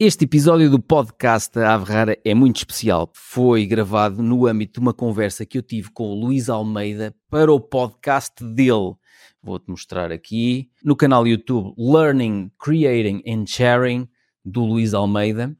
Este 0.00 0.24
episódio 0.24 0.68
do 0.68 0.80
podcast 0.82 1.56
Ave 1.56 1.84
Rara 1.84 2.18
é 2.24 2.34
muito 2.34 2.56
especial. 2.56 3.12
Foi 3.14 3.64
gravado 3.64 4.20
no 4.24 4.44
âmbito 4.44 4.80
de 4.80 4.80
uma 4.80 4.92
conversa 4.92 5.46
que 5.46 5.56
eu 5.56 5.62
tive 5.62 5.88
com 5.92 6.08
o 6.08 6.14
Luís 6.18 6.48
Almeida 6.48 7.14
para 7.30 7.52
o 7.52 7.60
podcast 7.60 8.44
dele. 8.44 8.96
Vou-te 9.40 9.70
mostrar 9.70 10.10
aqui 10.10 10.68
no 10.84 10.96
canal 10.96 11.24
YouTube 11.24 11.72
Learning, 11.78 12.50
Creating 12.58 13.22
and 13.24 13.46
Sharing 13.46 14.08
do 14.44 14.64
Luís 14.64 14.94
Almeida. 14.94 15.56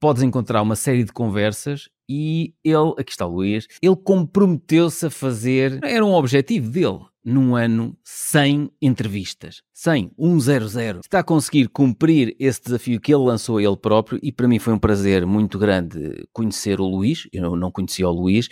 Podes 0.00 0.22
encontrar 0.22 0.62
uma 0.62 0.74
série 0.74 1.04
de 1.04 1.12
conversas 1.12 1.90
e 2.08 2.54
ele, 2.64 2.94
aqui 2.98 3.10
está 3.10 3.26
o 3.26 3.34
Luís, 3.34 3.66
ele 3.82 3.96
comprometeu-se 3.96 5.06
a 5.06 5.10
fazer, 5.10 5.80
era 5.82 6.04
um 6.04 6.12
objetivo 6.12 6.70
dele, 6.70 7.00
num 7.24 7.56
ano 7.56 7.96
sem 8.04 8.70
entrevistas. 8.80 9.60
100, 9.74 10.12
100. 10.16 11.00
Está 11.00 11.18
a 11.18 11.24
conseguir 11.24 11.68
cumprir 11.68 12.36
esse 12.38 12.62
desafio 12.62 13.00
que 13.00 13.12
ele 13.12 13.24
lançou 13.24 13.58
a 13.58 13.62
ele 13.62 13.76
próprio 13.76 14.20
e 14.22 14.30
para 14.30 14.46
mim 14.46 14.60
foi 14.60 14.72
um 14.72 14.78
prazer 14.78 15.26
muito 15.26 15.58
grande 15.58 16.24
conhecer 16.32 16.80
o 16.80 16.86
Luís, 16.86 17.28
eu 17.32 17.56
não 17.56 17.72
conhecia 17.72 18.08
o 18.08 18.12
Luís, 18.12 18.48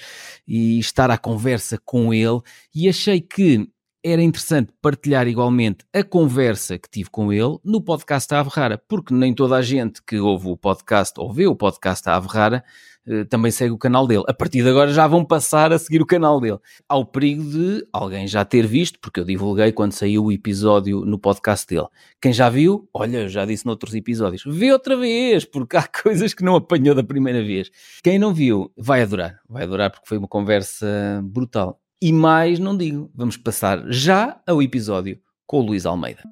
e 0.46 0.80
estar 0.80 1.08
à 1.08 1.16
conversa 1.16 1.78
com 1.84 2.12
ele 2.12 2.40
e 2.74 2.88
achei 2.88 3.20
que 3.20 3.68
era 4.04 4.22
interessante 4.22 4.70
partilhar 4.82 5.26
igualmente 5.26 5.86
a 5.90 6.02
conversa 6.02 6.78
que 6.78 6.90
tive 6.90 7.08
com 7.08 7.32
ele 7.32 7.56
no 7.64 7.80
podcast 7.80 8.28
da 8.28 8.40
Ave 8.40 8.50
Rara, 8.52 8.76
porque 8.86 9.14
nem 9.14 9.32
toda 9.32 9.56
a 9.56 9.62
gente 9.62 10.02
que 10.02 10.18
ouve 10.18 10.48
o 10.48 10.58
podcast 10.58 11.18
ou 11.18 11.32
vê 11.32 11.46
o 11.46 11.56
podcast 11.56 12.04
da 12.04 12.16
Ave 12.16 12.28
Rara 12.28 12.56
eh, 12.56 12.93
também 13.28 13.50
segue 13.50 13.72
o 13.72 13.78
canal 13.78 14.06
dele. 14.06 14.24
A 14.26 14.34
partir 14.34 14.62
de 14.62 14.68
agora 14.68 14.92
já 14.92 15.06
vão 15.06 15.24
passar 15.24 15.72
a 15.72 15.78
seguir 15.78 16.00
o 16.00 16.06
canal 16.06 16.40
dele. 16.40 16.58
Há 16.88 16.96
o 16.96 17.04
perigo 17.04 17.42
de 17.44 17.86
alguém 17.92 18.26
já 18.26 18.44
ter 18.44 18.66
visto, 18.66 18.98
porque 19.00 19.20
eu 19.20 19.24
divulguei 19.24 19.72
quando 19.72 19.92
saiu 19.92 20.24
o 20.24 20.32
episódio 20.32 21.04
no 21.04 21.18
podcast 21.18 21.66
dele. 21.66 21.86
Quem 22.20 22.32
já 22.32 22.48
viu, 22.48 22.88
olha, 22.92 23.28
já 23.28 23.44
disse 23.44 23.66
noutros 23.66 23.94
episódios, 23.94 24.42
vê 24.46 24.72
outra 24.72 24.96
vez, 24.96 25.44
porque 25.44 25.76
há 25.76 25.86
coisas 25.86 26.32
que 26.34 26.44
não 26.44 26.56
apanhou 26.56 26.94
da 26.94 27.02
primeira 27.02 27.42
vez. 27.42 27.70
Quem 28.02 28.18
não 28.18 28.32
viu, 28.32 28.72
vai 28.76 29.02
adorar. 29.02 29.38
Vai 29.48 29.64
adorar 29.64 29.90
porque 29.90 30.08
foi 30.08 30.18
uma 30.18 30.28
conversa 30.28 30.86
brutal. 31.24 31.80
E 32.00 32.12
mais 32.12 32.58
não 32.58 32.76
digo, 32.76 33.10
vamos 33.14 33.36
passar 33.36 33.84
já 33.88 34.40
ao 34.46 34.62
episódio 34.62 35.18
com 35.46 35.60
o 35.60 35.62
Luís 35.62 35.86
Almeida. 35.86 36.22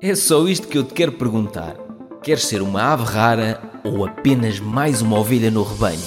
É 0.00 0.14
só 0.14 0.46
isto 0.46 0.68
que 0.68 0.78
eu 0.78 0.84
te 0.84 0.94
quero 0.94 1.12
perguntar. 1.12 1.76
Queres 2.22 2.44
ser 2.44 2.62
uma 2.62 2.82
ave 2.82 3.04
rara 3.04 3.60
ou 3.88 4.04
apenas 4.04 4.60
mais 4.60 5.00
uma 5.00 5.18
ovelha 5.18 5.50
no 5.50 5.62
rebanho? 5.62 5.98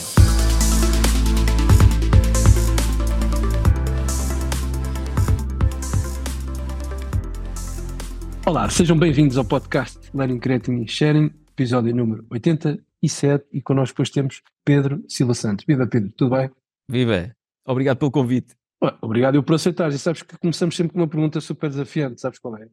Olá, 8.45 8.69
sejam 8.69 8.97
bem-vindos 8.97 9.35
ao 9.35 9.43
podcast 9.45 9.97
Learning, 10.13 10.37
Creating 10.37 10.83
e 10.83 10.87
Sharing, 10.87 11.31
episódio 11.53 11.95
número 11.95 12.23
87 12.29 13.45
e 13.51 13.61
connosco 13.61 13.95
depois 13.95 14.09
temos 14.11 14.43
Pedro 14.63 15.03
Silva 15.07 15.33
Santos. 15.33 15.65
Viva 15.65 15.87
Pedro, 15.87 16.11
tudo 16.15 16.35
bem? 16.35 16.51
Viva! 16.87 17.35
Obrigado 17.65 17.97
pelo 17.97 18.11
convite. 18.11 18.55
Obrigado 19.01 19.35
eu 19.35 19.43
por 19.43 19.55
aceitar. 19.55 19.89
E 19.89 19.97
sabes 19.97 20.21
que 20.21 20.37
começamos 20.37 20.75
sempre 20.75 20.93
com 20.93 20.99
uma 20.99 21.07
pergunta 21.07 21.41
super 21.41 21.69
desafiante, 21.69 22.21
sabes 22.21 22.37
qual 22.37 22.57
é? 22.57 22.67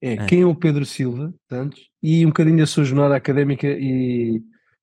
É 0.00 0.14
ah. 0.14 0.26
quem 0.26 0.42
é 0.42 0.46
o 0.46 0.54
Pedro 0.54 0.84
Silva 0.84 1.32
Santos 1.48 1.88
e 2.02 2.24
um 2.26 2.30
bocadinho 2.30 2.58
da 2.58 2.66
sua 2.66 2.84
jornada 2.84 3.14
académica 3.14 3.68
e, 3.68 4.42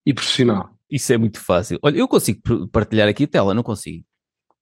e 0.09 0.13
profissional. 0.13 0.71
Isso 0.89 1.13
é 1.13 1.17
muito 1.17 1.39
fácil. 1.39 1.77
Olha, 1.83 1.97
eu 1.97 2.07
consigo 2.07 2.41
partilhar 2.71 3.07
aqui 3.07 3.25
a 3.25 3.27
tela, 3.27 3.53
não 3.53 3.61
consigo? 3.61 4.03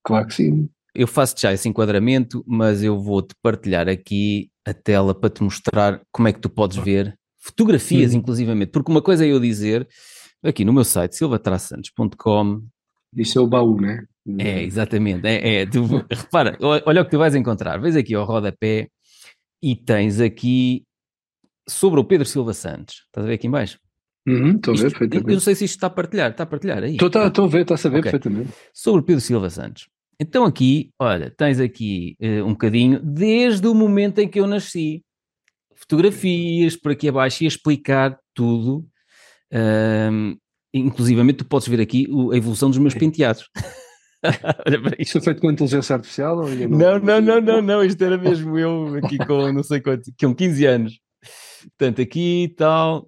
Claro 0.03 0.27
que 0.27 0.33
sim. 0.33 0.69
Eu 0.93 1.07
faço 1.07 1.35
já 1.37 1.53
esse 1.53 1.69
enquadramento, 1.69 2.43
mas 2.45 2.83
eu 2.83 2.99
vou-te 2.99 3.33
partilhar 3.41 3.87
aqui 3.87 4.49
a 4.65 4.73
tela 4.73 5.15
para 5.15 5.29
te 5.29 5.41
mostrar 5.41 6.01
como 6.11 6.27
é 6.27 6.33
que 6.33 6.41
tu 6.41 6.49
podes 6.49 6.75
ver 6.77 7.17
fotografias, 7.37 8.13
hum. 8.13 8.17
inclusivamente. 8.17 8.71
Porque 8.71 8.91
uma 8.91 9.01
coisa 9.01 9.25
é 9.25 9.29
eu 9.29 9.39
dizer, 9.39 9.87
aqui 10.43 10.65
no 10.65 10.73
meu 10.73 10.83
site, 10.83 11.15
silvatrasantos.com. 11.15 12.61
Isso 13.15 13.39
é 13.39 13.41
o 13.41 13.47
baú, 13.47 13.79
né? 13.79 14.05
É, 14.39 14.61
exatamente. 14.61 15.25
É, 15.25 15.61
é, 15.61 15.65
tu, 15.65 15.85
repara, 16.11 16.57
olha 16.61 17.01
o 17.01 17.05
que 17.05 17.11
tu 17.11 17.17
vais 17.17 17.35
encontrar. 17.35 17.79
Vês 17.79 17.95
aqui 17.95 18.13
ao 18.13 18.25
rodapé 18.25 18.89
e 19.63 19.77
tens 19.77 20.19
aqui 20.19 20.83
sobre 21.69 22.01
o 22.01 22.03
Pedro 22.03 22.25
Silva 22.25 22.53
Santos. 22.53 23.05
Estás 23.05 23.23
a 23.25 23.29
ver 23.29 23.35
aqui 23.35 23.47
em 23.47 23.51
baixo? 23.51 23.79
Uhum, 24.27 24.57
estou 24.57 24.73
a 24.73 24.77
ver 24.77 24.91
perfeitamente. 24.91 25.29
Eu 25.29 25.33
não 25.35 25.39
sei 25.39 25.55
se 25.55 25.65
isto 25.65 25.75
está 25.75 25.87
a 25.87 25.89
partilhar. 25.89 26.31
Está 26.31 26.43
a 26.43 26.47
partilhar 26.47 26.83
aí? 26.83 26.91
Estou, 26.91 27.09
tá, 27.09 27.25
a 27.25 27.47
ver, 27.47 27.61
estás 27.61 27.85
a 27.85 27.89
ver 27.89 27.99
okay. 27.99 28.11
perfeitamente. 28.11 28.53
Sobre 28.73 29.01
o 29.01 29.03
Pedro 29.03 29.21
Silva 29.21 29.49
Santos. 29.49 29.87
Então 30.19 30.43
aqui, 30.43 30.89
olha, 30.99 31.31
tens 31.37 31.59
aqui 31.59 32.17
uh, 32.19 32.43
um 32.43 32.49
bocadinho 32.49 32.99
desde 33.01 33.67
o 33.67 33.73
momento 33.73 34.19
em 34.19 34.27
que 34.27 34.39
eu 34.39 34.47
nasci. 34.47 35.03
Fotografias 35.75 36.75
por 36.75 36.91
aqui 36.91 37.07
abaixo 37.07 37.43
e 37.43 37.47
explicar 37.47 38.17
tudo. 38.33 38.85
Um, 39.53 40.35
inclusivamente 40.73 41.37
tu 41.37 41.45
podes 41.45 41.67
ver 41.67 41.79
aqui 41.79 42.07
a 42.33 42.35
evolução 42.35 42.69
dos 42.69 42.79
meus 42.79 42.95
penteados. 42.95 43.47
Olha 44.65 44.81
para 44.81 44.95
isto. 44.99 45.13
Foi 45.13 45.21
feito 45.21 45.41
com 45.41 45.51
inteligência 45.51 45.95
artificial? 45.95 46.39
Ou 46.39 46.49
não, 46.49 46.99
não, 46.99 47.21
não, 47.21 47.39
não, 47.39 47.61
não, 47.61 47.83
isto 47.83 48.03
era 48.03 48.17
mesmo 48.17 48.57
eu 48.57 48.95
aqui 48.95 49.17
com 49.19 49.53
não 49.53 49.63
sei 49.63 49.79
quanto, 49.79 50.11
com 50.19 50.35
15 50.35 50.65
anos. 50.65 50.99
Portanto, 51.77 52.01
aqui 52.01 52.43
e 52.43 52.49
tal, 52.49 53.07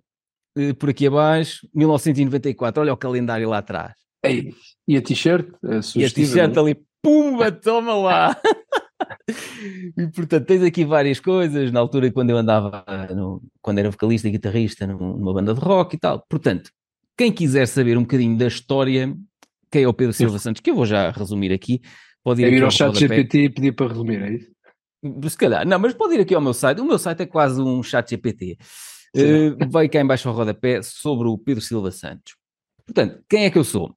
por 0.77 0.89
aqui 0.89 1.07
abaixo, 1.07 1.67
1994, 1.73 2.81
olha 2.81 2.93
o 2.93 2.97
calendário 2.97 3.49
lá 3.49 3.59
atrás. 3.59 3.93
Ei, 4.23 4.53
e 4.87 4.97
a 4.97 5.01
t-shirt? 5.01 5.47
E 5.95 6.05
a 6.05 6.09
t-shirt 6.09 6.57
ali, 6.57 6.77
pumba, 7.01 7.51
toma 7.51 7.93
lá! 7.95 8.37
e 9.97 10.07
portanto, 10.07 10.45
tens 10.45 10.63
aqui 10.63 10.83
várias 10.83 11.19
coisas, 11.19 11.71
na 11.71 11.79
altura 11.79 12.11
quando 12.11 12.31
eu 12.31 12.37
andava, 12.37 12.83
no, 13.15 13.41
quando 13.61 13.79
era 13.79 13.91
vocalista 13.91 14.27
e 14.27 14.31
guitarrista 14.31 14.85
numa 14.85 15.33
banda 15.33 15.53
de 15.53 15.59
rock 15.59 15.95
e 15.95 15.99
tal. 15.99 16.23
Portanto, 16.29 16.71
quem 17.17 17.31
quiser 17.31 17.67
saber 17.67 17.97
um 17.97 18.01
bocadinho 18.01 18.37
da 18.37 18.47
história 18.47 19.15
quem 19.71 19.83
é 19.83 19.87
o 19.87 19.93
Pedro 19.93 20.13
Silva 20.13 20.39
Santos, 20.39 20.61
que 20.61 20.71
eu 20.71 20.75
vou 20.75 20.85
já 20.85 21.11
resumir 21.11 21.51
aqui. 21.53 21.81
Pode 22.23 22.41
ir, 22.41 22.45
é 22.45 22.49
ir 22.49 22.63
ao 22.63 22.71
chat 22.71 22.97
GPT 22.97 23.43
e 23.43 23.49
pedir 23.49 23.71
para 23.73 23.87
resumir, 23.87 24.21
é 24.21 24.33
isso? 24.33 24.51
Se 25.29 25.37
calhar, 25.37 25.65
não, 25.65 25.79
mas 25.79 25.93
pode 25.93 26.15
ir 26.15 26.21
aqui 26.21 26.35
ao 26.35 26.41
meu 26.41 26.53
site. 26.53 26.81
O 26.81 26.85
meu 26.85 26.99
site 26.99 27.21
é 27.21 27.25
quase 27.25 27.61
um 27.61 27.81
chat 27.81 28.09
GPT. 28.09 28.57
Uh, 29.15 29.69
vai 29.69 29.89
cá 29.89 30.01
embaixo 30.01 30.29
ao 30.29 30.35
rodapé 30.35 30.81
sobre 30.81 31.27
o 31.27 31.37
Pedro 31.37 31.63
Silva 31.63 31.91
Santos. 31.91 32.35
Portanto, 32.85 33.23
quem 33.29 33.45
é 33.45 33.49
que 33.49 33.57
eu 33.57 33.63
sou? 33.63 33.95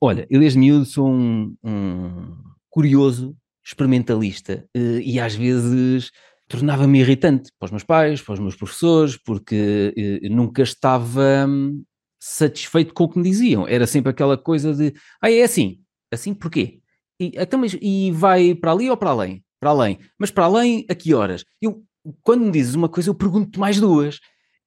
Olha, 0.00 0.26
eu 0.30 0.40
desde 0.40 0.58
miúdo 0.58 0.84
sou 0.84 1.08
um, 1.08 1.54
um 1.62 2.36
curioso, 2.68 3.36
experimentalista 3.64 4.64
uh, 4.76 5.00
e 5.00 5.20
às 5.20 5.34
vezes 5.34 6.10
tornava-me 6.48 7.00
irritante 7.00 7.50
para 7.58 7.66
os 7.66 7.70
meus 7.70 7.84
pais, 7.84 8.20
para 8.20 8.34
os 8.34 8.40
meus 8.40 8.56
professores, 8.56 9.16
porque 9.16 9.94
uh, 10.24 10.34
nunca 10.34 10.62
estava 10.62 11.46
hum, 11.48 11.84
satisfeito 12.18 12.92
com 12.92 13.04
o 13.04 13.08
que 13.08 13.18
me 13.18 13.24
diziam. 13.24 13.68
Era 13.68 13.86
sempre 13.86 14.10
aquela 14.10 14.36
coisa 14.36 14.74
de, 14.74 14.92
ah, 15.22 15.30
é 15.30 15.42
assim. 15.42 15.80
Assim 16.12 16.34
porquê? 16.34 16.80
E, 17.20 17.32
então, 17.36 17.60
mas, 17.60 17.76
e 17.80 18.10
vai 18.10 18.54
para 18.54 18.72
ali 18.72 18.90
ou 18.90 18.96
para 18.96 19.10
além? 19.10 19.44
Para 19.60 19.70
além. 19.70 19.98
Mas 20.18 20.30
para 20.30 20.44
além, 20.44 20.84
a 20.88 20.94
que 20.94 21.14
horas? 21.14 21.44
Eu, 21.60 21.84
quando 22.22 22.44
me 22.44 22.50
dizes 22.50 22.74
uma 22.74 22.88
coisa, 22.88 23.10
eu 23.10 23.14
pergunto 23.14 23.58
mais 23.60 23.80
duas. 23.80 24.20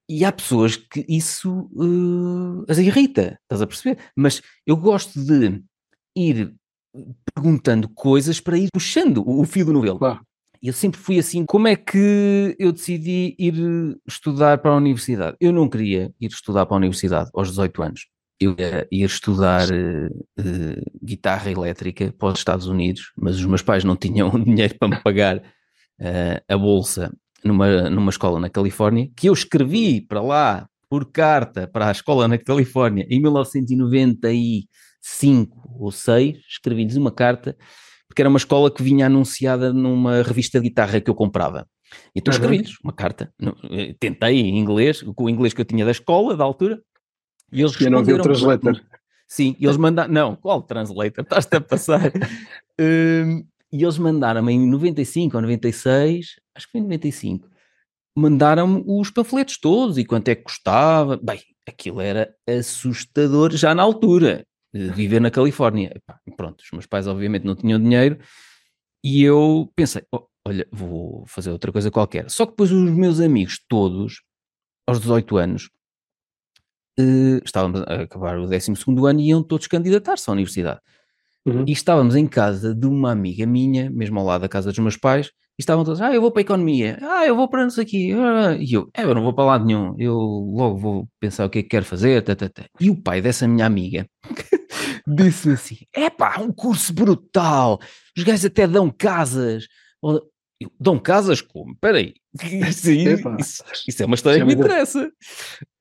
E 0.10 0.26
há 0.26 0.32
pessoas 0.32 0.76
que 0.76 1.06
isso 1.08 1.70
uh, 1.74 2.66
as 2.68 2.78
irrita, 2.78 3.40
estás 3.44 3.62
a 3.62 3.68
perceber? 3.68 3.98
Mas 4.16 4.42
eu 4.66 4.76
gosto 4.76 5.20
de 5.20 5.64
ir 6.16 6.54
perguntando 7.34 7.90
coisas 7.90 8.40
para 8.40 8.58
ir 8.58 8.68
puxando 8.72 9.24
o 9.28 9.44
fio 9.46 9.66
do 9.66 9.74
novelo. 9.74 9.98
Claro 9.98 10.22
eu 10.64 10.72
sempre 10.72 11.00
fui 11.00 11.20
assim. 11.20 11.46
Como 11.46 11.68
é 11.68 11.76
que 11.76 12.56
eu 12.58 12.72
decidi 12.72 13.36
ir 13.38 13.54
estudar 14.08 14.60
para 14.60 14.72
a 14.72 14.78
universidade? 14.78 15.36
Eu 15.40 15.52
não 15.52 15.68
queria 15.68 16.14
ir 16.20 16.28
estudar 16.28 16.66
para 16.66 16.76
a 16.76 16.78
universidade 16.78 17.30
aos 17.34 17.50
18 17.50 17.84
anos. 17.84 18.08
Eu 18.40 18.56
ia 18.58 18.88
ir 18.90 19.04
estudar 19.04 19.68
uh, 19.70 20.08
uh, 20.40 21.06
guitarra 21.06 21.52
elétrica 21.52 22.14
para 22.18 22.30
os 22.30 22.40
Estados 22.40 22.68
Unidos, 22.68 23.12
mas 23.18 23.36
os 23.36 23.46
meus 23.46 23.62
pais 23.62 23.84
não 23.84 23.98
tinham 23.98 24.30
dinheiro 24.42 24.76
para 24.80 24.88
me 24.88 25.04
pagar 25.04 25.44
a 26.50 26.58
bolsa 26.58 27.14
numa, 27.44 27.90
numa 27.90 28.10
escola 28.10 28.40
na 28.40 28.50
Califórnia, 28.50 29.10
que 29.16 29.30
eu 29.30 29.34
escrevi 29.34 30.02
para 30.02 30.22
lá 30.22 30.68
por 30.90 31.12
carta 31.12 31.68
para 31.68 31.88
a 31.88 31.92
escola 31.92 32.28
na 32.28 32.38
Califórnia 32.38 33.08
em 33.10 33.20
1995 33.20 35.78
ou 35.80 35.92
6, 35.92 36.38
escrevi-lhes 36.48 36.96
uma 36.96 37.12
carta 37.12 37.58
porque 38.08 38.22
era 38.22 38.30
uma 38.30 38.38
escola 38.38 38.70
que 38.70 38.84
vinha 38.84 39.08
anunciada 39.08 39.74
numa 39.74 40.22
revista 40.22 40.60
de 40.60 40.70
guitarra 40.70 41.02
que 41.02 41.10
eu 41.10 41.16
comprava. 41.16 41.68
Então 42.16 42.32
uhum. 42.32 42.40
escrevi-lhes 42.40 42.78
uma 42.84 42.94
carta, 42.94 43.34
eh, 43.72 43.96
tentei 44.00 44.40
em 44.40 44.60
inglês, 44.60 45.02
com 45.02 45.24
o 45.24 45.30
inglês 45.30 45.52
que 45.54 45.62
eu 45.62 45.66
tinha 45.66 45.84
da 45.84 45.92
escola, 45.92 46.38
da 46.38 46.44
altura, 46.44 46.80
e 47.52 47.62
eles 47.62 47.72
responderam... 47.72 48.00
não 48.00 48.06
viu 48.06 48.18
o 48.18 48.22
translator. 48.22 48.80
Sim, 49.28 49.56
e 49.60 49.66
eles 49.66 49.78
mandaram... 49.78 50.14
Não, 50.14 50.36
qual 50.36 50.62
translator? 50.62 51.24
Estás-te 51.24 51.56
a 51.56 51.62
passar. 51.62 52.12
um, 52.80 53.44
e 53.72 53.84
eles 53.84 53.98
mandaram-me 53.98 54.54
em 54.54 54.70
95 54.70 55.36
ou 55.36 55.42
96, 55.42 56.36
acho 56.56 56.68
que 56.68 56.72
foi 56.72 56.82
em 56.82 56.84
95, 56.84 57.50
mandaram-me 58.16 58.84
os 58.86 59.10
panfletos 59.10 59.58
todos 59.58 59.98
e 59.98 60.06
quanto 60.06 60.30
é 60.30 60.36
que 60.36 60.44
custava. 60.44 61.18
Bem, 61.18 61.42
aquilo 61.68 62.02
era 62.02 62.34
assustador 62.48 63.52
já 63.52 63.74
na 63.74 63.84
altura 63.84 64.46
viver 64.74 65.20
na 65.20 65.32
Califórnia. 65.32 66.02
Pronto, 66.36 66.62
os 66.62 66.72
meus 66.72 66.86
pais 66.86 67.08
obviamente 67.08 67.46
não 67.46 67.56
tinham 67.56 67.80
dinheiro 67.80 68.20
e 69.04 69.22
eu 69.24 69.72
pensei, 69.76 70.04
oh, 70.12 70.28
olha, 70.48 70.68
vou 70.72 71.26
fazer 71.28 71.52
outra 71.52 71.72
coisa 71.72 71.92
qualquer. 71.92 72.30
Só 72.30 72.46
que 72.46 72.52
depois 72.52 72.72
os 72.72 72.92
meus 72.92 73.20
amigos 73.20 73.60
todos, 73.68 74.22
aos 74.88 75.00
18 75.00 75.38
anos, 75.38 75.70
uh, 77.00 77.44
estávamos 77.44 77.82
a 77.82 78.02
acabar 78.04 78.38
o 78.40 78.48
12 78.48 78.74
ano 79.08 79.20
e 79.20 79.28
iam 79.30 79.44
todos 79.44 79.68
candidatar-se 79.68 80.30
à 80.30 80.34
universidade. 80.34 80.80
Uhum. 81.46 81.66
E 81.68 81.72
estávamos 81.74 82.16
em 82.16 82.26
casa 82.26 82.74
de 82.74 82.88
uma 82.88 83.12
amiga 83.12 83.46
minha, 83.46 83.90
mesmo 83.90 84.20
ao 84.20 84.26
lado 84.26 84.42
da 84.42 84.50
casa 84.50 84.70
dos 84.70 84.80
meus 84.80 84.96
pais, 84.96 85.32
estavam 85.58 85.84
todos, 85.84 86.02
ah, 86.02 86.14
eu 86.14 86.22
vou 86.22 86.32
para 86.32 86.42
a 86.42 86.44
economia, 86.44 86.98
ah, 87.02 87.26
eu 87.26 87.36
vou 87.36 87.48
para 87.48 87.70
sei 87.70 87.84
aqui, 87.84 88.12
e 88.60 88.74
eu, 88.74 88.90
é, 88.94 89.04
eu 89.04 89.14
não 89.14 89.24
vou 89.24 89.34
para 89.34 89.46
lado 89.46 89.66
nenhum, 89.66 89.96
eu 90.00 90.16
logo 90.16 90.78
vou 90.78 91.10
pensar 91.20 91.46
o 91.46 91.50
que 91.50 91.60
é 91.60 91.64
que 91.64 91.70
quero 91.70 91.86
fazer, 91.86 92.22
tata, 92.24 92.50
tata. 92.50 92.70
e 92.80 92.90
o 92.90 93.02
pai 93.02 93.22
dessa 93.22 93.48
minha 93.48 93.66
amiga 93.66 94.08
disse 95.08 95.52
assim, 95.52 95.78
é 95.94 96.10
pá, 96.10 96.40
um 96.40 96.52
curso 96.52 96.94
brutal, 96.94 97.80
os 98.18 98.24
gajos 98.24 98.46
até 98.46 98.66
dão 98.66 98.90
casas, 98.90 99.66
dão 100.80 101.00
casas 101.00 101.42
como? 101.42 101.74
Espera 101.74 101.98
aí, 101.98 102.14
isso, 102.44 102.92
isso, 102.92 103.64
isso, 103.88 104.04
é 104.04 104.06
uma 104.06 104.16
história 104.16 104.40
que 104.40 104.46
me 104.46 104.54
interessa. 104.54 105.12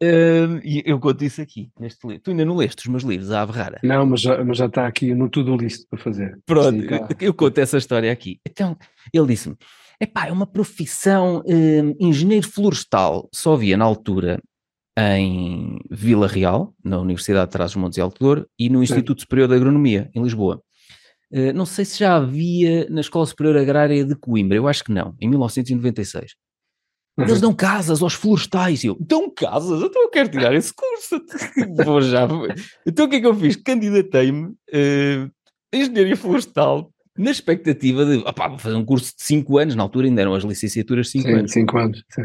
Uh, 0.03 0.61
e 0.63 0.83
eu 0.85 0.99
conto 1.01 1.25
isso 1.25 1.41
aqui, 1.41 1.71
neste 1.79 2.07
livro. 2.07 2.23
Tu 2.23 2.31
ainda 2.31 2.45
não 2.45 2.57
leste 2.57 2.81
os 2.81 2.87
meus 2.87 3.03
livros, 3.03 3.31
a 3.31 3.43
Ave 3.43 3.53
Rara? 3.53 3.81
Não, 3.83 4.07
mas 4.07 4.21
já, 4.21 4.45
mas 4.45 4.59
já 4.59 4.67
está 4.67 4.87
aqui 4.87 5.15
no 5.15 5.29
tudo 5.29 5.57
listo 5.57 5.87
para 5.89 5.99
fazer. 5.99 6.39
Pronto, 6.47 6.81
Sim, 6.81 6.89
eu, 6.91 7.17
eu 7.21 7.35
conto 7.35 7.59
essa 7.59 7.79
história 7.79 8.13
aqui. 8.13 8.39
Então, 8.47 8.77
ele 9.13 9.27
disse-me, 9.27 9.57
epá, 10.01 10.27
é 10.27 10.33
uma 10.33 10.47
profissão, 10.47 11.39
uh, 11.39 11.97
engenheiro 11.99 12.49
florestal, 12.49 13.29
só 13.33 13.55
havia 13.55 13.77
na 13.77 13.85
altura 13.85 14.41
em 14.99 15.79
Vila 15.91 16.27
Real, 16.27 16.75
na 16.85 16.99
Universidade 16.99 17.47
de 17.47 17.53
Trás-os-Montes 17.53 17.97
e 17.97 18.01
Alto 18.01 18.23
Douro, 18.23 18.47
e 18.59 18.69
no 18.69 18.83
Instituto 18.83 19.21
Sim. 19.21 19.23
Superior 19.23 19.49
de 19.49 19.55
Agronomia, 19.55 20.11
em 20.15 20.23
Lisboa. 20.23 20.63
Uh, 21.33 21.53
não 21.55 21.65
sei 21.65 21.85
se 21.85 21.99
já 21.99 22.17
havia 22.17 22.89
na 22.91 23.01
Escola 23.01 23.25
Superior 23.25 23.57
Agrária 23.57 24.05
de 24.05 24.15
Coimbra, 24.15 24.57
eu 24.57 24.69
acho 24.69 24.85
que 24.85 24.93
não, 24.93 25.15
em 25.21 25.29
1996. 25.29 26.35
Uhum. 27.17 27.25
Eles 27.25 27.41
dão 27.41 27.55
casas 27.55 28.03
aos 28.03 28.15
florestais. 28.15 28.85
E 28.85 28.87
eu, 28.87 28.97
dão 28.99 29.31
casas? 29.31 29.83
Então 29.83 30.03
eu 30.03 30.11
quero 30.11 30.31
tirar 30.31 30.55
esse 30.55 30.73
curso. 30.73 31.23
Vou 31.85 32.01
já. 32.01 32.27
Então 32.87 33.07
o 33.07 33.09
que 33.09 33.17
é 33.17 33.21
que 33.21 33.27
eu 33.27 33.35
fiz? 33.35 33.57
Candidatei-me 33.57 34.49
uh, 34.49 35.31
a 35.73 35.77
engenharia 35.77 36.17
florestal 36.17 36.93
na 37.17 37.31
expectativa 37.31 38.05
de, 38.05 38.19
opá, 38.19 38.49
vou 38.49 38.59
fazer 38.59 38.77
um 38.77 38.85
curso 38.85 39.15
de 39.17 39.23
5 39.23 39.59
anos, 39.59 39.75
na 39.75 39.83
altura 39.83 40.07
ainda 40.07 40.23
eram 40.23 40.35
as 40.35 40.45
licenciaturas 40.45 41.07
de 41.07 41.13
5 41.13 41.29
anos. 41.29 41.53
5 41.53 41.79
anos, 41.79 42.05
sim. 42.11 42.23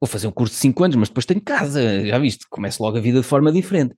Vou 0.00 0.08
fazer 0.08 0.26
um 0.26 0.32
curso 0.32 0.54
de 0.54 0.60
5 0.60 0.84
anos, 0.84 0.96
mas 0.96 1.08
depois 1.08 1.26
tenho 1.26 1.40
casa, 1.40 2.04
já 2.04 2.18
viste, 2.18 2.46
começo 2.48 2.82
logo 2.82 2.96
a 2.96 3.00
vida 3.00 3.20
de 3.20 3.26
forma 3.26 3.52
diferente. 3.52 3.94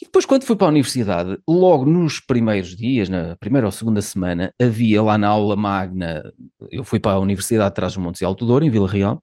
E 0.00 0.04
depois, 0.04 0.26
quando 0.26 0.44
fui 0.44 0.56
para 0.56 0.66
a 0.66 0.70
universidade, 0.70 1.38
logo 1.48 1.86
nos 1.86 2.20
primeiros 2.20 2.76
dias, 2.76 3.08
na 3.08 3.34
primeira 3.36 3.66
ou 3.66 3.72
segunda 3.72 4.02
semana, 4.02 4.52
havia 4.60 5.02
lá 5.02 5.16
na 5.16 5.28
aula 5.28 5.56
magna, 5.56 6.22
eu 6.70 6.84
fui 6.84 7.00
para 7.00 7.12
a 7.12 7.18
Universidade 7.18 7.70
de 7.70 7.74
Trás-os-Montes 7.76 8.20
e 8.20 8.24
Alto 8.24 8.44
Douro, 8.44 8.64
em 8.64 8.70
Vila 8.70 8.86
Real, 8.86 9.22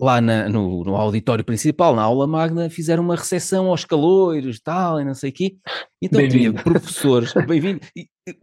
lá 0.00 0.20
na, 0.20 0.48
no, 0.48 0.82
no, 0.82 0.96
auditório 0.96 1.44
principal, 1.44 1.94
na 1.94 2.02
aula 2.02 2.26
magna, 2.26 2.68
fizeram 2.68 3.04
uma 3.04 3.14
recepção 3.14 3.68
aos 3.68 3.84
calores 3.84 4.56
e 4.56 4.62
tal, 4.62 5.00
e 5.00 5.04
não 5.04 5.14
sei 5.14 5.30
o 5.30 5.32
quê. 5.32 5.56
Então 6.02 6.26
tinha 6.28 6.52
professores, 6.52 7.32
bem-vindo, 7.46 7.80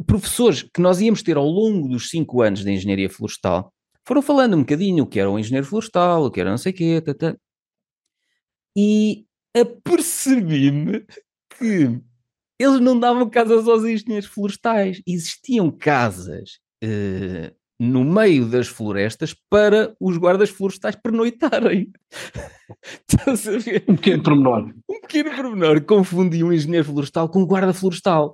professores 0.06 0.64
que 0.64 0.80
nós 0.80 1.02
íamos 1.02 1.22
ter 1.22 1.36
ao 1.36 1.46
longo 1.46 1.90
dos 1.90 2.10
cinco 2.10 2.42
anos 2.42 2.64
de 2.64 2.72
Engenharia 2.72 3.10
Florestal, 3.10 3.74
foram 4.08 4.22
falando 4.22 4.56
um 4.56 4.60
bocadinho 4.60 5.04
o 5.04 5.08
que 5.08 5.20
era 5.20 5.30
o 5.30 5.40
engenheiro 5.40 5.66
florestal, 5.66 6.26
o 6.26 6.32
que 6.32 6.40
era 6.40 6.50
não 6.50 6.58
sei 6.58 6.72
o 6.72 6.76
quê, 6.76 7.02
tata. 7.02 7.38
e 8.78 9.26
apercebi-me 9.56 11.06
que 11.58 12.02
eles 12.60 12.80
não 12.80 13.00
davam 13.00 13.30
casas 13.30 13.68
aos 13.68 13.84
engenheiros 13.84 14.28
florestais. 14.28 15.02
Existiam 15.06 15.70
casas 15.70 16.60
uh, 16.84 17.54
no 17.80 18.04
meio 18.04 18.46
das 18.46 18.68
florestas 18.68 19.36
para 19.50 19.96
os 20.00 20.18
guardas 20.18 20.50
florestais 20.50 20.96
pernoitarem. 20.96 21.92
um 23.88 23.96
pequeno 23.96 24.24
pormenor. 24.24 24.74
Um 24.90 25.02
pequeno 25.02 25.36
pormenor. 25.36 25.82
Confundi 25.84 26.44
um 26.44 26.54
engenheiro 26.54 26.86
florestal 26.86 27.28
com 27.30 27.42
um 27.42 27.46
guarda 27.46 27.74
florestal. 27.74 28.34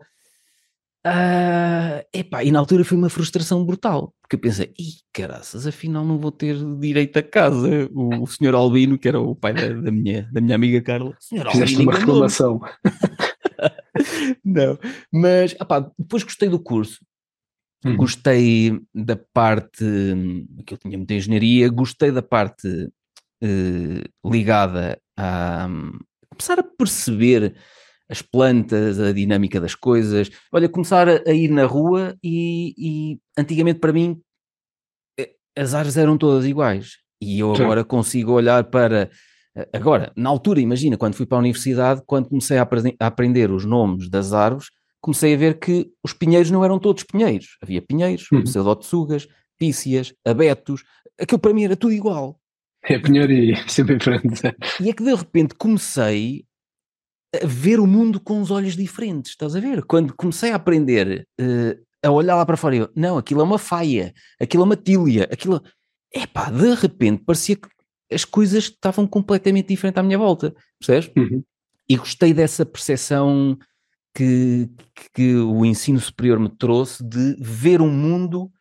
Uh, 1.05 2.05
epá, 2.13 2.43
e 2.43 2.51
na 2.51 2.59
altura 2.59 2.83
foi 2.83 2.95
uma 2.95 3.09
frustração 3.09 3.65
brutal, 3.65 4.13
porque 4.31 4.35
eu 4.37 4.39
pensei, 4.49 4.73
ih, 4.79 4.93
caraças, 5.11 5.67
afinal 5.67 6.05
não 6.05 6.17
vou 6.17 6.31
ter 6.31 6.55
direito 6.79 7.19
a 7.19 7.23
casa. 7.23 7.89
O, 7.91 8.23
o 8.23 8.27
senhor 8.27 8.55
Albino, 8.55 8.97
que 8.97 9.09
era 9.09 9.19
o 9.19 9.35
pai 9.35 9.53
da, 9.53 9.67
da 9.67 9.91
minha, 9.91 10.29
da 10.31 10.39
minha 10.39 10.55
amiga 10.55 10.81
Carla, 10.81 11.13
senhor 11.19 11.51
Fizeste 11.51 11.75
Albino, 11.75 11.91
uma 11.91 11.99
reclamação. 11.99 12.61
não, 14.45 14.79
mas 15.11 15.53
depois 15.99 16.23
gostei 16.23 16.47
do 16.47 16.59
curso, 16.59 17.05
hum. 17.85 17.97
gostei 17.97 18.79
da 18.95 19.17
parte 19.17 19.83
que 20.65 20.75
eu 20.75 20.77
tinha 20.77 20.97
muita 20.97 21.13
engenharia, 21.13 21.67
gostei 21.67 22.09
da 22.09 22.21
parte 22.21 22.67
uh, 23.43 24.31
ligada 24.31 24.97
a 25.17 25.67
um, 25.69 25.91
começar 26.29 26.57
a 26.57 26.63
perceber 26.63 27.53
as 28.11 28.21
plantas, 28.21 28.99
a 28.99 29.13
dinâmica 29.13 29.59
das 29.59 29.73
coisas. 29.73 30.29
Olha, 30.51 30.67
começar 30.67 31.07
a, 31.07 31.21
a 31.25 31.33
ir 31.33 31.49
na 31.49 31.65
rua 31.65 32.15
e, 32.21 32.73
e, 32.77 33.19
antigamente 33.37 33.79
para 33.79 33.93
mim 33.93 34.19
eh, 35.17 35.31
as 35.57 35.73
árvores 35.73 35.97
eram 35.97 36.17
todas 36.17 36.45
iguais 36.45 36.97
e 37.21 37.39
eu 37.39 37.53
agora 37.53 37.81
Sim. 37.81 37.87
consigo 37.87 38.33
olhar 38.33 38.65
para 38.65 39.09
Agora, 39.73 40.13
na 40.15 40.29
altura, 40.29 40.61
imagina, 40.61 40.97
quando 40.97 41.13
fui 41.13 41.25
para 41.25 41.37
a 41.37 41.39
universidade, 41.39 42.01
quando 42.05 42.29
comecei 42.29 42.57
a, 42.57 42.67
a, 42.99 43.07
aprender 43.07 43.51
os 43.51 43.65
nomes 43.65 44.09
das 44.09 44.31
árvores, 44.31 44.69
comecei 45.01 45.33
a 45.33 45.37
ver 45.37 45.59
que 45.59 45.91
os 46.01 46.13
pinheiros 46.13 46.49
não 46.49 46.63
eram 46.63 46.79
todos 46.79 47.03
pinheiros. 47.03 47.57
Havia 47.61 47.81
pinheiros, 47.81 48.31
uhum. 48.31 48.43
pseudotsugas, 48.43 49.27
pícias, 49.57 50.13
abetos, 50.25 50.83
aquilo 51.19 51.39
para 51.39 51.53
mim 51.53 51.65
era 51.65 51.75
tudo 51.75 51.93
igual. 51.93 52.39
É 52.83 52.97
pinheiro 52.97 53.31
e 53.31 53.55
sempre 53.69 53.95
em 53.95 53.99
frente. 53.99 54.41
E 54.79 54.89
é 54.89 54.93
que 54.93 55.03
de 55.03 55.13
repente 55.13 55.53
comecei 55.55 56.45
ver 57.43 57.79
o 57.79 57.87
mundo 57.87 58.19
com 58.19 58.41
os 58.41 58.51
olhos 58.51 58.75
diferentes, 58.75 59.31
estás 59.31 59.55
a 59.55 59.59
ver? 59.59 59.83
Quando 59.85 60.13
comecei 60.13 60.51
a 60.51 60.55
aprender 60.55 61.27
uh, 61.39 61.85
a 62.03 62.11
olhar 62.11 62.35
lá 62.35 62.45
para 62.45 62.57
fora, 62.57 62.75
eu, 62.75 62.89
não, 62.95 63.17
aquilo 63.17 63.41
é 63.41 63.43
uma 63.43 63.57
faia, 63.57 64.13
aquilo 64.39 64.63
é 64.63 64.65
uma 64.65 64.75
tília, 64.75 65.29
aquilo... 65.31 65.61
Epá, 66.13 66.49
de 66.49 66.73
repente 66.73 67.23
parecia 67.25 67.55
que 67.55 67.69
as 68.11 68.25
coisas 68.25 68.65
estavam 68.65 69.07
completamente 69.07 69.69
diferentes 69.69 69.97
à 69.97 70.03
minha 70.03 70.17
volta, 70.17 70.53
percebes? 70.77 71.09
Uhum. 71.15 71.41
E 71.87 71.95
gostei 71.95 72.33
dessa 72.33 72.65
percepção 72.65 73.57
que, 74.13 74.69
que 75.13 75.35
o 75.35 75.65
ensino 75.65 75.99
superior 75.99 76.37
me 76.37 76.49
trouxe 76.49 77.01
de 77.01 77.37
ver 77.39 77.79
o 77.79 77.85
um 77.85 77.89
mundo, 77.89 78.51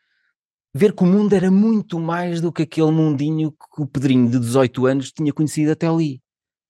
ver 0.73 0.93
que 0.93 1.02
o 1.02 1.06
mundo 1.06 1.32
era 1.32 1.50
muito 1.50 1.99
mais 1.99 2.40
do 2.40 2.52
que 2.52 2.62
aquele 2.62 2.93
mundinho 2.93 3.50
que 3.50 3.82
o 3.82 3.87
Pedrinho 3.87 4.31
de 4.31 4.38
18 4.38 4.87
anos 4.87 5.11
tinha 5.11 5.32
conhecido 5.32 5.73
até 5.73 5.88
ali, 5.88 6.23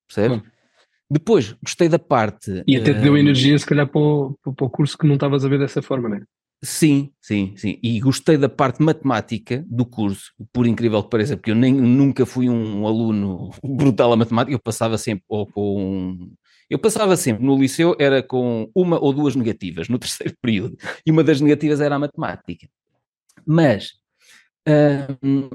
percebes? 0.08 0.38
Uhum. 0.38 0.59
Depois, 1.10 1.54
gostei 1.62 1.88
da 1.88 1.98
parte... 1.98 2.62
E 2.66 2.76
até 2.76 2.94
te 2.94 3.00
deu 3.00 3.14
uh, 3.14 3.16
energia, 3.16 3.58
se 3.58 3.66
calhar, 3.66 3.88
para 3.88 4.00
o, 4.00 4.38
para 4.56 4.64
o 4.64 4.70
curso 4.70 4.96
que 4.96 5.06
não 5.06 5.14
estavas 5.14 5.44
a 5.44 5.48
ver 5.48 5.58
dessa 5.58 5.82
forma, 5.82 6.08
não 6.08 6.16
é? 6.16 6.22
Sim, 6.62 7.10
sim, 7.20 7.54
sim. 7.56 7.78
E 7.82 7.98
gostei 8.00 8.36
da 8.36 8.48
parte 8.48 8.82
matemática 8.82 9.64
do 9.66 9.86
curso, 9.86 10.32
por 10.52 10.66
incrível 10.66 11.02
que 11.02 11.08
pareça, 11.08 11.36
porque 11.36 11.50
eu 11.50 11.54
nem, 11.54 11.72
nunca 11.72 12.26
fui 12.26 12.50
um 12.50 12.86
aluno 12.86 13.50
brutal 13.64 14.12
a 14.12 14.16
matemática, 14.16 14.54
eu 14.54 14.60
passava 14.60 14.98
sempre 14.98 15.24
ou 15.28 15.46
com. 15.46 16.30
Eu 16.68 16.78
passava 16.78 17.16
sempre 17.16 17.44
no 17.44 17.58
liceu, 17.58 17.96
era 17.98 18.22
com 18.22 18.70
uma 18.74 19.02
ou 19.02 19.12
duas 19.12 19.34
negativas 19.34 19.88
no 19.88 19.98
terceiro 19.98 20.34
período, 20.40 20.76
e 21.04 21.10
uma 21.10 21.24
das 21.24 21.40
negativas 21.40 21.80
era 21.80 21.96
a 21.96 21.98
matemática. 21.98 22.68
Mas 23.46 23.94
hum, 25.22 25.48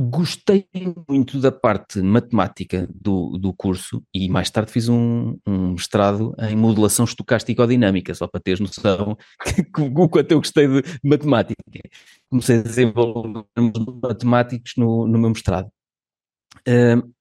gostei 0.00 0.68
muito 1.08 1.40
da 1.40 1.50
parte 1.50 2.00
matemática 2.00 2.88
do, 2.94 3.36
do 3.36 3.52
curso 3.52 4.00
e 4.14 4.28
mais 4.28 4.48
tarde 4.48 4.70
fiz 4.70 4.88
um, 4.88 5.36
um 5.44 5.72
mestrado 5.72 6.36
em 6.38 6.54
modelação 6.54 7.04
estocástico-dinâmica, 7.04 8.14
só 8.14 8.28
para 8.28 8.40
teres 8.40 8.60
noção 8.60 9.18
o 9.76 10.08
quanto 10.08 10.30
eu 10.30 10.38
gostei 10.38 10.68
de 10.68 10.82
matemática. 11.02 11.60
Comecei 12.30 12.60
a 12.60 12.62
desenvolver 12.62 13.44
matemáticos 14.00 14.74
no, 14.76 15.08
no 15.08 15.18
meu 15.18 15.30
mestrado. 15.30 15.68
Uh, 16.60 17.12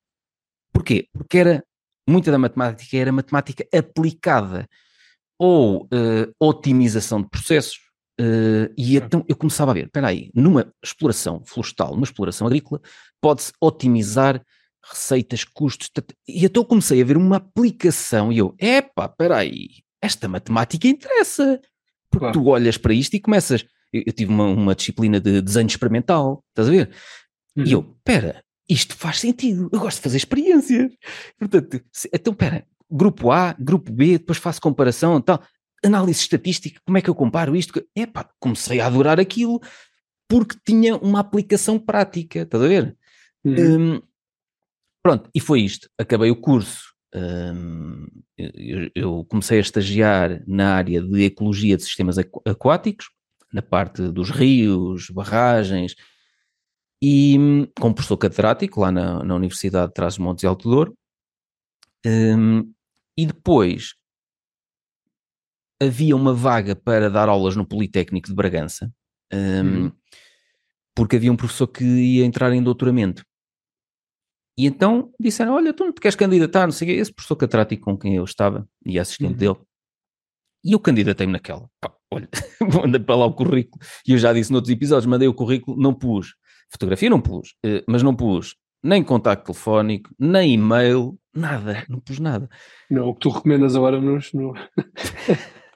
porquê? 0.71 1.07
Porque 1.11 1.39
era, 1.39 1.63
muita 2.07 2.29
da 2.31 2.37
matemática 2.37 2.95
era 2.95 3.11
matemática 3.11 3.67
aplicada 3.73 4.69
ou 5.39 5.85
uh, 5.85 6.31
otimização 6.39 7.23
de 7.23 7.29
processos, 7.29 7.79
Uh, 8.19 8.73
e 8.75 8.97
então 8.97 9.23
eu 9.27 9.35
começava 9.35 9.71
a 9.71 9.73
ver, 9.75 9.85
espera 9.85 10.07
aí, 10.07 10.31
numa 10.33 10.73
exploração 10.83 11.43
florestal, 11.45 11.93
numa 11.93 12.03
exploração 12.03 12.47
agrícola, 12.47 12.81
pode-se 13.21 13.51
otimizar 13.61 14.43
receitas, 14.83 15.43
custos, 15.43 15.89
e 16.27 16.45
então 16.45 16.63
comecei 16.63 17.01
a 17.01 17.05
ver 17.05 17.17
uma 17.17 17.37
aplicação 17.37 18.31
e 18.31 18.39
eu, 18.39 18.55
epá, 18.57 19.05
espera 19.05 19.37
aí, 19.37 19.67
esta 20.01 20.27
matemática 20.27 20.87
interessa, 20.87 21.61
porque 22.09 22.25
claro. 22.25 22.33
tu 22.33 22.47
olhas 22.47 22.77
para 22.77 22.93
isto 22.93 23.13
e 23.15 23.19
começas, 23.19 23.65
eu, 23.93 24.03
eu 24.07 24.13
tive 24.13 24.31
uma, 24.31 24.45
uma, 24.45 24.75
disciplina 24.75 25.19
de 25.19 25.41
desenho 25.41 25.67
experimental, 25.67 26.43
estás 26.49 26.69
a 26.69 26.71
ver? 26.71 26.89
Uhum. 27.55 27.65
E 27.65 27.71
eu, 27.71 27.95
espera, 27.97 28.43
isto 28.67 28.95
faz 28.95 29.19
sentido, 29.19 29.69
eu 29.71 29.79
gosto 29.79 29.97
de 29.97 30.03
fazer 30.03 30.17
experiências, 30.17 30.91
portanto, 31.37 31.81
se, 31.91 32.09
então 32.13 32.33
espera, 32.33 32.65
grupo 32.89 33.31
A, 33.31 33.53
grupo 33.59 33.91
B, 33.91 34.17
depois 34.17 34.37
faço 34.37 34.61
comparação 34.61 35.17
e 35.17 35.21
tal, 35.21 35.43
análise 35.83 36.19
estatística, 36.21 36.81
como 36.85 36.97
é 36.97 37.01
que 37.01 37.09
eu 37.09 37.15
comparo 37.15 37.55
isto? 37.55 37.83
Epá, 37.95 38.29
comecei 38.39 38.79
a 38.79 38.87
adorar 38.87 39.19
aquilo 39.19 39.61
porque 40.27 40.57
tinha 40.65 40.97
uma 40.97 41.19
aplicação 41.19 41.79
prática, 41.79 42.41
estás 42.41 42.63
a 42.63 42.67
ver? 42.67 42.97
Uhum. 43.45 43.95
Um, 43.95 44.01
pronto, 45.01 45.29
e 45.33 45.39
foi 45.39 45.61
isto. 45.61 45.89
Acabei 45.97 46.29
o 46.29 46.35
curso 46.35 46.97
Um, 47.15 48.05
eu, 48.37 48.91
eu, 48.93 49.25
comecei 49.25 49.57
a 49.57 49.61
estagiar 49.61 50.43
na 50.45 50.75
área 50.75 51.01
de 51.01 51.23
ecologia 51.23 51.77
de 51.77 51.83
sistemas 51.83 52.17
aquáticos, 52.17 53.09
na 53.51 53.61
parte 53.61 54.09
dos 54.09 54.29
rios, 54.29 55.09
barragens, 55.09 55.95
e 57.01 57.69
como 57.79 57.95
professor 57.95 58.17
catedrático 58.17 58.81
lá 58.81 58.91
na, 58.91 59.23
na 59.23 59.35
Universidade 59.35 59.87
de 59.87 59.93
Trás-os-Montes 59.93 60.43
e 60.43 60.47
Alto 60.47 60.69
Douro. 60.69 60.97
Um, 62.05 62.71
e 63.17 63.25
depois 63.25 63.95
havia 65.81 66.15
uma 66.15 66.33
vaga 66.33 66.75
para 66.75 67.09
dar 67.09 67.29
aulas 67.29 67.55
no 67.55 67.65
Politécnico 67.65 68.27
de 68.27 68.35
Bragança, 68.35 68.91
um, 69.33 69.37
uhum. 69.37 69.91
porque 70.95 71.15
havia 71.15 71.31
um 71.31 71.35
professor 71.35 71.67
que 71.67 71.83
ia 71.83 72.25
entrar 72.25 72.51
em 72.53 72.63
doutoramento. 72.63 73.23
E 74.57 74.65
então 74.65 75.11
disseram: 75.19 75.53
Olha, 75.53 75.73
tu 75.73 75.85
não 75.85 75.93
te 75.93 76.01
queres 76.01 76.15
candidatar? 76.15 76.65
Não 76.65 76.71
sei 76.71 76.87
o 76.87 76.91
quê. 76.91 76.99
Esse 76.99 77.13
professor 77.13 77.35
catedrático 77.35 77.83
com 77.83 77.97
quem 77.97 78.15
eu 78.15 78.23
estava 78.23 78.67
e 78.85 78.99
assistente 78.99 79.31
uhum. 79.31 79.37
dele. 79.37 79.57
E 80.65 80.71
eu 80.73 80.79
candidatei-me 80.79 81.33
naquela. 81.33 81.69
Pá, 81.79 81.93
olha, 82.11 82.27
mandei 82.83 82.99
para 82.99 83.15
lá 83.15 83.25
o 83.25 83.33
currículo. 83.33 83.79
E 84.07 84.13
eu 84.13 84.17
já 84.17 84.33
disse 84.33 84.51
noutros 84.51 84.73
episódios: 84.73 85.05
mandei 85.05 85.27
o 85.27 85.33
currículo, 85.33 85.79
não 85.79 85.93
pus. 85.93 86.33
Fotografia 86.71 87.09
não 87.09 87.21
pus, 87.21 87.55
eh, 87.63 87.83
mas 87.87 88.03
não 88.03 88.15
pus 88.15 88.55
nem 88.83 89.03
contacto 89.03 89.51
telefónico, 89.51 90.09
nem 90.17 90.53
e-mail, 90.53 91.19
nada, 91.33 91.83
não 91.89 91.99
pus 91.99 92.19
nada. 92.19 92.49
Não, 92.89 93.09
o 93.09 93.13
que 93.13 93.21
tu 93.21 93.29
recomendas 93.29 93.75
agora 93.75 93.99
nos. 93.99 94.31
No... 94.33 94.53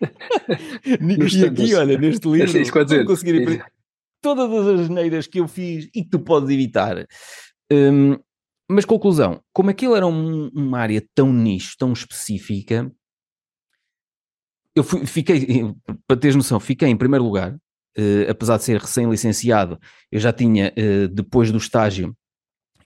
e 0.86 1.46
aqui, 1.46 1.76
olha, 1.76 1.98
neste 1.98 2.28
livro, 2.28 2.58
é 2.58 2.62
isso, 2.62 2.84
dizer, 2.84 3.06
conseguir 3.06 3.64
todas 4.22 4.80
as 4.80 4.90
neiras 4.90 5.28
que 5.28 5.40
eu 5.40 5.48
fiz 5.48 5.90
e 5.94 6.04
que 6.04 6.10
tu 6.10 6.20
podes 6.20 6.50
evitar. 6.50 7.06
Um, 7.72 8.18
mas 8.70 8.86
conclusão, 8.86 9.42
como 9.52 9.70
aquilo 9.70 9.96
era 9.96 10.08
um, 10.08 10.50
uma 10.54 10.80
área 10.80 11.04
tão 11.14 11.34
nicho, 11.34 11.76
tão 11.78 11.92
específica, 11.92 12.90
eu 14.76 14.84
fui, 14.84 15.06
fiquei, 15.06 15.46
para 16.08 16.18
teres 16.18 16.36
noção, 16.36 16.60
fiquei 16.60 16.88
em 16.88 16.96
primeiro 16.96 17.26
lugar, 17.26 17.54
uh, 17.54 18.30
apesar 18.30 18.58
de 18.58 18.64
ser 18.64 18.80
recém-licenciado, 18.80 19.80
eu 20.12 20.20
já 20.20 20.32
tinha, 20.32 20.74
uh, 20.78 21.08
depois 21.10 21.52
do 21.52 21.58
estágio, 21.58 22.16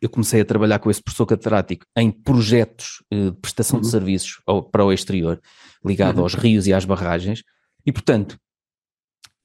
eu 0.02 0.10
comecei 0.10 0.42
a 0.42 0.46
trabalhar 0.46 0.80
com 0.80 0.90
esse 0.90 1.02
professor 1.02 1.26
catedrático 1.26 1.86
em 1.98 2.12
projetos 2.12 3.04
uh, 3.14 3.32
de 3.32 3.38
prestação 3.40 3.78
uhum. 3.78 3.82
de 3.82 3.90
serviços 3.90 4.42
ao, 4.46 4.64
para 4.64 4.86
o 4.86 4.92
exterior, 4.92 5.42
ligado 5.84 6.18
uhum. 6.18 6.24
aos 6.24 6.34
rios 6.34 6.68
e 6.68 6.74
às 6.74 6.86
barragens, 6.86 7.44
e 7.86 7.92
portanto, 7.92 8.38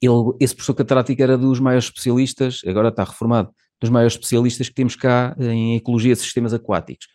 ele, 0.00 0.32
esse 0.40 0.54
professor 0.54 0.74
catedrático 0.74 1.22
era 1.22 1.36
dos 1.36 1.60
maiores 1.60 1.84
especialistas, 1.84 2.62
agora 2.66 2.88
está 2.88 3.04
reformado, 3.04 3.52
dos 3.80 3.90
maiores 3.90 4.14
especialistas 4.14 4.68
que 4.68 4.74
temos 4.74 4.96
cá 4.96 5.34
em 5.38 5.76
ecologia 5.76 6.14
de 6.14 6.20
sistemas 6.20 6.54
aquáticos. 6.54 7.06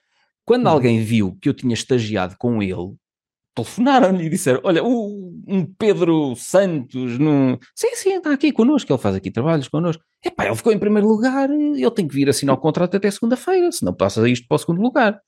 Quando 0.43 0.65
uhum. 0.65 0.71
alguém 0.71 1.03
viu 1.03 1.37
que 1.41 1.49
eu 1.49 1.53
tinha 1.53 1.73
estagiado 1.73 2.35
com 2.37 2.61
ele, 2.61 2.95
telefonaram-lhe 3.55 4.25
e 4.25 4.29
disseram: 4.29 4.59
Olha, 4.63 4.83
o, 4.83 5.33
um 5.47 5.65
Pedro 5.65 6.35
Santos, 6.35 7.17
num... 7.17 7.57
sim, 7.73 7.95
sim, 7.95 8.13
está 8.15 8.31
aqui 8.31 8.51
connosco, 8.51 8.91
ele 8.91 9.01
faz 9.01 9.15
aqui 9.15 9.31
trabalhos 9.31 9.67
connosco. 9.67 10.03
Epá, 10.23 10.45
ele 10.45 10.55
ficou 10.55 10.73
em 10.73 10.79
primeiro 10.79 11.07
lugar, 11.07 11.49
ele 11.49 11.91
tem 11.91 12.07
que 12.07 12.13
vir 12.13 12.29
assinar 12.29 12.55
o 12.55 12.59
contrato 12.59 12.97
até 12.97 13.09
segunda-feira, 13.09 13.71
senão 13.71 13.93
passa 13.93 14.27
isto 14.29 14.47
para 14.47 14.55
o 14.55 14.57
segundo 14.59 14.81
lugar. 14.81 15.19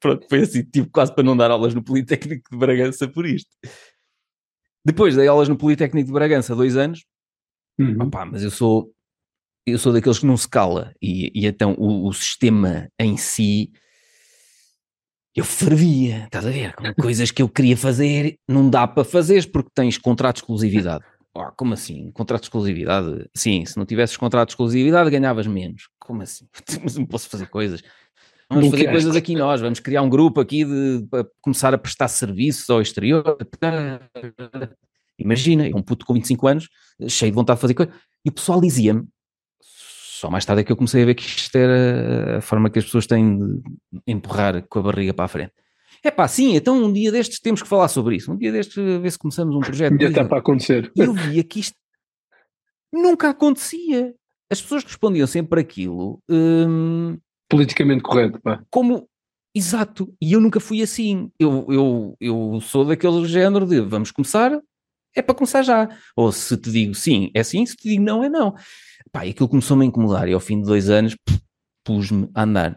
Pronto, 0.00 0.26
foi 0.28 0.42
assim, 0.42 0.62
tipo, 0.62 0.90
quase 0.90 1.14
para 1.14 1.24
não 1.24 1.36
dar 1.36 1.50
aulas 1.50 1.74
no 1.74 1.82
Politécnico 1.82 2.50
de 2.50 2.56
Bragança 2.56 3.08
por 3.08 3.26
isto. 3.26 3.50
Depois 4.84 5.16
dei 5.16 5.26
aulas 5.26 5.48
no 5.48 5.56
Politécnico 5.56 6.06
de 6.06 6.12
Bragança 6.12 6.54
dois 6.54 6.76
anos, 6.76 7.04
uhum. 7.78 8.04
Opa, 8.04 8.24
mas 8.24 8.42
eu 8.42 8.50
sou 8.50 8.92
eu 9.64 9.78
sou 9.78 9.92
daqueles 9.92 10.18
que 10.18 10.26
não 10.26 10.36
se 10.36 10.48
cala 10.48 10.92
e, 11.00 11.30
e 11.34 11.46
então 11.46 11.74
o, 11.78 12.08
o, 12.08 12.12
sistema 12.12 12.88
em 12.98 13.16
si 13.16 13.70
eu 15.34 15.44
fervia, 15.44 16.24
estás 16.24 16.46
a 16.46 16.50
ver? 16.50 16.74
Com 16.74 16.94
coisas 16.94 17.30
que 17.30 17.42
eu 17.42 17.48
queria 17.48 17.76
fazer, 17.76 18.38
não 18.46 18.68
dá 18.68 18.86
para 18.86 19.04
fazer 19.04 19.50
porque 19.50 19.70
tens 19.74 19.96
contrato 19.98 20.36
de 20.36 20.42
exclusividade. 20.42 21.04
Oh, 21.34 21.50
como 21.56 21.72
assim? 21.72 22.10
Contrato 22.10 22.42
de 22.42 22.48
exclusividade? 22.48 23.26
Sim, 23.34 23.64
se 23.64 23.78
não 23.78 23.86
tivesses 23.86 24.18
contrato 24.18 24.48
de 24.48 24.52
exclusividade 24.52 25.08
ganhavas 25.08 25.46
menos. 25.46 25.88
Como 25.98 26.20
assim? 26.20 26.46
Mas 26.84 26.94
não 26.94 27.06
posso 27.06 27.26
fazer 27.26 27.46
coisas. 27.46 27.82
Vamos 28.50 28.66
fazer 28.66 28.84
queres. 28.84 28.92
coisas 28.92 29.16
aqui 29.16 29.34
nós, 29.34 29.62
vamos 29.62 29.80
criar 29.80 30.02
um 30.02 30.10
grupo 30.10 30.42
aqui 30.42 30.62
de, 30.62 31.06
para 31.10 31.26
começar 31.40 31.72
a 31.72 31.78
prestar 31.78 32.08
serviços 32.08 32.68
ao 32.68 32.82
exterior. 32.82 33.38
Imagina, 35.18 35.70
um 35.74 35.80
puto 35.80 36.04
com 36.04 36.12
25 36.12 36.46
anos, 36.46 36.68
cheio 37.08 37.32
de 37.32 37.34
vontade 37.34 37.56
de 37.56 37.62
fazer 37.62 37.74
coisas. 37.74 37.94
E 38.22 38.28
o 38.28 38.32
pessoal 38.32 38.60
dizia-me, 38.60 39.08
só 40.22 40.30
mais 40.30 40.44
tarde 40.44 40.62
é 40.62 40.64
que 40.64 40.70
eu 40.70 40.76
comecei 40.76 41.02
a 41.02 41.06
ver 41.06 41.16
que 41.16 41.24
isto 41.24 41.56
era 41.56 42.38
a 42.38 42.40
forma 42.40 42.70
que 42.70 42.78
as 42.78 42.84
pessoas 42.84 43.08
têm 43.08 43.36
de 43.36 43.60
empurrar 44.06 44.64
com 44.68 44.78
a 44.78 44.82
barriga 44.82 45.12
para 45.12 45.24
a 45.24 45.28
frente. 45.28 45.52
É 46.00 46.12
pá, 46.12 46.28
sim, 46.28 46.54
então 46.54 46.80
um 46.80 46.92
dia 46.92 47.10
destes 47.10 47.40
temos 47.40 47.60
que 47.60 47.66
falar 47.66 47.88
sobre 47.88 48.14
isso. 48.14 48.30
Um 48.30 48.36
dia 48.36 48.52
destes, 48.52 48.76
ver 48.76 49.10
se 49.10 49.18
começamos 49.18 49.56
um 49.56 49.58
projeto. 49.58 50.00
Já 50.00 50.08
está 50.08 50.24
para 50.24 50.38
acontecer. 50.38 50.92
Eu 50.94 51.12
via 51.12 51.42
que 51.42 51.58
isto 51.58 51.76
nunca 52.92 53.30
acontecia. 53.30 54.14
As 54.48 54.62
pessoas 54.62 54.84
respondiam 54.84 55.26
sempre 55.26 55.60
aquilo. 55.60 56.20
Hum, 56.30 57.18
Politicamente 57.48 58.04
correto, 58.04 58.40
pá. 58.40 58.62
Como, 58.70 59.08
exato. 59.52 60.14
E 60.22 60.34
eu 60.34 60.40
nunca 60.40 60.60
fui 60.60 60.82
assim. 60.82 61.32
Eu, 61.36 61.66
eu, 61.68 62.16
eu 62.20 62.60
sou 62.60 62.84
daquele 62.84 63.26
género 63.26 63.66
de 63.66 63.80
vamos 63.80 64.12
começar, 64.12 64.52
é 65.14 65.22
para 65.22 65.34
começar 65.34 65.62
já. 65.62 65.88
Ou 66.16 66.32
se 66.32 66.56
te 66.56 66.70
digo 66.70 66.94
sim, 66.94 67.30
é 67.34 67.42
sim, 67.42 67.64
se 67.66 67.76
te 67.76 67.88
digo 67.88 68.02
não, 68.02 68.24
é 68.24 68.28
não. 68.28 68.54
Pá, 69.10 69.26
e 69.26 69.30
aquilo 69.30 69.48
começou-me 69.48 69.84
a 69.84 69.88
incomodar 69.88 70.28
e 70.28 70.32
ao 70.32 70.40
fim 70.40 70.60
de 70.60 70.66
dois 70.66 70.88
anos 70.88 71.16
pus-me 71.84 72.28
a 72.34 72.42
andar. 72.44 72.76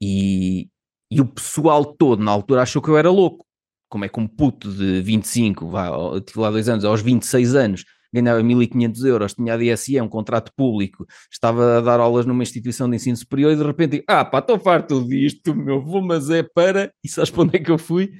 E, 0.00 0.68
e 1.10 1.20
o 1.20 1.26
pessoal 1.26 1.84
todo 1.84 2.22
na 2.22 2.32
altura 2.32 2.62
achou 2.62 2.82
que 2.82 2.88
eu 2.88 2.96
era 2.96 3.10
louco. 3.10 3.46
Como 3.88 4.04
é 4.04 4.08
que 4.08 4.18
um 4.18 4.26
puto 4.26 4.72
de 4.72 5.02
25, 5.02 5.68
vá, 5.68 5.90
tive 6.26 6.40
lá 6.40 6.50
dois 6.50 6.68
anos, 6.68 6.84
aos 6.84 7.02
26 7.02 7.54
anos, 7.54 7.84
ganhava 8.12 8.42
1500 8.42 9.04
euros, 9.04 9.34
tinha 9.34 9.54
a 9.54 9.56
DSE, 9.56 10.00
um 10.00 10.08
contrato 10.08 10.50
público, 10.56 11.06
estava 11.30 11.78
a 11.78 11.80
dar 11.80 12.00
aulas 12.00 12.26
numa 12.26 12.42
instituição 12.42 12.88
de 12.88 12.96
ensino 12.96 13.16
superior 13.16 13.52
e 13.52 13.56
de 13.56 13.62
repente, 13.62 14.02
ah 14.08 14.24
pá, 14.24 14.38
estou 14.38 14.58
farto 14.58 15.06
disto, 15.06 15.54
meu, 15.54 15.80
vou, 15.82 16.02
mas 16.02 16.30
é 16.30 16.42
para... 16.42 16.92
E 17.04 17.08
sabes 17.08 17.30
para 17.30 17.42
onde 17.42 17.56
é 17.56 17.60
que 17.60 17.70
eu 17.70 17.78
fui? 17.78 18.12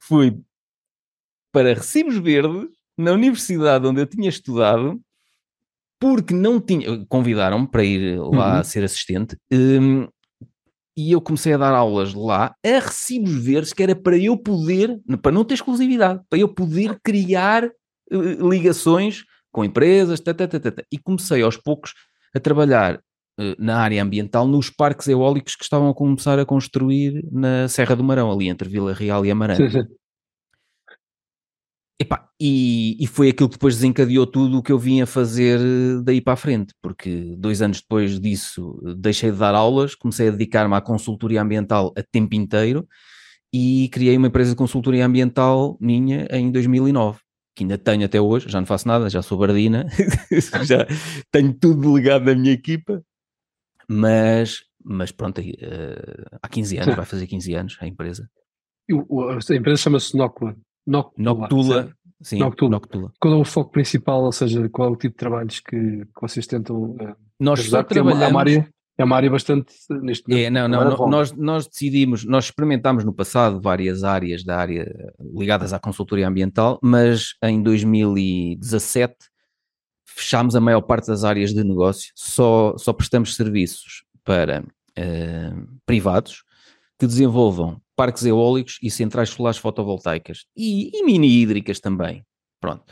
Fui 0.00 0.40
para 1.58 1.74
Recibos 1.74 2.16
Verdes, 2.18 2.68
na 2.96 3.10
universidade 3.10 3.84
onde 3.84 4.00
eu 4.00 4.06
tinha 4.06 4.28
estudado, 4.28 5.00
porque 6.00 6.32
não 6.32 6.60
tinha. 6.60 7.04
Convidaram-me 7.08 7.68
para 7.68 7.82
ir 7.82 8.16
lá 8.16 8.58
uhum. 8.58 8.64
ser 8.64 8.84
assistente. 8.84 9.36
Um, 9.52 10.06
e 10.96 11.10
eu 11.10 11.20
comecei 11.20 11.52
a 11.52 11.56
dar 11.56 11.74
aulas 11.74 12.14
lá 12.14 12.54
a 12.64 12.78
recibos 12.78 13.34
verdes, 13.34 13.72
que 13.72 13.82
era 13.82 13.96
para 13.96 14.16
eu 14.16 14.36
poder, 14.36 15.00
para 15.20 15.32
não 15.32 15.44
ter 15.44 15.54
exclusividade, 15.54 16.20
para 16.30 16.38
eu 16.38 16.48
poder 16.48 16.96
criar 17.02 17.64
uh, 17.64 18.48
ligações 18.48 19.24
com 19.50 19.64
empresas, 19.64 20.20
tata, 20.20 20.46
tata, 20.46 20.70
tata. 20.70 20.86
e 20.92 20.96
comecei 20.96 21.42
aos 21.42 21.56
poucos 21.56 21.92
a 22.32 22.38
trabalhar 22.38 22.96
uh, 22.96 23.54
na 23.58 23.78
área 23.78 24.00
ambiental 24.00 24.46
nos 24.46 24.70
parques 24.70 25.08
eólicos 25.08 25.56
que 25.56 25.64
estavam 25.64 25.88
a 25.88 25.94
começar 25.94 26.38
a 26.38 26.46
construir 26.46 27.20
na 27.32 27.66
Serra 27.66 27.96
do 27.96 28.04
Marão, 28.04 28.30
ali 28.30 28.48
entre 28.48 28.68
Vila 28.68 28.94
Real 28.94 29.26
e 29.26 29.30
Amarante. 29.32 29.76
Epá, 32.00 32.28
e, 32.40 32.96
e, 33.00 33.06
foi 33.08 33.28
aquilo 33.28 33.48
que 33.48 33.56
depois 33.56 33.74
desencadeou 33.74 34.24
tudo 34.24 34.58
o 34.58 34.62
que 34.62 34.70
eu 34.70 34.78
vim 34.78 35.00
a 35.00 35.06
fazer 35.06 35.58
eh, 35.58 36.00
daí 36.04 36.20
para 36.20 36.34
a 36.34 36.36
frente, 36.36 36.72
porque 36.80 37.34
dois 37.36 37.60
anos 37.60 37.80
depois 37.80 38.20
disso 38.20 38.80
eh, 38.86 38.94
deixei 38.96 39.32
de 39.32 39.38
dar 39.38 39.52
aulas, 39.52 39.96
comecei 39.96 40.28
a 40.28 40.30
dedicar-me 40.30 40.76
à 40.76 40.80
consultoria 40.80 41.42
ambiental 41.42 41.92
a 41.98 42.02
tempo 42.04 42.36
inteiro 42.36 42.86
e 43.52 43.88
criei 43.92 44.16
uma 44.16 44.28
empresa 44.28 44.50
de 44.50 44.56
consultoria 44.56 45.04
ambiental 45.04 45.76
minha 45.80 46.28
em 46.30 46.52
2009, 46.52 47.18
que 47.56 47.64
ainda 47.64 47.76
tenho 47.76 48.04
até 48.04 48.20
hoje, 48.20 48.48
já 48.48 48.60
não 48.60 48.66
faço 48.66 48.86
nada, 48.86 49.10
já 49.10 49.20
sou 49.20 49.36
bardina, 49.36 49.84
já 50.64 50.86
tenho 51.32 51.52
tudo 51.52 51.80
delegado 51.80 52.26
na 52.26 52.34
minha 52.36 52.52
equipa, 52.52 53.02
mas, 53.88 54.62
mas 54.84 55.10
pronto, 55.10 55.40
uh, 55.40 56.38
há 56.40 56.48
15 56.48 56.78
anos, 56.78 56.94
vai 56.94 57.06
fazer 57.06 57.26
15 57.26 57.54
anos 57.54 57.76
a 57.80 57.88
empresa. 57.88 58.30
A 58.88 59.56
empresa 59.56 59.82
chama-se 59.82 60.16
Noctua. 60.16 60.56
Noctula. 60.88 61.34
Noctula. 61.34 61.92
Sim, 62.22 62.38
Noctula. 62.38 62.70
Noctula. 62.70 63.12
Qual 63.20 63.34
é 63.34 63.36
o 63.36 63.44
foco 63.44 63.70
principal, 63.70 64.24
ou 64.24 64.32
seja, 64.32 64.68
qual 64.70 64.88
é 64.88 64.92
o 64.92 64.96
tipo 64.96 65.12
de 65.12 65.18
trabalhos 65.18 65.60
que, 65.60 65.76
que 65.76 66.20
vocês 66.20 66.46
tentam 66.46 66.76
uh, 66.76 67.16
Nós 67.38 67.60
ajudar? 67.60 67.78
só 67.78 67.84
trabalhamos... 67.84 68.22
É 68.22 68.28
uma, 68.28 68.40
área, 68.40 68.68
é 68.96 69.04
uma 69.04 69.16
área 69.16 69.30
bastante, 69.30 69.74
neste 70.02 70.28
momento, 70.28 70.46
é, 70.46 70.50
não, 70.50 70.66
não, 70.66 71.08
nós, 71.08 71.32
nós 71.32 71.66
decidimos, 71.66 72.24
nós 72.24 72.46
experimentámos 72.46 73.04
no 73.04 73.12
passado 73.12 73.60
várias 73.60 74.02
áreas 74.02 74.42
da 74.42 74.56
área 74.56 75.14
ligadas 75.20 75.72
à 75.72 75.78
consultoria 75.78 76.26
ambiental, 76.26 76.80
mas 76.82 77.34
em 77.42 77.62
2017 77.62 79.14
fechámos 80.06 80.56
a 80.56 80.60
maior 80.60 80.80
parte 80.80 81.06
das 81.06 81.22
áreas 81.22 81.54
de 81.54 81.62
negócio, 81.62 82.10
só, 82.16 82.74
só 82.76 82.92
prestamos 82.92 83.36
serviços 83.36 84.04
para 84.24 84.62
uh, 84.62 85.68
privados 85.86 86.42
que 86.98 87.06
desenvolvam 87.06 87.80
parques 87.98 88.24
eólicos 88.24 88.78
e 88.80 88.92
centrais 88.92 89.30
solares 89.30 89.58
fotovoltaicas 89.58 90.44
e, 90.56 90.96
e 90.96 91.02
mini 91.02 91.42
hídricas 91.42 91.80
também. 91.80 92.24
Pronto. 92.60 92.84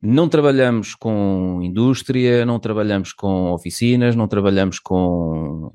Não 0.00 0.28
trabalhamos 0.28 0.94
com 0.94 1.58
indústria, 1.60 2.46
não 2.46 2.60
trabalhamos 2.60 3.12
com 3.12 3.50
oficinas, 3.50 4.14
não 4.14 4.28
trabalhamos 4.28 4.78
com 4.78 5.72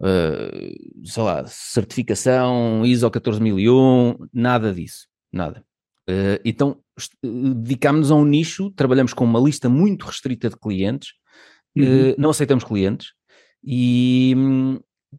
uh, 0.00 1.06
sei 1.06 1.22
lá, 1.22 1.46
certificação 1.46 2.84
ISO 2.84 3.08
14001, 3.08 4.16
nada 4.34 4.74
disso, 4.74 5.06
nada. 5.32 5.64
Uh, 6.10 6.42
então, 6.44 6.78
dedicámos-nos 7.22 8.10
a 8.10 8.16
um 8.16 8.24
nicho, 8.24 8.72
trabalhamos 8.72 9.14
com 9.14 9.24
uma 9.24 9.38
lista 9.38 9.68
muito 9.68 10.06
restrita 10.06 10.50
de 10.50 10.56
clientes, 10.56 11.10
uhum. 11.76 12.10
uh, 12.10 12.14
não 12.18 12.30
aceitamos 12.30 12.64
clientes 12.64 13.12
e, 13.62 14.34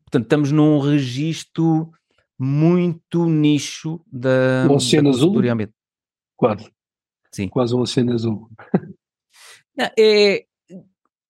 portanto, 0.04 0.24
estamos 0.24 0.52
num 0.52 0.80
registro 0.80 1.90
muito 2.43 3.25
nicho 3.25 4.01
da. 4.12 4.67
Oceano 4.69 5.09
azul? 5.09 5.33
Quase. 6.35 6.69
Sim. 7.31 7.47
Quase 7.47 7.73
um 7.73 7.79
oceano 7.79 8.13
azul. 8.13 8.50
é, 9.97 10.45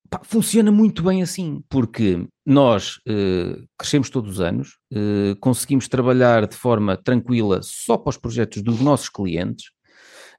pá, 0.10 0.22
funciona 0.24 0.72
muito 0.72 1.03
bem 1.03 1.22
assim, 1.22 1.63
porque 1.70 2.27
nós 2.46 2.98
uh, 3.08 3.65
crescemos 3.77 4.10
todos 4.10 4.34
os 4.34 4.41
anos, 4.41 4.79
uh, 4.91 5.36
conseguimos 5.39 5.88
trabalhar 5.88 6.48
de 6.48 6.55
forma 6.55 6.98
tranquila 6.98 7.62
só 7.62 7.98
para 7.98 8.10
os 8.10 8.17
projetos 8.17 8.62
dos 8.62 8.82
nossos 8.82 9.10
clientes, 9.10 9.72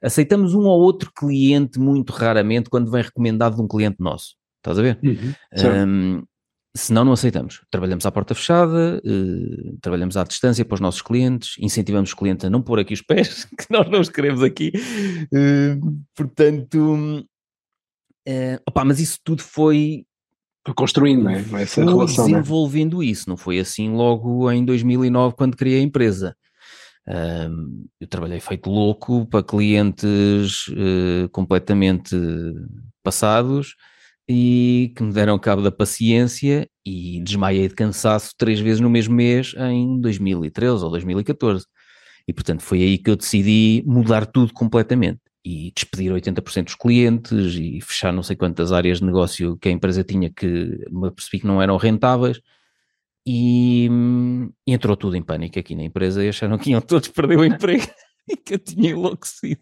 aceitamos 0.03 0.53
um 0.53 0.65
ou 0.65 0.81
outro 0.81 1.11
cliente 1.11 1.79
muito 1.79 2.11
raramente 2.11 2.69
quando 2.69 2.91
vem 2.91 3.01
recomendado 3.01 3.55
de 3.55 3.61
um 3.61 3.67
cliente 3.67 3.97
nosso. 3.99 4.35
Estás 4.57 4.77
a 4.77 4.81
ver? 4.81 4.99
Uhum, 5.03 5.33
um, 5.87 6.23
senão 6.75 7.05
não 7.05 7.13
aceitamos. 7.13 7.61
Trabalhamos 7.71 8.05
à 8.05 8.11
porta 8.11 8.35
fechada, 8.35 9.01
uh, 9.03 9.77
trabalhamos 9.81 10.17
à 10.17 10.23
distância 10.23 10.65
para 10.65 10.75
os 10.75 10.81
nossos 10.81 11.01
clientes, 11.01 11.55
incentivamos 11.57 12.09
os 12.09 12.13
clientes 12.13 12.45
a 12.45 12.49
não 12.49 12.61
pôr 12.61 12.79
aqui 12.79 12.93
os 12.93 13.01
pés, 13.01 13.45
que 13.57 13.65
nós 13.69 13.89
não 13.89 14.01
os 14.01 14.09
queremos 14.09 14.43
aqui. 14.43 14.73
Uh, 15.33 16.03
portanto, 16.13 17.25
uh, 18.27 18.61
opa, 18.67 18.83
mas 18.83 18.99
isso 18.99 19.19
tudo 19.23 19.41
foi 19.41 20.05
construindo, 20.75 21.23
não 21.23 21.31
é? 21.31 21.39
Essa 21.61 21.75
foi 21.75 21.85
relação, 21.85 22.25
desenvolvendo 22.25 23.01
é? 23.01 23.05
isso, 23.05 23.29
não 23.29 23.37
foi 23.37 23.59
assim 23.59 23.91
logo 23.91 24.51
em 24.51 24.65
2009 24.65 25.35
quando 25.35 25.55
criei 25.55 25.79
a 25.79 25.83
empresa. 25.83 26.35
eu 28.01 28.07
trabalhei 28.07 28.39
feito 28.39 28.67
louco 28.67 29.27
para 29.27 29.43
clientes 29.43 30.65
completamente 31.31 32.15
passados 33.03 33.75
e 34.27 34.91
que 34.95 35.03
me 35.03 35.13
deram 35.13 35.37
cabo 35.37 35.61
da 35.61 35.71
paciência 35.71 36.67
e 36.85 37.21
desmaiei 37.21 37.67
de 37.67 37.75
cansaço 37.75 38.33
três 38.37 38.59
vezes 38.59 38.79
no 38.79 38.89
mesmo 38.89 39.15
mês 39.15 39.53
em 39.57 39.99
2013 39.99 40.83
ou 40.83 40.89
2014. 40.91 41.65
E 42.27 42.33
portanto 42.33 42.61
foi 42.63 42.81
aí 42.81 42.97
que 42.97 43.09
eu 43.09 43.15
decidi 43.15 43.83
mudar 43.85 44.25
tudo 44.25 44.51
completamente 44.53 45.19
e 45.43 45.71
despedir 45.75 46.11
80% 46.11 46.63
dos 46.63 46.75
clientes 46.75 47.55
e 47.55 47.79
fechar 47.81 48.11
não 48.11 48.23
sei 48.23 48.35
quantas 48.35 48.71
áreas 48.71 48.99
de 48.99 49.05
negócio 49.05 49.57
que 49.57 49.69
a 49.69 49.71
empresa 49.71 50.03
tinha 50.03 50.31
que 50.31 50.47
me 50.89 51.11
percebi 51.11 51.41
que 51.41 51.47
não 51.47 51.61
eram 51.61 51.77
rentáveis 51.77 52.41
e, 53.27 53.87
e 54.67 54.73
entrou 54.73 54.97
tudo 54.97 55.15
em 55.15 55.21
pânico 55.21 55.59
aqui 55.59 55.75
na 55.75 55.83
empresa 55.83 56.23
e 56.23 56.29
acharam 56.29 56.57
que 56.57 56.71
iam 56.71 56.81
todos 56.81 57.09
perder 57.09 57.37
o 57.37 57.45
emprego 57.45 57.85
e 58.27 58.35
que 58.35 58.55
eu 58.55 58.59
tinha 58.59 58.91
enlouquecido. 58.91 59.61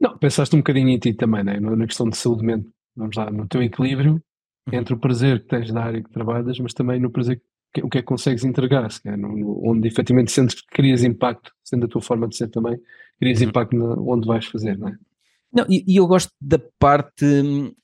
Não, 0.00 0.16
pensaste 0.18 0.56
um 0.56 0.60
bocadinho 0.60 0.88
em 0.88 0.98
ti 0.98 1.12
também, 1.12 1.44
né? 1.44 1.60
na 1.60 1.86
questão 1.86 2.08
de 2.08 2.16
saúde 2.16 2.44
mental, 2.44 2.72
vamos 2.96 3.16
lá, 3.16 3.30
no 3.30 3.46
teu 3.46 3.62
equilíbrio 3.62 4.22
uhum. 4.66 4.78
entre 4.78 4.94
o 4.94 4.98
prazer 4.98 5.40
que 5.40 5.48
tens 5.48 5.72
da 5.72 5.84
área 5.84 6.02
que 6.02 6.10
trabalhas, 6.10 6.58
mas 6.58 6.74
também 6.74 7.00
no 7.00 7.10
prazer 7.10 7.40
que, 7.72 7.82
o 7.82 7.88
que 7.88 7.98
é 7.98 8.00
que 8.00 8.06
consegues 8.06 8.44
entregar, 8.44 8.90
se 8.90 9.16
no, 9.16 9.60
onde 9.64 9.88
efetivamente 9.88 10.32
sentes 10.32 10.60
que 10.60 10.66
crias 10.68 11.04
impacto, 11.04 11.52
sendo 11.64 11.86
a 11.86 11.88
tua 11.88 12.02
forma 12.02 12.28
de 12.28 12.36
ser 12.36 12.48
também, 12.48 12.78
crias 13.18 13.40
uhum. 13.40 13.48
impacto 13.48 13.76
na, 13.76 13.94
onde 13.94 14.26
vais 14.26 14.46
fazer, 14.46 14.76
não 14.78 14.88
é? 14.88 14.96
Não, 15.52 15.66
e, 15.68 15.84
e, 15.86 15.96
eu 15.96 16.06
gosto 16.06 16.30
da 16.40 16.60
parte. 16.78 17.24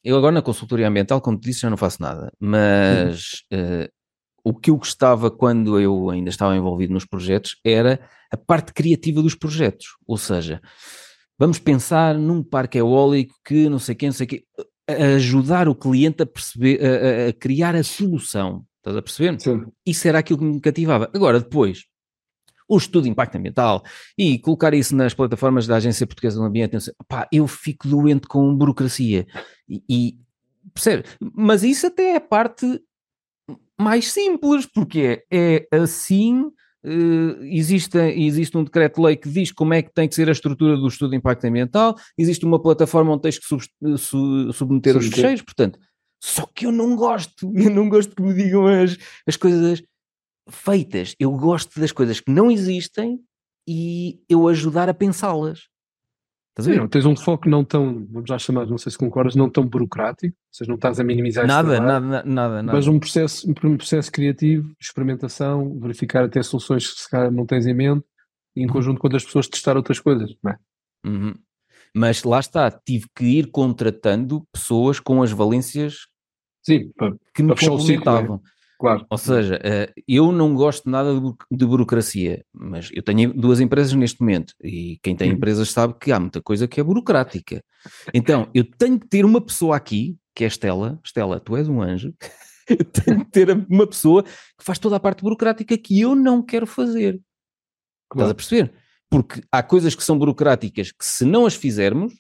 Eu 0.05 0.17
agora 0.17 0.33
na 0.33 0.43
consultoria 0.43 0.87
ambiental, 0.87 1.21
como 1.21 1.37
te 1.37 1.49
disse, 1.49 1.63
já 1.63 1.71
não 1.71 1.77
faço 1.77 2.01
nada, 2.01 2.33
mas 2.39 3.45
uhum. 3.53 3.85
uh, 3.85 3.89
o 4.45 4.55
que 4.55 4.71
eu 4.71 4.77
gostava 4.77 5.33
quando 5.33 5.81
eu 5.81 6.09
ainda 6.09 6.31
estava 6.31 6.57
envolvido 6.57 6.93
nos 6.93 7.05
projetos 7.05 7.57
era 7.65 7.99
a 8.31 8.37
parte 8.37 8.73
criativa 8.73 9.21
dos 9.21 9.35
projetos. 9.35 9.97
Ou 10.07 10.17
seja, 10.17 10.61
vamos 11.37 11.59
pensar 11.59 12.17
num 12.17 12.41
parque 12.41 12.79
eólico 12.79 13.35
que 13.45 13.69
não 13.69 13.81
sei 13.81 13.97
quem, 13.97 14.11
não 14.11 14.15
sei 14.15 14.27
quem, 14.29 14.45
ajudar 14.89 15.69
o 15.69 15.75
cliente 15.75 16.23
a 16.23 16.27
perceber, 16.27 16.81
a, 16.85 17.29
a 17.29 17.33
criar 17.33 17.75
a 17.75 17.83
solução. 17.83 18.65
Estás 18.79 18.97
a 18.97 19.03
perceber? 19.03 19.41
Sim. 19.41 19.67
Isso 19.85 20.07
era 20.07 20.19
aquilo 20.19 20.39
que 20.39 20.45
me 20.45 20.61
cativava. 20.61 21.11
Agora, 21.13 21.41
depois, 21.41 21.87
o 22.69 22.77
estudo 22.77 23.05
de 23.05 23.11
impacto 23.11 23.37
ambiental 23.37 23.83
e 24.17 24.39
colocar 24.39 24.75
isso 24.75 24.95
nas 24.95 25.15
plataformas 25.15 25.67
da 25.67 25.77
Agência 25.77 26.07
Portuguesa 26.07 26.39
do 26.39 26.45
Ambiente, 26.45 26.77
pá, 27.09 27.29
eu 27.33 27.47
fico 27.47 27.89
doente 27.89 28.27
com 28.27 28.55
burocracia. 28.55 29.27
E, 29.69 29.83
e 29.89 30.19
percebe? 30.73 31.05
Mas 31.35 31.63
isso 31.63 31.87
até 31.87 32.13
é 32.13 32.17
a 32.17 32.21
parte 32.21 32.81
mais 33.79 34.11
simples, 34.11 34.67
porque 34.67 35.25
é, 35.31 35.67
é 35.71 35.77
assim 35.77 36.51
Uh, 36.85 37.43
existe, 37.43 37.99
existe 37.99 38.57
um 38.57 38.63
decreto-lei 38.63 39.17
que 39.17 39.29
diz 39.29 39.51
como 39.51 39.75
é 39.75 39.83
que 39.83 39.93
tem 39.93 40.09
que 40.09 40.15
ser 40.15 40.29
a 40.29 40.33
estrutura 40.33 40.77
do 40.77 40.87
estudo 40.87 41.11
de 41.11 41.17
impacto 41.17 41.45
ambiental, 41.45 41.97
existe 42.17 42.45
uma 42.45 42.63
plataforma 42.63 43.13
onde 43.13 43.23
tens 43.23 43.39
que 43.39 43.47
sub, 43.47 43.65
su, 43.99 44.53
submeter 44.53 44.97
os 44.97 45.07
fecheiros, 45.07 45.43
portanto, 45.43 45.79
só 46.23 46.47
que 46.47 46.67
eu 46.67 46.73
não 46.73 46.95
gosto, 46.95 47.51
eu 47.57 47.71
não 47.71 47.89
gosto 47.89 48.15
que 48.15 48.23
me 48.23 48.35
digam 48.35 48.67
as, 48.67 48.97
as 49.27 49.37
coisas 49.37 49.83
feitas, 50.49 51.15
eu 51.19 51.33
gosto 51.33 51.81
das 51.81 51.93
coisas 51.93 52.21
que 52.21 52.31
não 52.31 52.51
existem 52.51 53.21
e 53.69 54.21
eu 54.29 54.47
ajudar 54.47 54.89
a 54.89 54.95
pensá-las. 54.95 55.69
Estás? 56.59 56.77
Não, 56.77 56.89
tens 56.89 57.05
um 57.05 57.15
foco 57.15 57.49
não 57.51 57.63
tão, 57.63 58.07
vamos 58.11 58.29
já 58.29 58.39
chamar, 58.39 58.67
não 58.67 58.79
sei 58.79 58.91
se 58.91 58.97
concordas, 58.97 59.37
não 59.37 59.51
tão 59.51 59.67
burocrático, 59.67 60.35
ou 60.35 60.55
seja, 60.55 60.69
não 60.69 60.77
estás 60.77 60.99
a 60.99 61.05
minimizar 61.05 61.47
nada, 61.47 61.77
trabalho, 61.77 62.07
nada, 62.07 62.23
nada, 62.25 62.63
nada, 62.63 62.77
mas 62.77 62.89
um 62.89 62.99
processo, 62.99 63.51
um 63.51 63.53
processo 63.53 64.11
criativo, 64.11 64.75
experimentação, 64.81 65.79
verificar 65.79 66.25
até 66.25 66.43
soluções 66.43 66.91
que 66.91 67.01
se 67.01 67.11
calhar 67.11 67.31
não 67.31 67.45
tens 67.45 67.67
em 67.67 67.75
mente, 67.75 68.07
e 68.55 68.63
em 68.63 68.67
uhum. 68.67 68.73
conjunto 68.73 68.99
com 68.99 69.07
outras 69.07 69.25
pessoas 69.25 69.49
testar 69.49 69.77
outras 69.77 70.01
coisas, 70.01 70.35
não 70.43 70.51
é? 70.51 70.59
Uhum. 71.05 71.35
Mas 71.95 72.25
lá 72.25 72.41
está, 72.41 72.71
tive 72.71 73.07
que 73.15 73.25
ir 73.25 73.51
contratando 73.51 74.47
pessoas 74.51 74.99
com 74.99 75.23
as 75.23 75.31
valências 75.31 76.07
Sim, 76.63 76.91
para, 76.97 77.15
que 77.35 77.43
me 77.43 77.53
é? 77.53 77.55
complementavam. 77.55 78.41
Claro. 78.79 79.07
Ou 79.09 79.19
seja, 79.19 79.59
eh, 79.65 79.93
eu 80.07 80.31
não 80.31 80.55
gosto 80.55 80.89
nada 80.89 81.15
de 81.51 81.67
burocracia, 81.67 82.45
mas 82.53 82.91
eu 82.93 83.03
tenho 83.03 83.33
duas 83.33 83.59
empresas 83.59 83.93
neste 83.95 84.21
momento 84.21 84.53
e 84.63 84.99
quem 85.03 85.17
tem 85.17 85.31
uhum. 85.31 85.37
empresas 85.37 85.71
sabe 85.71 85.95
que 85.99 86.13
há 86.13 86.21
muita 86.21 86.43
coisa 86.43 86.69
que 86.69 86.79
é 86.79 86.85
burocrática. 86.85 87.63
Então, 88.13 88.49
eu 88.55 88.65
tenho 88.65 89.01
que 89.01 89.09
ter 89.09 89.25
uma 89.25 89.41
pessoa 89.41 89.77
aqui, 89.77 90.19
que 90.35 90.45
é 90.45 90.47
a 90.47 90.49
Estela. 90.49 91.01
Estela, 91.03 91.41
tu 91.41 91.57
és 91.57 91.69
um 91.69 91.81
anjo. 91.81 92.13
Eu 92.69 92.85
tenho 92.85 93.25
que 93.25 93.31
ter 93.31 93.49
uma 93.71 93.87
pessoa 93.87 94.25
que 94.25 94.65
faz 94.65 94.77
toda 94.77 94.97
a 94.97 95.01
parte 95.01 95.23
burocrática 95.23 95.79
que 95.79 96.01
eu 96.01 96.17
não 96.17 96.43
quero 96.43 96.67
fazer. 96.67 97.21
Claro. 98.11 98.29
Estás 98.29 98.31
a 98.31 98.35
perceber? 98.35 98.75
Porque 99.09 99.41
há 99.53 99.63
coisas 99.63 99.95
que 99.95 100.03
são 100.03 100.19
burocráticas 100.19 100.91
que 100.91 101.07
se 101.07 101.25
não 101.25 101.47
as 101.47 101.55
fizermos, 101.55 102.13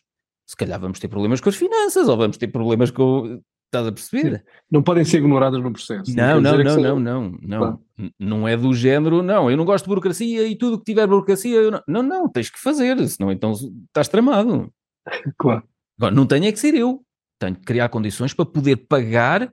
se 0.47 0.57
calhar 0.57 0.79
vamos 0.79 1.01
ter 1.01 1.09
problemas 1.09 1.41
com 1.41 1.49
as 1.49 1.57
finanças 1.57 2.09
ou 2.09 2.17
vamos 2.17 2.37
ter 2.37 2.47
problemas 2.47 2.93
com 2.93 3.43
Estás 3.67 3.87
a 3.87 3.93
perceber? 3.93 4.45
Não 4.71 4.83
podem 4.83 5.05
ser 5.05 5.19
ignoradas 5.19 5.63
no 5.63 5.73
processo. 5.73 6.15
Não, 6.15 6.41
não, 6.41 6.57
não, 6.57 6.77
não, 6.77 7.01
não, 7.01 7.39
não, 7.43 7.81
não. 8.19 8.49
é 8.49 8.57
do 8.57 8.73
género, 8.73 9.23
não, 9.23 9.51
eu 9.51 9.57
não 9.57 9.65
gosto 9.65 9.85
de 9.85 9.89
burocracia 9.89 10.47
e 10.47 10.57
tudo 10.57 10.79
que 10.79 10.85
tiver 10.85 11.07
burocracia, 11.07 11.71
não. 11.71 11.83
Não, 11.87 12.03
não, 12.03 12.29
tens 12.29 12.49
que 12.49 12.61
fazer, 12.61 12.97
senão 13.09 13.31
então 13.33 13.53
estás 13.53 14.09
tramado. 14.09 14.73
Claro. 15.39 15.63
Agora, 15.99 16.15
não 16.15 16.27
tenho 16.27 16.47
é 16.47 16.53
que 16.53 16.59
ser 16.59 16.75
eu. 16.75 17.01
Tenho 17.39 17.55
que 17.55 17.63
criar 17.63 17.89
condições 17.89 18.35
para 18.35 18.45
poder 18.45 18.77
pagar 18.77 19.53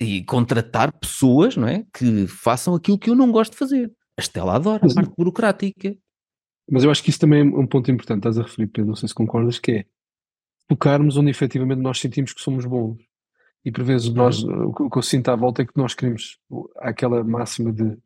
e 0.00 0.22
contratar 0.24 0.92
pessoas, 0.92 1.56
não 1.56 1.66
é? 1.66 1.84
Que 1.92 2.26
façam 2.26 2.74
aquilo 2.74 2.98
que 2.98 3.08
eu 3.08 3.14
não 3.14 3.32
gosto 3.32 3.52
de 3.52 3.58
fazer. 3.58 3.92
A 4.18 4.20
Estela 4.20 4.54
adora 4.54 4.86
a 4.86 4.94
parte 4.94 5.14
burocrática. 5.16 5.96
Mas 6.70 6.84
eu 6.84 6.90
acho 6.90 7.02
que 7.02 7.10
isso 7.10 7.18
também 7.18 7.40
é 7.40 7.44
um 7.44 7.66
ponto 7.66 7.90
importante, 7.90 8.18
estás 8.18 8.38
a 8.38 8.42
referir, 8.42 8.66
Pedro, 8.66 8.88
não 8.88 8.94
sei 8.94 9.08
se 9.08 9.14
concordas, 9.14 9.58
que 9.58 9.72
é 9.72 9.84
tocarmos 10.68 11.16
onde 11.16 11.30
efetivamente 11.30 11.80
nós 11.80 11.98
sentimos 11.98 12.32
que 12.32 12.42
somos 12.42 12.66
bons. 12.66 12.98
E 13.64 13.72
por 13.72 13.84
vezes 13.84 14.08
nós, 14.08 14.42
o 14.42 14.72
que 14.90 14.98
eu 14.98 15.02
sinto 15.02 15.28
à 15.28 15.36
volta 15.36 15.62
é 15.62 15.66
que 15.66 15.76
nós 15.76 15.94
queremos 15.94 16.38
aquela 16.76 17.22
máxima 17.22 17.72
de 17.72 17.96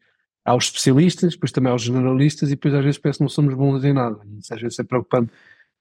aos 0.44 0.64
especialistas, 0.64 1.34
depois 1.34 1.52
também 1.52 1.70
aos 1.70 1.82
generalistas 1.82 2.48
e 2.50 2.56
depois 2.56 2.74
às 2.74 2.84
vezes 2.84 2.98
parece 2.98 3.18
que 3.18 3.24
não 3.24 3.28
somos 3.28 3.54
bons 3.54 3.84
em 3.84 3.92
nada. 3.92 4.20
Isso 4.38 4.52
às 4.52 4.60
vezes 4.60 4.78
é 4.78 4.82
preocupante 4.82 5.30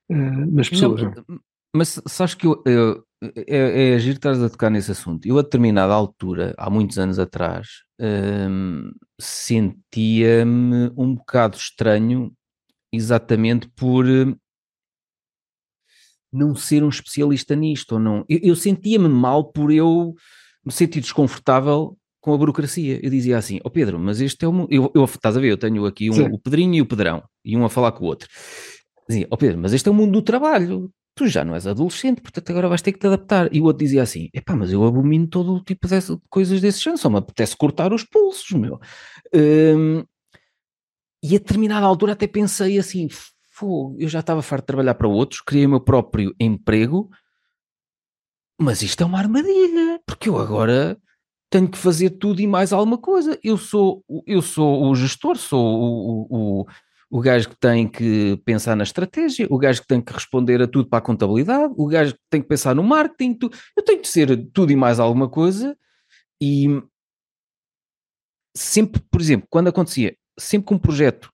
uh, 0.09 0.55
nas 0.55 0.69
pessoas. 0.69 1.01
Não, 1.01 1.13
não. 1.27 1.39
Mas 1.75 2.01
sabes 2.05 2.35
que 2.35 2.45
eu, 2.45 2.61
eu, 2.65 3.03
é, 3.47 3.91
é 3.91 3.95
agir 3.95 4.15
estar 4.15 4.33
a 4.33 4.49
tocar 4.49 4.69
nesse 4.69 4.91
assunto. 4.91 5.25
Eu 5.25 5.39
a 5.39 5.41
determinada 5.41 5.93
altura, 5.93 6.53
há 6.57 6.69
muitos 6.69 6.99
anos 6.99 7.17
atrás, 7.17 7.83
hum, 7.99 8.91
sentia-me 9.19 10.91
um 10.97 11.15
bocado 11.15 11.55
estranho 11.55 12.33
exatamente 12.93 13.69
por 13.69 14.05
não 16.31 16.55
ser 16.55 16.83
um 16.83 16.89
especialista 16.89 17.55
nisto 17.55 17.93
ou 17.93 17.99
não. 17.99 18.25
Eu, 18.29 18.39
eu 18.41 18.55
sentia-me 18.55 19.09
mal 19.09 19.51
por 19.51 19.71
eu 19.71 20.13
me 20.65 20.71
sentir 20.71 21.01
desconfortável 21.01 21.97
com 22.21 22.33
a 22.33 22.37
burocracia. 22.37 22.99
Eu 23.03 23.09
dizia 23.09 23.37
assim, 23.37 23.57
ó 23.57 23.67
oh 23.67 23.69
Pedro, 23.69 23.99
mas 23.99 24.21
este 24.21 24.45
é 24.45 24.47
o... 24.47 24.67
Eu, 24.69 24.91
eu, 24.93 25.05
estás 25.05 25.35
a 25.35 25.39
ver, 25.39 25.49
eu 25.49 25.57
tenho 25.57 25.85
aqui 25.85 26.09
um, 26.09 26.33
o 26.33 26.39
Pedrinho 26.39 26.75
e 26.75 26.81
o 26.81 26.85
Pedrão, 26.85 27.23
e 27.43 27.57
um 27.57 27.65
a 27.65 27.69
falar 27.69 27.91
com 27.91 28.05
o 28.05 28.07
outro. 28.07 28.29
Dizia, 29.09 29.27
ó 29.29 29.35
oh 29.35 29.37
Pedro, 29.37 29.57
mas 29.59 29.73
este 29.73 29.89
é 29.89 29.91
o 29.91 29.95
mundo 29.95 30.13
do 30.13 30.21
trabalho. 30.21 30.91
tu 31.15 31.27
já 31.27 31.43
não 31.43 31.55
és 31.55 31.67
adolescente, 31.67 32.21
portanto 32.21 32.49
agora 32.49 32.69
vais 32.69 32.81
ter 32.81 32.91
que 32.93 32.99
te 32.99 33.07
adaptar. 33.07 33.53
E 33.53 33.59
o 33.59 33.65
outro 33.65 33.83
dizia 33.83 34.03
assim: 34.03 34.29
epá, 34.33 34.55
mas 34.55 34.71
eu 34.71 34.83
abomino 34.85 35.27
todo 35.27 35.55
o 35.55 35.63
tipo 35.63 35.87
de 35.87 35.95
coisas 36.29 36.61
desse 36.61 36.79
género, 36.79 37.01
só 37.01 37.09
me 37.09 37.17
apetece 37.17 37.57
cortar 37.57 37.91
os 37.91 38.03
pulsos, 38.03 38.51
meu. 38.51 38.79
Um, 39.33 40.03
e 41.23 41.35
a 41.35 41.39
determinada 41.39 41.85
altura 41.85 42.13
até 42.13 42.27
pensei 42.27 42.77
assim: 42.77 43.07
eu 43.99 44.07
já 44.07 44.19
estava 44.19 44.41
farto 44.41 44.63
de 44.63 44.67
trabalhar 44.67 44.95
para 44.95 45.07
outros, 45.07 45.41
criei 45.41 45.65
o 45.65 45.69
meu 45.69 45.81
próprio 45.81 46.33
emprego, 46.39 47.09
mas 48.59 48.81
isto 48.81 49.01
é 49.01 49.05
uma 49.05 49.17
armadilha, 49.17 49.99
porque 50.05 50.29
eu 50.29 50.37
agora 50.37 50.97
tenho 51.49 51.67
que 51.67 51.77
fazer 51.77 52.11
tudo 52.11 52.39
e 52.41 52.47
mais 52.47 52.71
alguma 52.71 52.97
coisa. 52.97 53.37
Eu 53.43 53.57
sou, 53.57 54.03
eu 54.25 54.41
sou 54.41 54.83
o 54.89 54.95
gestor, 54.95 55.35
sou 55.35 55.59
o, 55.59 56.27
o, 56.29 56.65
o 57.09 57.19
gajo 57.19 57.49
que 57.49 57.57
tem 57.59 57.87
que 57.87 58.39
pensar 58.45 58.75
na 58.75 58.83
estratégia, 58.83 59.47
o 59.49 59.57
gajo 59.57 59.81
que 59.81 59.87
tem 59.87 59.99
que 59.99 60.13
responder 60.13 60.61
a 60.61 60.67
tudo 60.67 60.87
para 60.87 60.99
a 60.99 61.01
contabilidade, 61.01 61.73
o 61.75 61.87
gajo 61.87 62.13
que 62.13 62.21
tem 62.29 62.41
que 62.41 62.47
pensar 62.47 62.75
no 62.75 62.83
marketing, 62.83 63.33
tu, 63.33 63.49
eu 63.75 63.83
tenho 63.83 63.99
que 63.99 64.07
ser 64.07 64.49
tudo 64.53 64.71
e 64.71 64.75
mais 64.75 64.99
alguma 64.99 65.27
coisa 65.27 65.75
e 66.39 66.81
sempre, 68.55 69.01
por 69.11 69.19
exemplo, 69.19 69.47
quando 69.49 69.67
acontecia, 69.69 70.15
sempre 70.39 70.67
que 70.67 70.73
um 70.73 70.79
projeto 70.79 71.30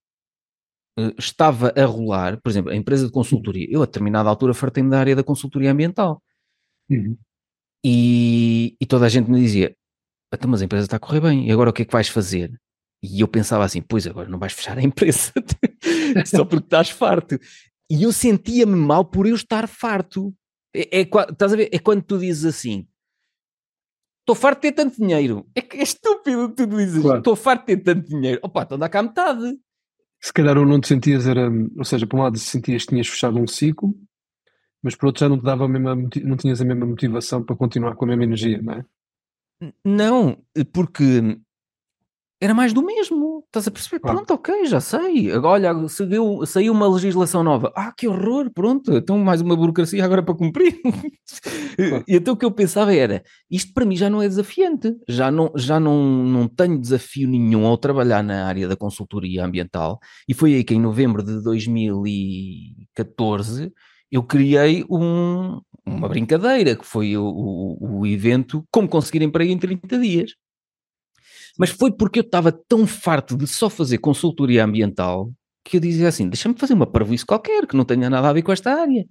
estava 1.18 1.74
a 1.76 1.86
rolar, 1.86 2.42
por 2.42 2.50
exemplo, 2.50 2.72
a 2.72 2.76
empresa 2.76 3.06
de 3.06 3.12
consultoria, 3.12 3.68
eu 3.70 3.82
a 3.82 3.86
determinada 3.86 4.30
altura 4.30 4.54
fartei-me 4.54 4.90
da 4.90 5.00
área 5.00 5.16
da 5.16 5.24
consultoria 5.24 5.72
ambiental. 5.72 6.22
Uhum. 6.90 7.18
E, 7.86 8.76
e 8.82 8.86
toda 8.86 9.06
a 9.06 9.10
gente 9.10 9.30
me 9.30 9.40
dizia, 9.40 9.76
então, 10.34 10.50
mas 10.50 10.62
a 10.62 10.66
empresa 10.66 10.86
está 10.86 10.98
a 10.98 11.00
correr 11.00 11.22
bem, 11.22 11.48
e 11.48 11.52
agora 11.52 11.70
o 11.70 11.74
que 11.74 11.84
é 11.84 11.86
que 11.86 11.94
vais 11.94 12.10
fazer? 12.10 12.52
E 13.02 13.22
eu 13.22 13.28
pensava 13.28 13.64
assim, 13.64 13.82
pois 13.82 14.08
agora 14.08 14.28
não 14.28 14.40
vais 14.40 14.54
fechar 14.54 14.78
a 14.78 14.82
empresa 14.82 15.32
só 16.26 16.44
porque 16.44 16.66
estás 16.66 16.90
farto. 16.90 17.40
E 17.90 18.04
eu 18.04 18.12
sentia-me 18.12 18.76
mal 18.76 19.06
por 19.06 19.28
eu 19.28 19.36
estar 19.36 19.68
farto. 19.68 20.34
É, 20.76 21.02
é, 21.02 21.02
estás 21.02 21.54
a 21.54 21.56
ver? 21.56 21.70
É 21.72 21.80
quando 21.80 22.02
tu 22.04 22.18
dizes 22.18 22.44
assim, 22.44 22.88
estou 24.22 24.36
farto 24.36 24.62
de 24.62 24.72
ter 24.72 24.72
tanto 24.74 24.98
dinheiro. 24.98 25.48
É 25.56 25.62
é 25.78 25.84
estúpido 25.84 26.50
tu 26.50 26.66
dizes, 26.66 26.98
estou 26.98 27.22
claro. 27.22 27.36
farto 27.36 27.68
de 27.68 27.78
ter 27.78 27.84
tanto 27.84 28.10
dinheiro. 28.10 28.40
Opa, 28.44 28.64
então 28.64 28.78
dá 28.78 28.90
cá 28.90 29.02
metade. 29.02 29.58
Se 30.28 30.34
calhar 30.34 30.58
ou 30.58 30.66
não 30.66 30.82
te 30.82 30.90
sentias, 30.90 31.26
era, 31.26 31.50
ou 31.78 31.86
seja, 31.86 32.06
por 32.06 32.20
um 32.20 32.24
lado 32.24 32.38
sentias 32.38 32.84
que 32.84 32.90
tinhas 32.90 33.08
fechado 33.08 33.40
um 33.40 33.48
ciclo, 33.48 33.98
mas 34.84 34.94
por 34.94 35.06
outro 35.06 35.22
já 35.22 35.30
não 35.30 35.40
te 35.40 35.44
dava 35.46 35.63
a 35.63 35.70
mesma, 35.70 35.96
não 35.96 36.36
tinhas 36.36 36.60
a 36.60 36.66
mesma 36.66 36.86
motivação 36.86 37.42
para 37.42 37.56
continuar 37.56 37.96
com 37.96 38.04
a 38.04 38.10
mesma 38.10 38.26
energia, 38.26 38.62
não 38.62 38.74
é? 38.74 38.86
Não, 39.86 40.38
porque 40.74 41.40
era 42.42 42.54
mais 42.54 42.74
do 42.74 42.86
mesmo. 42.86 43.37
Estás 43.58 43.67
a 43.67 43.72
perceber? 43.72 44.00
Claro. 44.00 44.17
Pronto, 44.17 44.36
ok, 44.36 44.67
já 44.67 44.80
sei. 44.80 45.36
Olha, 45.36 45.74
saiu, 45.88 46.46
saiu 46.46 46.72
uma 46.72 46.88
legislação 46.88 47.43
nova. 47.43 47.74
Ah, 47.76 47.91
que 47.91 48.08
horror, 48.08 48.52
pronto. 48.54 48.96
Então 48.96 49.17
mais 49.17 49.41
uma 49.41 49.56
burocracia 49.56 50.06
agora 50.06 50.22
para 50.22 50.36
cumprir. 50.36 50.80
Claro. 51.78 52.04
E 52.08 52.15
então 52.15 52.34
o 52.34 52.38
que 52.38 52.43
eu 52.43 52.52
pensava 52.52 52.91
era, 52.93 53.24
isto 53.52 53.72
para 53.72 53.86
mim 53.86 53.96
já 53.96 54.10
não 54.10 54.20
é 54.20 54.28
desafiante. 54.28 54.96
Já 55.08 55.30
não, 55.30 55.52
já 55.56 55.80
não, 55.80 56.24
não 56.24 56.48
tenho 56.48 56.80
desafio 56.80 57.30
nenhum 57.30 57.67
ao 57.67 57.78
trabalhar 57.78 58.24
na 58.24 58.48
área 58.48 58.67
da 58.67 58.76
consultoria 58.76 59.46
ambiental. 59.46 60.00
E 60.28 60.34
foi 60.34 60.56
aí 60.56 60.63
que 60.63 60.74
em 60.74 60.80
novembro 60.80 61.22
de 61.24 61.39
2014 61.43 63.72
eu 64.12 64.24
criei 64.24 64.84
um, 64.89 65.62
uma 65.86 66.10
brincadeira, 66.10 66.76
que 66.76 66.86
foi 66.86 67.15
o, 67.15 67.24
o, 67.24 68.00
o 68.00 68.08
evento 68.08 68.65
Como 68.72 68.89
Conseguir 68.89 69.22
Emprego 69.22 69.52
em 69.52 69.58
30 69.58 70.00
Dias. 70.00 70.32
Mas 71.58 71.70
foi 71.70 71.91
porque 71.91 72.20
eu 72.20 72.24
estava 72.24 72.52
tão 72.52 72.86
farto 72.86 73.36
de 73.36 73.48
só 73.48 73.70
fazer 73.70 73.98
consultoria 73.98 74.63
ambiental 74.63 75.32
que 75.63 75.78
eu 75.78 75.82
dizia 75.82 76.08
assim: 76.08 76.30
deixa-me 76.30 76.58
fazer 76.58 76.74
uma 76.74 76.88
parvoíce 76.88 77.26
qualquer 77.26 77.65
que 77.67 77.76
não 77.76 77.86
tenha 77.86 78.10
nada 78.10 78.30
a 78.30 78.34
ver 78.34 78.41
com 78.41 78.52
esta 78.52 78.72
área. 78.74 79.06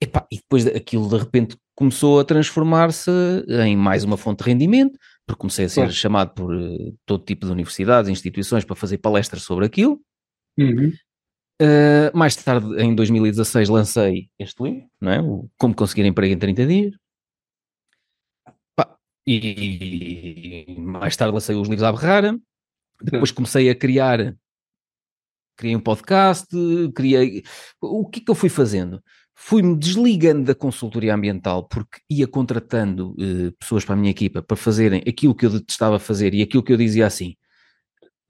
Epá, 0.00 0.26
e 0.32 0.36
depois 0.36 0.66
aquilo 0.66 1.08
de 1.08 1.16
repente 1.16 1.56
começou 1.76 2.18
a 2.18 2.24
transformar-se 2.24 3.10
em 3.64 3.76
mais 3.76 4.02
uma 4.02 4.16
fonte 4.16 4.42
de 4.42 4.50
rendimento, 4.50 4.98
porque 5.26 5.38
comecei 5.38 5.66
a 5.66 5.68
ser 5.68 5.92
chamado 5.92 6.34
por 6.34 6.52
uh, 6.52 6.98
todo 7.06 7.24
tipo 7.24 7.46
de 7.46 7.52
universidades, 7.52 8.10
instituições 8.10 8.64
para 8.64 8.74
fazer 8.74 8.98
palestras 8.98 9.42
sobre 9.42 9.64
aquilo. 9.64 10.00
Uhum. 10.58 10.92
Uh, 11.60 12.10
mais 12.12 12.34
tarde, 12.34 12.66
em 12.82 12.94
2016, 12.94 13.68
lancei 13.68 14.28
este 14.38 14.60
livro, 14.60 14.82
não 15.00 15.12
é? 15.12 15.20
O 15.20 15.48
Como 15.56 15.74
Conseguir 15.74 16.04
Emprego 16.04 16.34
em 16.34 16.38
30 16.38 16.66
Dias. 16.66 16.94
E 19.26 20.74
mais 20.78 21.16
tarde 21.16 21.34
lancei 21.34 21.54
os 21.54 21.68
livros 21.68 21.84
à 21.84 21.92
Berrara. 21.92 22.38
Depois 23.00 23.30
comecei 23.30 23.68
a 23.70 23.74
criar, 23.74 24.34
criei 25.56 25.76
um 25.76 25.80
podcast, 25.80 26.46
criei... 26.94 27.42
O 27.80 28.08
que 28.08 28.20
é 28.20 28.24
que 28.24 28.30
eu 28.30 28.34
fui 28.34 28.48
fazendo? 28.48 29.02
Fui-me 29.34 29.76
desligando 29.76 30.44
da 30.44 30.54
consultoria 30.54 31.14
ambiental 31.14 31.66
porque 31.66 32.00
ia 32.08 32.28
contratando 32.28 33.12
uh, 33.12 33.52
pessoas 33.58 33.84
para 33.84 33.94
a 33.94 33.96
minha 33.96 34.10
equipa 34.10 34.42
para 34.42 34.56
fazerem 34.56 35.02
aquilo 35.06 35.34
que 35.34 35.46
eu 35.46 35.50
detestava 35.50 35.98
fazer 35.98 36.34
e 36.34 36.42
aquilo 36.42 36.62
que 36.62 36.72
eu 36.72 36.76
dizia 36.76 37.06
assim. 37.06 37.34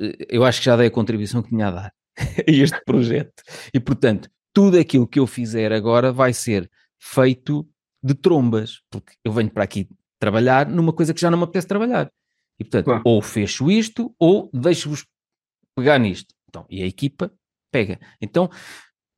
Uh, 0.01 0.17
eu 0.29 0.45
acho 0.45 0.61
que 0.61 0.67
já 0.67 0.77
dei 0.77 0.87
a 0.87 0.91
contribuição 0.91 1.43
que 1.43 1.51
tinha 1.51 1.69
a 1.69 1.71
dar 1.71 1.95
a 2.19 2.51
este 2.51 2.81
projeto. 2.85 3.43
E, 3.75 3.81
portanto, 3.81 4.31
tudo 4.53 4.79
aquilo 4.79 5.07
que 5.07 5.19
eu 5.19 5.27
fizer 5.27 5.73
agora 5.73 6.13
vai 6.13 6.33
ser 6.33 6.71
feito 6.99 7.69
de 8.03 8.15
trombas, 8.15 8.81
porque 8.91 9.15
eu 9.25 9.33
venho 9.33 9.51
para 9.51 9.65
aqui 9.65 9.89
trabalhar 10.23 10.69
numa 10.69 10.93
coisa 10.93 11.13
que 11.13 11.21
já 11.21 11.29
não 11.29 11.37
me 11.37 11.43
apetece 11.43 11.67
trabalhar. 11.67 12.09
E, 12.57 12.63
portanto, 12.63 12.85
claro. 12.85 13.03
ou 13.05 13.21
fecho 13.21 13.69
isto, 13.69 14.15
ou 14.21 14.49
deixo-vos 14.55 15.05
pegar 15.75 15.99
nisto. 15.99 16.33
Então, 16.49 16.65
e 16.71 16.81
a 16.81 16.87
equipa 16.87 17.33
pega. 17.73 17.99
Então, 18.21 18.49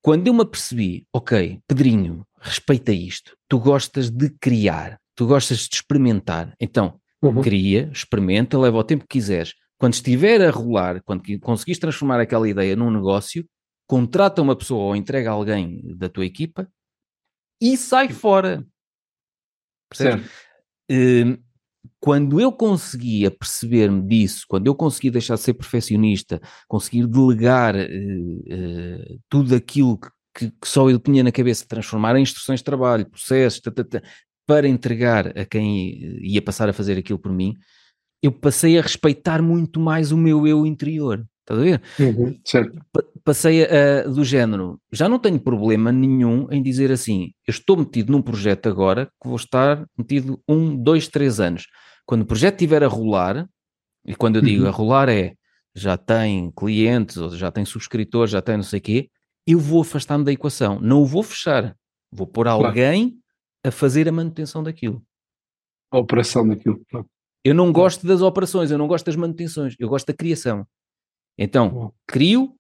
quando 0.03 0.27
eu 0.27 0.33
me 0.33 0.41
apercebi, 0.41 1.07
ok, 1.13 1.61
Pedrinho, 1.69 2.27
respeita 2.41 2.91
isto, 2.91 3.37
tu 3.47 3.59
gostas 3.59 4.09
de 4.09 4.31
criar, 4.41 4.99
tu 5.15 5.27
gostas 5.27 5.69
de 5.69 5.75
experimentar, 5.75 6.55
então, 6.59 6.99
uhum. 7.21 7.43
cria, 7.43 7.91
experimenta, 7.93 8.59
leva 8.59 8.79
o 8.79 8.85
tempo 8.85 9.03
que 9.03 9.19
quiseres, 9.19 9.53
quando 9.77 9.93
estiver 9.93 10.41
a 10.41 10.51
rolar, 10.51 11.03
quando 11.03 11.23
conseguires 11.41 11.79
transformar 11.79 12.19
aquela 12.19 12.49
ideia 12.49 12.75
num 12.75 12.91
negócio, 12.91 13.45
contrata 13.87 14.41
uma 14.41 14.57
pessoa 14.57 14.85
ou 14.85 14.97
entrega 14.97 15.31
alguém 15.31 15.83
da 15.97 16.09
tua 16.09 16.25
equipa 16.25 16.67
e 17.61 17.77
sai 17.77 18.09
fora. 18.09 18.67
Percebes? 19.91 20.25
Uh, 20.25 20.44
quando 22.01 22.41
eu 22.41 22.53
conseguia 22.53 23.31
perceber-me 23.31 24.03
disso, 24.03 24.45
quando 24.49 24.67
eu 24.67 24.75
consegui 24.75 25.11
deixar 25.11 25.37
de 25.37 25.41
ser 25.41 25.55
perfeccionista, 25.55 26.41
conseguir 26.69 27.07
delegar 27.07 27.75
uh, 27.75 27.79
uh, 27.79 29.21
tudo 29.29 29.55
aquilo 29.55 29.99
que, 29.99 30.51
que, 30.51 30.53
só 30.65 30.89
eu 30.91 30.99
tinha 30.99 31.23
na 31.23 31.33
cabeça, 31.33 31.67
transformar 31.67 32.17
em 32.17 32.23
instruções 32.23 32.61
de 32.61 32.65
trabalho, 32.65 33.09
processos, 33.09 33.61
tata, 33.61 34.03
para 34.47 34.69
entregar 34.69 35.39
a 35.39 35.45
quem 35.45 36.21
ia 36.21 36.43
passar 36.43 36.69
a 36.69 36.73
fazer 36.73 36.99
aquilo 36.99 37.19
por 37.19 37.33
mim, 37.33 37.55
eu 38.23 38.33
passei 38.33 38.79
a 38.79 38.83
respeitar 38.83 39.41
muito 39.41 39.81
mais 39.81 40.13
o 40.13 40.17
meu 40.17 40.47
eu 40.47 40.67
interior. 40.67 41.25
Estás 41.45 41.61
a 41.61 41.63
ver? 41.63 41.83
Uhum, 42.01 42.41
certo. 42.43 42.81
Passei 43.23 43.65
a, 43.65 44.03
do 44.09 44.25
género, 44.25 44.81
já 44.91 45.09
não 45.09 45.19
tenho 45.19 45.39
problema 45.39 45.93
nenhum 45.93 46.51
em 46.51 46.63
dizer 46.63 46.91
assim, 46.91 47.33
eu 47.47 47.53
estou 47.53 47.77
metido 47.77 48.11
num 48.11 48.23
projeto 48.23 48.67
agora 48.67 49.07
que 49.21 49.29
vou 49.29 49.37
estar 49.37 49.87
metido 49.97 50.41
um, 50.49 50.75
dois, 50.75 51.07
três 51.07 51.41
anos. 51.41 51.67
Quando 52.07 52.23
o 52.23 52.27
projeto 52.27 52.55
estiver 52.55 52.83
a 52.83 52.89
rolar, 52.89 53.47
e 54.07 54.15
quando 54.15 54.37
eu 54.37 54.43
digo 54.43 54.63
uhum. 54.63 54.69
a 54.69 54.73
rolar 54.73 55.09
é, 55.11 55.35
já 55.75 55.99
tem 55.99 56.51
clientes, 56.51 57.19
ou 57.19 57.31
já 57.31 57.51
tem 57.51 57.65
subscritores, 57.65 58.31
já 58.31 58.41
tem 58.41 58.57
não 58.57 58.65
sei 58.65 58.79
o 58.79 58.83
quê, 58.83 59.11
eu 59.47 59.59
vou 59.59 59.83
afastar-me 59.83 60.25
da 60.25 60.33
equação. 60.33 60.81
Não 60.81 61.03
o 61.03 61.07
vou 61.07 61.23
fechar. 61.23 61.77
Vou 62.11 62.27
pôr 62.27 62.49
alguém 62.49 63.11
claro. 63.11 63.23
a 63.65 63.71
fazer 63.71 64.09
a 64.09 64.13
manutenção 64.13 64.63
daquilo. 64.63 65.03
A 65.91 65.99
operação 65.99 66.47
daquilo. 66.49 66.81
Claro. 66.91 67.07
Eu 67.45 67.55
não 67.55 67.71
gosto 67.71 68.07
das 68.07 68.23
operações, 68.23 68.71
eu 68.71 68.79
não 68.79 68.87
gosto 68.87 69.05
das 69.05 69.17
manutenções, 69.17 69.75
eu 69.79 69.89
gosto 69.89 70.07
da 70.07 70.15
criação. 70.15 70.67
Então, 71.39 71.93
crio, 72.07 72.55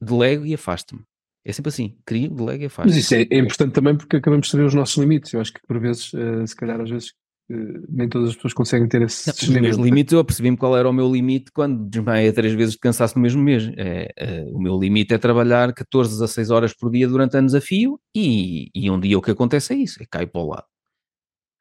delego 0.00 0.46
e 0.46 0.54
afasto-me. 0.54 1.02
É 1.44 1.52
sempre 1.52 1.68
assim, 1.68 1.96
crio, 2.04 2.30
delego 2.30 2.64
e 2.64 2.66
afasto. 2.66 2.88
Mas 2.88 2.96
isso 2.96 3.14
é, 3.14 3.22
é, 3.30 3.38
importante 3.38 3.72
também 3.72 3.96
porque 3.96 4.16
acabamos 4.16 4.46
de 4.46 4.50
saber 4.50 4.64
os 4.64 4.74
nossos 4.74 4.96
limites. 4.96 5.32
Eu 5.32 5.40
acho 5.40 5.52
que 5.52 5.60
por 5.64 5.78
vezes, 5.78 6.12
uh, 6.12 6.44
se 6.44 6.56
calhar 6.56 6.80
às 6.80 6.90
vezes, 6.90 7.10
uh, 7.48 7.86
nem 7.88 8.08
todas 8.08 8.30
as 8.30 8.34
pessoas 8.34 8.52
conseguem 8.52 8.88
ter 8.88 9.02
esses 9.02 9.48
não, 9.48 9.54
limites. 9.54 9.78
Os 9.78 9.84
limites, 9.84 10.12
eu 10.12 10.24
percebi-me 10.24 10.56
qual 10.56 10.76
era 10.76 10.90
o 10.90 10.92
meu 10.92 11.08
limite 11.08 11.52
quando 11.52 11.88
desmaiei 11.88 12.32
três 12.32 12.52
vezes 12.52 12.74
de 12.74 12.80
cansaço 12.80 13.14
no 13.14 13.22
mesmo 13.22 13.40
mês. 13.40 13.70
É, 13.76 14.12
uh, 14.48 14.56
o 14.56 14.60
meu 14.60 14.76
limite 14.76 15.14
é 15.14 15.18
trabalhar 15.18 15.72
14 15.72 16.14
a 16.14 16.26
16 16.26 16.50
horas 16.50 16.74
por 16.74 16.90
dia 16.90 17.06
durante 17.06 17.36
anos 17.36 17.54
a 17.54 17.60
fio 17.60 18.00
e, 18.12 18.68
e 18.74 18.90
um 18.90 18.98
dia 18.98 19.16
o 19.16 19.22
que 19.22 19.30
acontece 19.30 19.72
é 19.72 19.76
isso, 19.76 20.02
é 20.02 20.26
para 20.26 20.40
o 20.40 20.48
lado. 20.48 20.66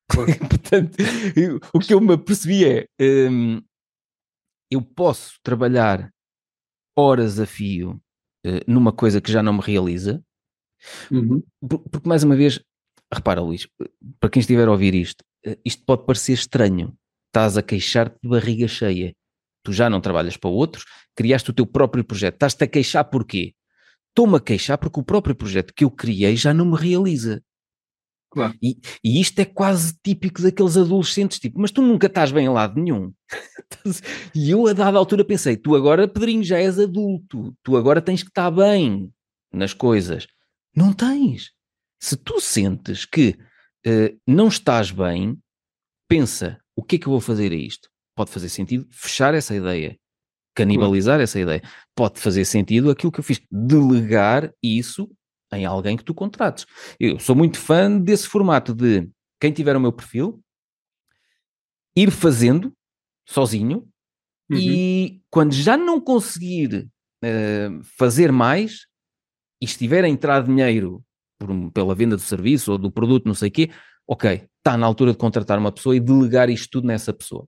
Portanto, 0.49 0.97
o 1.73 1.79
que 1.79 1.93
eu 1.93 2.01
me 2.01 2.13
apercebi 2.13 2.65
é 2.65 2.87
um, 3.29 3.61
eu 4.71 4.81
posso 4.81 5.33
trabalhar 5.43 6.11
horas 6.95 7.39
a 7.39 7.45
fio 7.45 8.01
uh, 8.45 8.61
numa 8.67 8.91
coisa 8.91 9.19
que 9.19 9.31
já 9.31 9.43
não 9.43 9.53
me 9.53 9.61
realiza, 9.61 10.23
uhum. 11.11 11.43
porque 11.61 12.07
mais 12.07 12.23
uma 12.23 12.35
vez, 12.35 12.61
repara, 13.13 13.41
Luís, 13.41 13.67
para 14.19 14.29
quem 14.29 14.39
estiver 14.39 14.67
a 14.67 14.71
ouvir 14.71 14.95
isto, 14.95 15.23
uh, 15.45 15.57
isto 15.63 15.83
pode 15.85 16.05
parecer 16.05 16.33
estranho. 16.33 16.93
Estás 17.27 17.57
a 17.57 17.61
queixar-te 17.61 18.17
de 18.23 18.29
barriga 18.29 18.67
cheia. 18.67 19.13
Tu 19.61 19.73
já 19.73 19.89
não 19.89 19.99
trabalhas 19.99 20.37
para 20.37 20.49
outros, 20.49 20.85
criaste 21.15 21.49
o 21.49 21.53
teu 21.53 21.65
próprio 21.65 22.03
projeto. 22.03 22.35
Estás-te 22.35 22.63
a 22.63 22.67
queixar 22.67 23.03
porquê? 23.03 23.53
Estou-me 24.09 24.37
a 24.37 24.39
queixar 24.39 24.77
porque 24.77 24.99
o 24.99 25.03
próprio 25.03 25.35
projeto 25.35 25.73
que 25.73 25.83
eu 25.83 25.91
criei 25.91 26.37
já 26.37 26.53
não 26.53 26.65
me 26.65 26.77
realiza. 26.77 27.43
Claro. 28.35 28.53
E, 28.61 28.77
e 29.01 29.21
isto 29.21 29.39
é 29.39 29.45
quase 29.45 29.97
típico 30.03 30.41
daqueles 30.41 30.75
adolescentes, 30.75 31.39
tipo, 31.39 31.57
mas 31.57 31.71
tu 31.71 31.81
nunca 31.81 32.07
estás 32.07 32.33
bem 32.33 32.47
em 32.47 32.49
lado 32.49 32.77
nenhum. 32.77 33.13
e 34.35 34.51
eu, 34.51 34.67
a 34.67 34.73
dada 34.73 34.97
altura, 34.97 35.23
pensei: 35.23 35.55
tu 35.55 35.73
agora, 35.73 36.05
Pedrinho, 36.05 36.43
já 36.43 36.59
és 36.59 36.77
adulto, 36.77 37.55
tu 37.63 37.77
agora 37.77 38.01
tens 38.01 38.21
que 38.21 38.29
estar 38.29 38.51
bem 38.51 39.09
nas 39.53 39.73
coisas. 39.73 40.27
Não 40.75 40.91
tens. 40.91 41.53
Se 41.97 42.17
tu 42.17 42.41
sentes 42.41 43.05
que 43.05 43.37
uh, 43.87 44.19
não 44.27 44.49
estás 44.49 44.91
bem, 44.91 45.39
pensa: 46.05 46.59
o 46.75 46.83
que 46.83 46.97
é 46.97 46.99
que 46.99 47.07
eu 47.07 47.11
vou 47.11 47.21
fazer 47.21 47.53
a 47.53 47.55
isto? 47.55 47.89
Pode 48.17 48.31
fazer 48.31 48.49
sentido 48.49 48.85
fechar 48.91 49.33
essa 49.33 49.55
ideia, 49.55 49.97
canibalizar 50.53 51.21
essa 51.21 51.39
ideia. 51.39 51.61
Pode 51.95 52.19
fazer 52.19 52.43
sentido 52.43 52.91
aquilo 52.91 53.13
que 53.13 53.21
eu 53.21 53.23
fiz, 53.23 53.41
delegar 53.49 54.51
isso 54.61 55.09
em 55.57 55.65
alguém 55.65 55.97
que 55.97 56.03
tu 56.03 56.13
contrates. 56.13 56.65
Eu 56.99 57.19
sou 57.19 57.35
muito 57.35 57.57
fã 57.57 57.99
desse 57.99 58.27
formato 58.27 58.73
de 58.73 59.09
quem 59.39 59.51
tiver 59.51 59.75
o 59.75 59.79
meu 59.79 59.91
perfil, 59.91 60.41
ir 61.95 62.11
fazendo 62.11 62.73
sozinho 63.27 63.87
uhum. 64.49 64.57
e 64.57 65.21
quando 65.29 65.53
já 65.53 65.77
não 65.77 65.99
conseguir 65.99 66.87
uh, 67.23 67.83
fazer 67.97 68.31
mais 68.31 68.85
e 69.61 69.65
estiver 69.65 70.03
a 70.03 70.09
entrar 70.09 70.43
dinheiro 70.43 71.03
por, 71.39 71.71
pela 71.71 71.95
venda 71.95 72.15
do 72.15 72.21
serviço 72.21 72.73
ou 72.73 72.77
do 72.77 72.91
produto, 72.91 73.25
não 73.25 73.33
sei 73.33 73.49
o 73.49 73.51
quê, 73.51 73.71
ok, 74.07 74.47
está 74.57 74.77
na 74.77 74.85
altura 74.85 75.11
de 75.11 75.17
contratar 75.17 75.57
uma 75.57 75.71
pessoa 75.71 75.95
e 75.95 75.99
delegar 75.99 76.49
isto 76.49 76.69
tudo 76.69 76.87
nessa 76.87 77.13
pessoa. 77.13 77.47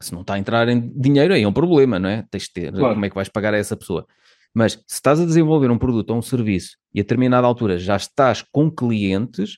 Se 0.00 0.12
não 0.12 0.20
está 0.20 0.34
a 0.34 0.38
entrar 0.38 0.68
em 0.68 0.92
dinheiro, 0.94 1.34
aí 1.34 1.42
é 1.42 1.48
um 1.48 1.52
problema, 1.52 1.98
não 1.98 2.08
é? 2.08 2.24
Tens 2.30 2.44
de 2.44 2.52
ter, 2.52 2.72
claro. 2.72 2.94
como 2.94 3.04
é 3.04 3.08
que 3.08 3.14
vais 3.16 3.28
pagar 3.28 3.52
a 3.52 3.56
essa 3.58 3.76
pessoa? 3.76 4.06
Mas 4.54 4.72
se 4.72 4.94
estás 4.94 5.20
a 5.20 5.24
desenvolver 5.24 5.70
um 5.70 5.78
produto 5.78 6.10
ou 6.10 6.18
um 6.18 6.22
serviço 6.22 6.76
e 6.94 7.00
a 7.00 7.02
determinada 7.02 7.46
altura 7.46 7.78
já 7.78 7.96
estás 7.96 8.42
com 8.42 8.70
clientes 8.70 9.56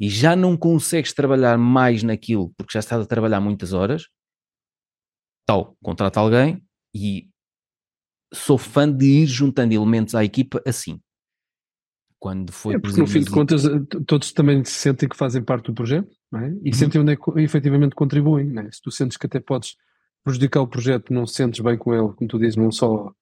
e 0.00 0.08
já 0.08 0.36
não 0.36 0.56
consegues 0.56 1.12
trabalhar 1.12 1.58
mais 1.58 2.02
naquilo 2.02 2.52
porque 2.56 2.72
já 2.72 2.80
estás 2.80 3.02
a 3.02 3.06
trabalhar 3.06 3.40
muitas 3.40 3.72
horas, 3.72 4.06
tal, 5.46 5.76
contrata 5.82 6.20
alguém 6.20 6.62
e 6.94 7.28
sou 8.32 8.58
fã 8.58 8.90
de 8.90 9.22
ir 9.22 9.26
juntando 9.26 9.74
elementos 9.74 10.14
à 10.14 10.24
equipa 10.24 10.62
assim. 10.66 11.00
Quando 12.18 12.52
foi 12.52 12.74
é 12.74 12.78
porque 12.78 13.00
no 13.00 13.06
fim 13.06 13.20
de 13.20 13.30
contas 13.30 13.64
eh, 13.64 13.78
todos 14.06 14.32
também 14.32 14.64
se 14.64 14.72
sentem 14.72 15.08
que 15.08 15.16
fazem 15.16 15.42
parte 15.42 15.66
do 15.66 15.74
projeto 15.74 16.10
é? 16.34 16.48
e 16.64 16.68
uhum. 16.68 16.72
sentem 16.72 17.00
onde 17.00 17.12
é 17.12 17.16
que 17.16 17.40
efetivamente 17.40 17.94
contribuem. 17.94 18.58
É? 18.58 18.70
Se 18.70 18.82
tu 18.82 18.90
sentes 18.90 19.16
que 19.16 19.26
até 19.26 19.38
podes 19.38 19.76
prejudicar 20.24 20.60
o 20.60 20.66
projeto, 20.66 21.12
não 21.12 21.26
sentes 21.26 21.60
bem 21.60 21.78
com 21.78 21.94
ele, 21.94 22.12
como 22.12 22.28
tu 22.28 22.38
dizes, 22.38 22.56
não 22.56 22.72
só 22.72 23.12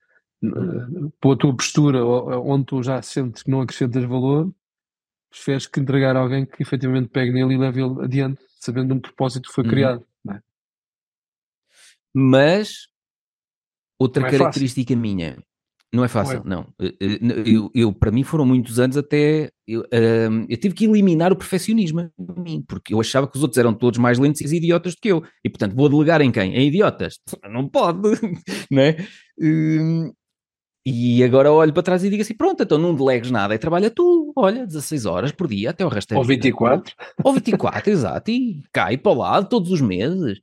pela 1.20 1.36
tua 1.36 1.56
postura, 1.56 2.04
onde 2.04 2.66
tu 2.66 2.82
já 2.82 3.00
sentes 3.02 3.42
que 3.42 3.50
não 3.50 3.60
acrescentas 3.60 4.04
valor, 4.04 4.52
preferes 5.30 5.66
que 5.66 5.80
entregar 5.80 6.16
a 6.16 6.20
alguém 6.20 6.46
que 6.46 6.62
efetivamente 6.62 7.08
pegue 7.08 7.32
nele 7.32 7.54
e 7.54 7.58
leve 7.58 7.82
ele 7.82 8.04
adiante, 8.04 8.40
sabendo 8.60 8.94
um 8.94 9.00
propósito 9.00 9.48
que 9.48 9.54
foi 9.54 9.64
uhum. 9.64 9.70
criado. 9.70 10.06
É? 10.30 10.40
Mas 12.14 12.88
outra 13.98 14.26
é 14.26 14.30
característica 14.30 14.94
fácil. 14.94 15.00
minha, 15.00 15.38
não 15.92 16.04
é 16.04 16.08
fácil, 16.08 16.42
não. 16.44 16.66
Eh, 16.80 16.94
eh, 17.00 17.18
eu, 17.46 17.70
eu, 17.74 17.92
para 17.92 18.10
mim 18.10 18.22
foram 18.22 18.44
muitos 18.44 18.78
anos 18.78 18.96
até. 18.96 19.50
Eu, 19.66 19.80
uh, 19.80 20.46
eu 20.48 20.56
tive 20.58 20.74
que 20.74 20.84
eliminar 20.84 21.32
o 21.32 21.36
perfeccionismo 21.36 22.00
em 22.00 22.40
mim, 22.42 22.64
porque 22.66 22.92
eu 22.92 23.00
achava 23.00 23.26
que 23.26 23.36
os 23.36 23.42
outros 23.42 23.58
eram 23.58 23.72
todos 23.72 23.98
mais 23.98 24.18
lentos 24.18 24.40
e 24.40 24.56
idiotas 24.56 24.94
do 24.94 25.00
que 25.00 25.08
eu. 25.08 25.22
E 25.44 25.48
portanto, 25.48 25.74
vou 25.74 25.88
delegar 25.88 26.20
em 26.20 26.30
quem? 26.30 26.54
Em 26.54 26.68
idiotas? 26.68 27.18
Não 27.50 27.68
pode, 27.68 28.00
não 28.70 28.82
é? 28.82 28.96
Uh, 29.38 30.12
e 30.88 31.24
agora 31.24 31.50
olho 31.50 31.72
para 31.72 31.82
trás 31.82 32.04
e 32.04 32.10
digo 32.10 32.22
assim: 32.22 32.36
pronto, 32.36 32.62
então 32.62 32.78
não 32.78 32.94
delegues 32.94 33.28
nada 33.28 33.52
e 33.52 33.58
trabalha 33.58 33.90
tu, 33.90 34.32
olha, 34.36 34.64
16 34.64 35.04
horas 35.04 35.32
por 35.32 35.48
dia 35.48 35.70
até 35.70 35.84
o 35.84 35.88
resto 35.88 36.10
da 36.10 36.18
Ou 36.18 36.24
24. 36.24 36.94
Ou 37.24 37.32
24, 37.32 37.90
exato, 37.90 38.30
e 38.30 38.62
cai 38.72 38.96
para 38.96 39.10
o 39.10 39.16
lado 39.16 39.48
todos 39.48 39.72
os 39.72 39.80
meses. 39.80 40.40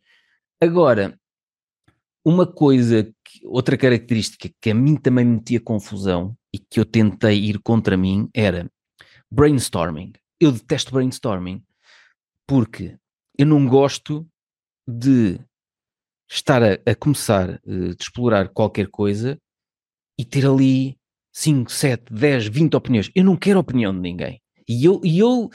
Agora, 0.61 1.17
uma 2.25 2.45
coisa, 2.45 3.05
que, 3.23 3.39
outra 3.45 3.77
característica 3.77 4.49
que 4.59 4.69
a 4.69 4.73
mim 4.73 4.97
também 4.97 5.23
me 5.23 5.35
metia 5.35 5.61
confusão 5.61 6.35
e 6.53 6.59
que 6.59 6.77
eu 6.77 6.83
tentei 6.83 7.39
ir 7.39 7.59
contra 7.59 7.95
mim 7.95 8.29
era 8.33 8.69
brainstorming. 9.31 10.11
Eu 10.41 10.51
detesto 10.51 10.91
brainstorming 10.91 11.63
porque 12.45 12.97
eu 13.39 13.45
não 13.45 13.65
gosto 13.65 14.27
de 14.85 15.39
estar 16.29 16.61
a, 16.61 16.73
a 16.85 16.93
começar 16.93 17.61
uh, 17.65 17.95
de 17.95 18.03
explorar 18.03 18.49
qualquer 18.49 18.87
coisa 18.87 19.39
e 20.17 20.25
ter 20.25 20.45
ali 20.45 20.97
5, 21.31 21.71
7, 21.71 22.13
10, 22.13 22.47
20 22.47 22.75
opiniões. 22.75 23.11
Eu 23.15 23.23
não 23.23 23.35
quero 23.35 23.59
opinião 23.59 23.93
de 23.93 23.99
ninguém. 23.99 24.41
E 24.67 24.85
eu, 24.85 25.01
e 25.03 25.19
eu, 25.19 25.49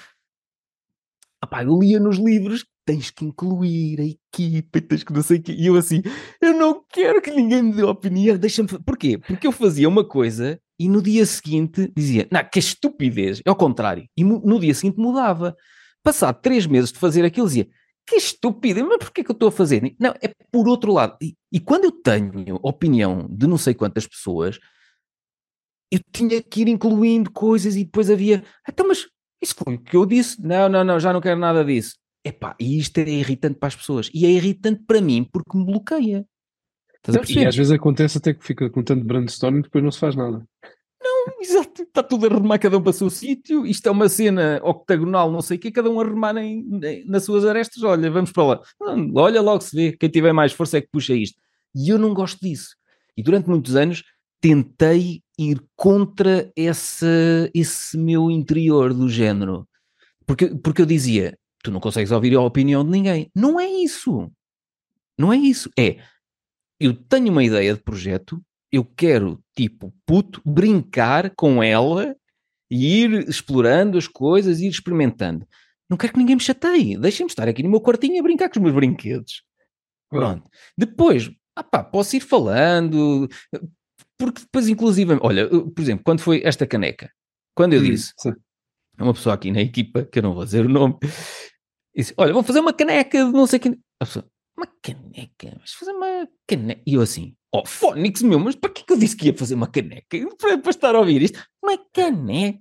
opá, 1.42 1.62
eu 1.64 1.79
lia 1.79 1.99
nos 2.01 2.18
livros 2.18 2.64
tens 2.88 3.11
que 3.11 3.23
incluir 3.23 4.01
a 4.01 4.05
equipa, 4.05 4.81
tens 4.81 5.05
que 5.05 5.12
não 5.12 5.23
sei 5.23 5.37
o 5.37 5.42
quê. 5.42 5.53
E 5.53 5.66
eu 5.66 5.77
assim, 5.77 6.01
eu 6.40 6.55
não 6.55 6.83
quero 6.88 7.21
que 7.21 7.31
ninguém 7.31 7.62
me 7.62 7.75
dê 7.75 7.83
opinião, 7.83 8.38
deixa-me... 8.38 8.66
Porquê? 8.66 9.18
Porque 9.18 9.47
eu 9.47 9.53
fazia 9.53 9.87
uma 9.87 10.03
coisa 10.03 10.59
e 10.81 10.88
no 10.88 11.03
dia 11.03 11.27
seguinte 11.27 11.92
dizia, 11.94 12.27
não, 12.31 12.42
que 12.42 12.59
estupidez, 12.59 13.42
é 13.44 13.51
ao 13.51 13.57
contrário. 13.57 14.09
E 14.16 14.25
no 14.25 14.59
dia 14.59 14.73
seguinte 14.73 14.99
mudava. 14.99 15.55
Passado 16.03 16.40
três 16.40 16.66
meses 16.66 16.90
de 16.90 16.99
fazer 16.99 17.27
aquilo, 17.27 17.47
dizia, 17.47 17.68
que 18.09 18.16
estúpido, 18.16 18.87
mas 18.87 18.99
porquê 18.99 19.23
que 19.23 19.31
eu 19.31 19.35
estou 19.35 19.49
a 19.49 19.53
fazer? 19.53 19.94
Não, 20.01 20.14
é 20.23 20.33
por 20.51 20.66
outro 20.66 20.92
lado. 20.92 21.16
E, 21.21 21.37
e, 21.53 21.61
quando 21.61 21.85
eu 21.85 21.92
tenho 21.92 22.59
opinião 22.62 23.29
de 23.31 23.47
não 23.47 23.59
sei 23.59 23.75
quantas 23.75 24.07
pessoas, 24.07 24.59
eu 25.92 26.01
tinha 26.11 26.42
que 26.42 26.62
ir 26.62 26.68
incluindo 26.68 27.31
coisas 27.31 27.77
e 27.77 27.85
depois 27.85 28.11
havia, 28.11 28.42
então, 28.66 28.88
mas 28.88 29.07
isso 29.42 29.55
foi 29.55 29.75
o 29.75 29.79
que 29.79 29.97
eu 29.97 30.07
disse? 30.07 30.40
Não, 30.40 30.68
não, 30.68 30.83
não, 30.83 30.99
já 30.99 31.12
não 31.12 31.21
quero 31.21 31.38
nada 31.38 31.64
disso. 31.64 31.97
Epá, 32.25 32.57
e 32.59 32.79
isto 32.79 32.99
é 32.99 33.09
irritante 33.09 33.59
para 33.59 33.68
as 33.68 33.77
pessoas. 33.77 34.11
E 34.12 34.27
é 34.27 34.31
irritante 34.31 34.83
para 34.87 35.01
mim 35.01 35.25
porque 35.31 35.57
me 35.57 35.64
bloqueia. 35.64 36.27
e 37.29 37.47
às 37.47 37.57
vezes 37.57 37.73
acontece 37.73 38.18
até 38.18 38.35
que 38.35 38.44
fica 38.44 38.68
com 38.68 38.83
tanto 38.83 39.05
brainstorming 39.05 39.61
e 39.61 39.62
depois 39.62 39.85
não 39.85 39.90
se 39.90 40.01
faz 40.01 40.16
nada. 40.16 40.44
Exato, 41.41 41.83
está 41.83 42.03
tudo 42.03 42.27
a 42.27 42.29
remar 42.29 42.59
cada 42.59 42.79
um 42.79 42.83
para 42.83 42.91
o 42.91 42.93
seu 42.93 43.11
sítio. 43.11 43.67
Isto 43.67 43.88
é 43.88 43.91
uma 43.91 44.09
cena 44.09 44.61
octagonal, 44.62 45.31
não 45.31 45.41
sei 45.41 45.57
o 45.57 45.61
quê, 45.61 45.71
cada 45.71 45.91
um 45.91 46.01
a 46.01 46.05
remar 46.05 46.37
em, 46.37 46.69
em, 46.85 47.05
nas 47.07 47.25
suas 47.25 47.45
arestas. 47.45 47.83
Olha, 47.83 48.11
vamos 48.11 48.33
para 48.33 48.45
lá. 48.45 48.62
Olha, 49.14 49.41
logo 49.41 49.61
se 49.61 49.75
vê. 49.75 49.93
Quem 49.93 50.09
tiver 50.09 50.33
mais 50.33 50.53
força 50.53 50.79
é 50.79 50.81
que 50.81 50.88
puxa 50.91 51.14
isto. 51.14 51.38
E 51.75 51.88
eu 51.88 51.99
não 51.99 52.14
gosto 52.14 52.41
disso. 52.41 52.77
E 53.17 53.23
durante 53.23 53.49
muitos 53.49 53.77
anos 53.77 54.05
tentei 54.41 55.23
ir 55.38 55.62
contra 55.77 56.51
esse, 56.57 57.51
esse 57.55 57.99
meu 57.99 58.31
interior 58.31 58.95
do 58.95 59.09
género. 59.09 59.69
Porque, 60.27 60.47
porque 60.49 60.83
eu 60.83 60.87
dizia: 60.87 61.38
tu 61.62 61.71
não 61.71 61.81
consegues 61.81 62.12
ouvir 62.12 62.35
a 62.35 62.41
opinião 62.41 62.85
de 62.85 62.91
ninguém. 62.91 63.31
Não 63.35 63.59
é 63.59 63.67
isso. 63.67 64.31
Não 65.19 65.33
é 65.33 65.37
isso. 65.37 65.71
É 65.79 65.99
eu 66.81 66.95
tenho 66.95 67.31
uma 67.31 67.43
ideia 67.43 67.75
de 67.75 67.83
projeto, 67.83 68.41
eu 68.70 68.85
quero, 68.85 69.42
tipo, 69.57 69.92
puto, 70.07 70.42
brincar 70.44 71.31
com 71.35 71.62
ela 71.62 72.14
e 72.70 73.02
ir 73.02 73.28
explorando 73.28 73.96
as 73.96 74.07
coisas 74.07 74.61
e 74.61 74.66
ir 74.66 74.70
experimentando. 74.70 75.46
Não 75.88 75.96
quero 75.96 76.12
que 76.12 76.18
ninguém 76.18 76.37
me 76.37 76.42
chateie. 76.42 76.98
Deixem-me 76.98 77.31
estar 77.31 77.48
aqui 77.48 77.62
no 77.62 77.70
meu 77.70 77.81
quartinho 77.81 78.20
a 78.20 78.22
brincar 78.22 78.50
com 78.50 78.59
os 78.59 78.62
meus 78.62 78.74
brinquedos. 78.74 79.42
Pronto. 80.11 80.48
Depois, 80.76 81.31
ah 81.57 81.62
pá, 81.62 81.83
posso 81.83 82.16
ir 82.16 82.20
falando, 82.20 83.28
porque 84.18 84.42
depois, 84.42 84.68
inclusive, 84.68 85.18
olha, 85.20 85.48
por 85.48 85.81
exemplo, 85.81 86.04
quando 86.04 86.20
foi 86.20 86.42
esta 86.44 86.66
caneca, 86.66 87.11
quando 87.54 87.74
eu 87.74 87.81
hum, 87.81 87.85
disse, 87.85 88.12
sim. 88.18 88.33
uma 88.98 89.14
pessoa 89.14 89.35
aqui 89.35 89.50
na 89.50 89.61
equipa, 89.61 90.04
que 90.04 90.18
eu 90.18 90.22
não 90.22 90.35
vou 90.35 90.44
dizer 90.44 90.66
o 90.66 90.68
nome, 90.68 90.96
disse: 91.96 92.12
Olha, 92.16 92.33
vou 92.33 92.42
fazer 92.42 92.61
uma 92.61 92.72
caneca 92.72 93.24
de 93.24 93.33
não 93.33 93.46
sei 93.46 93.59
quem. 93.59 93.72
A 94.00 94.04
pessoa, 94.04 94.28
uma 94.59 94.68
caneca? 94.83 95.57
Mas 95.61 95.73
fazer 95.73 95.92
uma 95.92 96.29
caneca? 96.47 96.83
E 96.87 96.94
eu 96.94 97.01
assim, 97.01 97.35
oh, 97.55 97.64
Fónix, 97.66 98.23
meu, 98.23 98.38
mas 98.38 98.55
para 98.55 98.71
que, 98.71 98.85
que 98.85 98.92
eu 98.92 98.99
disse 98.99 99.16
que 99.16 99.27
ia 99.27 99.35
fazer 99.35 99.55
uma 99.55 99.68
caneca? 99.68 100.18
Para, 100.38 100.59
para 100.59 100.71
estar 100.71 100.94
a 100.94 100.99
ouvir 100.99 101.23
isto? 101.23 101.42
Uma 101.62 101.79
caneca? 101.92 102.61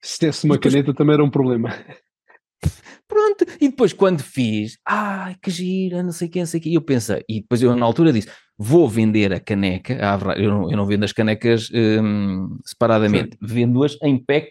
Se 0.00 0.18
tivesse 0.18 0.46
uma 0.46 0.54
depois... 0.54 0.72
caneta 0.72 0.94
também 0.94 1.14
era 1.14 1.24
um 1.24 1.30
problema. 1.30 1.70
Pronto, 3.08 3.44
e 3.60 3.68
depois 3.68 3.92
quando 3.92 4.22
fiz, 4.22 4.78
ai 4.86 5.36
que 5.42 5.50
gira, 5.50 6.02
não 6.02 6.12
sei 6.12 6.28
quem, 6.28 6.42
não 6.42 6.46
sei 6.46 6.60
quem, 6.60 6.72
eu 6.72 6.80
pensei, 6.80 7.22
e 7.28 7.42
depois 7.42 7.60
eu 7.60 7.76
na 7.76 7.84
altura 7.84 8.10
disse, 8.10 8.30
vou 8.56 8.88
vender 8.88 9.34
a 9.34 9.40
caneca, 9.40 9.98
eu, 10.38 10.48
não, 10.48 10.70
eu 10.70 10.76
não 10.78 10.86
vendo 10.86 11.04
as 11.04 11.12
canecas 11.12 11.68
hum, 11.74 12.58
separadamente, 12.64 13.36
vendo-as 13.38 13.98
em 14.02 14.16
pack 14.18 14.50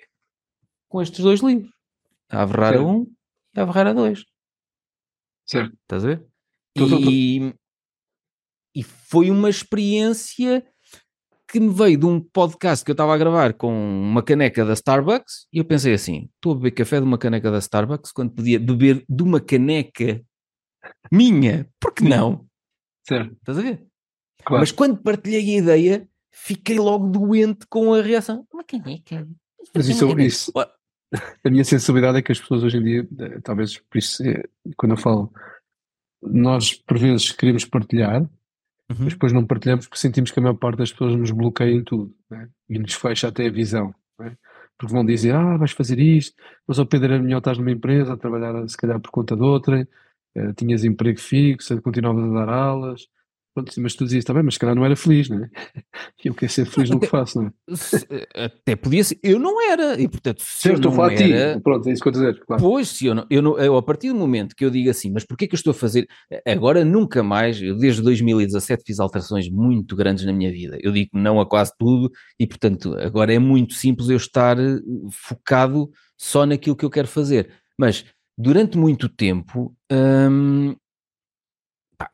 com 0.87 1.01
estes 1.01 1.21
dois 1.21 1.39
livros, 1.39 1.71
a 2.29 2.43
Averrara 2.43 2.83
1 2.83 3.07
e 3.55 3.59
a 3.59 3.63
Averrara 3.63 3.93
2. 3.95 4.25
Certo. 5.45 5.73
Estás 5.81 6.05
a 6.05 6.07
ver? 6.07 6.30
E, 6.77 7.53
e 8.75 8.83
foi 8.83 9.29
uma 9.29 9.49
experiência 9.49 10.65
que 11.47 11.59
me 11.59 11.73
veio 11.73 11.97
de 11.97 12.05
um 12.05 12.19
podcast 12.19 12.85
que 12.85 12.91
eu 12.91 12.93
estava 12.93 13.13
a 13.13 13.17
gravar 13.17 13.53
com 13.53 13.73
uma 13.73 14.23
caneca 14.23 14.63
da 14.63 14.73
Starbucks 14.73 15.47
e 15.51 15.57
eu 15.57 15.65
pensei 15.65 15.93
assim: 15.93 16.29
estou 16.35 16.53
a 16.53 16.55
beber 16.55 16.71
café 16.71 16.99
de 16.99 17.05
uma 17.05 17.17
caneca 17.17 17.51
da 17.51 17.57
Starbucks 17.57 18.11
quando 18.11 18.31
podia 18.31 18.59
beber 18.59 19.03
de 19.07 19.23
uma 19.23 19.41
caneca 19.41 20.21
minha, 21.11 21.69
por 21.79 21.93
que 21.93 22.03
não? 22.03 22.45
Certo. 23.05 23.33
Estás 23.33 23.57
a 23.57 23.61
ver? 23.61 23.85
Claro. 24.45 24.61
Mas 24.61 24.71
quando 24.71 25.01
partilhei 25.01 25.55
a 25.55 25.59
ideia, 25.59 26.09
fiquei 26.31 26.79
logo 26.79 27.07
doente 27.07 27.65
com 27.67 27.93
a 27.93 28.01
reação. 28.01 28.45
Uma 28.51 28.63
caneca. 28.63 29.27
Mas 29.75 29.87
isso, 29.89 30.19
isso, 30.19 30.51
a 30.57 31.49
minha 31.49 31.63
sensibilidade 31.63 32.17
é 32.17 32.21
que 32.21 32.31
as 32.31 32.39
pessoas 32.39 32.63
hoje 32.63 32.77
em 32.77 32.83
dia, 32.83 33.07
eh, 33.19 33.39
talvez 33.43 33.77
por 33.77 33.97
isso, 33.97 34.23
é, 34.23 34.43
quando 34.77 34.93
eu 34.93 34.97
falo, 34.97 35.31
nós 36.21 36.73
por 36.73 36.97
vezes 36.97 37.31
queremos 37.31 37.65
partilhar, 37.65 38.21
uhum. 38.21 38.97
mas 38.99 39.13
depois 39.13 39.33
não 39.33 39.45
partilhamos 39.45 39.87
porque 39.87 39.99
sentimos 39.99 40.31
que 40.31 40.39
a 40.39 40.43
maior 40.43 40.55
parte 40.55 40.77
das 40.77 40.91
pessoas 40.91 41.15
nos 41.15 41.31
bloqueia 41.31 41.71
em 41.71 41.83
tudo 41.83 42.13
né? 42.29 42.49
e 42.69 42.77
nos 42.77 42.93
fecha 42.93 43.27
até 43.27 43.47
a 43.47 43.51
visão. 43.51 43.93
Né? 44.19 44.37
Porque 44.77 44.93
vão 44.93 45.05
dizer, 45.05 45.35
ah, 45.35 45.57
vais 45.57 45.71
fazer 45.71 45.99
isto, 45.99 46.35
mas 46.67 46.79
ao 46.79 46.85
Pedro 46.85 47.13
era 47.13 47.21
melhor 47.21 47.39
estás 47.39 47.57
numa 47.57 47.71
empresa 47.71 48.13
a 48.13 48.17
trabalhar 48.17 48.67
se 48.67 48.77
calhar 48.77 48.99
por 48.99 49.11
conta 49.11 49.35
de 49.35 49.43
outra, 49.43 49.87
uh, 50.35 50.53
tinhas 50.53 50.83
emprego 50.83 51.19
fixo, 51.19 51.79
continuavas 51.81 52.23
a 52.23 52.33
dar 52.33 52.49
aulas, 52.49 53.07
Pronto, 53.53 53.73
mas 53.81 53.95
tu 53.95 54.05
dizias, 54.05 54.23
também, 54.23 54.43
mas 54.43 54.53
se 54.53 54.59
calhar 54.59 54.73
não 54.73 54.85
era 54.85 54.95
feliz, 54.95 55.27
não 55.27 55.43
é? 55.43 55.49
Eu 56.23 56.33
quero 56.33 56.51
ser 56.51 56.65
feliz 56.65 56.89
no 56.89 56.99
que 56.99 57.07
faço, 57.07 57.41
não 57.41 57.47
é? 57.47 58.45
Até 58.45 58.75
podia 58.75 59.03
ser, 59.03 59.19
eu 59.23 59.39
não 59.39 59.61
era, 59.61 59.99
e 59.99 60.07
portanto, 60.07 60.41
se 60.41 60.69
eu 60.69 60.75
estou 60.75 61.03
a 61.03 61.11
era, 61.11 61.55
ti, 61.55 61.61
pronto, 61.61 61.89
é 61.89 61.91
isso 61.91 62.01
que 62.01 62.07
eu 62.07 62.11
estou 62.11 62.27
a 62.27 62.31
dizer, 62.31 62.45
claro. 62.45 62.61
Pois, 62.61 62.87
se 62.87 63.07
eu 63.07 63.15
não, 63.15 63.25
eu 63.29 63.41
não, 63.41 63.57
eu, 63.57 63.75
a 63.75 63.83
partir 63.83 64.09
do 64.09 64.15
momento 64.15 64.55
que 64.55 64.63
eu 64.63 64.69
digo 64.69 64.89
assim, 64.89 65.11
mas 65.11 65.25
porquê 65.25 65.47
que 65.47 65.55
eu 65.55 65.57
estou 65.57 65.71
a 65.71 65.73
fazer, 65.73 66.07
agora 66.47 66.85
nunca 66.85 67.23
mais, 67.23 67.61
eu 67.61 67.75
desde 67.75 68.01
2017 68.01 68.83
fiz 68.85 68.99
alterações 68.99 69.49
muito 69.49 69.95
grandes 69.95 70.23
na 70.25 70.31
minha 70.31 70.51
vida, 70.51 70.77
eu 70.81 70.91
digo 70.91 71.09
não 71.13 71.41
a 71.41 71.45
quase 71.45 71.73
tudo, 71.77 72.09
e 72.39 72.47
portanto, 72.47 72.95
agora 72.99 73.33
é 73.33 73.39
muito 73.39 73.73
simples 73.73 74.09
eu 74.09 74.17
estar 74.17 74.57
eh, 74.59 74.79
focado 75.11 75.89
só 76.17 76.45
naquilo 76.45 76.75
que 76.75 76.85
eu 76.85 76.89
quero 76.89 77.07
fazer, 77.07 77.49
mas 77.77 78.05
durante 78.37 78.77
muito 78.77 79.09
tempo, 79.09 79.75
hum, 79.91 80.75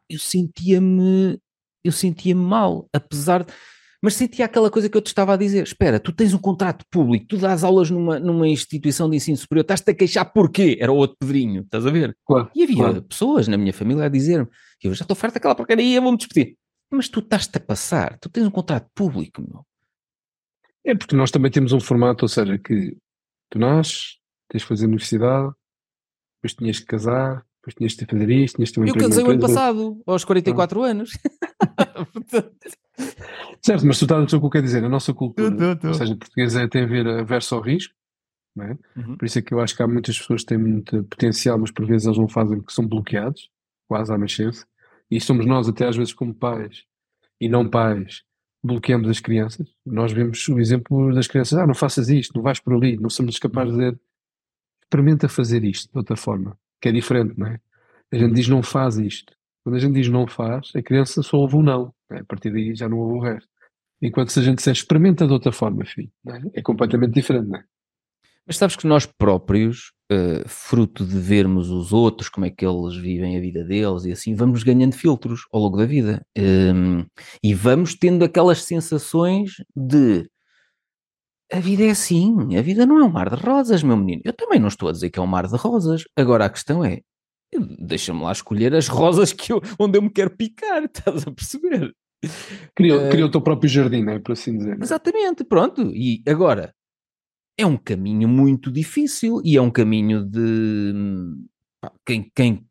eu 0.09 0.19
sentia-me, 0.19 1.39
eu 1.83 1.91
sentia-me 1.91 2.41
mal, 2.41 2.87
apesar 2.93 3.43
de, 3.43 3.53
mas 4.01 4.13
sentia 4.13 4.45
aquela 4.45 4.69
coisa 4.69 4.89
que 4.89 4.95
eu 4.95 5.01
te 5.01 5.07
estava 5.07 5.33
a 5.33 5.37
dizer, 5.37 5.63
espera, 5.63 5.99
tu 5.99 6.11
tens 6.11 6.33
um 6.33 6.37
contrato 6.37 6.85
público, 6.91 7.25
tu 7.27 7.37
dás 7.37 7.63
aulas 7.63 7.89
numa, 7.89 8.19
numa 8.19 8.47
instituição 8.47 9.09
de 9.09 9.17
ensino 9.17 9.37
superior, 9.37 9.63
estás-te 9.63 9.89
a 9.89 9.93
queixar 9.93 10.31
porquê? 10.31 10.77
Era 10.79 10.91
o 10.91 10.95
outro 10.95 11.17
Pedrinho, 11.19 11.61
estás 11.61 11.85
a 11.85 11.89
ver? 11.89 12.15
Claro, 12.25 12.49
e 12.55 12.63
havia 12.63 12.75
claro. 12.75 13.03
pessoas 13.03 13.47
na 13.47 13.57
minha 13.57 13.73
família 13.73 14.05
a 14.05 14.09
dizer-me, 14.09 14.47
eu 14.83 14.93
já 14.93 15.01
estou 15.01 15.15
farto 15.15 15.33
daquela 15.35 15.55
porcaria, 15.55 15.99
vou-me 15.99 16.17
despedir. 16.17 16.55
Mas 16.91 17.09
tu 17.09 17.19
estás-te 17.19 17.57
a 17.57 17.59
passar, 17.59 18.17
tu 18.19 18.29
tens 18.29 18.45
um 18.45 18.51
contrato 18.51 18.87
público, 18.93 19.41
meu. 19.41 19.65
É 20.85 20.95
porque 20.95 21.15
nós 21.15 21.31
também 21.31 21.51
temos 21.51 21.73
um 21.73 21.79
formato, 21.79 22.23
ou 22.23 22.29
seja, 22.29 22.57
que 22.57 22.95
tu 23.49 23.59
nasces, 23.59 24.19
tens 24.47 24.61
de 24.61 24.67
fazer 24.67 24.85
universidade, 24.85 25.51
depois 26.37 26.53
tinhas 26.53 26.79
que 26.79 26.85
casar, 26.85 27.43
depois 27.67 27.75
tinhas 27.75 27.93
de 27.93 28.05
fazer 28.05 28.29
isto, 28.29 28.55
tinhas 28.55 28.69
de 28.69 28.75
ter 28.75 28.81
um 28.81 28.87
Eu 28.87 28.95
casei 28.95 29.23
o 29.23 29.29
ano 29.29 29.39
passado, 29.39 30.01
aos 30.05 30.23
44 30.23 30.83
ah. 30.83 30.87
anos. 30.87 31.11
certo, 33.61 33.85
mas 33.85 33.99
tu 33.99 34.05
estás 34.05 34.21
a 34.21 34.25
dizer 34.25 34.37
o 34.37 34.39
que 34.39 34.45
eu 34.45 34.49
quero 34.49 34.65
dizer, 34.65 34.83
a 34.83 34.89
nossa 34.89 35.13
cultura, 35.13 35.51
tô, 35.51 35.75
tô, 35.75 35.81
tô. 35.81 35.87
ou 35.89 35.93
seja, 35.93 36.15
portuguesa 36.15 36.67
tem 36.69 36.83
a 36.83 36.87
ver 36.87 37.07
a 37.07 37.23
verso 37.23 37.55
ao 37.55 37.61
risco, 37.61 37.93
é? 38.59 38.77
Uhum. 38.99 39.17
por 39.17 39.25
isso 39.25 39.37
é 39.37 39.41
que 39.41 39.53
eu 39.53 39.59
acho 39.59 39.75
que 39.75 39.83
há 39.83 39.87
muitas 39.87 40.17
pessoas 40.17 40.41
que 40.41 40.47
têm 40.47 40.57
muito 40.57 41.03
potencial, 41.03 41.59
mas 41.59 41.69
por 41.69 41.85
vezes 41.85 42.07
eles 42.07 42.17
não 42.17 42.27
fazem 42.27 42.57
porque 42.57 42.73
são 42.73 42.87
bloqueados, 42.87 43.49
quase 43.87 44.11
à 44.11 44.17
nascença, 44.17 44.65
e 45.11 45.21
somos 45.21 45.45
nós 45.45 45.67
até 45.67 45.85
às 45.85 45.95
vezes 45.95 46.13
como 46.13 46.33
pais 46.33 46.85
e 47.39 47.47
não 47.47 47.69
pais, 47.69 48.23
bloqueamos 48.63 49.09
as 49.09 49.19
crianças, 49.19 49.67
nós 49.85 50.11
vemos 50.11 50.47
o 50.47 50.59
exemplo 50.59 51.13
das 51.13 51.27
crianças, 51.27 51.59
ah, 51.59 51.67
não 51.67 51.75
faças 51.75 52.09
isto, 52.09 52.35
não 52.35 52.41
vais 52.41 52.59
por 52.59 52.73
ali, 52.73 52.97
não 52.97 53.09
somos 53.09 53.37
capazes 53.37 53.73
de 53.73 53.79
dizer, 53.79 53.99
experimenta 54.81 55.29
fazer 55.29 55.63
isto 55.63 55.91
de 55.91 55.97
outra 55.97 56.15
forma, 56.15 56.57
que 56.81 56.89
é 56.89 56.91
diferente, 56.91 57.37
não 57.37 57.47
é? 57.47 57.59
A 58.11 58.17
gente 58.17 58.33
diz 58.33 58.47
não 58.47 58.63
faz 58.63 58.97
isto. 58.97 59.33
Quando 59.63 59.75
a 59.75 59.79
gente 59.79 59.93
diz 59.93 60.07
não 60.07 60.25
faz, 60.25 60.71
a 60.75 60.81
criança 60.81 61.21
só 61.21 61.37
ouve 61.37 61.57
um 61.57 61.61
não. 61.61 61.93
É? 62.09 62.19
A 62.19 62.25
partir 62.25 62.51
daí 62.51 62.73
já 62.73 62.87
não 62.87 62.97
ouve 62.97 63.17
o 63.17 63.19
resto. 63.19 63.49
Enquanto 64.01 64.31
se 64.31 64.39
a 64.39 64.43
gente 64.43 64.57
disser 64.57 64.73
experimenta 64.73 65.27
de 65.27 65.33
outra 65.33 65.51
forma, 65.51 65.83
filho, 65.83 66.09
é? 66.27 66.59
é? 66.59 66.61
completamente 66.61 67.13
diferente, 67.13 67.49
não 67.49 67.59
é? 67.59 67.63
Mas 68.45 68.55
sabes 68.55 68.77
que 68.77 68.87
nós 68.87 69.05
próprios, 69.05 69.91
uh, 70.09 70.47
fruto 70.47 71.05
de 71.05 71.19
vermos 71.19 71.69
os 71.69 71.91
outros, 71.91 72.29
como 72.29 72.45
é 72.45 72.49
que 72.49 72.65
eles 72.65 72.95
vivem 72.95 73.35
a 73.35 73.41
vida 73.41 73.61
deles 73.65 74.05
e 74.05 74.11
assim, 74.13 74.35
vamos 74.35 74.63
ganhando 74.63 74.95
filtros 74.95 75.41
ao 75.51 75.59
longo 75.59 75.75
da 75.75 75.85
vida. 75.85 76.25
Um, 76.37 77.03
e 77.43 77.53
vamos 77.53 77.93
tendo 77.93 78.23
aquelas 78.23 78.63
sensações 78.63 79.55
de 79.75 80.29
a 81.51 81.59
vida 81.59 81.83
é 81.83 81.89
assim, 81.89 82.57
a 82.57 82.61
vida 82.61 82.85
não 82.85 82.99
é 82.99 83.03
um 83.03 83.11
mar 83.11 83.29
de 83.29 83.35
rosas, 83.35 83.81
meu 83.81 83.95
menino. 83.95 84.21
Eu 84.25 84.33
também 84.33 84.59
não 84.59 84.67
estou 84.67 84.89
a 84.89 84.91
dizer 84.91 85.09
que 85.09 85.19
é 85.19 85.21
um 85.21 85.27
mar 85.27 85.47
de 85.47 85.55
rosas. 85.55 86.03
Agora 86.15 86.45
a 86.45 86.49
questão 86.49 86.83
é, 86.83 87.01
deixa-me 87.79 88.21
lá 88.21 88.31
escolher 88.31 88.73
as 88.75 88.87
rosas 88.87 89.31
que 89.31 89.51
eu, 89.53 89.61
onde 89.79 89.97
eu 89.97 90.01
me 90.01 90.09
quero 90.09 90.35
picar, 90.35 90.83
estás 90.85 91.25
a 91.25 91.31
perceber? 91.31 91.93
Cria, 92.75 92.97
uh, 92.97 93.09
cria 93.09 93.25
o 93.25 93.31
teu 93.31 93.41
próprio 93.41 93.69
jardim, 93.69 94.07
é? 94.09 94.19
Por 94.19 94.33
assim 94.33 94.57
dizer. 94.57 94.77
É? 94.79 94.83
Exatamente, 94.83 95.43
pronto. 95.43 95.91
E 95.93 96.21
agora, 96.27 96.73
é 97.57 97.65
um 97.65 97.77
caminho 97.77 98.27
muito 98.27 98.71
difícil 98.71 99.41
e 99.43 99.55
é 99.55 99.61
um 99.61 99.71
caminho 99.71 100.23
de. 100.25 100.93
Pá, 101.81 101.91
quem. 102.05 102.31
quem 102.35 102.65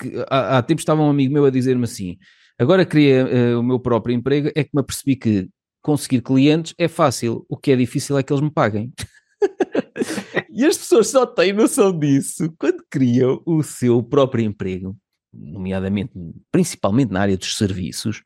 que, 0.00 0.24
há, 0.30 0.58
há 0.58 0.62
tempos 0.62 0.82
estava 0.82 1.02
um 1.02 1.10
amigo 1.10 1.32
meu 1.32 1.44
a 1.44 1.50
dizer-me 1.50 1.84
assim: 1.84 2.16
agora 2.58 2.86
queria 2.86 3.26
uh, 3.26 3.60
o 3.60 3.62
meu 3.62 3.80
próprio 3.80 4.14
emprego, 4.14 4.48
é 4.54 4.62
que 4.62 4.70
me 4.72 4.80
apercebi 4.80 5.16
que 5.16 5.48
conseguir 5.88 6.20
clientes 6.20 6.74
é 6.76 6.86
fácil, 6.86 7.46
o 7.48 7.56
que 7.56 7.70
é 7.70 7.76
difícil 7.76 8.18
é 8.18 8.22
que 8.22 8.30
eles 8.30 8.42
me 8.42 8.50
paguem. 8.50 8.92
e 10.52 10.62
as 10.66 10.76
pessoas 10.76 11.08
só 11.08 11.24
têm 11.24 11.54
noção 11.54 11.98
disso 11.98 12.54
quando 12.58 12.84
criam 12.90 13.42
o 13.46 13.62
seu 13.62 14.02
próprio 14.02 14.44
emprego, 14.44 14.94
nomeadamente, 15.32 16.12
principalmente 16.52 17.10
na 17.10 17.22
área 17.22 17.38
dos 17.38 17.56
serviços, 17.56 18.22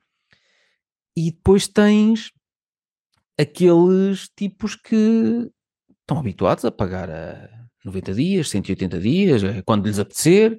e 1.17 1.31
depois 1.31 1.69
tens 1.69 2.33
aqueles 3.39 4.29
tipos 4.37 4.75
que 4.75 5.49
estão 6.01 6.19
habituados 6.19 6.65
a 6.65 6.73
pagar 6.73 7.09
a 7.11 7.49
90 7.85 8.13
dias, 8.13 8.51
180 8.51 8.99
dias, 8.99 9.43
quando 9.65 9.87
lhes 9.87 10.01
apetecer, 10.01 10.57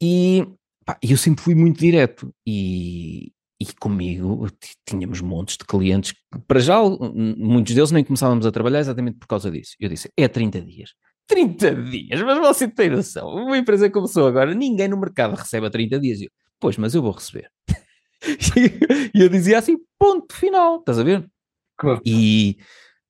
e 0.00 0.46
pá, 0.86 0.96
eu 1.02 1.16
sempre 1.16 1.42
fui 1.42 1.56
muito 1.56 1.80
direto. 1.80 2.32
E, 2.46 3.32
e 3.60 3.66
comigo 3.80 4.46
tínhamos 4.86 5.20
montes 5.20 5.56
de 5.56 5.64
clientes 5.64 6.12
que, 6.12 6.18
para 6.46 6.60
já, 6.60 6.78
muitos 6.80 7.74
deles 7.74 7.90
nem 7.90 8.04
começávamos 8.04 8.46
a 8.46 8.52
trabalhar 8.52 8.78
exatamente 8.78 9.18
por 9.18 9.26
causa 9.26 9.50
disso. 9.50 9.72
Eu 9.80 9.88
disse, 9.88 10.10
é 10.16 10.28
30 10.28 10.60
dias. 10.60 10.94
30 11.26 11.74
dias? 11.74 12.22
Mas 12.22 12.38
você 12.38 12.68
tem 12.68 12.88
noção. 12.90 13.28
Uma 13.28 13.58
empresa 13.58 13.90
começou 13.90 14.26
agora, 14.26 14.54
ninguém 14.54 14.88
no 14.88 14.96
mercado 14.96 15.34
recebe 15.34 15.66
a 15.66 15.70
30 15.70 15.98
dias. 15.98 16.20
Eu, 16.22 16.28
pois, 16.60 16.76
mas 16.76 16.94
eu 16.94 17.02
vou 17.02 17.12
receber. 17.12 17.50
e 19.14 19.20
eu 19.20 19.28
dizia 19.28 19.58
assim, 19.58 19.76
ponto 19.98 20.34
final, 20.34 20.78
estás 20.78 20.98
a 20.98 21.02
ver? 21.02 21.28
Claro. 21.76 22.00
E 22.06 22.58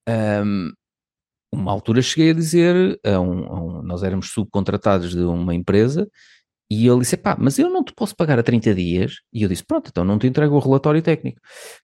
um, 0.08 0.72
uma 1.52 1.72
altura 1.72 2.00
cheguei 2.00 2.30
a 2.30 2.34
dizer, 2.34 2.98
a 3.04 3.20
um, 3.20 3.44
a 3.44 3.62
um, 3.62 3.82
nós 3.82 4.02
éramos 4.02 4.30
subcontratados 4.30 5.10
de 5.10 5.22
uma 5.22 5.54
empresa 5.54 6.08
e 6.70 6.86
ele 6.86 7.00
disse: 7.00 7.16
pá, 7.16 7.36
mas 7.38 7.58
eu 7.58 7.70
não 7.70 7.82
te 7.82 7.92
posso 7.92 8.14
pagar 8.14 8.38
a 8.38 8.42
30 8.42 8.74
dias. 8.74 9.16
E 9.32 9.42
eu 9.42 9.48
disse: 9.48 9.64
pronto, 9.64 9.88
então 9.90 10.04
não 10.04 10.18
te 10.18 10.26
entrego 10.26 10.54
o 10.54 10.58
relatório 10.58 11.00
técnico. 11.00 11.40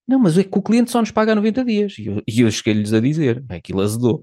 Não, 0.07 0.19
mas 0.19 0.37
é 0.37 0.45
que 0.45 0.59
o 0.59 0.63
cliente 0.63 0.91
só 0.91 1.01
nos 1.01 1.11
paga 1.11 1.33
a 1.33 1.35
90 1.35 1.65
dias. 1.65 1.99
E 1.99 2.07
eu, 2.07 2.23
e 2.27 2.41
eu 2.43 2.51
cheguei-lhes 2.51 2.93
a 2.93 3.01
dizer: 3.01 3.45
aquilo 3.49 3.81
azedou. 3.81 4.23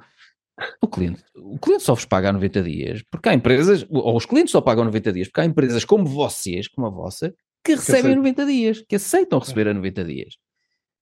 O 0.79 0.87
cliente, 0.87 1.23
o 1.35 1.57
cliente 1.57 1.83
só 1.83 1.95
vos 1.95 2.05
paga 2.05 2.29
a 2.29 2.33
90 2.33 2.61
dias, 2.61 3.03
porque 3.09 3.29
há 3.29 3.33
empresas, 3.33 3.83
ou 3.89 4.15
os 4.15 4.27
clientes 4.27 4.51
só 4.51 4.61
pagam 4.61 4.85
90 4.85 5.13
dias, 5.13 5.27
porque 5.27 5.41
há 5.41 5.45
empresas 5.45 5.83
como 5.83 6.05
vocês, 6.05 6.67
como 6.67 6.85
a 6.85 6.89
vossa, 6.91 7.33
que 7.63 7.73
recebem 7.73 8.13
a 8.13 8.15
90 8.15 8.45
dias, 8.45 8.83
que 8.87 8.95
aceitam 8.95 9.39
receber 9.39 9.67
a 9.67 9.73
90 9.73 10.03
dias. 10.03 10.35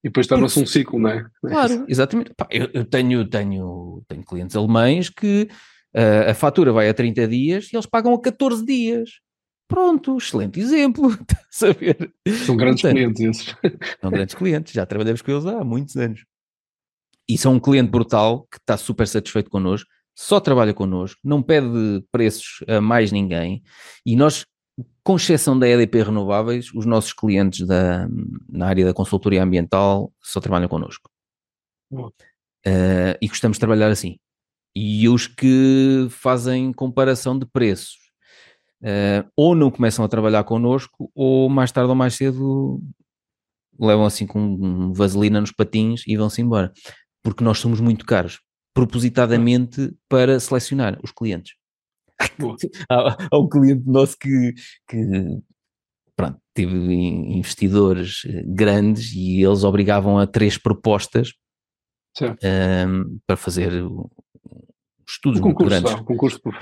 E 0.03 0.07
depois 0.07 0.27
torna-se 0.27 0.59
um 0.59 0.65
ciclo, 0.65 0.97
não 0.97 1.09
é? 1.09 1.25
Claro, 1.41 1.85
exatamente. 1.87 2.33
Pá, 2.35 2.47
eu, 2.49 2.69
eu, 2.73 2.85
tenho, 2.85 3.27
tenho, 3.27 4.01
tenho 4.07 4.23
clientes 4.23 4.55
alemães 4.55 5.09
que 5.09 5.49
uh, 5.93 6.29
a 6.29 6.33
fatura 6.33 6.71
vai 6.71 6.87
a 6.87 6.93
30 6.93 7.27
dias 7.27 7.69
e 7.71 7.75
eles 7.75 7.85
pagam 7.85 8.13
a 8.13 8.21
14 8.21 8.65
dias. 8.65 9.19
Pronto, 9.69 10.17
excelente 10.17 10.59
exemplo. 10.59 11.15
Saber. 11.51 12.11
São 12.45 12.57
grandes 12.57 12.81
Portanto, 12.81 12.97
clientes 12.97 13.21
esses. 13.21 13.55
São 14.01 14.09
grandes 14.09 14.35
clientes, 14.35 14.73
já 14.73 14.83
trabalhamos 14.83 15.21
com 15.21 15.31
eles 15.31 15.45
há 15.45 15.63
muitos 15.63 15.95
anos. 15.95 16.25
E 17.29 17.37
são 17.37 17.53
um 17.53 17.59
cliente 17.59 17.91
brutal 17.91 18.47
que 18.51 18.57
está 18.57 18.75
super 18.75 19.07
satisfeito 19.07 19.51
connosco, 19.51 19.87
só 20.15 20.39
trabalha 20.39 20.73
connosco, 20.73 21.19
não 21.23 21.43
pede 21.43 22.03
preços 22.11 22.63
a 22.67 22.81
mais 22.81 23.11
ninguém. 23.11 23.61
E 24.03 24.15
nós, 24.15 24.43
com 25.03 25.17
exceção 25.17 25.57
da 25.57 25.69
EDP 25.69 26.01
Renováveis, 26.01 26.73
os 26.73 26.87
nossos 26.87 27.13
clientes 27.13 27.67
da, 27.67 28.07
na 28.49 28.65
área 28.65 28.85
da 28.85 28.93
consultoria 28.93 29.43
ambiental 29.43 30.11
só 30.19 30.39
trabalham 30.39 30.67
connosco. 30.67 31.11
Uh, 31.93 33.13
e 33.21 33.27
gostamos 33.27 33.57
de 33.57 33.59
trabalhar 33.59 33.91
assim. 33.91 34.17
E 34.75 35.07
os 35.07 35.27
que 35.27 36.07
fazem 36.09 36.73
comparação 36.73 37.37
de 37.37 37.45
preços 37.45 37.98
uh, 38.83 39.29
ou 39.35 39.55
não 39.55 39.71
começam 39.71 40.03
a 40.03 40.07
trabalhar 40.07 40.43
connosco, 40.43 41.11
ou 41.15 41.49
mais 41.49 41.71
tarde 41.71 41.89
ou 41.89 41.95
mais 41.95 42.15
cedo 42.15 42.81
levam 43.79 44.05
assim 44.05 44.27
com 44.27 44.91
vaselina 44.93 45.39
nos 45.39 45.51
patins 45.51 46.03
e 46.05 46.17
vão-se 46.17 46.41
embora. 46.41 46.73
Porque 47.23 47.43
nós 47.43 47.59
somos 47.59 47.79
muito 47.79 48.05
caros, 48.05 48.41
propositadamente 48.73 49.93
para 50.09 50.39
selecionar 50.39 50.99
os 51.01 51.11
clientes. 51.11 51.53
há, 52.89 53.17
há, 53.31 53.39
um 53.39 53.47
cliente 53.47 53.83
nosso 53.87 54.17
que, 54.17 54.53
que 54.87 55.41
pronto, 56.15 56.37
teve 56.53 56.75
investidores 56.75 58.23
eh, 58.25 58.43
grandes 58.45 59.13
e 59.13 59.41
eles 59.41 59.63
obrigavam 59.63 60.19
a 60.19 60.27
três 60.27 60.57
propostas 60.57 61.33
um, 62.21 62.35
ehm, 62.43 63.19
para 63.25 63.37
fazer 63.37 63.71
estudos 65.07 65.39
o 65.39 65.43
muito 65.43 65.57
concurso, 65.57 65.69
grandes. 65.69 65.93
ah, 65.93 66.03
concurso 66.03 66.41
por. 66.41 66.53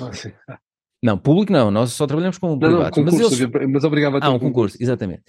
Não, 1.04 1.18
público 1.18 1.52
não, 1.54 1.70
nós 1.70 1.92
só 1.92 2.08
trabalhamos 2.08 2.38
com 2.38 2.48
Não, 2.48 2.54
não, 2.54 2.60
privados. 2.60 2.98
mas 2.98 3.12
concurso, 3.14 3.34
eles... 3.44 3.56
havia- 3.56 3.68
mas 3.68 3.84
obrigava 3.84 4.18
a 4.18 4.22
ter 4.22 4.28
Ah, 4.28 4.32
um 4.32 4.40
concurso, 4.40 4.78
exatamente. 4.80 5.24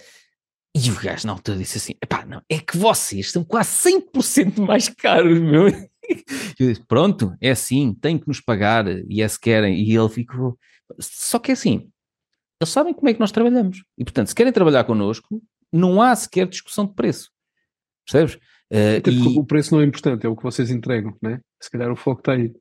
E 0.75 0.91
o 0.91 0.95
gajo 0.95 1.25
na 1.27 1.33
altura 1.33 1.57
disse 1.57 1.77
assim: 1.77 1.93
epá, 2.03 2.25
não, 2.25 2.41
é 2.49 2.59
que 2.59 2.77
vocês 2.77 3.31
são 3.31 3.43
quase 3.43 3.69
100% 3.89 4.59
mais 4.65 4.87
caros, 4.89 5.39
meu. 5.41 5.67
Eu 5.67 6.67
disse: 6.69 6.83
pronto, 6.87 7.35
é 7.41 7.51
assim, 7.51 7.93
tem 7.93 8.17
que 8.17 8.27
nos 8.27 8.39
pagar, 8.41 8.85
e 9.09 9.21
é 9.21 9.27
se 9.27 9.39
querem. 9.39 9.79
E 9.79 9.95
ele 9.95 10.09
ficou. 10.09 10.57
Só 10.99 11.37
que 11.39 11.51
é 11.51 11.53
assim, 11.53 11.89
eles 12.61 12.71
sabem 12.71 12.93
como 12.93 13.09
é 13.09 13.13
que 13.13 13.19
nós 13.19 13.31
trabalhamos. 13.31 13.83
E 13.97 14.03
portanto, 14.03 14.27
se 14.27 14.35
querem 14.35 14.51
trabalhar 14.53 14.83
connosco, 14.85 15.41
não 15.71 16.01
há 16.01 16.15
sequer 16.15 16.47
discussão 16.47 16.85
de 16.85 16.93
preço. 16.93 17.29
Percebes? 18.05 18.39
Porque 19.03 19.09
e, 19.11 19.37
o 19.39 19.43
preço 19.43 19.73
não 19.75 19.81
é 19.81 19.85
importante, 19.85 20.25
é 20.25 20.29
o 20.29 20.35
que 20.35 20.43
vocês 20.43 20.69
entregam, 20.71 21.15
né? 21.21 21.39
Se 21.61 21.69
calhar 21.69 21.91
o 21.91 21.95
foco 21.95 22.21
está 22.21 22.33
aí. 22.33 22.51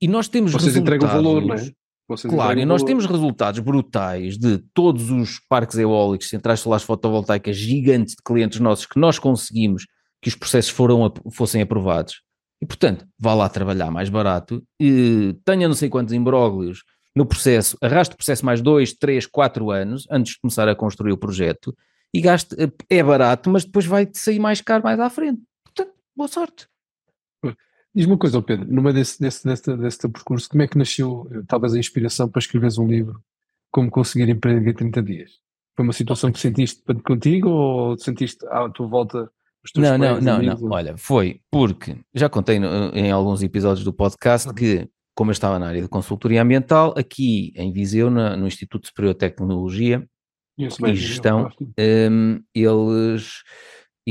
e 0.00 0.08
nós 0.08 0.28
temos 0.28 0.52
Vocês 0.52 0.76
entregam 0.76 1.06
o 1.08 1.12
valor, 1.12 1.40
não 1.42 1.48
resultados- 1.54 1.68
é? 1.68 1.79
Vocês 2.10 2.34
Claro, 2.34 2.58
e 2.58 2.64
nós 2.64 2.82
temos 2.82 3.06
resultados 3.06 3.60
brutais 3.60 4.36
de 4.36 4.58
todos 4.74 5.10
os 5.10 5.38
parques 5.48 5.78
eólicos, 5.78 6.28
centrais 6.28 6.58
solares 6.58 6.84
fotovoltaicas 6.84 7.56
gigantes 7.56 8.16
de 8.16 8.22
clientes 8.24 8.58
nossos 8.58 8.84
que 8.84 8.98
nós 8.98 9.16
conseguimos 9.16 9.86
que 10.20 10.28
os 10.28 10.34
processos 10.34 10.72
foram, 10.72 11.12
fossem 11.30 11.62
aprovados. 11.62 12.22
E, 12.60 12.66
portanto, 12.66 13.06
vá 13.16 13.32
lá 13.32 13.48
trabalhar 13.48 13.92
mais 13.92 14.08
barato, 14.08 14.60
e 14.78 15.36
tenha 15.44 15.68
não 15.68 15.74
sei 15.74 15.88
quantos 15.88 16.12
imbróglios 16.12 16.82
no 17.14 17.24
processo, 17.24 17.78
arraste 17.80 18.14
o 18.14 18.16
processo 18.16 18.44
mais 18.44 18.60
dois, 18.60 18.92
três, 18.92 19.24
quatro 19.24 19.70
anos 19.70 20.04
antes 20.10 20.32
de 20.32 20.40
começar 20.40 20.68
a 20.68 20.74
construir 20.74 21.12
o 21.12 21.16
projeto 21.16 21.72
e 22.12 22.20
gaste, 22.20 22.56
é 22.88 23.02
barato, 23.04 23.48
mas 23.48 23.64
depois 23.64 23.86
vai 23.86 24.08
sair 24.12 24.40
mais 24.40 24.60
caro 24.60 24.82
mais 24.82 24.98
à 24.98 25.08
frente. 25.08 25.40
Portanto, 25.64 25.94
boa 26.16 26.28
sorte. 26.28 26.66
Diz-me 27.94 28.12
uma 28.12 28.18
coisa, 28.18 28.40
Pedro, 28.40 28.66
meio 28.82 28.94
desse, 28.94 29.20
desse, 29.20 29.44
desse, 29.44 29.76
desse 29.76 30.08
percurso, 30.08 30.48
como 30.48 30.62
é 30.62 30.68
que 30.68 30.78
nasceu 30.78 31.28
talvez 31.48 31.74
a 31.74 31.78
inspiração 31.78 32.28
para 32.28 32.38
escreveres 32.38 32.78
um 32.78 32.86
livro 32.86 33.20
Como 33.70 33.90
Conseguir 33.90 34.28
Emprego 34.28 34.68
em 34.68 34.74
30 34.74 35.02
Dias? 35.02 35.30
Foi 35.76 35.84
uma 35.84 35.92
situação 35.92 36.30
que 36.30 36.38
sentiste 36.38 36.82
contigo 37.04 37.48
ou 37.48 37.98
sentiste 37.98 38.46
à 38.48 38.68
tua 38.68 38.86
volta 38.86 39.30
os 39.64 39.72
teus 39.72 39.86
Não, 39.88 39.98
não, 39.98 40.20
não, 40.20 40.36
amigos, 40.36 40.62
não. 40.62 40.70
Olha, 40.70 40.96
foi 40.96 41.40
porque 41.50 41.96
já 42.14 42.28
contei 42.28 42.58
no- 42.58 42.90
em 42.94 43.10
alguns 43.10 43.42
episódios 43.42 43.84
do 43.84 43.92
podcast 43.92 44.52
que, 44.54 44.88
como 45.14 45.30
eu 45.30 45.32
estava 45.32 45.58
na 45.58 45.66
área 45.68 45.82
de 45.82 45.88
consultoria 45.88 46.42
ambiental, 46.42 46.94
aqui 46.96 47.52
em 47.56 47.72
Viseu, 47.72 48.08
na- 48.10 48.36
no 48.36 48.46
Instituto 48.46 48.86
Superior 48.86 49.12
de 49.14 49.18
Tecnologia 49.20 50.06
e 50.58 50.94
gestão, 50.94 51.48
hum, 52.10 52.40
eles 52.54 53.42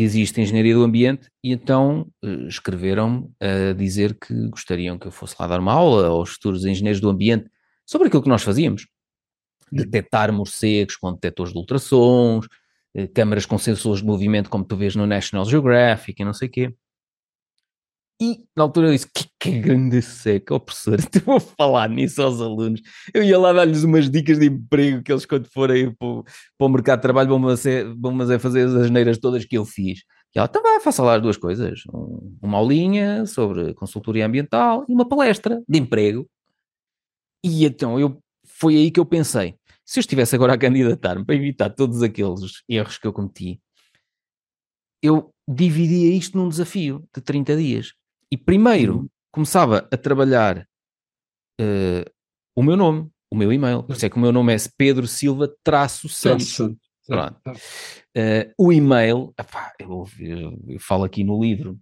existe 0.02 0.42
engenharia 0.42 0.74
do 0.74 0.84
ambiente 0.84 1.30
e 1.44 1.52
então 1.52 2.08
eh, 2.24 2.48
escreveram-me 2.48 3.30
a 3.40 3.74
dizer 3.74 4.18
que 4.18 4.34
gostariam 4.50 4.98
que 4.98 5.08
eu 5.08 5.12
fosse 5.12 5.36
lá 5.40 5.48
dar 5.48 5.60
uma 5.60 5.74
aula 5.74 6.08
aos 6.08 6.32
futuros 6.32 6.66
engenheiros 6.66 7.02
do 7.02 7.10
ambiente 7.10 7.50
sobre 7.86 8.08
aquilo 8.08 8.24
que 8.24 8.30
nós 8.30 8.44
fazíamos. 8.44 8.88
Detectar 9.72 10.32
morcegos 10.32 10.96
com 10.96 11.14
detectores 11.14 11.54
de 11.54 11.60
ultrassons, 11.60 12.48
eh, 12.96 13.08
câmaras 13.08 13.46
com 13.46 13.58
sensores 13.58 14.02
de 14.02 14.06
movimento 14.06 14.50
como 14.50 14.64
tu 14.64 14.76
vês 14.76 14.96
no 14.96 15.06
National 15.06 15.46
Geographic 15.46 16.22
e 16.22 16.26
não 16.26 16.34
sei 16.34 16.48
o 16.48 16.52
quê. 16.52 16.74
E 18.22 18.44
na 18.56 18.64
altura 18.64 18.88
eu 18.88 18.92
disse, 18.92 19.08
que, 19.14 19.30
que 19.40 19.60
grande 19.60 20.02
seca, 20.02 20.54
ó 20.56 20.60
professor, 20.60 20.98
tu 21.10 21.22
vou 21.22 21.40
falar 21.40 21.90
nisso 21.90 22.22
aos 22.22 22.42
alunos. 22.42 22.82
Eu 23.14 23.24
ia 23.24 23.40
lá 23.40 23.54
dar-lhes 23.54 23.84
umas 23.84 24.10
dicas 24.10 24.38
de 24.38 24.48
emprego 24.48 25.02
que 25.02 25.12
eles 25.12 25.26
quando 25.26 25.48
forem 25.54 25.94
para 25.96 26.08
o, 26.08 26.24
para 26.24 26.68
o 26.68 26.70
mercado 26.70 26.98
de 27.00 27.02
trabalho 27.04 27.58
ser- 27.58 27.86
vão-me 27.96 28.24
a 28.34 28.40
fazer 28.40 28.68
as 28.68 28.74
asneiras 28.76 29.18
todas 29.20 29.46
que 29.46 29.58
eu 29.58 29.64
fiz. 29.66 30.00
E 30.36 30.40
ela, 30.40 30.48
então 30.50 30.62
vai, 30.62 30.80
faça 30.82 31.02
lá 31.02 31.16
as 31.16 31.22
duas 31.22 31.38
coisas. 31.38 31.82
Um- 31.94 32.38
uma 32.42 32.58
aulinha 32.58 33.26
sobre 33.26 33.74
consultoria 33.74 34.26
ambiental 34.26 34.86
e 34.90 34.94
uma 34.94 35.08
palestra 35.08 35.62
de 35.68 35.80
emprego. 35.80 36.28
E 37.44 37.66
então 37.66 38.00
eu, 38.00 38.22
foi 38.46 38.76
aí 38.76 38.92
que 38.92 39.00
eu 39.00 39.06
pensei, 39.06 39.56
se 39.86 40.00
eu 40.00 40.02
estivesse 40.02 40.36
agora 40.36 40.54
a 40.54 40.58
candidatar-me 40.58 41.26
para 41.26 41.36
evitar 41.36 41.70
todos 41.70 42.02
aqueles 42.04 42.64
erros 42.68 42.98
que 42.98 43.08
eu 43.08 43.14
cometi, 43.14 43.60
eu 45.02 45.34
dividia 45.48 46.14
isto 46.16 46.38
num 46.38 46.50
desafio 46.50 47.08
de 47.16 47.22
30 47.22 47.56
dias. 47.56 47.94
E 48.32 48.38
primeiro 48.38 48.98
Uhum. 49.00 49.10
começava 49.32 49.88
a 49.92 49.98
trabalhar 49.98 50.66
eh, 51.60 52.06
o 52.56 52.64
meu 52.64 52.78
nome, 52.78 53.10
o 53.32 53.36
meu 53.36 53.52
e-mail. 53.52 53.84
Por 53.84 53.96
isso 53.96 54.06
é 54.06 54.10
que 54.10 54.18
o 54.18 54.20
meu 54.20 54.32
nome 54.32 54.54
é 54.54 54.58
Pedro 54.78 55.08
Silva 55.08 55.52
traço 55.64 56.08
Santos. 56.10 56.58
Pronto. 57.08 57.42
Eh, 58.16 58.54
o 58.58 58.72
e-mail, 58.72 59.34
epá, 59.40 59.74
eu, 59.80 60.06
eu- 60.20 60.60
eu 60.68 60.80
falo 60.80 61.04
aqui 61.04 61.24
no 61.24 61.42
livro 61.42 61.78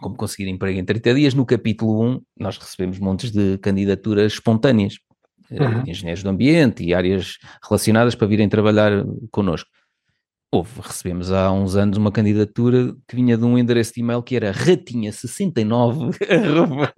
como 0.00 0.14
conseguir 0.16 0.48
emprego 0.48 0.78
em 0.78 0.84
30 0.84 1.14
dias. 1.14 1.34
No 1.34 1.44
capítulo 1.44 2.00
1, 2.04 2.22
nós 2.38 2.56
recebemos 2.58 2.98
montes 2.98 3.30
de 3.32 3.58
candidaturas 3.58 4.34
espontâneas, 4.34 4.98
eh, 5.50 5.60
Uhum. 5.64 5.82
engenheiros 5.86 6.22
do 6.22 6.28
ambiente 6.28 6.84
e 6.84 6.94
áreas 6.94 7.38
relacionadas 7.66 8.14
para 8.14 8.26
virem 8.28 8.48
trabalhar 8.48 9.04
connosco. 9.32 9.68
Houve, 10.52 10.80
recebemos 10.80 11.30
há 11.32 11.50
uns 11.52 11.74
anos 11.76 11.98
uma 11.98 12.12
candidatura 12.12 12.94
que 13.08 13.16
vinha 13.16 13.36
de 13.36 13.44
um 13.44 13.58
endereço 13.58 13.92
de 13.94 14.00
e-mail 14.00 14.22
que 14.22 14.36
era 14.36 14.52
ratinha69. 14.52 16.16
arroba. 16.30 16.92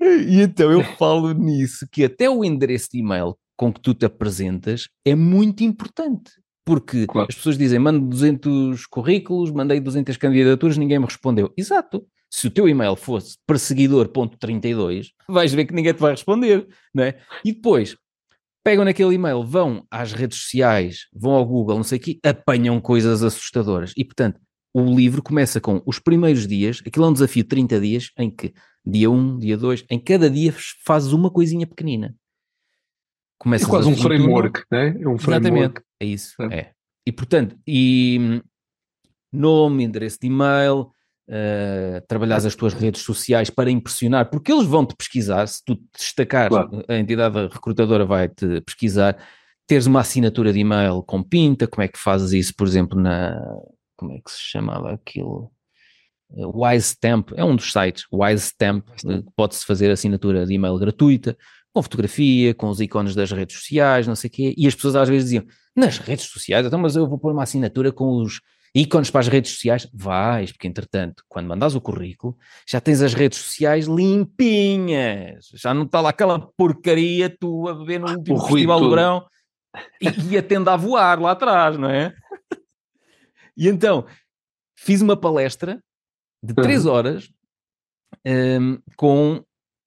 e 0.00 0.40
então 0.40 0.70
eu 0.72 0.82
falo 0.82 1.32
nisso, 1.32 1.86
que 1.90 2.04
até 2.04 2.28
o 2.28 2.44
endereço 2.44 2.88
de 2.92 2.98
e-mail 2.98 3.36
com 3.56 3.72
que 3.72 3.80
tu 3.80 3.94
te 3.94 4.04
apresentas 4.04 4.88
é 5.04 5.14
muito 5.14 5.62
importante. 5.62 6.32
Porque 6.66 7.06
Claro. 7.06 7.28
as 7.28 7.34
pessoas 7.36 7.58
dizem, 7.58 7.78
mando 7.78 8.06
200 8.08 8.86
currículos, 8.86 9.50
mandei 9.50 9.78
200 9.80 10.16
candidaturas, 10.16 10.76
ninguém 10.78 10.98
me 10.98 11.04
respondeu. 11.04 11.52
Exato. 11.56 12.04
Se 12.32 12.46
o 12.48 12.50
teu 12.50 12.68
e-mail 12.68 12.96
fosse 12.96 13.36
perseguidor.32, 13.46 15.08
vais 15.28 15.52
ver 15.54 15.66
que 15.66 15.74
ninguém 15.74 15.92
te 15.92 16.00
vai 16.00 16.12
responder, 16.12 16.66
não 16.92 17.04
é? 17.04 17.18
E 17.44 17.52
depois, 17.52 17.96
pegam 18.64 18.84
naquele 18.84 19.14
e-mail, 19.14 19.44
vão 19.44 19.86
às 19.90 20.12
redes 20.12 20.38
sociais, 20.38 21.06
vão 21.12 21.32
ao 21.32 21.44
Google, 21.44 21.76
não 21.76 21.84
sei 21.84 21.98
o 21.98 22.00
quê, 22.00 22.18
apanham 22.24 22.80
coisas 22.80 23.22
assustadoras. 23.22 23.92
E, 23.96 24.04
portanto, 24.04 24.40
o 24.72 24.82
livro 24.82 25.22
começa 25.22 25.60
com 25.60 25.82
os 25.86 25.98
primeiros 25.98 26.48
dias, 26.48 26.82
aquilo 26.84 27.04
é 27.04 27.08
um 27.08 27.12
desafio 27.12 27.42
de 27.42 27.48
30 27.50 27.80
dias, 27.80 28.10
em 28.18 28.30
que 28.30 28.52
dia 28.84 29.10
1, 29.10 29.38
dia 29.38 29.56
2, 29.56 29.84
em 29.90 30.00
cada 30.00 30.28
dia 30.28 30.52
fazes 30.84 31.12
uma 31.12 31.30
coisinha 31.30 31.66
pequenina. 31.66 32.08
É 32.08 32.14
Começas 33.38 33.68
quase 33.68 33.88
a 33.88 33.92
um 33.92 33.96
framework, 33.96 34.64
né? 34.72 34.96
É 34.98 35.06
um 35.06 35.16
Exatamente, 35.16 35.42
framework. 35.42 35.82
é 36.00 36.06
isso, 36.06 36.34
Certo. 36.34 36.52
é. 36.52 36.72
E 37.06 37.12
portanto, 37.12 37.56
e 37.66 38.18
hum, 38.18 38.40
nome, 39.30 39.84
endereço 39.84 40.18
de 40.20 40.26
e-mail, 40.28 40.90
uh, 41.28 42.06
trabalhares 42.06 42.44
as 42.44 42.54
tuas 42.54 42.74
redes 42.74 43.02
sociais 43.02 43.50
para 43.50 43.70
impressionar, 43.70 44.30
porque 44.30 44.52
eles 44.52 44.66
vão-te 44.66 44.94
pesquisar, 44.96 45.46
se 45.46 45.62
tu 45.64 45.76
te 45.76 45.82
destacares, 45.96 46.56
Claro. 46.56 46.84
a 46.88 46.96
entidade 46.96 47.48
recrutadora 47.48 48.04
vai-te 48.04 48.60
pesquisar, 48.62 49.16
teres 49.66 49.86
uma 49.86 50.00
assinatura 50.00 50.52
de 50.52 50.58
e-mail 50.60 51.02
com 51.02 51.22
pinta, 51.22 51.66
como 51.66 51.82
é 51.82 51.88
que 51.88 51.98
fazes 51.98 52.32
isso, 52.32 52.54
por 52.56 52.66
exemplo, 52.66 53.00
na, 53.00 53.34
como 53.96 54.12
é 54.12 54.16
que 54.16 54.30
se 54.30 54.40
chamava 54.40 54.92
aquilo? 54.92 55.50
Uh, 56.30 56.64
Wise 56.64 56.88
Stamp, 56.94 57.30
é 57.36 57.44
um 57.44 57.54
dos 57.56 57.72
sites, 57.72 58.04
Wise 58.12 58.46
Stamp, 58.46 58.86
Stamp. 58.96 59.26
uh, 59.26 59.32
pode-se 59.36 59.64
fazer 59.64 59.90
assinatura 59.90 60.44
de 60.46 60.54
e-mail 60.54 60.78
gratuita, 60.78 61.36
com 61.72 61.82
fotografia, 61.82 62.54
com 62.54 62.68
os 62.68 62.80
ícones 62.80 63.14
das 63.14 63.32
redes 63.32 63.56
sociais, 63.56 64.06
não 64.06 64.14
sei 64.14 64.28
o 64.28 64.32
quê, 64.32 64.54
e 64.56 64.66
as 64.66 64.74
pessoas 64.74 64.94
às 64.96 65.08
vezes 65.08 65.24
diziam, 65.24 65.44
nas 65.76 65.98
redes 65.98 66.26
sociais, 66.26 66.64
então 66.66 66.78
mas 66.78 66.94
eu 66.94 67.08
vou 67.08 67.18
pôr 67.18 67.32
uma 67.32 67.42
assinatura 67.42 67.90
com 67.90 68.22
os 68.22 68.40
ícones 68.74 69.10
para 69.10 69.20
as 69.20 69.28
redes 69.28 69.52
sociais, 69.52 69.88
vais, 69.92 70.50
porque 70.50 70.66
entretanto, 70.66 71.22
quando 71.28 71.46
mandas 71.46 71.74
o 71.74 71.80
currículo, 71.80 72.36
já 72.66 72.80
tens 72.80 73.00
as 73.00 73.14
redes 73.14 73.38
sociais 73.38 73.86
limpinhas, 73.86 75.48
já 75.54 75.72
não 75.72 75.84
está 75.84 76.00
lá 76.00 76.10
aquela 76.10 76.40
porcaria 76.56 77.30
tu 77.30 77.68
a 77.68 77.74
beber 77.74 78.00
no 78.00 78.10
último 78.10 78.36
ruído 78.36 78.52
festival 78.52 78.80
do 78.80 78.90
verão 78.90 79.26
e, 80.00 80.32
e 80.32 80.38
a 80.38 80.42
tenda 80.42 80.72
a 80.72 80.76
voar 80.76 81.20
lá 81.20 81.30
atrás, 81.32 81.78
não 81.78 81.88
é? 81.88 82.14
E 83.56 83.68
então, 83.68 84.04
fiz 84.76 85.00
uma 85.00 85.16
palestra 85.16 85.80
de 86.42 86.52
três 86.54 86.86
horas 86.86 87.30
hum, 88.26 88.80
com 88.96 89.44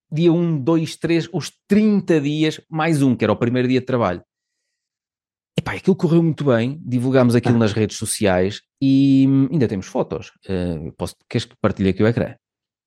dia 0.10 0.32
1, 0.32 0.64
2, 0.64 0.96
3, 0.96 1.30
os 1.34 1.52
30 1.68 2.22
dias, 2.22 2.62
mais 2.70 3.02
um, 3.02 3.14
que 3.14 3.26
era 3.26 3.34
o 3.34 3.36
primeiro 3.36 3.68
dia 3.68 3.82
de 3.82 3.86
trabalho. 3.86 4.24
Epá, 5.58 5.74
aquilo 5.74 5.96
correu 5.96 6.22
muito 6.22 6.46
bem, 6.46 6.80
divulgámos 6.86 7.36
aquilo 7.36 7.58
nas 7.58 7.74
redes 7.74 7.98
sociais 7.98 8.62
e 8.82 9.26
hum, 9.28 9.50
ainda 9.52 9.68
temos 9.68 9.88
fotos. 9.88 10.32
Uh, 10.48 10.92
posso, 10.94 11.16
queres 11.28 11.46
que 11.46 11.56
partilhe 11.60 11.90
aqui 11.90 12.04
o 12.04 12.08
ecrã? 12.08 12.36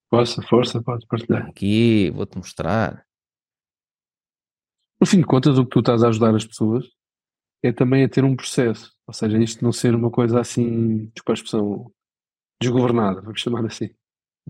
Força, 0.09 0.43
força, 0.43 0.83
pode 0.83 1.07
partilhar. 1.07 1.47
Aqui, 1.49 2.11
vou-te 2.11 2.37
mostrar. 2.37 3.05
No 5.01 5.07
fim 5.07 5.19
de 5.19 5.25
contas, 5.25 5.59
o 5.59 5.65
que 5.65 5.71
tu 5.71 5.81
estás 5.81 6.05
a 6.05 6.09
ajudar 6.09 6.35
as 6.35 6.45
pessoas 6.45 6.87
é 7.63 7.73
também 7.73 8.05
a 8.05 8.09
ter 8.09 8.25
um 8.25 8.37
processo. 8.37 8.93
Ou 9.07 9.15
seja, 9.15 9.39
isto 9.39 9.65
não 9.65 9.73
ser 9.73 9.95
uma 9.95 10.11
coisa 10.11 10.41
assim, 10.41 11.07
desculpa 11.15 11.33
a 11.33 11.35
expressão, 11.35 11.93
desgovernada, 12.63 13.21
vamos 13.21 13.41
chamar 13.41 13.65
assim. 13.67 13.91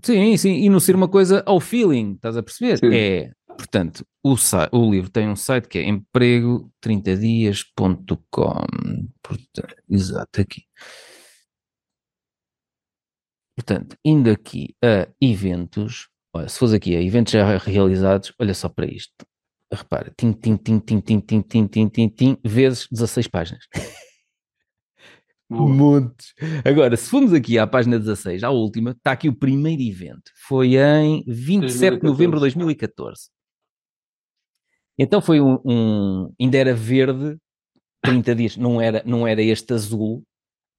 Sim, 0.03 0.35
sim, 0.37 0.53
e 0.63 0.69
não 0.69 0.79
ser 0.79 0.95
uma 0.95 1.07
coisa 1.07 1.43
ao 1.45 1.59
feeling, 1.59 2.13
estás 2.13 2.37
a 2.37 2.43
perceber? 2.43 2.77
Sim. 2.77 2.93
É, 2.93 3.31
portanto, 3.57 4.05
o, 4.23 4.35
o 4.71 4.91
livro 4.91 5.09
tem 5.09 5.27
um 5.29 5.35
site 5.35 5.67
que 5.67 5.79
é 5.79 5.83
emprego30dias.com. 5.83 8.65
Portanto, 9.21 9.75
exato, 9.89 10.41
aqui. 10.41 10.63
Portanto, 13.55 13.97
indo 14.03 14.29
aqui 14.31 14.75
a 14.83 15.07
eventos, 15.19 16.11
Olha, 16.33 16.47
se 16.47 16.57
fosse 16.57 16.75
aqui 16.75 16.95
a 16.95 17.01
eventos 17.01 17.33
já 17.33 17.57
realizados, 17.57 18.33
olha 18.39 18.53
só 18.53 18.69
para 18.69 18.85
isto. 18.85 19.13
Repara, 19.71 20.13
tim, 20.15 20.31
tim, 20.31 20.55
tim, 20.55 20.79
tim, 20.79 20.99
tim, 21.01 21.19
tim, 21.19 21.41
tim, 21.41 21.67
tim, 21.67 21.89
tim, 21.89 22.09
tim, 22.09 22.37
vezes 22.43 22.87
16 22.89 23.27
páginas. 23.27 23.65
Montes. 25.49 26.33
Agora, 26.63 26.95
se 26.95 27.09
formos 27.09 27.33
aqui 27.33 27.59
à 27.59 27.67
página 27.67 27.99
16, 27.99 28.43
à 28.43 28.49
última, 28.49 28.91
está 28.91 29.11
aqui 29.11 29.27
o 29.27 29.35
primeiro 29.35 29.81
evento. 29.81 30.31
Foi 30.47 30.77
em 30.77 31.25
27 31.27 31.99
de 31.99 32.03
novembro 32.03 32.37
de 32.37 32.41
2014. 32.41 33.29
Então 35.01 35.19
foi 35.19 35.41
um, 35.41 35.59
um, 35.65 36.33
Ainda 36.39 36.57
era 36.59 36.75
verde, 36.75 37.35
30 38.03 38.35
dias. 38.35 38.55
Não 38.55 38.79
era, 38.79 39.01
não 39.03 39.27
era 39.27 39.41
este 39.41 39.73
azul. 39.73 40.21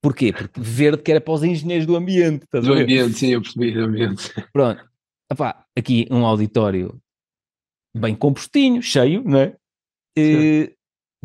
Porquê? 0.00 0.32
Porque 0.32 0.60
verde 0.60 1.02
que 1.02 1.10
era 1.10 1.20
para 1.20 1.34
os 1.34 1.42
engenheiros 1.42 1.86
do 1.86 1.96
ambiente. 1.96 2.46
do 2.52 2.72
ambiente, 2.72 3.14
sim, 3.14 3.30
eu 3.30 3.42
percebi, 3.42 3.72
do 3.72 3.80
ambiente. 3.80 4.32
Pronto. 4.52 4.88
Epá, 5.30 5.64
aqui 5.76 6.06
um 6.08 6.24
auditório 6.24 7.00
bem 7.96 8.14
compostinho, 8.14 8.80
cheio, 8.80 9.24
não 9.24 9.40
é? 9.40 9.56
E, 10.16 10.72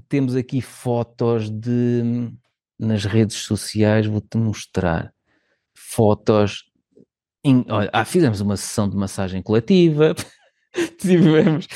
temos 0.10 0.36
aqui 0.36 0.60
fotos 0.60 1.52
de 1.52 2.32
nas 2.80 3.06
redes 3.06 3.38
sociais, 3.38 4.08
vou-te 4.08 4.38
mostrar 4.38 5.14
fotos. 5.76 6.64
Em, 7.44 7.64
olha, 7.70 7.90
ah, 7.94 8.06
fizemos 8.06 8.42
uma 8.42 8.58
sessão 8.58 8.90
de 8.90 8.96
massagem 8.96 9.42
coletiva, 9.44 10.16
tivemos. 10.98 11.68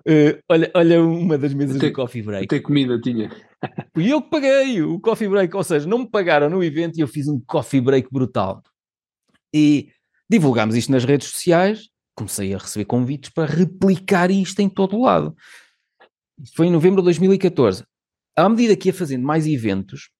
Uh, 0.00 0.38
olha, 0.48 0.70
olha 0.74 1.02
uma 1.02 1.36
das 1.36 1.52
mesas 1.52 1.76
até, 1.76 1.88
do 1.88 1.94
coffee 1.94 2.22
break. 2.22 2.44
Até 2.44 2.60
comida 2.60 3.00
tinha. 3.00 3.30
E 3.96 4.08
eu 4.08 4.22
que 4.22 4.30
paguei 4.30 4.82
o 4.82 5.00
coffee 5.00 5.28
break, 5.28 5.54
ou 5.56 5.64
seja, 5.64 5.86
não 5.86 5.98
me 5.98 6.10
pagaram 6.10 6.48
no 6.48 6.62
evento 6.62 6.96
e 6.96 7.00
eu 7.00 7.08
fiz 7.08 7.28
um 7.28 7.40
coffee 7.40 7.80
break 7.80 8.08
brutal. 8.10 8.62
E 9.54 9.90
divulgámos 10.30 10.76
isto 10.76 10.92
nas 10.92 11.04
redes 11.04 11.28
sociais, 11.28 11.88
comecei 12.14 12.54
a 12.54 12.58
receber 12.58 12.84
convites 12.84 13.30
para 13.30 13.52
replicar 13.52 14.30
isto 14.30 14.60
em 14.60 14.68
todo 14.68 14.96
o 14.96 15.02
lado. 15.02 15.34
Isto 16.40 16.56
foi 16.56 16.66
em 16.66 16.70
novembro 16.70 17.02
de 17.02 17.06
2014. 17.06 17.84
À 18.36 18.48
medida 18.48 18.76
que 18.76 18.88
ia 18.88 18.94
fazendo 18.94 19.24
mais 19.24 19.46
eventos, 19.46 20.10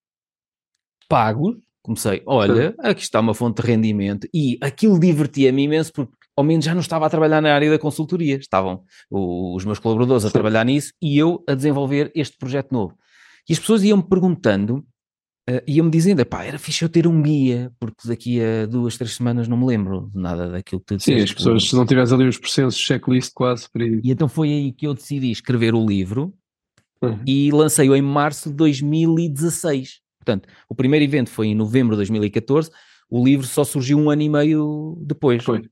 pagos, 1.09 1.57
comecei, 1.83 2.23
olha, 2.27 2.75
aqui 2.81 3.03
está 3.03 3.21
uma 3.21 3.35
fonte 3.35 3.63
de 3.63 3.69
rendimento 3.69 4.29
e 4.35 4.59
aquilo 4.61 4.99
divertia-me 4.99 5.63
imenso 5.63 5.93
porque 5.93 6.13
ao 6.41 6.45
menos 6.45 6.65
já 6.65 6.73
não 6.73 6.81
estava 6.81 7.07
a 7.07 7.11
trabalhar 7.11 7.43
na 7.43 7.55
área 7.55 7.71
da 7.71 7.79
consultoria, 7.79 8.37
estavam 8.37 8.83
os 9.11 9.63
meus 9.67 9.79
colaboradores 9.79 10.25
a 10.25 10.31
trabalhar 10.31 10.65
nisso 10.65 10.95
e 11.01 11.19
eu 11.19 11.45
a 11.47 11.55
desenvolver 11.55 12.11
este 12.15 12.39
projeto 12.39 12.73
novo. 12.73 12.97
E 13.47 13.53
as 13.53 13.59
pessoas 13.59 13.85
iam-me 13.85 14.03
perguntando, 14.03 14.79
uh, 15.49 15.63
iam-me 15.67 15.91
dizendo, 15.91 16.25
pá, 16.25 16.45
era 16.45 16.59
fixe 16.59 16.83
eu 16.83 16.89
ter 16.89 17.07
um 17.07 17.21
guia, 17.21 17.71
porque 17.79 18.09
daqui 18.09 18.41
a 18.41 18.65
duas, 18.65 18.97
três 18.97 19.15
semanas 19.15 19.49
não 19.49 19.57
me 19.59 19.67
lembro 19.67 20.11
de 20.15 20.19
nada 20.19 20.49
daquilo 20.49 20.81
que 20.81 20.97
tu 20.97 21.01
Sim, 21.01 21.17
as 21.17 21.33
pessoas, 21.33 21.69
se 21.69 21.77
não 21.77 21.85
tivesse 21.85 22.15
ali 22.15 22.27
os 22.27 22.39
processos, 22.39 22.81
checklist 22.81 23.33
quase 23.35 23.71
para 23.71 23.85
ir. 23.85 24.01
E 24.03 24.11
então 24.11 24.27
foi 24.27 24.49
aí 24.49 24.73
que 24.73 24.87
eu 24.87 24.95
decidi 24.95 25.31
escrever 25.31 25.75
o 25.75 25.87
livro 25.87 26.33
uhum. 27.03 27.21
e 27.27 27.51
lancei-o 27.51 27.95
em 27.95 28.03
março 28.03 28.49
de 28.49 28.57
2016. 28.57 30.01
Portanto, 30.19 30.49
o 30.71 30.75
primeiro 30.75 31.05
evento 31.05 31.29
foi 31.29 31.49
em 31.49 31.55
novembro 31.55 31.97
de 31.97 31.99
2014, 31.99 32.71
o 33.11 33.23
livro 33.23 33.47
só 33.47 33.63
surgiu 33.63 33.99
um 33.99 34.09
ano 34.09 34.23
e 34.23 34.29
meio 34.31 34.97
depois. 35.03 35.45
Foi. 35.45 35.63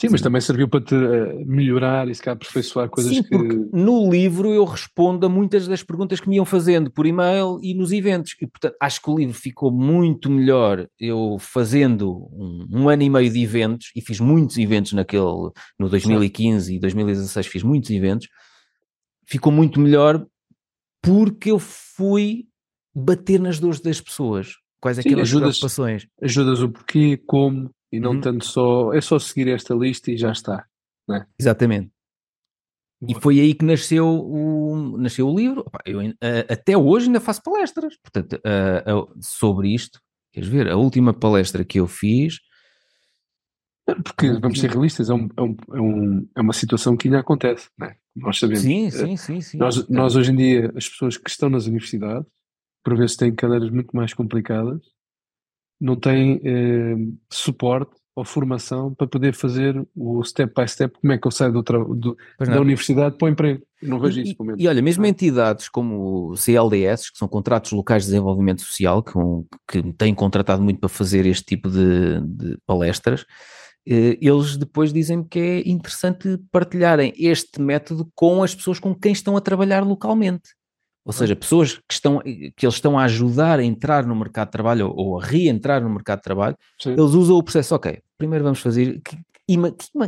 Sim, 0.00 0.08
mas 0.10 0.20
também 0.20 0.40
serviu 0.40 0.68
para 0.68 0.80
te 0.80 0.94
uh, 0.94 1.46
melhorar 1.46 2.08
e 2.08 2.14
se 2.14 2.20
calhar 2.20 2.34
aperfeiçoar 2.34 2.88
coisas 2.88 3.14
Sim, 3.14 3.22
que. 3.22 3.28
Porque 3.28 3.56
no 3.72 4.10
livro 4.10 4.52
eu 4.52 4.64
respondo 4.64 5.24
a 5.24 5.28
muitas 5.28 5.68
das 5.68 5.82
perguntas 5.82 6.18
que 6.18 6.28
me 6.28 6.36
iam 6.36 6.44
fazendo 6.44 6.90
por 6.90 7.06
e-mail 7.06 7.60
e 7.62 7.72
nos 7.72 7.92
eventos. 7.92 8.34
E 8.40 8.46
portanto 8.46 8.74
acho 8.80 9.00
que 9.00 9.10
o 9.10 9.16
livro 9.16 9.34
ficou 9.34 9.70
muito 9.70 10.28
melhor 10.28 10.88
eu 10.98 11.36
fazendo 11.38 12.10
um, 12.32 12.66
um 12.70 12.88
ano 12.88 13.02
e 13.02 13.10
meio 13.10 13.30
de 13.30 13.42
eventos, 13.42 13.92
e 13.94 14.00
fiz 14.00 14.18
muitos 14.18 14.58
eventos 14.58 14.92
naquele, 14.92 15.50
no 15.78 15.88
2015 15.88 16.66
Sim. 16.66 16.74
e 16.74 16.80
2016 16.80 17.46
fiz 17.46 17.62
muitos 17.62 17.90
eventos, 17.90 18.28
ficou 19.24 19.52
muito 19.52 19.78
melhor 19.78 20.26
porque 21.00 21.50
eu 21.50 21.58
fui 21.58 22.46
bater 22.94 23.40
nas 23.40 23.58
dores 23.58 23.80
das 23.80 24.00
pessoas. 24.00 24.54
Quais 24.80 24.98
é 24.98 25.00
aquelas 25.00 25.28
ajudas, 25.28 25.58
preocupações? 25.58 26.06
Ajudas 26.20 26.60
o 26.60 26.68
porquê, 26.68 27.16
como, 27.24 27.70
e 27.92 28.00
não 28.00 28.12
uhum. 28.12 28.20
tanto 28.20 28.44
só. 28.44 28.92
É 28.92 29.00
só 29.00 29.18
seguir 29.18 29.48
esta 29.48 29.74
lista 29.74 30.10
e 30.10 30.16
já 30.16 30.32
está. 30.32 30.66
É? 31.10 31.26
Exatamente. 31.38 31.90
E 33.06 33.14
foi 33.14 33.40
aí 33.40 33.52
que 33.52 33.64
nasceu 33.64 34.06
o, 34.06 34.96
nasceu 34.96 35.28
o 35.28 35.36
livro. 35.36 35.64
Eu, 35.84 35.98
até 36.48 36.76
hoje 36.76 37.06
ainda 37.06 37.20
faço 37.20 37.42
palestras 37.42 37.96
portanto, 37.96 38.40
sobre 39.20 39.74
isto. 39.74 40.00
Queres 40.32 40.48
ver? 40.48 40.68
A 40.68 40.76
última 40.76 41.12
palestra 41.12 41.64
que 41.64 41.80
eu 41.80 41.86
fiz. 41.86 42.38
Porque, 43.84 44.32
vamos 44.38 44.60
ser 44.60 44.70
realistas, 44.70 45.10
é, 45.10 45.14
um, 45.14 45.28
é, 45.36 45.80
um, 45.80 46.28
é, 46.36 46.40
uma 46.40 46.52
situação 46.52 46.96
que 46.96 47.08
ainda 47.08 47.18
acontece, 47.18 47.68
não 47.76 47.88
é? 47.88 47.96
Nós 48.14 48.38
sabemos. 48.38 48.62
Sim, 48.62 48.90
sim, 48.90 49.16
sim. 49.16 49.40
sim. 49.40 49.58
Nós, 49.58 49.88
nós, 49.88 50.14
hoje 50.14 50.30
em 50.30 50.36
dia, 50.36 50.72
as 50.76 50.88
pessoas 50.88 51.16
que 51.16 51.28
estão 51.28 51.50
nas 51.50 51.66
universidades, 51.66 52.30
por 52.84 52.96
vezes 52.96 53.16
têm 53.16 53.34
cadeiras 53.34 53.70
muito 53.70 53.94
mais 53.94 54.14
complicadas, 54.14 54.80
não 55.82 55.96
têm 55.96 56.40
eh, 56.44 56.94
suporte 57.28 57.90
ou 58.14 58.24
formação 58.24 58.94
para 58.94 59.06
poder 59.06 59.34
fazer 59.34 59.84
o 59.96 60.22
step 60.22 60.52
by 60.54 60.68
step, 60.68 60.96
como 61.00 61.12
é 61.12 61.18
que 61.18 61.26
eu 61.26 61.30
saio 61.30 61.52
do, 61.52 61.62
do 61.62 62.16
da 62.38 62.60
universidade 62.60 63.16
para 63.16 63.26
o 63.26 63.28
emprego. 63.28 63.62
não 63.82 63.98
vejo 63.98 64.20
e, 64.20 64.22
isso, 64.22 64.36
pelo 64.36 64.46
menos. 64.46 64.62
E 64.62 64.68
olha, 64.68 64.80
mesmo 64.80 65.04
entidades 65.04 65.68
como 65.68 66.30
o 66.30 66.36
CLDS, 66.36 67.10
que 67.10 67.18
são 67.18 67.26
contratos 67.26 67.72
locais 67.72 68.04
de 68.04 68.10
desenvolvimento 68.10 68.62
social, 68.62 69.02
que, 69.02 69.12
que 69.66 69.92
têm 69.94 70.14
contratado 70.14 70.62
muito 70.62 70.78
para 70.78 70.88
fazer 70.88 71.26
este 71.26 71.44
tipo 71.44 71.68
de, 71.68 72.20
de 72.20 72.58
palestras, 72.64 73.24
eh, 73.88 74.18
eles 74.20 74.56
depois 74.56 74.92
dizem 74.92 75.24
que 75.24 75.38
é 75.38 75.68
interessante 75.68 76.38
partilharem 76.52 77.12
este 77.18 77.60
método 77.60 78.08
com 78.14 78.42
as 78.42 78.54
pessoas 78.54 78.78
com 78.78 78.94
quem 78.94 79.12
estão 79.12 79.36
a 79.36 79.40
trabalhar 79.40 79.80
localmente. 79.80 80.50
Ou 81.04 81.12
seja, 81.12 81.34
pessoas 81.34 81.76
que, 81.76 81.94
estão, 81.94 82.20
que 82.20 82.64
eles 82.64 82.74
estão 82.74 82.96
a 82.96 83.04
ajudar 83.04 83.58
a 83.58 83.64
entrar 83.64 84.06
no 84.06 84.14
mercado 84.14 84.48
de 84.48 84.52
trabalho 84.52 84.88
ou, 84.88 85.08
ou 85.08 85.20
a 85.20 85.24
reentrar 85.24 85.82
no 85.82 85.90
mercado 85.90 86.18
de 86.18 86.24
trabalho, 86.24 86.56
Sim. 86.80 86.90
eles 86.90 87.12
usam 87.12 87.36
o 87.36 87.42
processo, 87.42 87.74
ok, 87.74 88.00
primeiro 88.16 88.44
vamos 88.44 88.60
fazer, 88.60 89.00
que, 89.02 89.16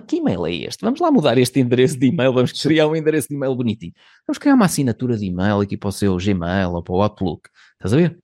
que, 0.06 0.16
e-mail 0.16 0.46
é 0.46 0.54
este? 0.54 0.84
Vamos 0.84 1.00
lá 1.00 1.10
mudar 1.10 1.36
este 1.36 1.58
endereço 1.58 1.98
de 1.98 2.06
e-mail, 2.06 2.32
vamos 2.32 2.52
criar 2.62 2.86
um 2.86 2.94
endereço 2.94 3.28
de 3.28 3.34
e-mail 3.34 3.54
bonitinho. 3.56 3.92
Vamos 4.26 4.38
criar 4.38 4.54
uma 4.54 4.66
assinatura 4.66 5.16
de 5.16 5.26
e-mail 5.26 5.60
aqui 5.60 5.76
para 5.76 5.88
o 5.88 5.92
seu 5.92 6.16
Gmail 6.16 6.70
ou 6.70 6.82
para 6.82 6.94
o 6.94 7.02
Outlook. 7.02 7.48
Estás 7.72 7.92
a 7.92 7.96
ver? 7.96 8.18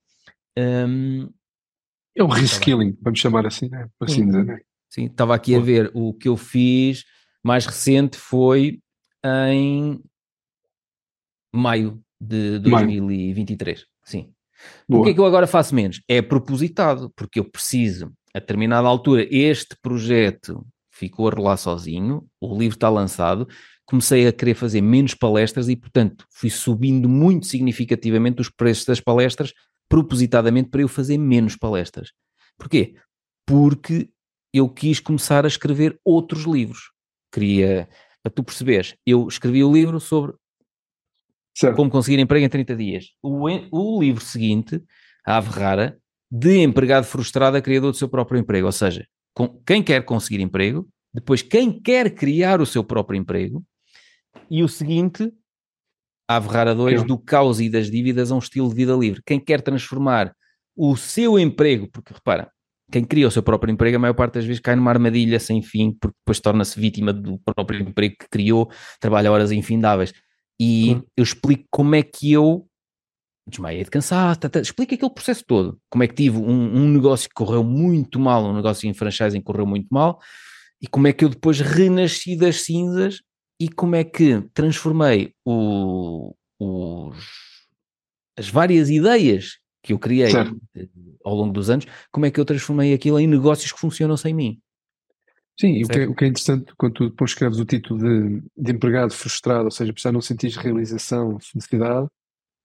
Um, 0.56 1.28
é 2.16 2.22
um 2.22 2.28
reskilling, 2.28 2.96
vamos 3.02 3.18
chamar 3.18 3.46
assim, 3.46 3.68
né? 3.68 3.88
assim 4.00 4.26
dizer, 4.26 4.44
né? 4.44 4.60
Sim, 4.88 5.06
estava 5.06 5.34
aqui 5.34 5.54
a 5.54 5.60
ver 5.60 5.90
o 5.94 6.14
que 6.14 6.28
eu 6.28 6.36
fiz 6.36 7.04
mais 7.42 7.64
recente 7.66 8.16
foi 8.16 8.80
em 9.24 10.02
maio 11.52 12.02
de 12.20 12.58
2023. 12.58 13.86
Sim. 14.04 14.32
Boa. 14.88 15.00
Porquê 15.00 15.14
que 15.14 15.20
eu 15.20 15.26
agora 15.26 15.46
faço 15.46 15.74
menos? 15.74 16.02
É 16.06 16.20
propositado, 16.20 17.10
porque 17.16 17.40
eu 17.40 17.44
preciso, 17.44 18.12
a 18.34 18.38
determinada 18.38 18.86
altura, 18.86 19.26
este 19.30 19.76
projeto 19.80 20.66
ficou 20.90 21.28
a 21.28 21.32
rolar 21.32 21.56
sozinho, 21.56 22.26
o 22.40 22.58
livro 22.58 22.76
está 22.76 22.90
lançado, 22.90 23.48
comecei 23.86 24.26
a 24.26 24.32
querer 24.32 24.54
fazer 24.54 24.82
menos 24.82 25.14
palestras 25.14 25.68
e, 25.68 25.76
portanto, 25.76 26.26
fui 26.30 26.50
subindo 26.50 27.08
muito 27.08 27.46
significativamente 27.46 28.40
os 28.40 28.50
preços 28.50 28.84
das 28.84 29.00
palestras, 29.00 29.52
propositadamente 29.88 30.68
para 30.68 30.82
eu 30.82 30.88
fazer 30.88 31.16
menos 31.16 31.56
palestras. 31.56 32.12
Porquê? 32.58 32.94
Porque 33.46 34.10
eu 34.52 34.68
quis 34.68 35.00
começar 35.00 35.44
a 35.44 35.48
escrever 35.48 35.98
outros 36.04 36.44
livros. 36.44 36.90
Queria, 37.32 37.88
para 38.22 38.30
tu 38.30 38.44
perceberes, 38.44 38.94
eu 39.06 39.26
escrevi 39.26 39.64
o 39.64 39.72
livro 39.72 39.98
sobre 39.98 40.34
Certo. 41.56 41.76
Como 41.76 41.90
conseguir 41.90 42.18
emprego 42.18 42.44
em 42.44 42.48
30 42.48 42.76
dias. 42.76 43.06
O, 43.22 43.46
o 43.70 44.00
livro 44.00 44.24
seguinte, 44.24 44.82
a 45.26 45.36
Ave 45.36 45.50
Rara, 45.50 45.98
de 46.30 46.58
empregado 46.58 47.04
frustrado 47.04 47.56
a 47.56 47.60
criador 47.60 47.90
do 47.90 47.96
seu 47.96 48.08
próprio 48.08 48.38
emprego. 48.38 48.66
Ou 48.66 48.72
seja, 48.72 49.06
com, 49.34 49.48
quem 49.66 49.82
quer 49.82 50.04
conseguir 50.04 50.40
emprego, 50.40 50.88
depois 51.12 51.42
quem 51.42 51.80
quer 51.80 52.14
criar 52.14 52.60
o 52.60 52.66
seu 52.66 52.84
próprio 52.84 53.18
emprego, 53.18 53.64
e 54.48 54.62
o 54.62 54.68
seguinte, 54.68 55.32
a 56.28 56.36
Ave 56.36 56.48
Rara 56.48 56.74
2, 56.74 57.02
do 57.04 57.18
caos 57.18 57.60
e 57.60 57.68
das 57.68 57.90
dívidas 57.90 58.30
a 58.30 58.34
um 58.36 58.38
estilo 58.38 58.68
de 58.68 58.74
vida 58.74 58.94
livre. 58.94 59.22
Quem 59.26 59.40
quer 59.40 59.60
transformar 59.60 60.32
o 60.76 60.96
seu 60.96 61.38
emprego, 61.38 61.88
porque 61.90 62.14
repara, 62.14 62.50
quem 62.90 63.04
cria 63.04 63.26
o 63.26 63.30
seu 63.30 63.42
próprio 63.42 63.72
emprego, 63.72 63.96
a 63.96 64.00
maior 64.00 64.14
parte 64.14 64.34
das 64.34 64.44
vezes 64.44 64.60
cai 64.60 64.74
numa 64.74 64.90
armadilha 64.90 65.38
sem 65.38 65.62
fim, 65.62 65.92
porque 66.00 66.16
depois 66.24 66.40
torna-se 66.40 66.78
vítima 66.78 67.12
do 67.12 67.38
próprio 67.38 67.80
emprego 67.80 68.16
que 68.18 68.28
criou, 68.28 68.70
trabalha 69.00 69.30
horas 69.30 69.52
infindáveis. 69.52 70.12
E 70.60 70.90
eu 71.16 71.24
explico 71.24 71.64
como 71.70 71.94
é 71.94 72.02
que 72.02 72.30
eu 72.30 72.68
desmaiei 73.48 73.82
de 73.82 73.90
cansaço, 73.90 74.40
tá, 74.40 74.48
tá, 74.48 74.60
explico 74.60 74.94
aquele 74.94 75.10
processo 75.10 75.42
todo. 75.46 75.80
Como 75.90 76.04
é 76.04 76.06
que 76.06 76.14
tive 76.14 76.36
um, 76.36 76.76
um, 76.76 76.88
negócio 76.90 77.28
que 77.28 77.34
correu 77.34 77.64
muito 77.64 78.20
mal, 78.20 78.44
um 78.44 78.54
negócio 78.54 78.86
em 78.86 78.92
franchising 78.92 79.38
que 79.38 79.44
correu 79.44 79.66
muito 79.66 79.88
mal, 79.90 80.20
e 80.80 80.86
como 80.86 81.06
é 81.06 81.12
que 81.14 81.24
eu 81.24 81.30
depois 81.30 81.60
renasci 81.60 82.36
das 82.36 82.62
cinzas 82.62 83.22
e 83.58 83.68
como 83.70 83.96
é 83.96 84.04
que 84.04 84.42
transformei 84.54 85.32
o, 85.44 86.34
os, 86.58 87.16
as 88.38 88.48
várias 88.48 88.90
ideias 88.90 89.58
que 89.82 89.94
eu 89.94 89.98
criei 89.98 90.30
certo. 90.30 90.60
ao 91.24 91.34
longo 91.34 91.52
dos 91.52 91.70
anos, 91.70 91.86
como 92.12 92.26
é 92.26 92.30
que 92.30 92.38
eu 92.38 92.44
transformei 92.44 92.92
aquilo 92.92 93.18
em 93.18 93.26
negócios 93.26 93.72
que 93.72 93.80
funcionam 93.80 94.16
sem 94.16 94.34
mim. 94.34 94.60
Sim, 95.60 95.84
o 95.84 95.88
que, 95.88 95.98
é, 95.98 96.08
o 96.08 96.14
que, 96.14 96.24
é, 96.24 96.28
interessante 96.28 96.72
quando 96.78 96.94
tu 96.94 97.10
depois 97.10 97.32
escreves 97.32 97.58
o 97.58 97.66
título 97.66 98.00
de, 98.00 98.42
de 98.56 98.72
empregado 98.72 99.12
frustrado, 99.12 99.64
ou 99.66 99.70
seja, 99.70 99.92
precisar 99.92 100.10
não 100.10 100.22
sentir 100.22 100.50
realização, 100.52 101.38
felicidade, 101.38 102.08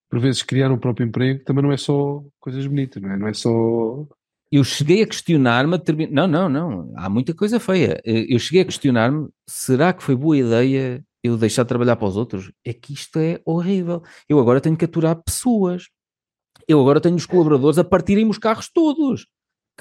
por 0.09 0.21
vezes 0.21 0.41
criar 0.41 0.71
um 0.71 0.77
próprio 0.77 1.05
emprego 1.05 1.43
também 1.43 1.61
não 1.61 1.73
é 1.73 1.77
só 1.77 2.23
coisas 2.39 2.65
bonitas, 2.65 3.03
não 3.03 3.11
é? 3.11 3.17
Não 3.17 3.27
é 3.27 3.33
só. 3.33 4.07
Eu 4.49 4.63
cheguei 4.63 5.03
a 5.03 5.07
questionar-me, 5.07 5.77
não, 6.09 6.25
não, 6.25 6.47
não, 6.47 6.93
há 6.95 7.09
muita 7.09 7.33
coisa 7.33 7.59
feia. 7.59 7.99
Eu 8.05 8.39
cheguei 8.39 8.61
a 8.61 8.65
questionar-me, 8.65 9.27
será 9.45 9.91
que 9.91 10.01
foi 10.01 10.15
boa 10.15 10.37
ideia 10.37 11.03
eu 11.21 11.37
deixar 11.37 11.63
de 11.63 11.67
trabalhar 11.67 11.97
para 11.97 12.07
os 12.07 12.15
outros? 12.15 12.49
É 12.63 12.71
que 12.71 12.93
isto 12.93 13.19
é 13.19 13.41
horrível. 13.43 14.03
Eu 14.29 14.39
agora 14.39 14.61
tenho 14.61 14.77
que 14.77 14.85
aturar 14.85 15.21
pessoas. 15.21 15.89
Eu 16.65 16.79
agora 16.79 17.01
tenho 17.01 17.15
os 17.15 17.25
colaboradores 17.25 17.77
a 17.77 17.83
partirem 17.83 18.29
os 18.29 18.37
carros 18.37 18.69
todos. 18.69 19.27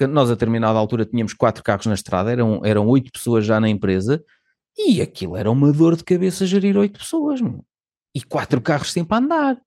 Nós, 0.01 0.29
a 0.29 0.33
determinada 0.33 0.77
altura, 0.77 1.05
tínhamos 1.05 1.33
quatro 1.33 1.63
carros 1.63 1.85
na 1.85 1.93
estrada, 1.93 2.31
eram, 2.31 2.61
eram 2.65 2.87
oito 2.87 3.11
pessoas 3.11 3.45
já 3.45 3.59
na 3.59 3.69
empresa, 3.69 4.23
e 4.77 5.01
aquilo 5.01 5.37
era 5.37 5.49
uma 5.49 5.71
dor 5.71 5.95
de 5.95 6.03
cabeça 6.03 6.45
gerir 6.45 6.75
oito 6.77 6.99
pessoas, 6.99 7.39
meu. 7.39 7.63
e 8.13 8.21
quatro 8.21 8.59
carros 8.59 8.91
sempre 8.91 9.15
a 9.15 9.19
andar, 9.19 9.57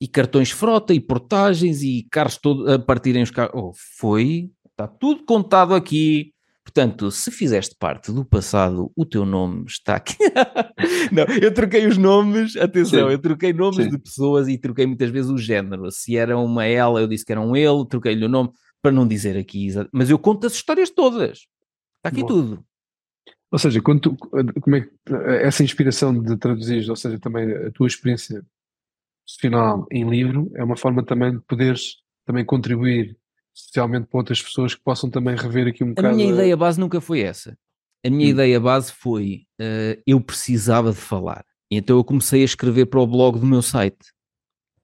e 0.00 0.08
cartões 0.08 0.50
frota, 0.50 0.92
e 0.92 1.00
portagens, 1.00 1.82
e 1.82 2.06
carros 2.10 2.36
todos 2.36 2.68
a 2.68 2.78
partirem 2.78 3.22
os 3.22 3.30
carros. 3.30 3.52
Oh, 3.54 3.72
foi, 3.98 4.50
está 4.70 4.86
tudo 4.86 5.24
contado 5.24 5.74
aqui. 5.74 6.32
Portanto, 6.64 7.10
se 7.10 7.30
fizeste 7.30 7.74
parte 7.78 8.12
do 8.12 8.24
passado, 8.24 8.92
o 8.94 9.04
teu 9.04 9.26
nome 9.26 9.64
está 9.66 9.96
aqui. 9.96 10.16
não, 11.10 11.24
eu 11.42 11.52
troquei 11.52 11.86
os 11.86 11.98
nomes, 11.98 12.56
atenção, 12.56 13.08
Sim. 13.08 13.12
eu 13.12 13.18
troquei 13.18 13.52
nomes 13.52 13.84
Sim. 13.84 13.90
de 13.90 13.98
pessoas 13.98 14.46
e 14.46 14.56
troquei 14.56 14.86
muitas 14.86 15.10
vezes 15.10 15.30
o 15.30 15.36
género. 15.36 15.90
Se 15.90 16.16
era 16.16 16.38
uma 16.38 16.64
ela, 16.64 17.00
eu 17.00 17.08
disse 17.08 17.24
que 17.24 17.32
era 17.32 17.40
um 17.40 17.56
ele, 17.56 17.86
troquei-lhe 17.88 18.24
o 18.24 18.28
nome 18.28 18.50
para 18.82 18.92
não 18.92 19.06
dizer 19.06 19.36
aqui, 19.36 19.68
mas 19.92 20.10
eu 20.10 20.18
conto 20.18 20.46
as 20.46 20.54
histórias 20.54 20.90
todas. 20.90 21.46
Está 21.98 22.08
aqui 22.08 22.22
Bom. 22.22 22.26
tudo. 22.26 22.64
Ou 23.52 23.58
seja, 23.58 23.82
quando 23.82 24.00
tu, 24.00 24.16
como 24.16 24.76
é 24.76 24.80
que, 24.82 24.90
essa 25.42 25.64
inspiração 25.64 26.18
de 26.22 26.36
traduzir, 26.36 26.88
ou 26.88 26.96
seja, 26.96 27.18
também 27.18 27.52
a 27.52 27.70
tua 27.72 27.88
experiência 27.88 28.44
profissional 29.26 29.86
em 29.90 30.08
livro, 30.08 30.50
é 30.54 30.62
uma 30.62 30.76
forma 30.76 31.04
também 31.04 31.32
de 31.32 31.40
poderes 31.40 31.96
também 32.24 32.44
contribuir 32.44 33.16
especialmente 33.54 34.06
para 34.06 34.18
outras 34.18 34.40
pessoas 34.40 34.74
que 34.74 34.82
possam 34.82 35.10
também 35.10 35.36
rever 35.36 35.66
aqui 35.66 35.82
um 35.82 35.88
a 35.88 35.90
bocado. 35.90 36.08
A 36.08 36.12
minha 36.12 36.32
ideia 36.32 36.56
base 36.56 36.78
nunca 36.78 37.00
foi 37.00 37.20
essa. 37.20 37.56
A 38.04 38.08
minha 38.08 38.26
hum. 38.26 38.30
ideia 38.30 38.58
base 38.60 38.92
foi 38.92 39.46
uh, 39.60 40.00
eu 40.06 40.20
precisava 40.20 40.92
de 40.92 40.98
falar. 40.98 41.44
Então 41.70 41.96
eu 41.96 42.04
comecei 42.04 42.42
a 42.42 42.44
escrever 42.44 42.86
para 42.86 43.00
o 43.00 43.06
blog 43.06 43.38
do 43.38 43.46
meu 43.46 43.62
site. 43.62 44.12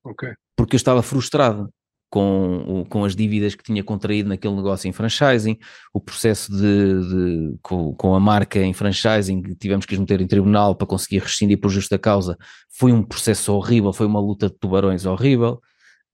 Ok. 0.04 0.32
Porque 0.56 0.74
eu 0.74 0.78
estava 0.78 1.02
frustrado 1.02 1.72
com, 2.10 2.86
com 2.88 3.04
as 3.04 3.16
dívidas 3.16 3.54
que 3.54 3.64
tinha 3.64 3.82
contraído 3.82 4.28
naquele 4.28 4.54
negócio 4.54 4.88
em 4.88 4.92
franchising, 4.92 5.58
o 5.92 6.00
processo 6.00 6.50
de, 6.52 6.60
de 6.60 7.58
com, 7.62 7.94
com, 7.94 8.14
a 8.14 8.20
marca 8.20 8.58
em 8.60 8.72
franchising 8.72 9.42
que 9.42 9.54
tivemos 9.54 9.86
que 9.86 9.94
nos 9.94 10.00
meter 10.00 10.20
em 10.20 10.26
tribunal 10.26 10.74
para 10.74 10.86
conseguir 10.86 11.18
rescindir 11.18 11.60
por 11.60 11.68
justa 11.70 11.98
causa, 11.98 12.36
foi 12.70 12.92
um 12.92 13.02
processo 13.02 13.52
horrível, 13.52 13.92
foi 13.92 14.06
uma 14.06 14.20
luta 14.20 14.48
de 14.48 14.56
tubarões 14.58 15.04
horrível. 15.04 15.60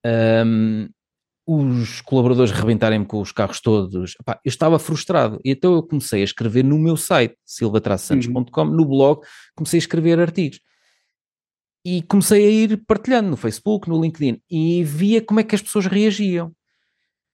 Um, 0.05 0.89
os 1.47 2.01
colaboradores 2.01 2.53
rebentarem-me 2.53 3.05
com 3.05 3.21
os 3.21 3.33
carros 3.33 3.61
todos, 3.61 4.15
Epá, 4.21 4.41
eu 4.45 4.49
estava 4.49 4.79
frustrado, 4.79 5.41
e 5.45 5.51
então 5.51 5.75
eu 5.75 5.83
comecei 5.83 6.21
a 6.21 6.25
escrever 6.25 6.63
no 6.63 6.79
meu 6.79 6.97
site, 6.97 7.37
silvatraçantos.com, 7.45 8.63
uhum. 8.63 8.71
no 8.71 8.87
blog, 8.87 9.21
comecei 9.57 9.79
a 9.79 9.83
escrever 9.83 10.21
artigos 10.21 10.61
e 11.85 12.03
comecei 12.03 12.45
a 12.45 12.51
ir 12.51 12.85
partilhando 12.87 13.31
no 13.31 13.37
Facebook, 13.37 13.89
no 13.89 14.01
LinkedIn 14.01 14.41
e 14.51 14.85
via 14.85 15.21
como 15.21 15.41
é 15.41 15.43
que 15.43 15.55
as 15.55 15.63
pessoas 15.63 15.87
reagiam. 15.87 16.53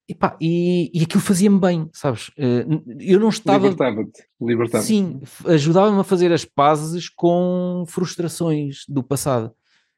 E, 0.08 0.14
pá, 0.14 0.38
e, 0.40 0.90
e 0.94 1.02
aquilo 1.02 1.22
fazia-me 1.22 1.60
bem, 1.60 1.90
sabes? 1.92 2.30
Eh, 2.38 2.64
eu 2.98 3.20
não 3.20 3.28
estava. 3.28 3.68
Libertava-te. 3.68 4.24
Libertava 4.40 4.82
Sim, 4.82 5.20
ajudava-me 5.44 6.00
a 6.00 6.04
fazer 6.04 6.32
as 6.32 6.46
pazes 6.46 7.10
com 7.10 7.84
frustrações 7.86 8.84
do 8.88 9.02
passado. 9.02 9.52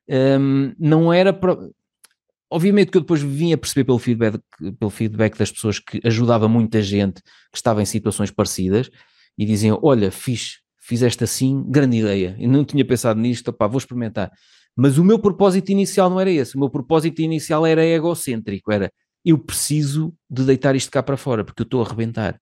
Um, 0.08 0.74
não 0.76 1.12
era 1.12 1.32
para. 1.32 1.56
Obviamente 2.50 2.90
que 2.90 2.96
eu 2.96 3.02
depois 3.02 3.22
vinha 3.22 3.56
perceber 3.56 3.84
pelo 3.84 4.00
feedback, 4.00 4.40
pelo 4.80 4.90
feedback 4.90 5.38
das 5.38 5.52
pessoas 5.52 5.78
que 5.78 6.00
ajudava 6.04 6.48
muita 6.48 6.82
gente 6.82 7.22
que 7.22 7.56
estava 7.56 7.80
em 7.80 7.86
situações 7.86 8.32
parecidas 8.32 8.90
e 9.38 9.46
diziam: 9.46 9.78
Olha, 9.80 10.10
fiz, 10.10 10.58
fizeste 10.90 11.22
assim, 11.22 11.62
grande 11.68 11.98
ideia, 11.98 12.34
e 12.36 12.48
não 12.48 12.64
tinha 12.64 12.84
pensado 12.84 13.20
nisto, 13.20 13.46
opá, 13.48 13.68
vou 13.68 13.78
experimentar. 13.78 14.28
Mas 14.74 14.98
o 14.98 15.04
meu 15.04 15.20
propósito 15.20 15.70
inicial 15.70 16.10
não 16.10 16.18
era 16.18 16.32
esse, 16.32 16.56
o 16.56 16.58
meu 16.58 16.68
propósito 16.68 17.22
inicial 17.22 17.64
era 17.64 17.86
egocêntrico, 17.86 18.72
era 18.72 18.92
eu 19.24 19.38
preciso 19.38 20.12
de 20.28 20.44
deitar 20.44 20.74
isto 20.74 20.90
cá 20.90 21.00
para 21.00 21.16
fora, 21.16 21.44
porque 21.44 21.62
eu 21.62 21.64
estou 21.64 21.80
a 21.80 21.86
arrebentar. 21.86 22.40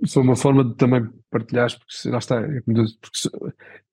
Isso 0.00 0.20
é 0.20 0.22
uma 0.22 0.36
forma 0.36 0.62
de 0.62 0.76
também 0.76 1.08
partilhares, 1.28 1.74
porque 1.74 2.08
lá 2.08 2.18
está, 2.18 2.40
é 2.40 2.60
porque 2.60 3.28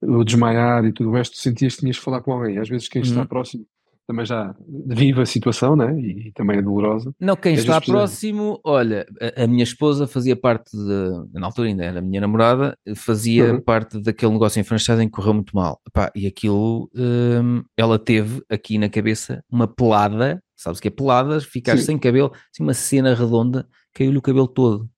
o 0.04 0.24
desmaiar 0.24 0.86
e 0.86 0.94
tudo 0.94 1.10
o 1.10 1.14
resto, 1.14 1.36
sentias 1.36 1.74
que 1.74 1.80
tinhas 1.80 1.98
que 1.98 2.04
falar 2.04 2.22
com 2.22 2.32
alguém. 2.32 2.60
Às 2.60 2.70
vezes 2.70 2.88
quem 2.88 3.02
está 3.02 3.22
uhum. 3.22 3.26
próximo 3.26 3.66
também 4.08 4.26
já 4.26 4.56
vive 4.88 5.22
a 5.22 5.26
situação, 5.26 5.76
né? 5.76 6.00
E, 6.00 6.28
e 6.28 6.32
também 6.32 6.60
é 6.60 6.62
dolorosa. 6.62 7.14
Não, 7.20 7.36
quem 7.36 7.56
está 7.56 7.82
próximo, 7.82 8.60
olha, 8.64 9.06
a, 9.20 9.44
a, 9.44 9.48
minha 9.48 9.64
esposa 9.64 10.08
fazia 10.08 10.36
parte 10.36 10.72
de, 10.72 11.40
na 11.40 11.48
altura 11.48 11.70
ainda 11.70 11.84
era 11.84 12.00
a 12.00 12.02
minha 12.02 12.22
namorada, 12.22 12.78
fazia 12.96 13.54
uhum. 13.54 13.62
parte 13.62 14.00
daquele 14.00 14.32
negócio 14.32 14.60
em 14.60 14.64
franchising 14.64 15.06
que 15.06 15.12
correu 15.12 15.34
muito 15.34 15.56
mal. 15.56 15.82
Epá, 15.88 16.12
e 16.16 16.28
aquilo, 16.28 16.90
hum, 16.96 17.64
ela 17.76 17.98
teve 17.98 18.44
aqui 18.50 18.78
na 18.78 18.90
cabeça 18.90 19.44
uma 19.50 19.68
pelada, 19.68 20.42
sabes 20.56 20.80
o 20.80 20.82
que 20.82 20.88
é 20.88 20.92
peladas? 20.92 21.44
Ficar 21.44 21.78
sem 21.78 21.98
cabelo, 21.98 22.32
assim, 22.54 22.64
uma 22.64 22.74
cena 22.74 23.16
redonda, 23.16 23.68
caiu-lhe 23.94 24.18
o 24.18 24.22
cabelo 24.22 24.48
todo. 24.48 24.90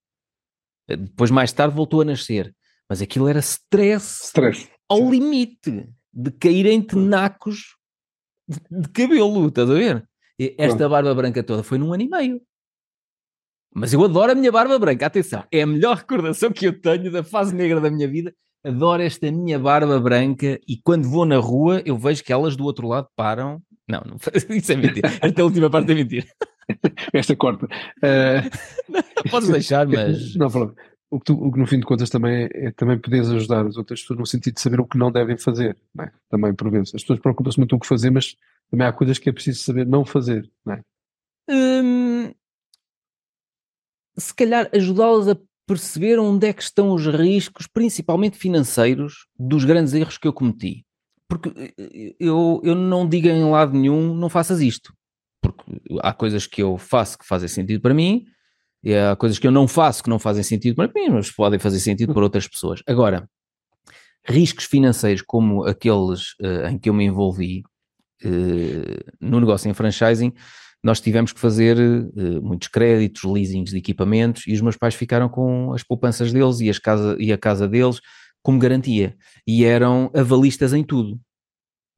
Depois, 0.88 1.32
mais 1.32 1.51
tarde, 1.51 1.76
voltou 1.76 2.01
a 2.01 2.05
nascer. 2.05 2.53
Mas 2.89 3.01
aquilo 3.01 3.28
era 3.28 3.39
stress, 3.39 4.28
stress. 4.28 4.70
ao 4.89 5.10
limite 5.10 5.89
de 6.14 6.32
cair 6.32 6.66
em 6.66 6.82
tenacos 6.82 7.77
de 8.48 8.89
cabelo, 8.89 9.48
estás 9.48 9.70
a 9.70 9.74
ver? 9.74 10.08
Esta 10.58 10.88
barba 10.88 11.14
branca 11.14 11.43
toda 11.43 11.64
foi 11.64 11.78
num 11.78 11.93
ano 11.93 12.04
e 12.04 12.10
meio. 12.10 12.41
Mas 13.74 13.93
eu 13.93 14.04
adoro 14.04 14.32
a 14.32 14.36
minha 14.36 14.52
barba 14.52 14.80
branca, 14.80 15.06
atenção, 15.06 15.43
é 15.52 15.62
a 15.62 15.68
melhor 15.68 15.98
recordação 15.98 16.52
que 16.52 16.66
eu 16.66 16.80
tenho 16.80 17.12
da 17.12 17.24
fase 17.24 17.54
negra 17.54 17.80
da 17.82 17.91
minha 17.91 18.08
vida. 18.08 18.34
Adoro 18.64 19.02
esta 19.02 19.32
minha 19.32 19.60
barba 19.60 20.00
branca 20.00 20.60
e 20.68 20.78
quando 20.84 21.10
vou 21.10 21.26
na 21.26 21.38
rua 21.38 21.82
eu 21.86 21.98
vejo 21.98 22.24
que 22.24 22.34
elas 22.34 22.56
do 22.56 22.64
outro 22.64 22.88
lado 22.88 23.08
param. 23.16 23.62
Não, 23.88 24.02
não 24.02 24.18
isso 24.56 24.72
é 24.72 24.76
mentira. 24.76 25.10
Esta 25.22 25.43
última 25.43 25.70
parte 25.70 25.91
é 25.91 25.95
mentira. 25.95 26.26
Esta 27.14 27.36
corta. 27.36 27.66
Uh... 27.66 28.50
Não, 28.89 29.02
podes 29.32 29.48
deixar, 29.48 29.88
mas. 29.88 30.36
Não, 30.36 30.50
o 31.10 31.20
que, 31.20 31.26
tu, 31.26 31.34
o 31.34 31.51
que, 31.51 31.60
no 31.60 31.68
fim 31.68 31.80
de 31.80 31.86
contas 31.86 32.10
também 32.10 32.43
é, 32.43 32.68
é, 32.68 32.72
também 32.72 32.99
poderes 32.99 33.30
ajudar 33.30 33.66
as 33.66 33.78
outras 33.78 34.01
pessoas 34.01 34.20
no 34.20 34.26
sentido 34.26 34.55
de 34.55 34.62
saber 34.62 34.80
o 34.80 34.86
que 34.86 34.97
não 34.97 35.12
devem 35.12 35.38
fazer, 35.38 35.78
não 35.93 36.05
é? 36.05 36.12
também 36.30 36.53
por 36.53 36.70
vezes. 36.70 36.93
As 36.93 37.01
pessoas 37.01 37.20
preocupam-se 37.20 37.58
muito 37.58 37.72
com 37.72 37.78
o 37.78 37.80
que 37.80 37.88
fazer, 37.88 38.10
mas 38.10 38.36
também 38.70 38.86
há 38.86 38.91
coisas 38.91 39.18
que 39.18 39.30
é 39.30 39.32
preciso 39.34 39.64
saber 39.64 39.86
não 39.86 40.05
fazer, 40.05 40.49
não 40.66 40.74
é? 40.74 40.82
Hum, 41.49 42.34
se 44.18 44.34
calhar 44.34 44.70
ajudá-las 44.74 45.30
a 45.30 45.38
perceber 45.66 46.20
onde 46.20 46.47
é 46.47 46.53
que 46.53 46.64
estão 46.64 46.91
os 46.91 47.05
riscos, 47.05 47.68
principalmente 47.68 48.38
financeiros, 48.38 49.28
dos 49.38 49.64
grandes 49.64 49.93
erros 49.93 50.18
que 50.18 50.28
eu 50.28 50.34
cometi. 50.34 50.86
Porque 51.28 51.74
eh, 51.78 52.16
eu, 52.20 52.62
eu 52.64 52.74
não 52.74 53.08
digo 53.08 53.28
em 53.28 53.49
lado 53.49 53.78
nenhum, 53.78 54.14
não 54.14 54.30
faças 54.30 54.62
isto. 54.62 54.93
Porque 55.41 55.64
há 56.01 56.14
coisas 56.14 56.47
que 56.47 56.64
eu 56.64 56.78
faço 56.78 57.18
que 57.18 57.28
fazem 57.28 57.47
sentido 57.47 57.82
para 57.82 57.93
mim, 57.93 58.26
e 58.88 58.96
há 58.96 59.18
coisas 59.18 59.38
que 59.38 59.46
eu 59.46 59.52
não 59.52 59.68
faço 59.68 60.02
que 60.02 60.10
não 60.10 60.18
fazem 60.18 60.44
sentido 60.44 60.76
para 60.76 60.90
mim, 60.96 61.10
mas 61.10 61.30
podem 61.30 61.60
fazer 61.60 61.78
sentido 61.82 62.14
para 62.14 62.24
outras 62.24 62.48
pessoas. 62.48 62.82
Agora, 62.88 63.30
riscos 64.26 64.64
financeiros 64.64 65.22
como 65.22 65.66
aqueles 65.66 66.36
uh, 66.42 66.70
em 66.70 66.80
que 66.80 66.88
eu 66.88 66.94
me 66.94 67.04
envolvi 67.04 67.64
uh, 68.24 69.12
no 69.20 69.42
negócio 69.42 69.70
em 69.70 69.74
franchising, 69.74 70.32
nós 70.82 71.02
tivemos 71.02 71.34
que 71.34 71.40
fazer 71.42 71.78
uh, 71.78 72.42
muitos 72.42 72.70
créditos, 72.70 73.26
leasings 73.26 73.72
de 73.72 73.78
equipamentos 73.78 74.48
e 74.48 74.54
os 74.54 74.62
meus 74.62 74.78
pais 74.78 74.96
ficaram 74.96 75.28
com 75.28 75.74
as 75.74 75.84
poupanças 75.84 76.32
deles 76.32 76.62
e, 76.62 76.70
as 76.70 76.80
casa, 76.80 77.18
e 77.20 77.34
a 77.34 77.38
casa 77.38 77.68
deles 77.68 78.00
como 78.42 78.58
garantia 78.58 79.18
e 79.46 79.66
eram 79.66 80.10
avalistas 80.16 80.72
em 80.72 80.82
tudo. 80.82 81.20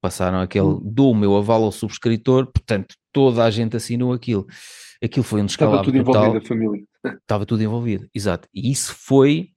Passaram 0.02 0.40
aquele, 0.40 0.66
hum. 0.66 0.82
dou 0.84 1.12
o 1.12 1.16
meu 1.16 1.38
aval 1.38 1.66
ao 1.66 1.72
subscritor, 1.72 2.48
portanto, 2.52 2.96
toda 3.12 3.44
a 3.44 3.50
gente 3.50 3.76
assinou 3.76 4.14
aquilo 4.14 4.48
aquilo 5.04 5.24
foi 5.24 5.42
um 5.42 5.46
descalabro 5.46 5.90
Estava 5.90 6.04
tudo 6.04 6.12
envolvido, 6.12 6.38
a 6.38 6.48
família. 6.48 6.88
Estava 7.22 7.46
tudo 7.46 7.64
envolvido, 7.64 8.10
exato. 8.14 8.48
E 8.54 8.72
isso 8.72 8.94
foi, 8.94 9.52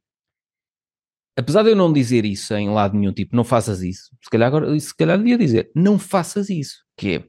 apesar 1.36 1.62
de 1.62 1.70
eu 1.70 1.76
não 1.76 1.92
dizer 1.92 2.24
isso 2.24 2.54
em 2.54 2.70
lado 2.70 2.96
nenhum, 2.96 3.12
tipo, 3.12 3.34
não 3.34 3.44
faças 3.44 3.82
isso, 3.82 4.16
se 4.22 4.30
calhar 4.30 4.48
agora, 4.48 4.78
se 4.78 4.94
calhar 4.96 5.18
devia 5.18 5.38
dizer, 5.38 5.70
não 5.74 5.98
faças 5.98 6.48
isso, 6.48 6.84
que 6.96 7.16
é, 7.16 7.24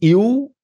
eu 0.00 0.54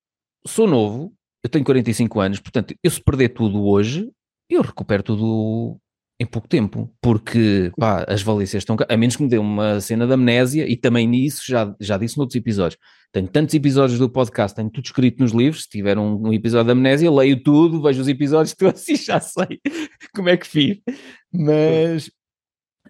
sou 0.47 0.67
novo, 0.67 1.15
eu 1.43 1.51
tenho 1.51 1.65
45 1.65 2.21
anos, 2.21 2.41
portanto, 2.41 2.75
eu 2.83 2.91
se 2.91 3.03
perder 3.03 3.31
tudo 3.31 3.67
hoje, 3.67 4.11
eu 4.49 4.63
recupero 4.63 5.03
tudo 5.03 5.79
em 6.25 6.27
pouco 6.27 6.49
tempo, 6.49 6.93
porque 7.01 7.71
pá, 7.79 8.05
as 8.09 8.23
valências 8.23 8.63
estão. 8.63 8.77
A 8.89 8.97
menos 8.97 9.17
que 9.17 9.23
me 9.23 9.29
dê 9.29 9.39
uma 9.39 9.81
cena 9.81 10.07
de 10.07 10.13
amnésia, 10.13 10.69
e 10.69 10.77
também 10.77 11.07
nisso 11.07 11.43
já, 11.47 11.75
já 11.81 11.97
disse 11.97 12.17
noutros 12.17 12.37
episódios. 12.37 12.81
Tenho 13.13 13.29
tantos 13.29 13.55
episódios 13.55 13.99
do 13.99 14.11
podcast, 14.11 14.57
tenho 14.57 14.71
tudo 14.71 14.85
escrito 14.87 15.23
nos 15.23 15.33
livros. 15.33 15.63
Se 15.63 15.69
tiver 15.69 15.97
um, 15.99 16.29
um 16.29 16.33
episódio 16.33 16.67
de 16.67 16.73
amnésia, 16.73 17.11
leio 17.11 17.41
tudo, 17.43 17.81
vejo 17.81 18.01
os 18.01 18.09
episódios 18.09 18.55
todos 18.59 18.81
assim 18.81 18.97
já 18.97 19.21
sei 19.21 19.61
como 20.15 20.29
é 20.29 20.37
que 20.37 20.47
fiz. 20.47 20.81
Mas, 21.33 22.11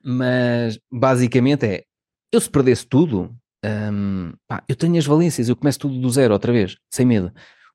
mas 0.02 0.78
basicamente 0.90 1.66
é: 1.66 1.84
eu 2.32 2.40
se 2.40 2.48
perdesse 2.48 2.86
tudo, 2.86 3.34
hum, 3.64 4.32
pá, 4.48 4.62
eu 4.68 4.76
tenho 4.76 4.96
as 4.96 5.06
valências, 5.06 5.48
eu 5.48 5.56
começo 5.56 5.80
tudo 5.80 6.00
do 6.00 6.10
zero 6.10 6.32
outra 6.32 6.52
vez, 6.52 6.76
sem 6.90 7.04
medo. 7.04 7.32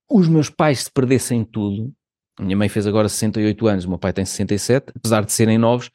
Os 0.09 0.27
meus 0.27 0.49
pais, 0.49 0.85
se 0.85 0.91
perdessem 0.91 1.43
tudo, 1.43 1.93
a 2.39 2.43
minha 2.43 2.55
mãe 2.55 2.69
fez 2.69 2.87
agora 2.87 3.09
68 3.09 3.67
anos, 3.67 3.85
o 3.85 3.89
meu 3.89 3.99
pai 3.99 4.13
tem 4.13 4.23
67, 4.23 4.93
apesar 4.95 5.25
de 5.25 5.31
serem 5.31 5.57
novos. 5.57 5.91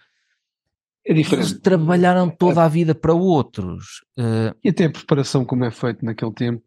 É 1.07 1.15
diferente. 1.15 1.49
Eles 1.49 1.61
trabalharam 1.61 2.29
toda 2.29 2.63
a 2.63 2.69
vida 2.69 2.95
para 2.95 3.15
outros. 3.15 4.05
Uh, 4.19 4.55
e 4.63 4.69
até 4.69 4.85
a 4.85 4.91
preparação, 4.91 5.45
como 5.45 5.65
é 5.65 5.71
feito 5.71 6.05
naquele 6.05 6.33
tempo, 6.33 6.63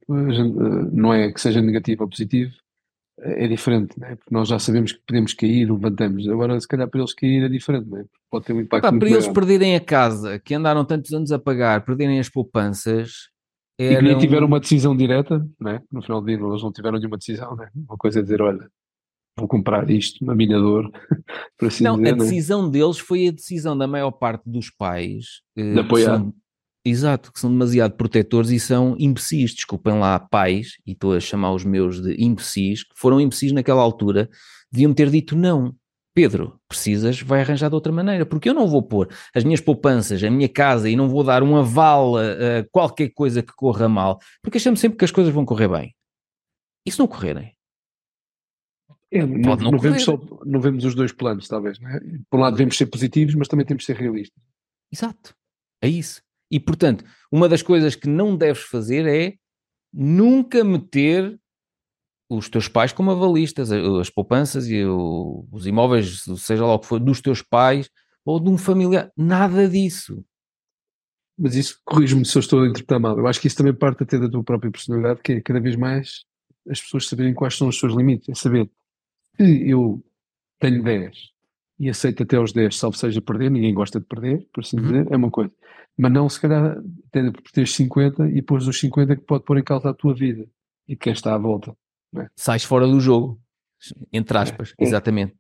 não 0.91 1.13
é 1.13 1.32
que 1.32 1.39
seja 1.39 1.61
negativo 1.61 2.03
ou 2.03 2.09
positivo, 2.09 2.51
é 3.19 3.47
diferente, 3.47 3.99
né? 3.99 4.15
porque 4.15 4.34
nós 4.34 4.47
já 4.47 4.59
sabemos 4.59 4.91
que 4.91 5.01
podemos 5.07 5.34
cair, 5.34 5.71
levantamos. 5.71 6.28
Agora, 6.28 6.59
se 6.59 6.67
calhar, 6.67 6.88
para 6.88 6.99
eles 6.99 7.13
cair 7.13 7.43
é 7.43 7.49
diferente, 7.49 7.89
né? 7.89 8.05
pode 8.30 8.45
ter 8.45 8.53
um 8.53 8.61
impacto. 8.61 8.84
Pá, 8.84 8.97
para 8.97 9.09
eles 9.09 9.28
perderem 9.28 9.75
a 9.75 9.80
casa, 9.80 10.39
que 10.39 10.53
andaram 10.53 10.86
tantos 10.86 11.13
anos 11.13 11.32
a 11.32 11.39
pagar, 11.39 11.84
perderem 11.84 12.19
as 12.19 12.30
poupanças. 12.30 13.30
E 13.80 13.95
que 13.95 14.01
nem 14.01 14.17
tiveram 14.17 14.47
uma 14.47 14.59
decisão 14.59 14.95
direta, 14.95 15.47
né? 15.59 15.82
no 15.91 16.01
final 16.01 16.19
do 16.19 16.28
dia, 16.28 16.36
eles 16.36 16.63
não 16.63 16.71
tiveram 16.71 16.97
nenhuma 16.97 17.17
decisão. 17.17 17.55
Né? 17.55 17.69
Uma 17.75 17.97
coisa 17.97 18.19
é 18.19 18.23
dizer: 18.23 18.41
olha, 18.41 18.69
vou 19.38 19.47
comprar 19.47 19.89
isto, 19.89 20.23
uma 20.23 20.35
minador, 20.35 20.91
por 21.57 21.67
assim 21.67 21.83
não, 21.83 21.97
dizer. 21.97 22.15
Não, 22.15 22.21
a 22.21 22.23
decisão 22.23 22.69
deles 22.69 22.97
foi 22.97 23.27
a 23.27 23.31
decisão 23.31 23.77
da 23.77 23.88
maior 23.88 24.11
parte 24.11 24.43
dos 24.49 24.69
pais. 24.69 25.41
Eh, 25.55 25.73
de 25.73 25.79
apoiar. 25.79 26.17
São, 26.17 26.33
exato, 26.83 27.31
que 27.31 27.39
são 27.39 27.51
demasiado 27.51 27.95
protetores 27.95 28.49
e 28.49 28.59
são 28.59 28.95
imbecis, 28.97 29.53
desculpem 29.53 29.99
lá, 29.99 30.19
pais, 30.19 30.73
e 30.85 30.93
estou 30.93 31.13
a 31.13 31.19
chamar 31.19 31.53
os 31.53 31.63
meus 31.63 32.01
de 32.01 32.15
imbecis, 32.21 32.83
que 32.83 32.95
foram 32.95 33.21
imbecis 33.21 33.51
naquela 33.51 33.81
altura, 33.81 34.29
deviam 34.71 34.93
ter 34.93 35.09
dito 35.09 35.35
não. 35.35 35.75
Pedro, 36.15 36.59
precisas, 36.67 37.21
vai 37.21 37.41
arranjar 37.41 37.69
de 37.69 37.75
outra 37.75 37.93
maneira, 37.93 38.25
porque 38.25 38.49
eu 38.49 38.53
não 38.53 38.67
vou 38.67 38.81
pôr 38.81 39.07
as 39.35 39.43
minhas 39.43 39.61
poupanças, 39.61 40.23
a 40.23 40.31
minha 40.31 40.49
casa 40.49 40.89
e 40.89 40.95
não 40.95 41.07
vou 41.07 41.23
dar 41.23 41.43
um 41.43 41.55
aval 41.55 42.17
a 42.17 42.65
qualquer 42.71 43.09
coisa 43.09 43.43
que 43.43 43.53
corra 43.55 43.88
mal, 43.88 44.17
porque 44.41 44.57
achamos 44.57 44.79
sempre 44.79 44.97
que 44.97 45.05
as 45.05 45.11
coisas 45.11 45.31
vão 45.31 45.45
correr 45.45 45.67
bem. 45.67 45.93
E 46.83 46.91
se 46.91 46.97
não 46.97 47.05
correrem? 47.05 47.57
É, 49.12 49.26
não, 49.26 49.55
não, 49.55 49.72
não 49.72 49.80
vemos 49.80 50.03
só, 50.03 50.20
não 50.45 50.60
vemos 50.60 50.84
os 50.84 50.93
dois 50.93 51.12
planos, 51.12 51.47
talvez. 51.47 51.80
Né? 51.80 51.99
Por 52.30 52.38
um 52.38 52.43
lado, 52.43 52.53
devemos 52.55 52.78
ser 52.78 52.88
positivos, 52.88 53.36
mas 53.36 53.47
também 53.47 53.66
temos 53.66 53.84
de 53.84 53.88
ser 53.88 53.95
realistas. 53.95 54.41
Exato. 54.91 55.36
É 55.82 55.88
isso. 55.88 56.22
E, 56.51 56.60
portanto, 56.60 57.03
uma 57.32 57.47
das 57.47 57.62
coisas 57.62 57.95
que 57.95 58.08
não 58.08 58.36
deves 58.36 58.64
fazer 58.64 59.05
é 59.05 59.36
nunca 59.93 60.64
meter 60.64 61.39
os 62.30 62.49
teus 62.49 62.68
pais 62.68 62.91
como 62.91 63.12
avalistas, 63.12 63.72
as 63.72 64.10
poupanças 64.10 64.68
e 64.68 64.84
o, 64.84 65.47
os 65.51 65.66
imóveis, 65.66 66.24
seja 66.38 66.66
lá 66.66 66.74
o 66.74 66.80
que 66.80 66.88
for, 66.88 66.99
dos 66.99 67.22
teus 67.22 67.41
pais 67.41 67.89
ou 68.26 68.39
de 68.39 68.49
um 68.49 68.58
familiar. 68.58 69.12
Nada 69.16 69.70
disso. 69.70 70.24
Mas 71.39 71.55
isso 71.55 71.80
corrige-me 71.86 72.26
se 72.26 72.38
eu 72.38 72.41
estou 72.41 72.64
a 72.64 72.68
interpretar 72.68 72.99
mal. 72.99 73.18
Eu 73.18 73.28
acho 73.28 73.39
que 73.39 73.47
isso 73.47 73.55
também 73.55 73.74
parte 73.74 74.03
até 74.03 74.18
da 74.18 74.30
tua 74.30 74.43
própria 74.43 74.72
personalidade, 74.72 75.22
que 75.22 75.34
é 75.34 75.41
cada 75.41 75.62
vez 75.62 75.76
mais 75.76 76.26
as 76.70 76.82
pessoas 76.82 77.08
saberem 77.08 77.34
quais 77.34 77.55
são 77.55 77.68
os 77.68 77.80
seus 77.80 77.93
limites. 77.93 78.28
É 78.28 78.36
saber 78.36 78.70
se 79.38 79.69
eu 79.69 80.03
tenho 80.59 80.83
10 80.83 81.15
e 81.79 81.89
aceito 81.89 82.23
até 82.23 82.39
os 82.39 82.51
10, 82.51 82.75
salvo 82.75 82.97
seja 82.97 83.21
perder, 83.21 83.51
ninguém 83.51 83.73
gosta 83.73 83.99
de 83.99 84.05
perder, 84.05 84.47
por 84.51 84.61
assim 84.61 84.77
uhum. 84.77 84.83
dizer, 84.83 85.07
é 85.11 85.15
uma 85.15 85.29
coisa. 85.29 85.51
Mas 85.97 86.11
não, 86.11 86.27
se 86.27 86.39
calhar, 86.39 86.77
tendo 87.11 87.31
por 87.31 87.51
ter 87.51 87.67
50 87.67 88.29
e 88.29 88.35
depois 88.35 88.67
os 88.67 88.79
50 88.79 89.15
que 89.15 89.23
pode 89.23 89.43
pôr 89.43 89.57
em 89.57 89.63
causa 89.63 89.89
a 89.89 89.93
tua 89.93 90.13
vida 90.13 90.47
e 90.88 90.95
quem 90.95 91.13
está 91.13 91.33
à 91.33 91.38
volta. 91.38 91.75
É? 92.15 92.27
Sais 92.35 92.63
fora 92.63 92.88
do 92.88 92.99
jogo, 92.99 93.39
entre 94.11 94.38
aspas, 94.38 94.73
é. 94.77 94.83
exatamente. 94.83 95.35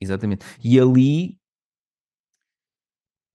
Exatamente. 0.00 0.44
E 0.62 0.78
ali 0.78 1.38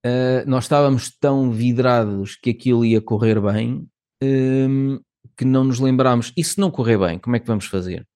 uh, 0.06 0.48
nós 0.48 0.66
estávamos 0.66 1.10
tão 1.18 1.52
vidrados 1.52 2.36
que 2.36 2.52
aquilo 2.52 2.86
ia 2.86 3.02
correr 3.02 3.42
bem 3.42 3.88
um, 4.24 5.00
que 5.36 5.46
não 5.46 5.64
nos 5.64 5.80
lembrámos. 5.80 6.32
E 6.38 6.44
se 6.44 6.60
não 6.60 6.70
correr 6.70 6.98
bem, 6.98 7.20
como 7.20 7.36
é 7.36 7.40
que 7.40 7.48
vamos 7.48 7.66
fazer? 7.66 8.08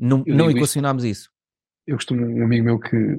Não, 0.00 0.24
não 0.26 0.50
equacionámos 0.50 1.04
isso. 1.04 1.30
Eu 1.86 1.96
costumo, 1.96 2.24
um 2.24 2.44
amigo 2.44 2.64
meu 2.64 2.78
que, 2.78 3.18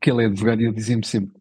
que 0.00 0.10
ele 0.10 0.22
é 0.22 0.26
advogado 0.26 0.60
e 0.60 0.66
ele 0.66 0.74
dizia-me 0.74 1.04
sempre: 1.04 1.34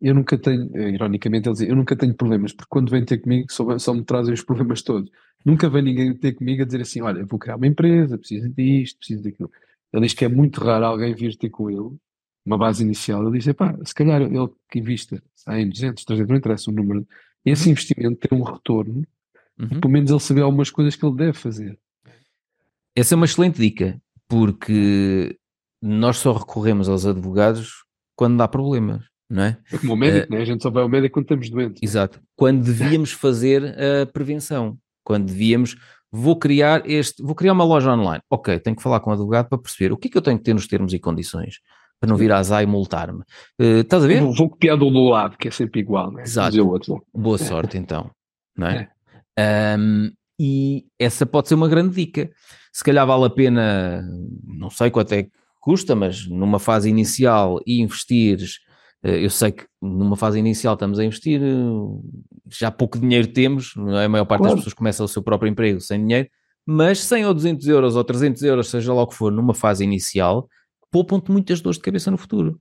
Eu 0.00 0.14
nunca 0.14 0.38
tenho, 0.38 0.70
ironicamente, 0.88 1.48
ele 1.48 1.52
dizia: 1.54 1.68
Eu 1.68 1.76
nunca 1.76 1.96
tenho 1.96 2.14
problemas, 2.14 2.52
porque 2.52 2.68
quando 2.68 2.90
vem 2.90 3.04
ter 3.04 3.18
comigo 3.18 3.50
só, 3.50 3.76
só 3.78 3.92
me 3.92 4.04
trazem 4.04 4.32
os 4.32 4.42
problemas 4.42 4.82
todos. 4.82 5.10
Nunca 5.44 5.68
vem 5.68 5.82
ninguém 5.82 6.14
ter 6.14 6.34
comigo 6.34 6.62
a 6.62 6.64
dizer 6.64 6.82
assim: 6.82 7.00
Olha, 7.02 7.20
eu 7.20 7.26
vou 7.26 7.38
criar 7.38 7.56
uma 7.56 7.66
empresa, 7.66 8.16
preciso 8.16 8.48
disto, 8.48 8.98
preciso 8.98 9.24
daquilo. 9.24 9.50
Ele 9.92 10.06
diz 10.06 10.14
que 10.14 10.24
é 10.24 10.28
muito 10.28 10.60
raro 10.60 10.84
alguém 10.84 11.14
vir 11.14 11.36
ter 11.36 11.50
com 11.50 11.70
ele, 11.70 11.96
uma 12.44 12.56
base 12.56 12.84
inicial. 12.84 13.26
Ele 13.26 13.38
diz: 13.38 13.52
Pá, 13.54 13.76
se 13.84 13.94
calhar 13.94 14.22
ele 14.22 14.48
que 14.70 14.78
invista 14.78 15.20
100, 15.34 15.68
200, 15.70 16.04
300, 16.04 16.30
não 16.30 16.36
interessa 16.36 16.70
o 16.70 16.74
número, 16.74 17.06
esse 17.44 17.66
uhum. 17.66 17.72
investimento 17.72 18.28
tem 18.28 18.38
um 18.38 18.42
retorno, 18.42 19.04
uhum. 19.58 19.80
pelo 19.80 19.92
menos 19.92 20.10
ele 20.10 20.20
saber 20.20 20.42
algumas 20.42 20.70
coisas 20.70 20.94
que 20.94 21.04
ele 21.04 21.16
deve 21.16 21.32
fazer. 21.32 21.78
Essa 22.96 23.14
é 23.14 23.16
uma 23.16 23.26
excelente 23.26 23.60
dica, 23.60 24.00
porque 24.26 25.36
nós 25.82 26.16
só 26.16 26.32
recorremos 26.32 26.88
aos 26.88 27.04
advogados 27.04 27.84
quando 28.16 28.40
há 28.40 28.48
problemas, 28.48 29.04
não 29.28 29.42
é? 29.42 29.58
É 29.70 29.76
como 29.76 29.92
o 29.92 29.96
médico, 29.96 30.32
uh, 30.32 30.36
né? 30.36 30.42
a 30.42 30.44
gente 30.46 30.62
só 30.62 30.70
vai 30.70 30.82
ao 30.82 30.88
médico 30.88 31.12
quando 31.14 31.24
estamos 31.24 31.50
doentes. 31.50 31.82
Exato. 31.82 32.20
Quando 32.34 32.64
devíamos 32.64 33.12
fazer 33.12 33.76
a 33.78 34.06
prevenção, 34.06 34.78
quando 35.04 35.26
devíamos, 35.26 35.76
vou 36.10 36.36
criar 36.38 36.88
este, 36.88 37.22
vou 37.22 37.34
criar 37.34 37.52
uma 37.52 37.64
loja 37.64 37.92
online. 37.92 38.22
Ok, 38.30 38.58
tenho 38.60 38.74
que 38.74 38.82
falar 38.82 39.00
com 39.00 39.10
o 39.10 39.12
advogado 39.12 39.48
para 39.50 39.58
perceber 39.58 39.92
o 39.92 39.98
que 39.98 40.08
é 40.08 40.10
que 40.10 40.16
eu 40.16 40.22
tenho 40.22 40.38
que 40.38 40.44
ter 40.44 40.54
nos 40.54 40.66
termos 40.66 40.94
e 40.94 40.98
condições 40.98 41.60
para 42.00 42.08
não 42.08 42.16
vir 42.16 42.32
a 42.32 42.38
azar 42.38 42.62
e 42.62 42.66
multar-me. 42.66 43.20
Uh, 43.60 43.80
estás 43.80 44.04
a 44.04 44.06
ver? 44.06 44.22
Vou, 44.22 44.34
vou 44.34 44.50
copiar 44.50 44.76
do 44.78 44.88
lado, 44.88 45.36
que 45.36 45.48
é 45.48 45.50
sempre 45.50 45.80
igual, 45.80 46.10
né? 46.10 46.22
Exato. 46.22 46.56
Boa 47.14 47.38
sorte 47.38 47.76
então, 47.76 48.10
não 48.56 48.68
é? 48.68 48.88
é. 49.38 49.76
Um, 49.78 50.10
e 50.38 50.86
essa 50.98 51.24
pode 51.24 51.48
ser 51.48 51.54
uma 51.54 51.68
grande 51.68 51.94
dica. 51.94 52.30
Se 52.72 52.84
calhar 52.84 53.06
vale 53.06 53.24
a 53.24 53.30
pena, 53.30 54.02
não 54.44 54.70
sei 54.70 54.90
quanto 54.90 55.12
é 55.12 55.24
que 55.24 55.30
custa, 55.60 55.94
mas 55.94 56.26
numa 56.28 56.58
fase 56.58 56.88
inicial 56.88 57.60
e 57.66 57.80
investires, 57.80 58.58
eh, 59.02 59.24
eu 59.24 59.30
sei 59.30 59.52
que 59.52 59.64
numa 59.80 60.16
fase 60.16 60.38
inicial 60.38 60.74
estamos 60.74 60.98
a 60.98 61.04
investir, 61.04 61.40
já 62.50 62.70
pouco 62.70 62.98
dinheiro 62.98 63.28
temos, 63.28 63.74
é? 63.94 64.04
a 64.04 64.08
maior 64.08 64.26
parte 64.26 64.42
claro. 64.42 64.54
das 64.54 64.60
pessoas 64.60 64.74
começa 64.74 65.02
o 65.02 65.08
seu 65.08 65.22
próprio 65.22 65.50
emprego 65.50 65.80
sem 65.80 66.00
dinheiro, 66.00 66.28
mas 66.66 67.00
100 67.00 67.26
ou 67.26 67.34
200 67.34 67.66
euros 67.68 67.96
ou 67.96 68.04
300 68.04 68.42
euros, 68.42 68.68
seja 68.68 68.92
lá 68.92 69.02
o 69.02 69.06
que 69.06 69.14
for, 69.14 69.32
numa 69.32 69.54
fase 69.54 69.84
inicial, 69.84 70.48
poupam-te 70.90 71.30
muitas 71.30 71.60
dores 71.60 71.78
de 71.78 71.82
cabeça 71.82 72.10
no 72.10 72.18
futuro. 72.18 72.60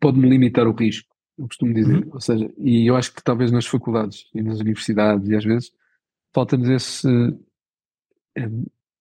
Pode-me 0.00 0.28
limitar 0.28 0.66
o 0.66 0.72
risco, 0.72 1.08
eu 1.38 1.46
costumo 1.46 1.72
dizer. 1.72 2.04
Uhum. 2.04 2.10
Ou 2.12 2.20
seja, 2.20 2.50
e 2.58 2.86
eu 2.88 2.96
acho 2.96 3.14
que 3.14 3.22
talvez 3.22 3.50
nas 3.50 3.66
faculdades 3.66 4.24
e 4.34 4.42
nas 4.42 4.60
universidades 4.60 5.28
e 5.28 5.34
às 5.34 5.44
vezes 5.44 5.70
falta-nos 6.36 6.68
esse 6.68 7.08
é, 8.36 8.46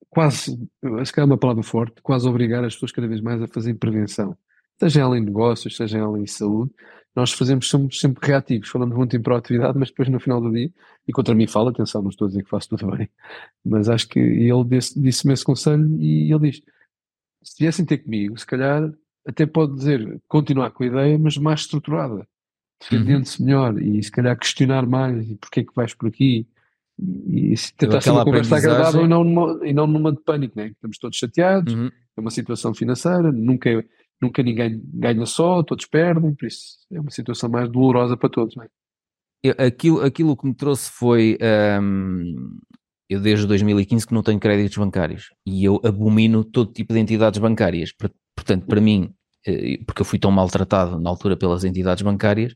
quase, 0.09 0.57
acho 1.01 1.13
que 1.13 1.19
é 1.19 1.23
uma 1.25 1.37
palavra 1.37 1.63
forte, 1.63 2.01
quase 2.01 2.25
obrigar 2.25 2.63
as 2.63 2.75
pessoas 2.75 2.93
cada 2.93 3.09
vez 3.09 3.19
mais 3.19 3.41
a 3.41 3.47
fazer 3.47 3.73
prevenção. 3.73 4.37
Seja 4.79 5.01
ela 5.01 5.17
em 5.17 5.21
negócios, 5.21 5.75
seja 5.75 5.97
ela 5.97 6.17
em 6.17 6.25
saúde, 6.25 6.71
nós 7.13 7.33
fazemos, 7.33 7.67
somos 7.67 7.99
sempre 7.99 8.25
reativos, 8.25 8.69
falamos 8.69 8.95
muito 8.95 9.17
em 9.17 9.21
proatividade, 9.21 9.77
mas 9.77 9.89
depois 9.89 10.07
no 10.07 10.17
final 10.17 10.39
do 10.39 10.49
dia, 10.49 10.71
e 11.05 11.11
contra 11.11 11.35
mim 11.35 11.45
fala, 11.45 11.71
atenção, 11.71 12.01
não 12.01 12.09
estou 12.09 12.25
a 12.25 12.29
dizer 12.29 12.43
que 12.43 12.49
faço 12.49 12.69
tudo 12.69 12.87
bem, 12.95 13.09
mas 13.65 13.89
acho 13.89 14.07
que 14.07 14.19
ele 14.19 14.63
disse-me 14.63 15.03
disse 15.03 15.29
esse 15.29 15.43
conselho 15.43 15.93
e 15.99 16.31
ele 16.31 16.51
diz, 16.51 16.61
se 17.43 17.55
viessem 17.59 17.85
ter 17.85 17.97
comigo, 17.97 18.39
se 18.39 18.45
calhar 18.45 18.89
até 19.27 19.45
pode 19.45 19.75
dizer, 19.75 20.21
continuar 20.29 20.71
com 20.71 20.83
a 20.83 20.87
ideia, 20.87 21.19
mas 21.19 21.37
mais 21.37 21.61
estruturada, 21.61 22.25
defendendo-se 22.79 23.41
uhum. 23.41 23.45
melhor 23.45 23.81
e 23.81 24.01
se 24.01 24.11
calhar 24.11 24.37
questionar 24.37 24.85
mais, 24.85 25.29
e 25.29 25.35
porquê 25.35 25.59
é 25.59 25.63
que 25.63 25.75
vais 25.75 25.93
por 25.93 26.07
aqui, 26.07 26.47
e 26.97 27.53
tentar 27.77 28.01
ser 28.01 28.11
uma 28.11 28.23
conversa 28.23 28.57
agradável 28.57 29.03
e 29.03 29.07
não, 29.07 29.23
numa, 29.23 29.67
e 29.67 29.73
não 29.73 29.87
numa 29.87 30.11
de 30.11 30.21
pânico, 30.21 30.53
né? 30.57 30.67
Estamos 30.67 30.97
todos 30.97 31.17
chateados, 31.17 31.73
uhum. 31.73 31.87
é 32.17 32.21
uma 32.21 32.31
situação 32.31 32.73
financeira, 32.73 33.31
nunca, 33.31 33.69
nunca 34.21 34.41
ninguém 34.41 34.81
ganha 34.93 35.25
só, 35.25 35.61
todos 35.61 35.85
perdem, 35.85 36.33
por 36.33 36.45
isso 36.45 36.77
é 36.91 36.99
uma 36.99 37.11
situação 37.11 37.49
mais 37.49 37.69
dolorosa 37.69 38.15
para 38.15 38.29
todos, 38.29 38.55
né? 38.55 38.67
Aquilo, 39.57 40.01
aquilo 40.01 40.35
que 40.35 40.47
me 40.47 40.55
trouxe 40.55 40.89
foi. 40.89 41.37
Um, 41.81 42.57
eu 43.07 43.19
desde 43.19 43.45
2015 43.45 44.07
que 44.07 44.13
não 44.13 44.23
tenho 44.23 44.39
créditos 44.39 44.77
bancários 44.77 45.29
e 45.45 45.63
eu 45.63 45.79
abomino 45.83 46.43
todo 46.43 46.73
tipo 46.73 46.91
de 46.91 46.99
entidades 46.99 47.39
bancárias. 47.39 47.91
Portanto, 48.35 48.65
para 48.65 48.81
mim, 48.81 49.13
eh, 49.45 49.77
porque 49.85 50.01
eu 50.01 50.05
fui 50.05 50.17
tão 50.17 50.31
maltratado 50.31 50.99
na 50.99 51.09
altura 51.09 51.37
pelas 51.37 51.63
entidades 51.63 52.01
bancárias, 52.01 52.55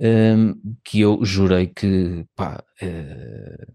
um, 0.00 0.54
que 0.84 1.00
eu 1.00 1.24
jurei 1.24 1.66
que, 1.66 2.24
pá, 2.36 2.62
uh, 2.82 3.72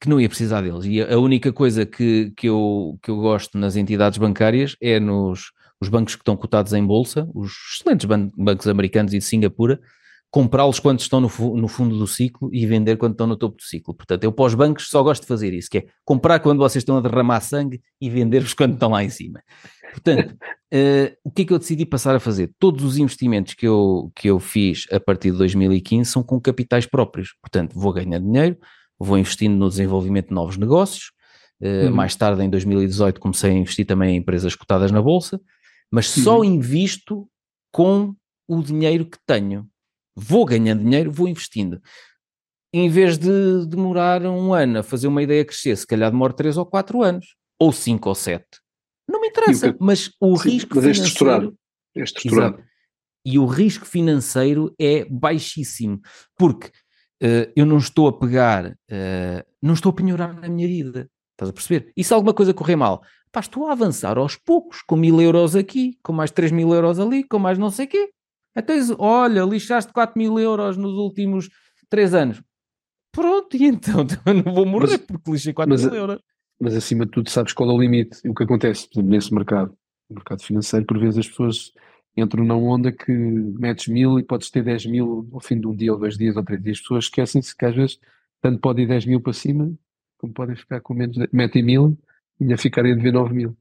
que 0.00 0.08
não 0.08 0.20
ia 0.20 0.28
precisar 0.28 0.62
deles. 0.62 0.84
E 0.84 1.00
a 1.00 1.18
única 1.18 1.52
coisa 1.52 1.84
que, 1.84 2.32
que, 2.36 2.48
eu, 2.48 2.98
que 3.02 3.10
eu 3.10 3.16
gosto 3.16 3.58
nas 3.58 3.76
entidades 3.76 4.18
bancárias 4.18 4.76
é 4.80 5.00
nos 5.00 5.52
os 5.80 5.88
bancos 5.88 6.16
que 6.16 6.22
estão 6.22 6.36
cotados 6.36 6.72
em 6.72 6.84
bolsa, 6.84 7.28
os 7.32 7.52
excelentes 7.72 8.04
ban 8.04 8.30
bancos 8.36 8.66
americanos 8.66 9.14
e 9.14 9.18
de 9.18 9.24
Singapura, 9.24 9.80
comprá-los 10.30 10.78
quando 10.78 11.00
estão 11.00 11.20
no, 11.20 11.30
no, 11.56 11.68
fundo 11.68 11.98
do 11.98 12.06
ciclo 12.06 12.50
e 12.52 12.66
vender 12.66 12.96
quando 12.96 13.12
estão 13.12 13.26
no 13.26 13.36
topo 13.36 13.56
do 13.56 13.62
ciclo. 13.62 13.94
Portanto, 13.94 14.24
eu 14.24 14.32
para 14.32 14.44
os 14.44 14.54
bancos 14.54 14.88
só 14.88 15.02
gosto 15.02 15.22
de 15.22 15.28
fazer 15.28 15.54
isso, 15.54 15.70
que 15.70 15.78
é 15.78 15.86
comprar 16.04 16.40
quando 16.40 16.58
vocês 16.58 16.82
estão 16.82 16.98
a 16.98 17.00
derramar 17.00 17.40
sangue 17.40 17.80
e 18.00 18.10
vender-vos 18.10 18.52
quando 18.52 18.74
estão 18.74 18.90
lá 18.90 19.02
em 19.02 19.08
cima. 19.08 19.42
Portanto, 19.90 20.32
uh, 20.34 21.16
o 21.24 21.30
que 21.30 21.42
é 21.42 21.44
que 21.46 21.52
eu 21.52 21.58
decidi 21.58 21.86
passar 21.86 22.14
a 22.14 22.20
fazer? 22.20 22.52
Todos 22.58 22.84
os 22.84 22.98
investimentos 22.98 23.54
que 23.54 23.66
eu, 23.66 24.12
que 24.14 24.28
eu 24.28 24.38
fiz 24.38 24.86
a 24.92 25.00
partir 25.00 25.30
de 25.30 25.38
2015 25.38 26.10
são 26.10 26.22
com 26.22 26.38
capitais 26.38 26.84
próprios. 26.84 27.34
Portanto, 27.40 27.78
vou 27.78 27.92
ganhar 27.92 28.18
dinheiro, 28.18 28.58
vou 28.98 29.16
investindo 29.16 29.56
no 29.56 29.68
desenvolvimento 29.68 30.28
de 30.28 30.34
novos 30.34 30.58
negócios. 30.58 31.10
Uh, 31.60 31.86
uhum. 31.86 31.94
Mais 31.94 32.14
tarde, 32.14 32.44
em 32.44 32.50
2018, 32.50 33.18
comecei 33.18 33.50
a 33.50 33.54
investir 33.54 33.86
também 33.86 34.14
em 34.14 34.18
empresas 34.18 34.54
cotadas 34.54 34.92
na 34.92 35.00
Bolsa, 35.00 35.40
mas 35.90 36.06
só 36.10 36.44
invisto 36.44 37.26
com 37.72 38.14
o 38.46 38.62
dinheiro 38.62 39.06
que 39.06 39.18
tenho 39.26 39.66
vou 40.18 40.44
ganhando 40.44 40.82
dinheiro, 40.82 41.12
vou 41.12 41.28
investindo. 41.28 41.80
Em 42.72 42.88
vez 42.88 43.16
de 43.16 43.66
demorar 43.66 44.22
um 44.26 44.52
ano 44.52 44.80
a 44.80 44.82
fazer 44.82 45.06
uma 45.06 45.22
ideia 45.22 45.44
crescer, 45.44 45.76
se 45.76 45.86
calhar 45.86 46.10
demora 46.10 46.32
3 46.32 46.58
ou 46.58 46.66
4 46.66 47.02
anos, 47.02 47.36
ou 47.58 47.72
5 47.72 48.08
ou 48.08 48.14
7. 48.14 48.44
Não 49.08 49.20
me 49.20 49.28
interessa, 49.28 49.72
que, 49.72 49.78
mas 49.80 50.10
o 50.20 50.36
sim, 50.36 50.50
risco 50.50 50.74
mas 50.76 50.84
é 50.84 50.92
financeiro... 50.92 51.00
É 51.00 51.08
estruturado. 51.08 51.58
É 51.96 52.02
estruturado. 52.02 52.64
E 53.24 53.38
o 53.38 53.46
risco 53.46 53.86
financeiro 53.86 54.74
é 54.78 55.04
baixíssimo, 55.04 56.00
porque 56.36 56.68
uh, 57.22 57.50
eu 57.56 57.64
não 57.64 57.78
estou 57.78 58.08
a 58.08 58.12
pegar, 58.12 58.66
uh, 58.66 59.46
não 59.62 59.74
estou 59.74 59.90
a 59.90 59.94
penhorar 59.94 60.34
na 60.34 60.48
minha 60.48 60.68
vida. 60.68 61.10
Estás 61.32 61.50
a 61.50 61.52
perceber? 61.52 61.92
E 61.96 62.02
se 62.02 62.12
alguma 62.12 62.34
coisa 62.34 62.52
correr 62.52 62.76
mal, 62.76 63.02
pá, 63.32 63.40
estou 63.40 63.66
a 63.66 63.72
avançar 63.72 64.18
aos 64.18 64.36
poucos, 64.36 64.82
com 64.82 64.96
mil 64.96 65.20
euros 65.20 65.54
aqui, 65.54 65.98
com 66.02 66.12
mais 66.12 66.30
3 66.30 66.52
mil 66.52 66.72
euros 66.74 66.98
ali, 66.98 67.24
com 67.24 67.38
mais 67.38 67.58
não 67.58 67.70
sei 67.70 67.86
o 67.86 67.88
quê. 67.88 68.10
Então, 68.58 68.76
olha, 68.98 69.42
lixaste 69.42 69.92
4 69.92 70.18
mil 70.18 70.38
euros 70.38 70.76
nos 70.76 70.94
últimos 70.94 71.48
3 71.88 72.14
anos. 72.14 72.42
Pronto, 73.12 73.56
e 73.56 73.64
então 73.64 74.04
não 74.44 74.54
vou 74.54 74.66
morrer 74.66 74.92
mas, 74.92 74.96
porque 74.98 75.30
lixei 75.30 75.52
4 75.52 75.70
mas, 75.70 75.84
mil 75.84 75.94
euros. 75.94 76.20
Mas 76.60 76.74
acima 76.74 77.04
de 77.04 77.12
tudo, 77.12 77.30
sabes 77.30 77.52
qual 77.52 77.70
é 77.70 77.72
o 77.72 77.80
limite? 77.80 78.20
E 78.24 78.28
o 78.28 78.34
que 78.34 78.42
acontece, 78.42 78.88
por 78.88 78.96
exemplo, 78.96 79.10
nesse 79.10 79.32
mercado, 79.32 79.76
no 80.10 80.16
mercado 80.16 80.42
financeiro, 80.42 80.86
por 80.86 80.98
vezes 80.98 81.18
as 81.18 81.28
pessoas 81.28 81.72
entram 82.16 82.44
na 82.44 82.56
onda 82.56 82.90
que 82.90 83.12
metes 83.12 83.86
mil 83.86 84.18
e 84.18 84.24
podes 84.24 84.50
ter 84.50 84.64
10 84.64 84.86
mil 84.86 85.28
ao 85.32 85.40
fim 85.40 85.60
de 85.60 85.66
um 85.66 85.74
dia 85.74 85.92
ou 85.92 85.98
dois 85.98 86.16
dias 86.16 86.36
ou 86.36 86.44
três 86.44 86.62
dias. 86.62 86.78
As 86.78 86.82
pessoas 86.82 87.04
esquecem-se 87.04 87.56
que 87.56 87.64
às 87.64 87.74
vezes 87.74 87.98
tanto 88.40 88.60
pode 88.60 88.82
ir 88.82 88.88
10 88.88 89.06
mil 89.06 89.20
para 89.20 89.32
cima, 89.32 89.72
como 90.18 90.32
podem 90.32 90.56
ficar 90.56 90.80
com 90.80 90.94
menos, 90.94 91.16
metem 91.32 91.62
mil 91.62 91.96
e 92.40 92.44
ainda 92.44 92.56
ficarem 92.56 92.92
a 92.92 92.96
dever 92.96 93.12
9 93.12 93.34
mil. 93.34 93.56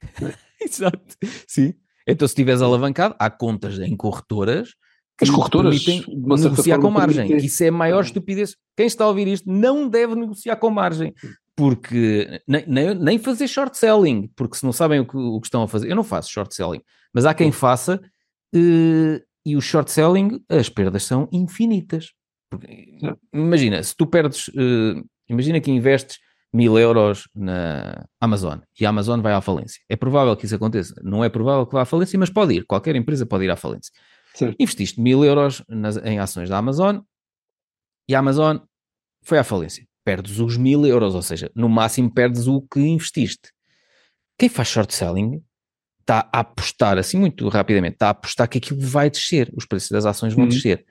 Exato, 0.60 1.16
sim. 1.46 1.74
Então, 2.06 2.26
se 2.26 2.32
estiveres 2.32 2.62
alavancado, 2.62 3.14
há 3.18 3.28
contas 3.28 3.78
em 3.78 3.96
corretoras 3.96 4.74
que 5.18 5.24
As 5.24 5.30
corretoras 5.30 5.82
permitem 5.82 6.14
negociar 6.14 6.78
com 6.78 6.90
margem. 6.90 7.28
Que 7.28 7.46
isso 7.46 7.64
é 7.64 7.68
a 7.68 7.72
maior 7.72 8.02
estupidez. 8.02 8.54
Quem 8.76 8.86
está 8.86 9.04
a 9.04 9.08
ouvir 9.08 9.26
isto 9.26 9.50
não 9.50 9.88
deve 9.88 10.14
negociar 10.14 10.56
com 10.56 10.68
margem. 10.68 11.14
Porque 11.56 12.42
nem, 12.46 12.64
nem, 12.66 12.94
nem 12.94 13.18
fazer 13.18 13.48
short 13.48 13.78
selling, 13.78 14.30
porque 14.36 14.58
se 14.58 14.64
não 14.64 14.72
sabem 14.72 15.00
o 15.00 15.06
que, 15.06 15.16
o 15.16 15.40
que, 15.40 15.46
estão 15.46 15.62
a 15.62 15.68
fazer, 15.68 15.90
eu 15.90 15.96
não 15.96 16.04
faço 16.04 16.30
short 16.30 16.54
selling, 16.54 16.82
mas 17.14 17.24
há 17.24 17.32
quem 17.32 17.50
faça, 17.50 17.98
uh, 18.54 19.24
e 19.44 19.56
o 19.56 19.60
short 19.62 19.90
selling, 19.90 20.44
as 20.50 20.68
perdas 20.68 21.04
são 21.04 21.26
infinitas. 21.32 22.12
Porque, 22.50 22.98
imagina, 23.32 23.82
se 23.82 23.96
tu 23.96 24.06
perdes, 24.06 24.48
uh, 24.48 25.02
imagina 25.30 25.60
que 25.60 25.70
investes 25.70 26.18
mil 26.56 26.78
euros 26.78 27.28
na 27.34 28.06
Amazon 28.18 28.58
e 28.80 28.86
a 28.86 28.88
Amazon 28.88 29.20
vai 29.20 29.34
à 29.34 29.40
falência. 29.42 29.82
É 29.88 29.94
provável 29.94 30.34
que 30.34 30.46
isso 30.46 30.56
aconteça. 30.56 30.94
Não 31.04 31.22
é 31.22 31.28
provável 31.28 31.66
que 31.66 31.74
vá 31.74 31.82
à 31.82 31.84
falência, 31.84 32.18
mas 32.18 32.30
pode 32.30 32.54
ir. 32.54 32.64
Qualquer 32.64 32.96
empresa 32.96 33.26
pode 33.26 33.44
ir 33.44 33.50
à 33.50 33.56
falência. 33.56 33.92
Sim. 34.34 34.54
Investiste 34.58 35.00
mil 35.00 35.22
euros 35.22 35.62
nas, 35.68 35.98
em 35.98 36.18
ações 36.18 36.48
da 36.48 36.56
Amazon 36.56 37.00
e 38.08 38.14
a 38.14 38.18
Amazon 38.20 38.58
foi 39.22 39.38
à 39.38 39.44
falência. 39.44 39.86
Perdes 40.02 40.38
os 40.38 40.56
mil 40.56 40.86
euros, 40.86 41.14
ou 41.14 41.22
seja, 41.22 41.50
no 41.54 41.68
máximo 41.68 42.12
perdes 42.12 42.46
o 42.46 42.62
que 42.62 42.80
investiste. 42.80 43.50
Quem 44.38 44.48
faz 44.48 44.68
short 44.68 44.94
selling 44.94 45.42
está 46.00 46.28
a 46.32 46.40
apostar, 46.40 46.96
assim 46.96 47.18
muito 47.18 47.48
rapidamente, 47.48 47.94
está 47.94 48.06
a 48.06 48.10
apostar 48.10 48.48
que 48.48 48.58
aquilo 48.58 48.80
vai 48.80 49.10
descer, 49.10 49.52
os 49.54 49.66
preços 49.66 49.90
das 49.90 50.06
ações 50.06 50.32
vão 50.32 50.44
uhum. 50.44 50.50
descer. 50.50 50.86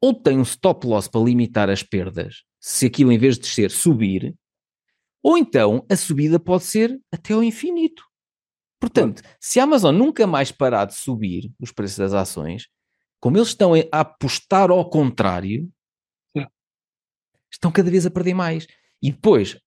Ou 0.00 0.12
tem 0.12 0.38
um 0.38 0.42
stop 0.42 0.86
loss 0.86 1.08
para 1.08 1.22
limitar 1.22 1.70
as 1.70 1.82
perdas, 1.82 2.42
se 2.60 2.86
aquilo 2.86 3.10
em 3.10 3.18
vez 3.18 3.36
de 3.36 3.42
descer, 3.42 3.70
subir, 3.70 4.34
ou 5.24 5.38
então 5.38 5.86
a 5.90 5.96
subida 5.96 6.38
pode 6.38 6.64
ser 6.64 7.00
até 7.10 7.32
ao 7.32 7.42
infinito. 7.42 8.04
Portanto, 8.78 9.22
se 9.40 9.58
a 9.58 9.62
Amazon 9.62 9.96
nunca 9.96 10.26
mais 10.26 10.52
parar 10.52 10.84
de 10.84 10.94
subir 10.94 11.50
os 11.58 11.72
preços 11.72 11.96
das 11.96 12.12
ações, 12.12 12.68
como 13.18 13.38
eles 13.38 13.48
estão 13.48 13.72
a 13.74 14.00
apostar 14.00 14.70
ao 14.70 14.90
contrário, 14.90 15.66
estão 17.50 17.72
cada 17.72 17.90
vez 17.90 18.04
a 18.04 18.10
perder 18.10 18.34
mais. 18.34 18.66
E 19.02 19.10
depois 19.10 19.58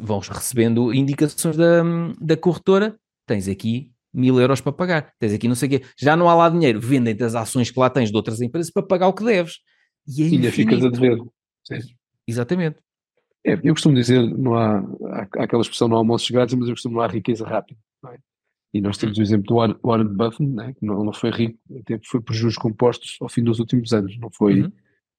vão 0.00 0.20
recebendo 0.20 0.94
indicações 0.94 1.56
da, 1.56 1.82
da 2.20 2.36
corretora: 2.36 2.96
tens 3.26 3.48
aqui 3.48 3.90
mil 4.14 4.40
euros 4.40 4.60
para 4.60 4.72
pagar, 4.72 5.12
tens 5.18 5.32
aqui 5.32 5.48
não 5.48 5.56
sei 5.56 5.66
o 5.66 5.70
quê. 5.72 5.86
Já 5.98 6.16
não 6.16 6.28
há 6.28 6.34
lá 6.36 6.48
dinheiro, 6.48 6.80
vendem-te 6.80 7.24
as 7.24 7.34
ações 7.34 7.72
que 7.72 7.80
lá 7.80 7.90
tens 7.90 8.10
de 8.10 8.16
outras 8.16 8.40
empresas 8.40 8.70
para 8.70 8.86
pagar 8.86 9.08
o 9.08 9.12
que 9.12 9.24
deves. 9.24 9.56
E 10.06 10.22
é 10.22 10.26
ainda 10.26 10.52
ficas 10.52 10.84
a 10.84 10.88
dever. 10.88 11.18
Exatamente. 12.28 12.85
É, 13.46 13.52
eu 13.62 13.74
costumo 13.74 13.94
dizer, 13.94 14.20
não 14.36 14.56
há, 14.56 14.78
há, 14.78 15.44
aquela 15.44 15.62
expressão 15.62 15.86
não 15.86 15.96
há 15.96 16.00
almoços 16.00 16.28
grátis, 16.28 16.56
mas 16.56 16.68
eu 16.68 16.74
costumo 16.74 16.96
não 16.96 17.02
há 17.02 17.06
riqueza 17.06 17.46
rápida. 17.46 17.78
É? 18.12 18.18
E 18.74 18.80
nós 18.80 18.98
temos 18.98 19.16
o 19.16 19.22
exemplo 19.22 19.46
do 19.46 19.78
Warren 19.86 20.08
Buffett, 20.08 20.44
né, 20.44 20.74
que 20.76 20.84
não, 20.84 21.04
não 21.04 21.12
foi 21.12 21.30
rico, 21.30 21.56
até 21.80 22.00
foi 22.04 22.20
por 22.20 22.34
juros 22.34 22.56
compostos 22.56 23.16
ao 23.20 23.28
fim 23.28 23.44
dos 23.44 23.60
últimos 23.60 23.92
anos, 23.92 24.18
não 24.18 24.28
foi, 24.32 24.62
uhum. 24.62 24.72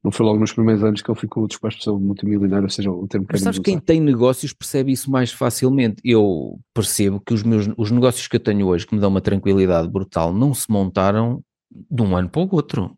não 0.03 0.11
foi 0.11 0.25
logo 0.25 0.39
nos 0.39 0.51
primeiros 0.51 0.83
anos 0.83 1.01
que 1.01 1.09
ele 1.09 1.17
ficou 1.17 1.47
disposto 1.47 1.89
a 1.89 1.97
multimilionário, 1.97 2.65
ou 2.65 2.69
seja, 2.69 2.91
o 2.91 3.07
termo 3.07 3.25
que 3.25 3.33
Mas 3.33 3.41
sabes, 3.41 3.59
quem 3.59 3.79
tem 3.79 4.01
negócios 4.01 4.51
percebe 4.51 4.91
isso 4.91 5.09
mais 5.09 5.31
facilmente. 5.31 6.01
Eu 6.03 6.59
percebo 6.73 7.21
que 7.21 7.33
os 7.33 7.43
meus 7.43 7.69
os 7.77 7.89
negócios 7.89 8.27
que 8.27 8.35
eu 8.35 8.41
tenho 8.41 8.67
hoje, 8.67 8.85
que 8.85 8.93
me 8.93 8.99
dão 8.99 9.09
uma 9.09 9.21
tranquilidade 9.21 9.87
brutal, 9.87 10.33
não 10.33 10.53
se 10.53 10.69
montaram 10.69 11.41
de 11.71 12.01
um 12.01 12.15
ano 12.15 12.29
para 12.29 12.41
o 12.41 12.49
outro. 12.51 12.93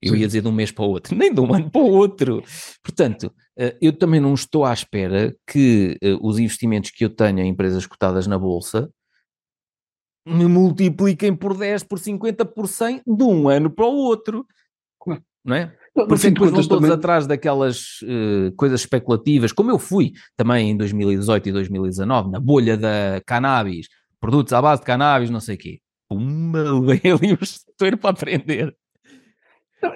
Eu 0.00 0.14
Sim. 0.14 0.20
ia 0.20 0.26
dizer 0.26 0.40
de 0.40 0.48
um 0.48 0.52
mês 0.52 0.72
para 0.72 0.84
o 0.84 0.88
outro, 0.88 1.14
nem 1.16 1.32
de 1.32 1.40
um 1.40 1.54
ano 1.54 1.70
para 1.70 1.80
o 1.80 1.90
outro. 1.90 2.42
Portanto, 2.82 3.30
eu 3.80 3.92
também 3.92 4.20
não 4.20 4.34
estou 4.34 4.64
à 4.64 4.72
espera 4.72 5.34
que 5.46 5.98
eh, 6.02 6.16
os 6.20 6.38
investimentos 6.38 6.90
que 6.90 7.04
eu 7.04 7.10
tenho 7.10 7.40
em 7.40 7.48
empresas 7.48 7.86
cotadas 7.86 8.26
na 8.26 8.38
Bolsa 8.38 8.90
me 10.26 10.46
multipliquem 10.46 11.34
por 11.34 11.56
10, 11.56 11.82
por 11.84 11.98
50, 11.98 12.44
por 12.44 12.68
100 12.68 13.02
de 13.06 13.24
um 13.24 13.48
ano 13.48 13.70
para 13.70 13.86
o 13.86 13.94
outro. 13.94 14.46
Não 15.44 15.56
é? 15.56 15.74
Por 15.94 16.14
isso 16.14 16.30
depois 16.30 16.50
vão 16.50 16.62
todos 16.62 16.68
também... 16.68 16.90
atrás 16.92 17.26
daquelas 17.26 18.00
uh, 18.02 18.54
coisas 18.56 18.80
especulativas, 18.80 19.52
como 19.52 19.70
eu 19.70 19.78
fui 19.78 20.12
também 20.36 20.70
em 20.70 20.76
2018 20.76 21.48
e 21.48 21.52
2019, 21.52 22.30
na 22.30 22.40
bolha 22.40 22.76
da 22.76 23.20
cannabis, 23.26 23.88
produtos 24.20 24.52
à 24.52 24.62
base 24.62 24.80
de 24.80 24.86
cannabis, 24.86 25.28
não 25.28 25.40
sei 25.40 25.56
o 25.56 25.58
quê. 25.58 25.80
Pumba, 26.08 26.62
levei 26.80 27.12
ali 27.12 27.34
o 27.34 27.44
setor 27.44 27.96
para 27.98 28.10
aprender. 28.10 28.74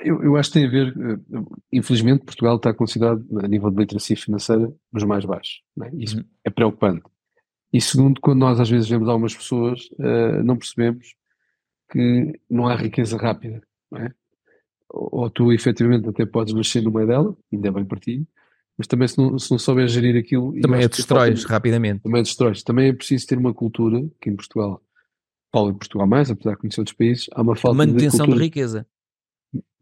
Eu, 0.03 0.23
eu, 0.23 0.37
acho 0.37 0.51
que 0.51 0.59
tem 0.59 0.67
a 0.67 0.71
ver, 0.71 0.89
eh, 0.89 1.43
infelizmente, 1.73 2.25
Portugal 2.25 2.57
está 2.57 2.75
considerado, 2.75 3.25
a 3.39 3.47
nível 3.47 3.71
de 3.71 3.79
literacia 3.79 4.17
financeira, 4.17 4.73
nos 4.93 5.05
mais 5.05 5.25
baixos. 5.25 5.63
É? 5.83 5.91
Isso 5.95 6.19
uhum. 6.19 6.25
é 6.45 6.51
preocupante. 6.51 7.03
E 7.73 7.81
segundo, 7.81 8.21
quando 8.21 8.41
nós 8.41 8.59
às 8.59 8.69
vezes 8.69 8.89
vemos 8.89 9.09
algumas 9.09 9.35
pessoas, 9.35 9.83
uh, 9.99 10.43
não 10.45 10.57
percebemos 10.57 11.15
que 11.91 12.41
não 12.51 12.67
há 12.67 12.75
riqueza 12.75 13.17
rápida. 13.17 13.63
É? 13.95 14.11
ou, 14.91 15.09
ou 15.13 15.31
tu 15.31 15.53
efetivamente 15.53 16.09
até 16.09 16.25
podes 16.25 16.55
nascer 16.55 16.83
no 16.83 16.91
meio 16.91 17.07
dela, 17.07 17.37
ainda 17.53 17.73
bem 17.73 17.85
para 17.85 17.99
ti, 17.99 18.27
mas 18.77 18.87
também 18.87 19.09
se 19.09 19.19
não, 19.19 19.39
se 19.39 19.51
não 19.51 19.59
souberes 19.59 19.93
gerir 19.93 20.17
aquilo. 20.17 20.59
Também 20.61 20.85
a 20.85 20.89
destróis 20.89 21.45
rapidamente. 21.45 22.03
Também 22.03 22.21
a 22.21 22.23
destróis. 22.23 22.63
Também 22.63 22.89
é 22.89 22.93
preciso 22.93 23.27
ter 23.27 23.39
uma 23.39 23.55
cultura, 23.55 24.05
que 24.21 24.29
em 24.29 24.37
Portugal, 24.37 24.83
falo 25.53 25.71
em 25.71 25.75
Portugal 25.75 26.07
mais, 26.07 26.31
apesar 26.31 26.53
de 26.53 26.57
conhecer 26.59 26.81
outros 26.81 26.97
países, 26.97 27.27
há 27.33 27.43
uma 27.43 27.57
falta 27.57 27.77
Manutenção 27.77 28.27
de, 28.27 28.35
de 28.35 28.39
riqueza 28.39 28.87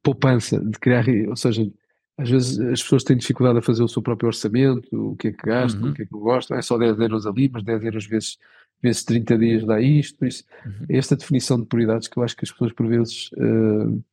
poupança, 0.04 0.60
de 0.60 0.78
criar, 0.78 1.04
ou 1.28 1.34
seja, 1.34 1.68
às 2.16 2.30
vezes 2.30 2.60
as 2.60 2.82
pessoas 2.82 3.02
têm 3.02 3.16
dificuldade 3.16 3.58
a 3.58 3.62
fazer 3.62 3.82
o 3.82 3.88
seu 3.88 4.02
próprio 4.02 4.28
orçamento, 4.28 4.88
o 4.92 5.16
que 5.16 5.28
é 5.28 5.32
que 5.32 5.46
gastam, 5.46 5.82
uhum. 5.82 5.90
o 5.90 5.94
que 5.94 6.02
é 6.02 6.06
que 6.06 6.12
não 6.12 6.20
gostam, 6.20 6.56
é 6.56 6.62
só 6.62 6.78
10 6.78 7.00
euros 7.00 7.26
ali, 7.26 7.48
mas 7.48 7.64
10 7.64 7.84
euros 7.84 8.06
vezes, 8.06 8.38
vezes 8.80 9.02
30 9.02 9.38
dias 9.38 9.64
dá 9.64 9.80
isto, 9.80 10.24
isso. 10.24 10.44
Uhum. 10.64 10.86
É 10.90 10.98
esta 10.98 11.16
definição 11.16 11.58
de 11.58 11.66
prioridades 11.66 12.06
que 12.06 12.16
eu 12.16 12.22
acho 12.22 12.36
que 12.36 12.44
as 12.44 12.52
pessoas 12.52 12.72
por 12.72 12.86
vezes, 12.86 13.32
uh, 13.32 14.04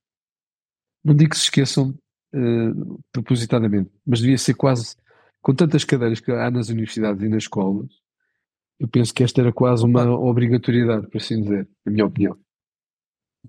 não 1.03 1.13
digo 1.13 1.31
que 1.31 1.37
se 1.37 1.43
esqueçam 1.43 1.93
uh, 2.33 2.99
propositadamente, 3.11 3.91
mas 4.07 4.21
devia 4.21 4.37
ser 4.37 4.53
quase, 4.55 4.95
com 5.41 5.53
tantas 5.53 5.83
cadeiras 5.83 6.21
que 6.21 6.31
há 6.31 6.49
nas 6.49 6.69
universidades 6.69 7.21
e 7.21 7.27
nas 7.27 7.43
escolas, 7.43 7.91
eu 8.79 8.87
penso 8.87 9.13
que 9.13 9.23
esta 9.23 9.41
era 9.41 9.51
quase 9.51 9.85
uma 9.85 10.09
obrigatoriedade, 10.09 11.07
por 11.07 11.17
assim 11.17 11.43
dizer, 11.43 11.67
na 11.85 11.91
minha 11.91 12.05
opinião 12.05 12.35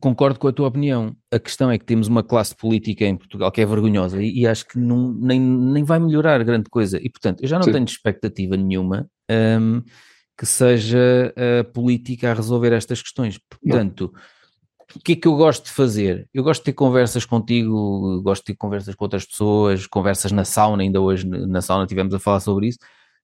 concordo 0.00 0.38
com 0.38 0.48
a 0.48 0.52
tua 0.52 0.68
opinião. 0.68 1.16
A 1.30 1.38
questão 1.38 1.70
é 1.70 1.78
que 1.78 1.84
temos 1.84 2.08
uma 2.08 2.22
classe 2.22 2.54
política 2.54 3.04
em 3.04 3.16
Portugal 3.16 3.50
que 3.50 3.60
é 3.60 3.66
vergonhosa 3.66 4.22
e, 4.22 4.40
e 4.40 4.46
acho 4.46 4.66
que 4.66 4.78
não, 4.78 5.12
nem, 5.12 5.40
nem 5.40 5.84
vai 5.84 5.98
melhorar 5.98 6.42
grande 6.44 6.68
coisa. 6.70 6.98
E, 6.98 7.08
portanto, 7.08 7.42
eu 7.42 7.48
já 7.48 7.56
não 7.58 7.64
Sim. 7.64 7.72
tenho 7.72 7.84
expectativa 7.84 8.56
nenhuma 8.56 9.08
um, 9.30 9.82
que 10.36 10.46
seja 10.46 11.32
a 11.60 11.64
política 11.64 12.30
a 12.30 12.34
resolver 12.34 12.72
estas 12.72 13.02
questões. 13.02 13.38
Portanto, 13.48 14.12
o 14.94 15.00
que 15.00 15.12
é 15.12 15.16
que 15.16 15.28
eu 15.28 15.36
gosto 15.36 15.64
de 15.64 15.70
fazer? 15.70 16.28
Eu 16.32 16.42
gosto 16.42 16.60
de 16.60 16.66
ter 16.66 16.72
conversas 16.72 17.24
contigo, 17.24 18.20
gosto 18.22 18.42
de 18.42 18.52
ter 18.52 18.56
conversas 18.56 18.94
com 18.94 19.04
outras 19.04 19.24
pessoas, 19.24 19.86
conversas 19.86 20.32
na 20.32 20.44
sauna, 20.44 20.82
ainda 20.82 21.00
hoje 21.00 21.26
na 21.26 21.62
sauna 21.62 21.86
tivemos 21.86 22.12
a 22.14 22.18
falar 22.18 22.40
sobre 22.40 22.68
isso. 22.68 22.78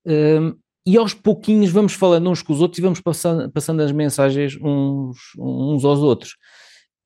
Um, 0.07 0.55
e 0.87 0.97
aos 0.97 1.15
pouquinhos 1.15 1.71
vamos 1.71 1.93
falando 1.93 2.31
uns 2.31 2.43
com 2.43 2.53
os 2.53 2.61
outros 2.61 2.79
e 2.79 2.83
vamos 2.83 3.01
passando, 3.01 3.51
passando 3.51 3.83
as 3.83 3.93
mensagens 3.93 4.57
uns, 4.61 5.19
uns 5.39 5.85
aos 5.85 6.01
outros. 6.01 6.37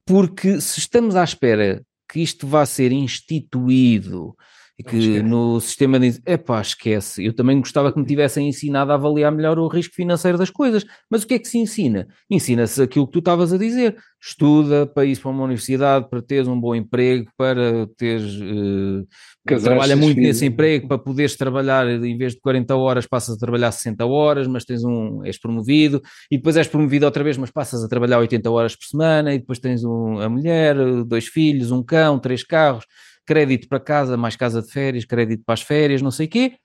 Porque 0.07 0.61
se 0.61 0.79
estamos 0.79 1.17
à 1.17 1.25
espera 1.25 1.83
que 2.09 2.21
isto 2.21 2.47
vá 2.47 2.67
ser 2.67 2.93
instituído 2.93 4.37
que 4.83 5.23
no 5.23 5.61
sistema 5.61 5.99
diz, 5.99 6.21
epá, 6.27 6.61
esquece, 6.61 7.25
eu 7.25 7.35
também 7.35 7.59
gostava 7.59 7.93
que 7.93 7.99
me 7.99 8.05
tivessem 8.05 8.49
ensinado 8.49 8.93
a 8.93 8.95
avaliar 8.95 9.33
melhor 9.33 9.59
o 9.59 9.69
risco 9.69 9.95
financeiro 9.95 10.37
das 10.37 10.51
coisas, 10.51 10.85
mas 11.11 11.23
o 11.23 11.27
que 11.27 11.35
é 11.35 11.39
que 11.39 11.49
se 11.49 11.59
ensina? 11.59 12.09
Ensina-se 12.31 12.83
aquilo 12.83 13.07
que 13.07 13.13
tu 13.13 13.19
estavas 13.21 13.53
a 13.53 13.59
dizer, 13.59 13.97
estuda 14.21 14.87
para 14.87 15.05
ir 15.05 15.19
para 15.19 15.31
uma 15.31 15.45
universidade, 15.45 16.09
para 16.09 16.23
teres 16.23 16.47
um 16.47 16.59
bom 16.59 16.75
emprego, 16.75 17.31
para 17.37 17.87
teres, 17.97 18.35
uh, 18.41 19.07
trabalha 19.45 19.97
muito 19.97 20.15
filho. 20.15 20.27
nesse 20.27 20.47
emprego, 20.47 20.87
para 20.87 20.99
poderes 20.99 21.37
trabalhar, 21.37 21.89
em 21.89 22.17
vez 22.17 22.35
de 22.35 22.41
40 22.41 22.77
horas 22.77 23.07
passas 23.07 23.37
a 23.37 23.39
trabalhar 23.39 23.73
60 23.73 24.07
horas, 24.07 24.47
mas 24.47 24.65
tens 24.65 24.85
um, 24.85 25.25
és 25.25 25.39
promovido, 25.39 26.01
e 26.31 26.37
depois 26.37 26.57
és 26.57 26.69
promovido 26.69 27.05
outra 27.05 27.25
vez, 27.25 27.37
mas 27.37 27.51
passas 27.51 27.83
a 27.83 27.89
trabalhar 27.89 28.19
80 28.19 28.51
horas 28.51 28.77
por 28.77 28.87
semana, 28.87 29.35
e 29.35 29.39
depois 29.39 29.59
tens 29.59 29.83
um, 29.85 30.19
a 30.21 30.29
mulher, 30.29 30.77
dois 31.05 31.27
filhos, 31.27 31.71
um 31.71 31.83
cão, 31.83 32.19
três 32.19 32.45
carros, 32.45 32.87
crédito 33.27 33.69
para 33.69 33.81
casa, 33.81 34.17
mais 34.17 34.37
casa 34.37 34.63
de 34.63 34.71
férias, 34.71 35.05
crédito 35.05 35.43
para 35.45 35.55
as 35.55 35.63
férias, 35.63 36.03
não 36.03 36.11
sei 36.11 36.27
o 36.27 36.31
quê. 36.31 36.57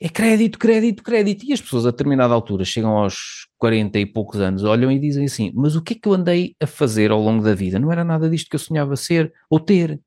É 0.00 0.08
crédito, 0.08 0.58
crédito, 0.58 1.02
crédito. 1.02 1.44
E 1.44 1.52
as 1.52 1.60
pessoas 1.60 1.86
a 1.86 1.90
determinada 1.90 2.34
altura 2.34 2.64
chegam 2.64 2.98
aos 2.98 3.48
40 3.58 3.98
e 3.98 4.06
poucos 4.06 4.40
anos, 4.40 4.62
olham 4.62 4.92
e 4.92 4.98
dizem 4.98 5.24
assim: 5.24 5.52
Mas 5.54 5.74
o 5.74 5.82
que 5.82 5.94
é 5.94 5.96
que 5.96 6.06
eu 6.06 6.12
andei 6.12 6.54
a 6.60 6.66
fazer 6.66 7.10
ao 7.10 7.20
longo 7.20 7.42
da 7.42 7.54
vida? 7.54 7.78
Não 7.78 7.90
era 7.90 8.04
nada 8.04 8.28
disto 8.28 8.50
que 8.50 8.56
eu 8.56 8.60
sonhava 8.60 8.94
ser 8.96 9.32
ou 9.48 9.58
ter. 9.58 10.00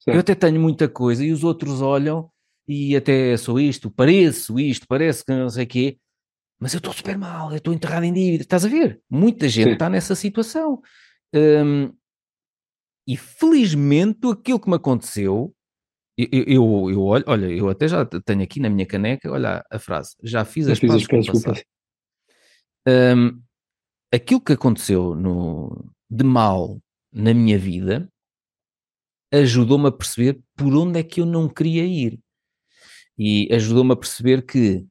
Sim. 0.00 0.12
Eu 0.12 0.20
até 0.20 0.34
tenho 0.34 0.60
muita 0.60 0.88
coisa 0.88 1.24
e 1.24 1.32
os 1.32 1.44
outros 1.44 1.80
olham 1.80 2.30
e 2.66 2.96
até 2.96 3.36
sou 3.36 3.58
isto, 3.58 3.90
pareço 3.90 4.58
isto, 4.58 4.86
parece 4.88 5.24
que 5.24 5.32
não 5.32 5.48
sei 5.48 5.64
o 5.64 5.66
quê, 5.66 5.98
mas 6.58 6.74
eu 6.74 6.78
estou 6.78 6.92
super 6.92 7.16
mal, 7.16 7.50
eu 7.50 7.58
estou 7.58 7.72
enterrado 7.72 8.04
em 8.04 8.12
dívida. 8.12 8.42
Estás 8.42 8.64
a 8.64 8.68
ver? 8.68 9.00
Muita 9.08 9.48
gente 9.48 9.68
Sim. 9.68 9.72
está 9.74 9.88
nessa 9.88 10.14
situação. 10.14 10.82
Um, 11.32 11.92
e 13.08 13.16
felizmente 13.16 14.28
aquilo 14.30 14.60
que 14.60 14.68
me 14.68 14.76
aconteceu, 14.76 15.54
eu, 16.16 16.28
eu, 16.30 16.90
eu, 16.90 17.02
olho, 17.02 17.24
olha, 17.26 17.46
eu 17.46 17.70
até 17.70 17.88
já 17.88 18.04
tenho 18.04 18.42
aqui 18.42 18.60
na 18.60 18.68
minha 18.68 18.84
caneca, 18.84 19.30
olha 19.30 19.64
a 19.70 19.78
frase, 19.78 20.14
já 20.22 20.44
fiz 20.44 20.66
já 20.66 20.72
as 20.72 20.78
fiz 20.78 20.90
pazes 20.90 21.06
com 21.06 21.18
um, 22.86 23.42
aquilo 24.12 24.40
que 24.42 24.52
aconteceu 24.52 25.14
no, 25.14 25.90
de 26.10 26.22
mal 26.22 26.78
na 27.10 27.32
minha 27.32 27.58
vida 27.58 28.06
ajudou-me 29.32 29.88
a 29.88 29.92
perceber 29.92 30.40
por 30.54 30.74
onde 30.74 30.98
é 30.98 31.02
que 31.02 31.20
eu 31.20 31.26
não 31.26 31.48
queria 31.48 31.84
ir. 31.84 32.18
E 33.18 33.48
ajudou-me 33.52 33.92
a 33.92 33.96
perceber 33.96 34.42
que 34.44 34.86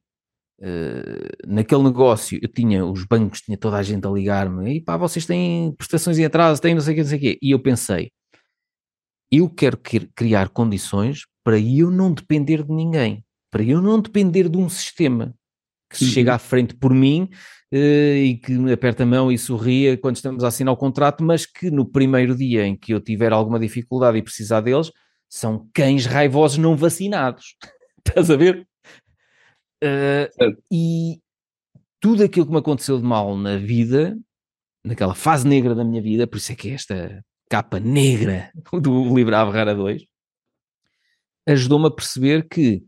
uh, 0.60 1.46
naquele 1.46 1.82
negócio 1.82 2.38
eu 2.42 2.48
tinha 2.48 2.84
os 2.84 3.04
bancos, 3.04 3.40
tinha 3.40 3.56
toda 3.56 3.76
a 3.76 3.82
gente 3.82 4.06
a 4.06 4.10
ligar-me, 4.10 4.76
e 4.76 4.80
pá, 4.80 4.96
vocês 4.96 5.26
têm 5.26 5.72
prestações 5.72 6.18
em 6.18 6.24
atraso, 6.24 6.60
têm 6.60 6.74
não 6.74 6.80
sei 6.80 6.92
o 6.92 6.96
que, 6.96 7.02
não 7.02 7.08
sei 7.08 7.18
o 7.18 7.20
quê. 7.20 7.38
E 7.42 7.50
eu 7.50 7.58
pensei, 7.60 8.10
eu 9.30 9.48
quero 9.48 9.78
criar 10.14 10.48
condições 10.48 11.22
para 11.44 11.58
eu 11.58 11.90
não 11.90 12.12
depender 12.12 12.62
de 12.62 12.72
ninguém, 12.72 13.24
para 13.50 13.62
eu 13.62 13.80
não 13.80 14.00
depender 14.00 14.48
de 14.48 14.58
um 14.58 14.68
sistema 14.68 15.34
que 15.90 16.04
uhum. 16.04 16.10
chega 16.10 16.34
à 16.34 16.38
frente 16.38 16.74
por 16.74 16.92
mim 16.92 17.28
uh, 17.72 18.16
e 18.16 18.38
que 18.42 18.52
me 18.52 18.72
aperta 18.72 19.02
a 19.02 19.06
mão 19.06 19.32
e 19.32 19.38
sorria 19.38 19.96
quando 19.96 20.16
estamos 20.16 20.44
a 20.44 20.48
assinar 20.48 20.72
o 20.72 20.76
contrato, 20.76 21.24
mas 21.24 21.46
que 21.46 21.70
no 21.70 21.86
primeiro 21.86 22.36
dia 22.36 22.66
em 22.66 22.76
que 22.76 22.92
eu 22.92 23.00
tiver 23.00 23.32
alguma 23.32 23.58
dificuldade 23.58 24.18
e 24.18 24.22
precisar 24.22 24.60
deles, 24.60 24.92
são 25.28 25.68
cães 25.74 26.06
raivosos 26.06 26.58
não 26.58 26.76
vacinados. 26.76 27.56
Estás 28.06 28.30
a 28.30 28.36
ver? 28.36 28.66
Uh, 29.82 30.56
e 30.72 31.20
tudo 32.00 32.24
aquilo 32.24 32.46
que 32.46 32.52
me 32.52 32.58
aconteceu 32.58 32.98
de 32.98 33.04
mal 33.04 33.36
na 33.36 33.56
vida, 33.56 34.18
naquela 34.84 35.14
fase 35.14 35.46
negra 35.46 35.74
da 35.74 35.84
minha 35.84 36.02
vida, 36.02 36.26
por 36.26 36.36
isso 36.36 36.52
é 36.52 36.54
que 36.54 36.70
esta 36.70 37.24
capa 37.50 37.80
negra 37.80 38.50
do 38.80 39.14
livro 39.14 39.34
Averrara 39.34 39.74
2, 39.74 40.04
ajudou-me 41.46 41.86
a 41.86 41.90
perceber 41.90 42.46
que 42.48 42.84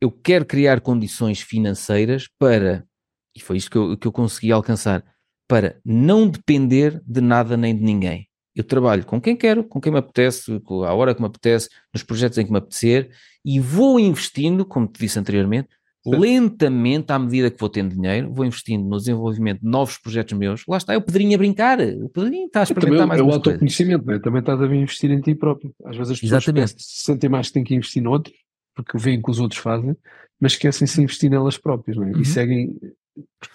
eu 0.00 0.10
quero 0.10 0.44
criar 0.44 0.80
condições 0.80 1.40
financeiras 1.40 2.28
para, 2.38 2.86
e 3.34 3.40
foi 3.40 3.56
isto 3.56 3.70
que 3.70 3.78
eu, 3.78 3.96
que 3.96 4.06
eu 4.06 4.12
consegui 4.12 4.52
alcançar, 4.52 5.04
para 5.48 5.80
não 5.84 6.28
depender 6.28 7.02
de 7.06 7.20
nada 7.20 7.56
nem 7.56 7.76
de 7.76 7.82
ninguém. 7.82 8.28
Eu 8.54 8.64
trabalho 8.64 9.04
com 9.04 9.20
quem 9.20 9.36
quero, 9.36 9.64
com 9.64 9.80
quem 9.80 9.92
me 9.92 9.98
apetece, 9.98 10.60
à 10.86 10.94
hora 10.94 11.14
que 11.14 11.20
me 11.20 11.26
apetece, 11.26 11.68
nos 11.92 12.02
projetos 12.02 12.38
em 12.38 12.46
que 12.46 12.52
me 12.52 12.58
apetecer, 12.58 13.10
e 13.44 13.58
vou 13.58 13.98
investindo, 13.98 14.64
como 14.64 14.86
te 14.86 15.00
disse 15.00 15.18
anteriormente, 15.18 15.68
lentamente, 16.06 17.12
à 17.12 17.18
medida 17.18 17.50
que 17.50 17.58
vou 17.58 17.68
tendo 17.68 17.94
dinheiro, 17.94 18.32
vou 18.32 18.44
investindo 18.44 18.86
no 18.86 18.98
desenvolvimento 18.98 19.60
de 19.60 19.66
novos 19.66 19.96
projetos 19.96 20.36
meus. 20.36 20.64
Lá 20.68 20.76
está, 20.76 20.92
é 20.92 20.96
o 20.98 21.02
Pedrinho 21.02 21.34
a 21.34 21.38
brincar. 21.38 21.80
O 21.80 22.08
Pedrinho 22.10 22.46
está 22.46 22.60
a 22.60 22.62
experimentar 22.64 23.08
também, 23.08 23.08
mais 23.08 23.20
É 23.20 23.24
o 23.24 23.32
autoconhecimento, 23.32 24.06
né? 24.06 24.18
também 24.18 24.40
estás 24.40 24.60
a 24.60 24.66
investir 24.66 25.10
em 25.10 25.20
ti 25.20 25.34
próprio. 25.34 25.74
Às 25.84 25.96
vezes 25.96 26.12
as 26.12 26.20
pessoas 26.20 26.70
se 26.76 27.04
sentem 27.04 27.30
mais 27.30 27.48
que 27.48 27.54
têm 27.54 27.64
que 27.64 27.74
investir 27.74 28.02
noutros, 28.02 28.36
porque 28.74 28.98
veem 28.98 29.22
que 29.22 29.30
os 29.30 29.40
outros 29.40 29.60
fazem, 29.60 29.96
mas 30.38 30.52
esquecem-se 30.52 30.96
de 30.96 31.02
investir 31.02 31.30
nelas 31.30 31.56
próprias 31.56 31.96
né? 31.96 32.12
uhum. 32.12 32.20
e 32.20 32.24
seguem. 32.24 32.78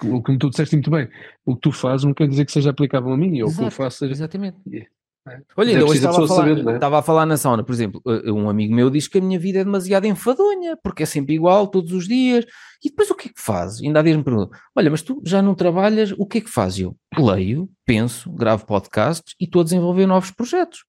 O 0.03 0.23
que 0.23 0.37
tu 0.37 0.49
disseste 0.49 0.75
muito 0.75 0.89
bem, 0.89 1.09
o 1.45 1.55
que 1.55 1.61
tu 1.61 1.71
fazes 1.71 2.05
não 2.05 2.13
quer 2.13 2.27
dizer 2.27 2.45
que 2.45 2.51
seja 2.51 2.69
aplicável 2.69 3.11
a 3.11 3.17
mim, 3.17 3.41
ou 3.41 3.49
o 3.49 3.55
que 3.55 3.63
eu 3.63 3.71
faço 3.71 3.99
seja. 3.99 4.13
Exatamente. 4.13 4.57
Yeah. 4.67 4.89
É. 5.27 5.41
Olha, 5.55 5.71
ainda 5.71 5.85
hoje 5.85 5.97
estava 5.97 6.23
a, 6.23 6.27
falar, 6.27 6.47
saber, 6.47 6.67
é? 6.67 6.75
estava 6.75 6.99
a 6.99 7.01
falar 7.01 7.25
na 7.25 7.37
sauna, 7.37 7.63
por 7.63 7.73
exemplo, 7.73 8.01
eh, 8.07 8.31
um 8.31 8.49
amigo 8.49 8.73
meu 8.73 8.89
diz 8.89 9.07
que 9.07 9.17
a 9.17 9.21
minha 9.21 9.37
vida 9.37 9.59
é 9.59 9.63
demasiado 9.63 10.05
enfadonha, 10.05 10.77
porque 10.81 11.03
é 11.03 11.05
sempre 11.05 11.35
igual, 11.35 11.67
todos 11.67 11.91
os 11.91 12.07
dias, 12.07 12.45
e 12.83 12.89
depois 12.89 13.11
o 13.11 13.15
que 13.15 13.29
é 13.29 13.31
que 13.33 13.41
fazes? 13.41 13.81
Ainda 13.81 13.99
há 13.99 14.03
dias 14.03 14.17
me 14.17 14.23
perguntam, 14.23 14.57
olha, 14.75 14.89
mas 14.89 15.01
tu 15.01 15.21
já 15.25 15.41
não 15.41 15.53
trabalhas, 15.53 16.13
o 16.17 16.25
que 16.25 16.37
é 16.37 16.41
que 16.41 16.49
fazes? 16.49 16.79
Eu 16.79 16.95
leio, 17.17 17.69
penso, 17.85 18.31
gravo 18.31 18.65
podcasts 18.65 19.35
e 19.39 19.43
estou 19.43 19.61
a 19.61 19.65
desenvolver 19.65 20.05
novos 20.05 20.31
projetos. 20.31 20.85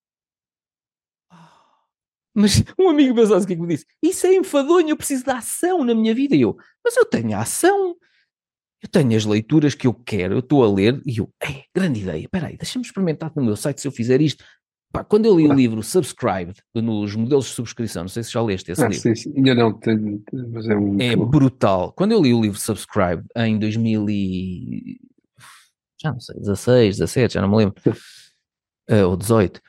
Mas 2.32 2.62
um 2.78 2.88
amigo 2.88 3.14
meu 3.14 3.26
sabe 3.26 3.42
o 3.42 3.46
que 3.46 3.52
é 3.52 3.56
que 3.56 3.62
me 3.62 3.68
disse? 3.68 3.86
Isso 4.00 4.26
é 4.26 4.34
enfadonho, 4.34 4.90
eu 4.90 4.96
preciso 4.96 5.24
de 5.24 5.30
ação 5.30 5.84
na 5.84 5.94
minha 5.94 6.14
vida. 6.14 6.36
E 6.36 6.42
eu, 6.42 6.56
mas 6.84 6.96
eu 6.96 7.04
tenho 7.04 7.36
ação 7.36 7.96
eu 8.82 8.88
tenho 8.88 9.16
as 9.16 9.24
leituras 9.24 9.74
que 9.74 9.86
eu 9.86 9.92
quero, 9.92 10.34
eu 10.34 10.38
estou 10.38 10.64
a 10.64 10.72
ler 10.72 11.00
e 11.04 11.18
eu, 11.18 11.28
é, 11.42 11.64
grande 11.74 12.00
ideia, 12.00 12.24
espera 12.24 12.46
aí, 12.46 12.56
deixa-me 12.56 12.84
experimentar 12.84 13.30
no 13.36 13.44
meu 13.44 13.56
site 13.56 13.80
se 13.80 13.86
eu 13.86 13.92
fizer 13.92 14.20
isto. 14.20 14.42
Pá, 14.92 15.04
quando 15.04 15.26
eu 15.26 15.36
li 15.36 15.46
o 15.46 15.52
livro 15.52 15.82
Subscribed, 15.82 16.54
nos 16.74 17.14
modelos 17.14 17.46
de 17.46 17.52
subscrição, 17.52 18.02
não 18.02 18.08
sei 18.08 18.24
se 18.24 18.32
já 18.32 18.42
leste 18.42 18.72
esse 18.72 18.82
ah, 18.82 18.88
livro. 18.88 19.02
Sim, 19.02 19.14
sim. 19.14 19.32
Ainda 19.36 19.54
não, 19.54 19.72
tenho, 19.72 20.20
mas 20.52 20.68
é 20.68 20.76
um... 20.76 21.00
É 21.00 21.14
brutal. 21.14 21.92
Quando 21.92 22.12
eu 22.12 22.20
li 22.20 22.34
o 22.34 22.40
livro 22.40 22.58
Subscribed 22.58 23.24
em 23.36 23.56
2000 23.58 24.10
e... 24.10 24.98
já 26.00 26.10
não 26.10 26.18
sei, 26.18 26.40
16, 26.40 26.98
17, 26.98 27.34
já 27.34 27.40
não 27.40 27.50
me 27.50 27.56
lembro, 27.58 27.80
uh, 27.86 29.06
ou 29.08 29.16
18, 29.16 29.60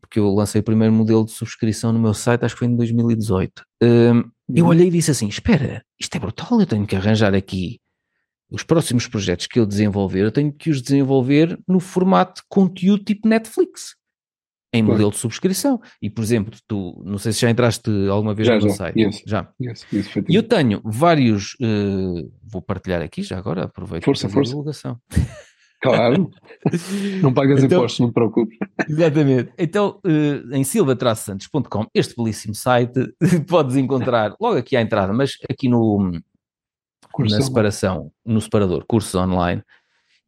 porque 0.00 0.18
eu 0.18 0.34
lancei 0.34 0.60
o 0.60 0.64
primeiro 0.64 0.92
modelo 0.92 1.24
de 1.24 1.30
subscrição 1.30 1.92
no 1.92 2.00
meu 2.00 2.14
site, 2.14 2.44
acho 2.44 2.56
que 2.56 2.60
foi 2.60 2.68
em 2.68 2.76
2018. 2.76 3.60
Uh, 3.60 4.28
eu 4.52 4.64
uhum. 4.64 4.70
olhei 4.70 4.88
e 4.88 4.90
disse 4.90 5.12
assim, 5.12 5.28
espera, 5.28 5.84
isto 6.00 6.16
é 6.16 6.18
brutal, 6.18 6.58
eu 6.58 6.66
tenho 6.66 6.86
que 6.86 6.96
arranjar 6.96 7.34
aqui 7.34 7.78
os 8.50 8.62
próximos 8.62 9.06
projetos 9.06 9.46
que 9.46 9.58
eu 9.58 9.66
desenvolver, 9.66 10.20
eu 10.20 10.32
tenho 10.32 10.52
que 10.52 10.70
os 10.70 10.82
desenvolver 10.82 11.58
no 11.66 11.80
formato 11.80 12.42
de 12.42 12.48
conteúdo 12.48 13.04
tipo 13.04 13.28
Netflix, 13.28 13.94
em 14.72 14.82
claro. 14.82 14.92
modelo 14.92 15.10
de 15.10 15.18
subscrição. 15.18 15.80
E, 16.00 16.08
por 16.10 16.22
exemplo, 16.22 16.58
tu, 16.66 17.00
não 17.04 17.18
sei 17.18 17.32
se 17.32 17.40
já 17.40 17.50
entraste 17.50 17.90
alguma 18.08 18.34
vez 18.34 18.48
já, 18.48 18.54
no 18.54 18.60
já, 18.62 18.70
site. 18.70 19.00
Yes, 19.00 19.22
já. 19.26 19.48
Yes, 19.60 19.86
yes, 19.92 20.10
e 20.28 20.34
eu 20.34 20.42
tenho 20.42 20.80
vários, 20.84 21.54
uh, 21.54 22.32
vou 22.42 22.62
partilhar 22.62 23.02
aqui 23.02 23.22
já 23.22 23.38
agora, 23.38 23.64
aproveito 23.64 24.04
força, 24.04 24.28
força. 24.28 24.50
a 24.50 24.52
divulgação. 24.52 25.00
Claro, 25.82 26.30
não 27.22 27.32
pagas 27.32 27.64
então, 27.64 27.78
impostos, 27.78 28.00
não 28.00 28.08
te 28.08 28.14
preocupes. 28.14 28.58
Exatamente. 28.88 29.50
Então, 29.58 29.98
uh, 30.04 30.54
em 30.54 30.62
silva-santos.com, 30.62 31.86
este 31.94 32.14
belíssimo 32.14 32.54
site, 32.54 33.14
podes 33.48 33.76
encontrar 33.76 34.36
logo 34.40 34.58
aqui 34.58 34.76
à 34.76 34.82
entrada, 34.82 35.12
mas 35.12 35.32
aqui 35.48 35.68
no, 35.68 36.20
na 37.18 37.40
separação, 37.40 38.10
no 38.24 38.40
separador, 38.40 38.84
cursos 38.86 39.14
online, 39.14 39.62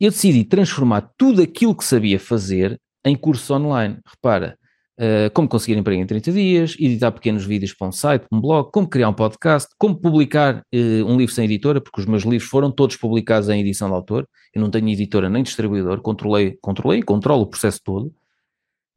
eu 0.01 0.11
decidi 0.11 0.45
transformar 0.45 1.13
tudo 1.17 1.43
aquilo 1.43 1.77
que 1.77 1.85
sabia 1.85 2.19
fazer 2.19 2.81
em 3.05 3.17
cursos 3.17 3.49
online. 3.51 3.99
Repara, 4.05 4.59
uh, 4.99 5.31
como 5.33 5.49
conseguir 5.49 5.79
emprego 5.79 6.03
em 6.03 6.07
30 6.07 6.33
dias, 6.33 6.77
editar 6.79 7.13
pequenos 7.13 7.45
vídeos 7.45 7.73
para 7.73 7.89
um 7.89 7.93
site, 7.93 8.27
para 8.29 8.37
um 8.37 8.41
blog, 8.41 8.71
como 8.73 8.89
criar 8.89 9.09
um 9.09 9.15
podcast, 9.15 9.69
como 9.79 9.95
publicar 9.97 10.65
uh, 10.75 11.05
um 11.07 11.17
livro 11.17 11.35
sem 11.35 11.45
editora, 11.45 11.81
porque 11.81 12.01
os 12.01 12.07
meus 12.07 12.25
livros 12.25 12.49
foram 12.49 12.71
todos 12.71 12.97
publicados 12.97 13.49
em 13.49 13.61
edição 13.61 13.89
de 13.89 13.95
autor. 13.95 14.29
Eu 14.55 14.61
não 14.61 14.71
tenho 14.71 14.89
editora 14.89 15.29
nem 15.29 15.43
distribuidor, 15.43 16.01
controlei, 16.01 16.59
controlei 16.61 17.01
e 17.01 17.03
controlo 17.03 17.43
o 17.43 17.47
processo 17.47 17.81
todo. 17.85 18.13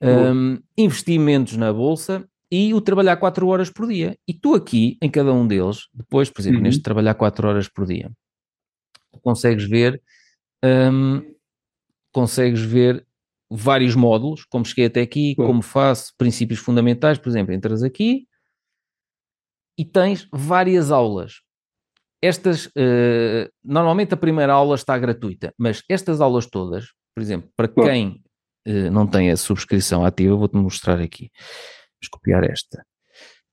Um, 0.01 0.59
investimentos 0.77 1.55
na 1.55 1.71
bolsa 1.71 2.27
e 2.55 2.73
o 2.73 2.79
trabalhar 2.79 3.17
4 3.17 3.45
horas 3.47 3.69
por 3.69 3.85
dia. 3.85 4.17
E 4.25 4.33
tu 4.33 4.53
aqui, 4.55 4.97
em 5.01 5.09
cada 5.09 5.33
um 5.33 5.45
deles, 5.45 5.89
depois, 5.93 6.29
por 6.29 6.39
exemplo, 6.39 6.59
uhum. 6.59 6.63
neste 6.63 6.81
trabalhar 6.81 7.13
4 7.13 7.47
horas 7.49 7.67
por 7.67 7.85
dia, 7.85 8.09
consegues 9.21 9.67
ver, 9.67 10.01
hum, 10.63 11.21
consegues 12.13 12.61
ver 12.61 13.05
vários 13.51 13.93
módulos, 13.93 14.45
como 14.45 14.63
cheguei 14.63 14.85
até 14.85 15.01
aqui, 15.01 15.35
Bom. 15.35 15.47
como 15.47 15.61
faço, 15.61 16.13
princípios 16.17 16.59
fundamentais, 16.59 17.17
por 17.17 17.27
exemplo, 17.27 17.53
entras 17.53 17.83
aqui 17.83 18.25
e 19.77 19.83
tens 19.83 20.25
várias 20.31 20.91
aulas. 20.91 21.41
Estas, 22.21 22.71
eh, 22.77 23.51
normalmente 23.61 24.13
a 24.13 24.17
primeira 24.17 24.53
aula 24.53 24.75
está 24.75 24.97
gratuita, 24.97 25.53
mas 25.57 25.83
estas 25.89 26.21
aulas 26.21 26.45
todas, 26.45 26.85
por 27.13 27.21
exemplo, 27.21 27.49
para 27.53 27.67
Bom. 27.67 27.83
quem 27.83 28.23
eh, 28.65 28.89
não 28.89 29.05
tem 29.05 29.29
a 29.29 29.37
subscrição 29.37 30.05
ativa, 30.05 30.35
vou-te 30.35 30.55
mostrar 30.55 31.01
aqui. 31.01 31.29
Vamos 32.05 32.09
copiar 32.09 32.43
esta. 32.43 32.85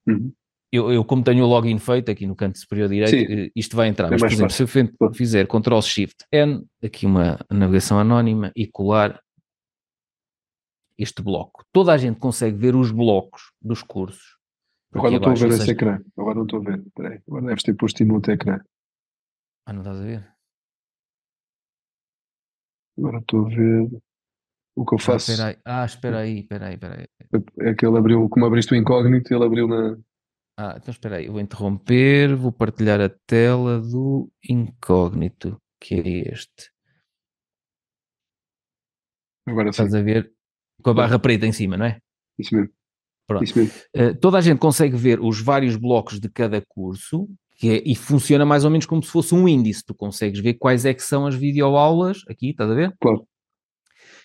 Uhum. 0.07 0.33
Eu, 0.71 0.91
eu, 0.91 1.05
como 1.05 1.23
tenho 1.23 1.45
o 1.45 1.47
login 1.49 1.79
feito 1.79 2.11
aqui 2.11 2.27
no 2.27 2.35
canto 2.35 2.59
superior 2.59 2.89
direito, 2.89 3.11
Sim. 3.11 3.27
eh, 3.47 3.51
isto 3.55 3.77
vai 3.77 3.89
entrar. 3.89 4.09
É 4.09 4.11
Mas, 4.13 4.21
por 4.23 4.33
exemplo, 4.33 4.51
se 4.53 4.63
eu 4.63 5.13
fizer 5.15 5.47
Ctrl 5.47 5.81
Shift 5.83 6.25
N, 6.33 6.65
aqui 6.83 7.05
uma 7.05 7.39
navegação 7.51 7.99
anónima 7.99 8.51
e 8.57 8.67
colar 8.67 9.21
este 10.99 11.23
bloco, 11.23 11.65
toda 11.73 11.93
a 11.93 11.99
gente 11.99 12.19
consegue 12.19 12.57
ver 12.57 12.75
os 12.75 12.91
blocos 12.91 13.53
dos 13.61 13.83
cursos. 13.83 14.39
Agora 14.95 15.11
não 15.11 15.19
estou 15.19 15.33
a 15.33 15.35
ver 15.35 15.49
esse 15.49 15.59
seja- 15.59 15.73
ecrã. 15.73 16.01
Agora 16.17 16.35
não 16.37 16.45
estou 16.45 16.61
a 16.61 16.63
ver. 16.65 16.79
Espera 16.87 17.09
aí. 17.11 17.21
Agora 17.27 17.47
deves 17.47 17.63
ter 17.63 17.75
posto 17.75 18.05
no 18.05 18.15
outro 18.15 18.33
ecrã. 18.33 18.61
Ah, 19.67 19.73
não 19.73 19.81
estás 19.81 19.99
a 19.99 20.03
ver? 20.03 20.33
Agora 22.99 23.19
estou 23.19 23.47
a 23.47 23.49
ver 23.49 23.89
o 24.77 24.85
que 24.85 24.95
eu 24.95 24.99
Ah, 24.99 25.03
faço. 25.03 25.31
espera 25.33 25.49
aí, 25.51 25.57
ah, 25.65 25.85
espera 25.85 26.19
aí, 26.19 26.39
espera 26.41 26.67
aí, 26.67 26.75
espera 26.75 27.01
aí. 27.01 27.07
É 27.61 27.75
que 27.75 27.87
ele 27.87 27.99
abriu, 27.99 28.29
como 28.29 28.47
abriste 28.47 28.73
o 28.73 28.77
incógnito, 28.77 29.33
ele 29.35 29.45
abriu 29.45 29.67
na. 29.69 29.97
Ah, 30.59 30.75
então 30.77 30.91
espera 30.93 31.17
aí, 31.17 31.27
eu 31.27 31.33
vou 31.33 31.41
interromper, 31.41 32.35
vou 32.37 32.53
partilhar 32.53 33.01
a 33.01 33.09
tela 33.27 33.81
do 33.81 34.31
incógnito, 34.49 35.57
que 35.81 35.95
é 35.95 36.33
este. 36.33 36.71
Agora 39.47 39.73
sim. 39.73 39.83
Estás 39.83 39.95
a 39.95 40.03
ver? 40.03 40.31
Com 40.83 40.91
a 40.91 40.95
barra 40.95 41.19
preta 41.19 41.47
em 41.47 41.53
cima, 41.53 41.77
não 41.77 41.87
é? 41.87 41.99
Isso 42.39 42.55
mesmo. 42.55 42.71
Pronto. 43.27 43.45
Isso 43.45 43.59
mesmo. 43.59 43.73
Uh, 43.97 44.19
toda 44.21 44.39
a 44.39 44.41
gente 44.41 44.59
consegue 44.59 44.97
ver 44.97 45.21
os 45.21 45.41
vários 45.41 45.77
blocos 45.77 46.21
de 46.21 46.29
cada 46.29 46.61
curso 46.69 47.29
que 47.57 47.69
é- 47.71 47.83
e 47.87 47.95
funciona 47.95 48.45
mais 48.45 48.65
ou 48.65 48.71
menos 48.71 48.87
como 48.87 49.03
se 49.03 49.11
fosse 49.11 49.35
um 49.35 49.47
índice. 49.49 49.85
Tu 49.85 49.95
consegues 49.95 50.41
ver 50.41 50.55
quais 50.55 50.85
é 50.85 50.93
que 50.93 51.03
são 51.03 51.27
as 51.27 51.35
videoaulas, 51.35 52.23
aqui, 52.29 52.51
estás 52.51 52.71
a 52.71 52.75
ver? 52.75 52.95
Claro. 53.01 53.27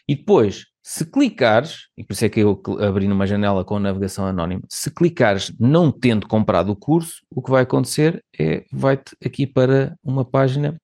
E 0.07 0.15
depois, 0.15 0.65
se 0.81 1.05
clicares, 1.05 1.87
e 1.97 2.03
por 2.03 2.13
isso 2.13 2.25
é 2.25 2.29
que 2.29 2.39
eu 2.39 2.61
abri 2.79 3.07
numa 3.07 3.27
janela 3.27 3.65
com 3.65 3.77
navegação 3.77 4.25
anónima, 4.25 4.61
se 4.69 4.89
clicares 4.89 5.53
não 5.59 5.91
tendo 5.91 6.27
comprado 6.27 6.71
o 6.71 6.75
curso, 6.75 7.21
o 7.29 7.41
que 7.41 7.51
vai 7.51 7.63
acontecer 7.63 8.23
é, 8.39 8.65
vai-te 8.71 9.15
aqui 9.23 9.45
para 9.45 9.97
uma 10.01 10.23
página. 10.23 10.79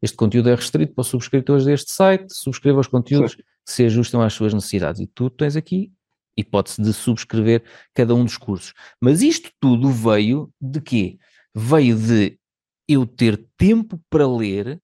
Este 0.00 0.16
conteúdo 0.16 0.50
é 0.50 0.54
restrito 0.54 0.94
para 0.94 1.02
os 1.02 1.08
subscritores 1.08 1.64
deste 1.64 1.90
site, 1.90 2.32
subscreva 2.32 2.78
os 2.78 2.86
conteúdos 2.86 3.34
que 3.34 3.42
se 3.64 3.84
ajustam 3.84 4.22
às 4.22 4.34
suas 4.34 4.54
necessidades. 4.54 5.00
E 5.00 5.06
tu 5.06 5.28
tens 5.30 5.56
aqui 5.56 5.90
hipótese 6.36 6.82
de 6.82 6.92
subscrever 6.92 7.64
cada 7.94 8.14
um 8.14 8.24
dos 8.24 8.36
cursos. 8.36 8.72
Mas 9.00 9.22
isto 9.22 9.50
tudo 9.58 9.90
veio 9.90 10.52
de 10.60 10.80
quê? 10.80 11.18
Veio 11.54 11.96
de 11.96 12.38
eu 12.86 13.06
ter 13.06 13.48
tempo 13.56 14.00
para 14.10 14.28
ler, 14.28 14.80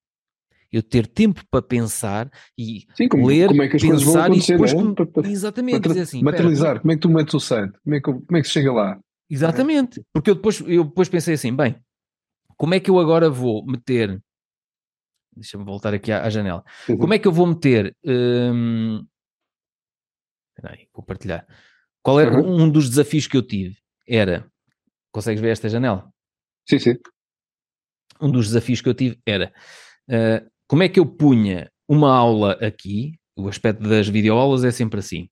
eu 0.72 0.82
ter 0.82 1.06
tempo 1.06 1.42
para 1.50 1.60
pensar 1.62 2.30
e 2.56 2.86
Sim, 2.96 3.08
como, 3.08 3.26
ler, 3.26 3.48
como 3.48 3.62
é 3.62 3.68
que 3.68 3.76
as 3.76 3.82
coisas 3.82 4.02
vão 4.02 4.12
pensar 4.14 4.22
e 4.22 4.32
acontecer, 4.32 4.52
depois 4.54 4.72
é? 4.72 4.74
com- 4.76 4.94
Para- 4.94 5.06
para- 5.06 5.28
exatamente 5.28 5.80
para 5.80 5.88
dizer 5.88 6.00
assim, 6.00 6.16
"Espera, 6.18 6.32
materializar. 6.32 6.80
Como 6.80 6.92
é 6.92 6.94
que 6.94 7.00
tu 7.00 7.08
metes 7.10 7.34
o 7.34 7.40
site? 7.40 7.72
Como 7.84 7.94
é 7.94 8.00
que, 8.00 8.12
como 8.12 8.36
é 8.36 8.40
que 8.40 8.46
se 8.46 8.52
chega 8.54 8.72
lá? 8.72 9.00
Exatamente, 9.30 10.02
porque 10.12 10.30
eu 10.30 10.34
depois, 10.34 10.60
eu 10.66 10.84
depois 10.84 11.08
pensei 11.08 11.34
assim, 11.34 11.54
bem, 11.54 11.76
como 12.56 12.74
é 12.74 12.80
que 12.80 12.90
eu 12.90 12.98
agora 12.98 13.28
vou 13.30 13.64
meter, 13.66 14.22
deixa-me 15.34 15.64
voltar 15.64 15.94
aqui 15.94 16.12
à, 16.12 16.22
à 16.24 16.30
janela, 16.30 16.62
como 16.98 17.12
é 17.14 17.18
que 17.18 17.26
eu 17.28 17.32
vou 17.32 17.46
meter, 17.46 17.96
hum, 18.04 19.04
espera 20.56 20.74
aí, 20.74 20.86
vou 20.94 21.02
partilhar, 21.04 21.46
qual 22.02 22.20
era 22.20 22.30
Uhum. 22.40 22.64
um 22.64 22.70
dos 22.70 22.88
desafios 22.90 23.26
que 23.26 23.36
eu 23.36 23.42
tive, 23.42 23.76
era, 24.06 24.46
consegues 25.10 25.40
ver 25.40 25.50
esta 25.50 25.68
janela? 25.68 26.10
Sim, 26.68 26.78
sim. 26.78 26.94
Um 28.20 28.30
dos 28.30 28.46
desafios 28.48 28.80
que 28.80 28.88
eu 28.88 28.94
tive 28.94 29.18
era, 29.26 29.52
ah, 30.10 30.44
como 30.72 30.82
é 30.82 30.88
que 30.88 30.98
eu 30.98 31.04
punha 31.04 31.70
uma 31.86 32.10
aula 32.16 32.52
aqui, 32.66 33.18
o 33.36 33.46
aspecto 33.46 33.86
das 33.86 34.08
videoaulas 34.08 34.64
é 34.64 34.70
sempre 34.70 35.00
assim, 35.00 35.28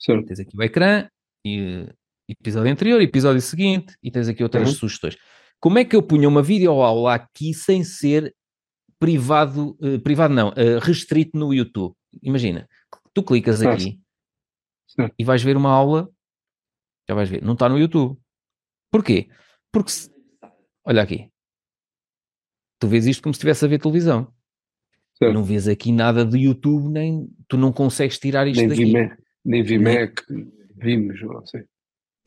Certo. 0.00 0.24
tens 0.26 0.40
aqui 0.40 0.56
o 0.56 0.62
ecrã, 0.62 1.06
e, 1.46 1.86
episódio 2.26 2.72
anterior, 2.72 2.98
episódio 3.02 3.42
seguinte, 3.42 3.94
e 4.02 4.10
tens 4.10 4.28
aqui 4.28 4.42
outras 4.42 4.68
Uhum. 4.70 4.74
sugestões. 4.74 5.18
Como 5.60 5.78
é 5.78 5.84
que 5.84 5.94
eu 5.94 6.02
punha 6.02 6.26
uma 6.26 6.42
videoaula 6.42 7.14
aqui 7.14 7.52
sem 7.52 7.84
ser 7.84 8.34
privado, 8.98 9.76
eh, 9.82 9.98
privado 9.98 10.32
não, 10.32 10.54
eh, 10.56 10.78
restrito 10.80 11.36
no 11.36 11.52
YouTube? 11.52 11.94
Imagina, 12.22 12.66
tu 13.12 13.22
clicas 13.22 13.58
Certo. 13.58 13.74
aqui 13.74 14.00
Certo. 14.88 15.14
e 15.18 15.22
vais 15.22 15.42
ver 15.42 15.54
uma 15.58 15.70
aula, 15.70 16.08
já 17.06 17.14
vais 17.14 17.28
ver, 17.28 17.42
não 17.42 17.52
está 17.52 17.68
no 17.68 17.78
YouTube. 17.78 18.18
Porquê? 18.90 19.28
Porque, 19.70 19.90
se- 19.90 20.10
olha 20.82 21.02
aqui, 21.02 21.28
tu 22.80 22.88
vês 22.88 23.06
isto 23.06 23.22
como 23.22 23.34
se 23.34 23.36
estivesse 23.38 23.66
a 23.66 23.68
ver 23.68 23.78
televisão. 23.78 24.32
Certo. 25.24 25.34
Não 25.34 25.44
vês 25.44 25.66
aqui 25.68 25.92
nada 25.92 26.24
de 26.24 26.38
YouTube, 26.38 26.88
nem 26.88 27.28
tu 27.48 27.56
não 27.56 27.72
consegues 27.72 28.18
tirar 28.18 28.46
isto 28.46 28.60
Nem 28.60 28.68
daqui. 28.68 28.84
Vimeo, 28.84 29.10
nem 29.44 29.62
Vimec, 29.62 30.22
vimos, 30.76 31.20
não 31.22 31.44
sei. 31.46 31.62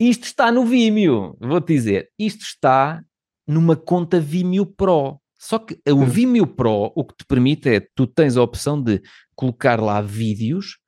Isto 0.00 0.24
está 0.24 0.52
no 0.52 0.64
Vimeo, 0.66 1.36
vou-te 1.40 1.72
dizer, 1.72 2.10
isto 2.18 2.42
está 2.42 3.02
numa 3.46 3.74
conta 3.76 4.20
Vimeo 4.20 4.66
Pro. 4.66 5.18
Só 5.38 5.58
que 5.58 5.78
o 5.88 5.94
Hum. 5.96 6.04
Vimeo 6.06 6.46
Pro 6.46 6.92
o 6.94 7.04
que 7.04 7.14
te 7.16 7.24
permite 7.26 7.68
é, 7.68 7.80
tu 7.94 8.06
tens 8.06 8.36
a 8.36 8.42
opção 8.42 8.80
de 8.82 9.00
colocar 9.34 9.80
lá 9.80 10.00
vídeos 10.00 10.78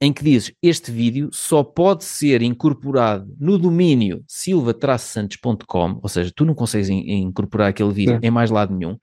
em 0.00 0.12
que 0.12 0.22
dizes, 0.22 0.52
este 0.62 0.90
vídeo 0.90 1.30
só 1.32 1.62
pode 1.64 2.04
ser 2.04 2.42
incorporado 2.42 3.34
no 3.40 3.56
domínio 3.56 4.22
silva-santos.com, 4.28 6.00
ou 6.02 6.08
seja, 6.08 6.32
tu 6.34 6.44
não 6.44 6.54
consegues 6.54 6.88
in- 6.88 7.10
incorporar 7.22 7.68
aquele 7.68 7.92
vídeo 7.92 8.14
Sim. 8.14 8.26
em 8.26 8.30
mais 8.30 8.50
lado 8.50 8.74
nenhum, 8.74 8.98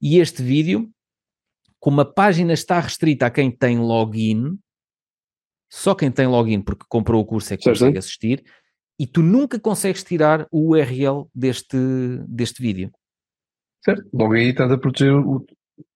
e 0.00 0.18
este 0.18 0.42
vídeo, 0.42 0.90
como 1.82 2.00
a 2.00 2.04
página 2.04 2.52
está 2.52 2.78
restrita 2.78 3.26
a 3.26 3.30
quem 3.30 3.50
tem 3.50 3.76
login, 3.76 4.56
só 5.68 5.96
quem 5.96 6.12
tem 6.12 6.28
login 6.28 6.62
porque 6.62 6.84
comprou 6.88 7.20
o 7.20 7.26
curso 7.26 7.52
é 7.52 7.56
que 7.56 7.64
Certo. 7.64 7.80
consegue 7.80 7.98
assistir, 7.98 8.44
e 9.00 9.04
tu 9.04 9.20
nunca 9.20 9.58
consegues 9.58 10.04
tirar 10.04 10.46
o 10.52 10.70
URL 10.70 11.26
deste, 11.34 11.76
deste 12.28 12.62
vídeo. 12.62 12.92
Certo. 13.84 14.08
Logo 14.12 14.34
aí 14.34 14.50
estás 14.50 14.70
a 14.70 14.78
proteger 14.78 15.12
o, 15.12 15.44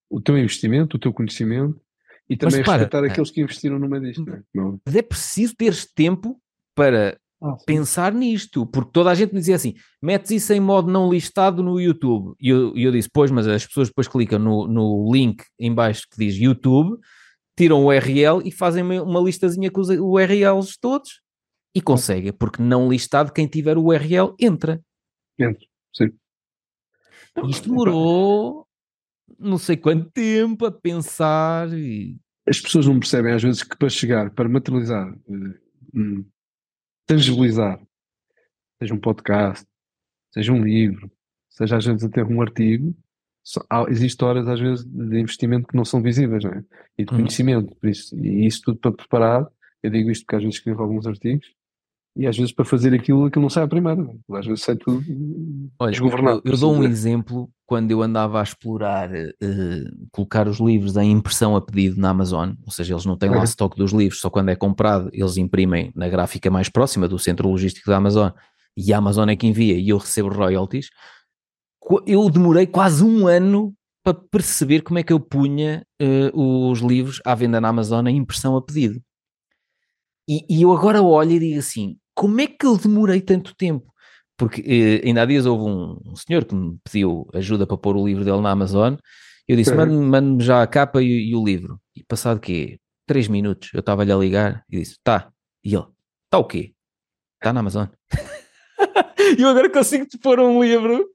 o 0.09 0.19
teu 0.19 0.37
investimento, 0.37 0.97
o 0.97 0.99
teu 0.99 1.13
conhecimento 1.13 1.79
e 2.29 2.35
também 2.35 2.57
repara, 2.57 2.79
respeitar 2.79 3.05
ah. 3.05 3.07
aqueles 3.09 3.31
que 3.31 3.39
investiram 3.39 3.79
numa 3.79 4.01
disto. 4.01 4.25
Não 4.53 4.73
é? 4.73 4.79
Mas 4.85 4.93
é 4.93 5.01
preciso 5.01 5.55
teres 5.55 5.85
tempo 5.85 6.37
para 6.75 7.17
Ah, 7.41 7.55
pensar 7.67 8.13
nisto, 8.13 8.65
porque 8.65 8.91
toda 8.91 9.11
a 9.11 9.15
gente 9.15 9.31
me 9.31 9.39
dizia 9.39 9.55
assim: 9.55 9.75
metes 10.01 10.31
isso 10.31 10.53
em 10.53 10.59
modo 10.59 10.91
não 10.91 11.09
listado 11.09 11.61
no 11.61 11.79
YouTube. 11.79 12.35
E 12.39 12.49
eu, 12.49 12.75
e 12.75 12.83
eu 12.83 12.91
disse: 12.91 13.09
pois, 13.11 13.29
mas 13.29 13.47
as 13.47 13.65
pessoas 13.65 13.89
depois 13.89 14.07
clicam 14.07 14.39
no, 14.39 14.67
no 14.67 15.11
link 15.13 15.43
em 15.59 15.73
baixo 15.73 16.07
que 16.09 16.17
diz 16.17 16.35
YouTube, 16.35 16.97
tiram 17.55 17.83
o 17.83 17.87
URL 17.87 18.41
e 18.43 18.51
fazem 18.51 18.83
uma, 18.83 19.21
listazinha 19.21 19.69
com 19.69 19.81
os 19.81 19.89
URLs 19.89 20.77
todos 20.81 21.21
e 21.75 21.81
conseguem, 21.81 22.33
porque 22.33 22.61
não 22.61 22.89
listado, 22.89 23.31
quem 23.31 23.47
tiver 23.47 23.77
o 23.77 23.85
URL 23.85 24.35
entra. 24.39 24.81
Entro, 25.39 25.67
sim. 25.93 26.09
E 27.43 27.51
isto 27.51 27.69
demorou 27.69 28.67
não 29.37 29.59
sei 29.59 29.77
quanto 29.77 30.09
tempo 30.09 30.65
a 30.65 30.71
pensar 30.71 31.71
e 31.71 32.17
As 32.47 32.59
pessoas 32.59 32.87
não 32.87 32.99
percebem 32.99 33.33
às 33.33 33.43
vezes 33.43 33.61
que 33.61 33.77
para 33.77 33.89
chegar, 33.89 34.31
para 34.31 34.49
materializar, 34.49 35.07
eh, 35.29 35.59
hum, 35.93 36.25
tangibilizar, 37.07 37.79
seja 38.79 38.93
um 38.93 38.99
podcast, 38.99 39.65
seja 40.31 40.51
um 40.53 40.63
livro, 40.63 41.09
seja 41.49 41.77
às 41.77 41.85
vezes 41.85 42.03
até 42.03 42.23
um 42.23 42.41
artigo, 42.41 42.93
só- 43.43 43.63
há- 43.69 43.85
existem 43.89 44.27
horas 44.27 44.47
às 44.47 44.59
vezes 44.59 44.85
de 44.85 45.19
investimento 45.19 45.67
que 45.67 45.75
não 45.75 45.85
são 45.85 46.01
visíveis, 46.01 46.43
não 46.43 46.51
é? 46.51 46.63
E 46.97 47.05
de 47.05 47.11
Uhum. 47.11 47.19
conhecimento, 47.19 47.75
por 47.75 47.89
isso, 47.89 48.15
e 48.19 48.45
isso 48.45 48.61
tudo 48.63 48.77
para 48.79 48.91
preparar, 48.91 49.47
eu 49.81 49.89
digo 49.89 50.11
isto 50.11 50.23
porque 50.25 50.35
às 50.35 50.43
vezes 50.43 50.57
escrevo 50.57 50.83
alguns 50.83 51.07
artigos, 51.07 51.47
e 52.15 52.27
às 52.27 52.35
vezes 52.35 52.51
para 52.51 52.65
fazer 52.65 52.93
aquilo, 52.93 53.25
aquilo 53.25 53.43
não 53.43 53.49
sai 53.49 53.63
à 53.63 53.67
primeira, 53.67 54.01
é? 54.01 54.37
às 54.37 54.45
vezes 54.45 54.63
sai 54.63 54.75
tudo 54.75 55.01
Olha, 55.79 55.91
desgovernado. 55.91 56.41
eu, 56.43 56.51
eu 56.51 56.57
dou 56.59 56.73
um 56.75 56.83
exemplo 56.83 57.49
quando 57.67 57.91
eu 57.91 58.01
andava 58.01 58.39
a 58.39 58.43
explorar 58.43 59.13
eh, 59.13 59.33
colocar 60.11 60.47
os 60.47 60.59
livros 60.59 60.95
em 60.95 61.11
impressão 61.11 61.53
a 61.53 61.61
pedido 61.61 61.99
na 61.99 62.09
Amazon, 62.09 62.53
ou 62.65 62.71
seja, 62.71 62.93
eles 62.93 63.05
não 63.05 63.17
têm 63.17 63.29
lá 63.29 63.39
Uhum. 63.39 63.43
estoque 63.43 63.77
dos 63.77 63.91
livros, 63.91 64.21
só 64.21 64.29
quando 64.29 64.49
é 64.49 64.55
comprado 64.55 65.09
eles 65.11 65.35
imprimem 65.35 65.91
na 65.93 66.07
gráfica 66.07 66.49
mais 66.49 66.69
próxima 66.69 67.09
do 67.09 67.19
centro 67.19 67.49
logístico 67.49 67.89
da 67.89 67.97
Amazon 67.97 68.31
e 68.75 68.93
a 68.93 68.97
Amazon 68.97 69.27
é 69.29 69.35
que 69.35 69.45
envia 69.45 69.77
e 69.77 69.89
eu 69.89 69.97
recebo 69.97 70.29
royalties. 70.29 70.89
Eu 72.05 72.29
demorei 72.29 72.65
quase 72.65 73.03
um 73.03 73.27
ano 73.27 73.73
para 74.01 74.13
perceber 74.13 74.81
como 74.81 74.99
é 74.99 75.03
que 75.03 75.11
eu 75.11 75.19
punha 75.19 75.85
eh, 75.99 76.31
os 76.33 76.79
livros 76.79 77.21
à 77.25 77.35
venda 77.35 77.59
na 77.59 77.67
Amazon 77.67 78.07
em 78.07 78.15
impressão 78.15 78.55
a 78.55 78.61
pedido. 78.61 79.01
E, 80.29 80.45
e 80.49 80.61
eu 80.61 80.71
agora 80.71 81.01
olho 81.01 81.31
e 81.31 81.39
digo 81.39 81.59
assim: 81.59 81.97
como 82.15 82.39
é 82.39 82.47
que 82.47 82.65
eu 82.65 82.77
demorei 82.77 83.19
tanto 83.19 83.53
tempo? 83.55 83.91
Porque 84.37 84.61
eh, 84.61 85.07
ainda 85.07 85.23
há 85.23 85.25
dias 85.25 85.47
houve 85.47 85.63
um, 85.63 85.99
um, 86.11 86.15
senhor 86.15 86.45
que 86.45 86.53
me 86.53 86.77
pediu 86.83 87.27
ajuda 87.33 87.65
para 87.65 87.77
pôr 87.77 87.97
o 87.97 88.07
livro 88.07 88.23
dele 88.23 88.39
na 88.39 88.51
Amazon. 88.51 88.95
Eu 89.47 89.57
disse: 89.57 89.73
mande 89.73 90.45
já 90.45 90.61
a 90.61 90.67
capa 90.67 91.01
e, 91.01 91.29
e, 91.29 91.35
o 91.35 91.43
livro. 91.43 91.79
E 91.95 92.03
passado 92.03 92.39
quê? 92.39 92.79
Três 93.07 93.27
minutos, 93.27 93.71
eu 93.73 93.79
estava-lhe 93.79 94.11
a 94.11 94.15
ligar 94.15 94.63
e 94.69 94.79
disse: 94.79 94.97
tá. 95.03 95.31
E 95.63 95.73
ele: 95.73 95.85
tá 96.29 96.37
o 96.37 96.45
quê? 96.45 96.73
Está 97.41 97.51
na 97.51 97.61
Amazon. 97.61 97.87
E 99.37 99.41
eu 99.41 99.49
agora 99.49 99.69
consigo-te 99.71 100.17
pôr 100.19 100.39
um 100.39 100.63
livro 100.63 101.07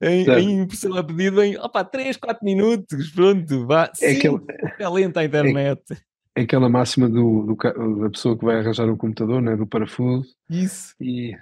em, 0.00 0.28
em 0.30 0.60
impressão 0.60 0.94
a 0.94 1.02
pedido 1.02 1.42
em 1.42 1.56
opa, 1.58 1.84
3, 1.84 2.16
4 2.16 2.44
minutos. 2.44 3.10
Pronto, 3.10 3.66
vá. 3.66 3.90
É, 4.00 4.14
Sim, 4.14 4.40
é 4.78 4.88
lenta 4.88 5.20
a 5.20 5.24
internet. 5.24 5.82
É, 5.90 6.40
é 6.40 6.42
aquela 6.42 6.68
máxima 6.68 7.08
do, 7.08 7.42
do, 7.42 7.56
da 7.56 8.10
pessoa 8.10 8.38
que 8.38 8.44
vai 8.44 8.58
arranjar 8.58 8.88
um 8.88 8.96
computador, 8.96 9.42
né? 9.42 9.56
do 9.56 9.66
parafuso. 9.66 10.28
Isso. 10.48 10.94
E, 11.00 11.36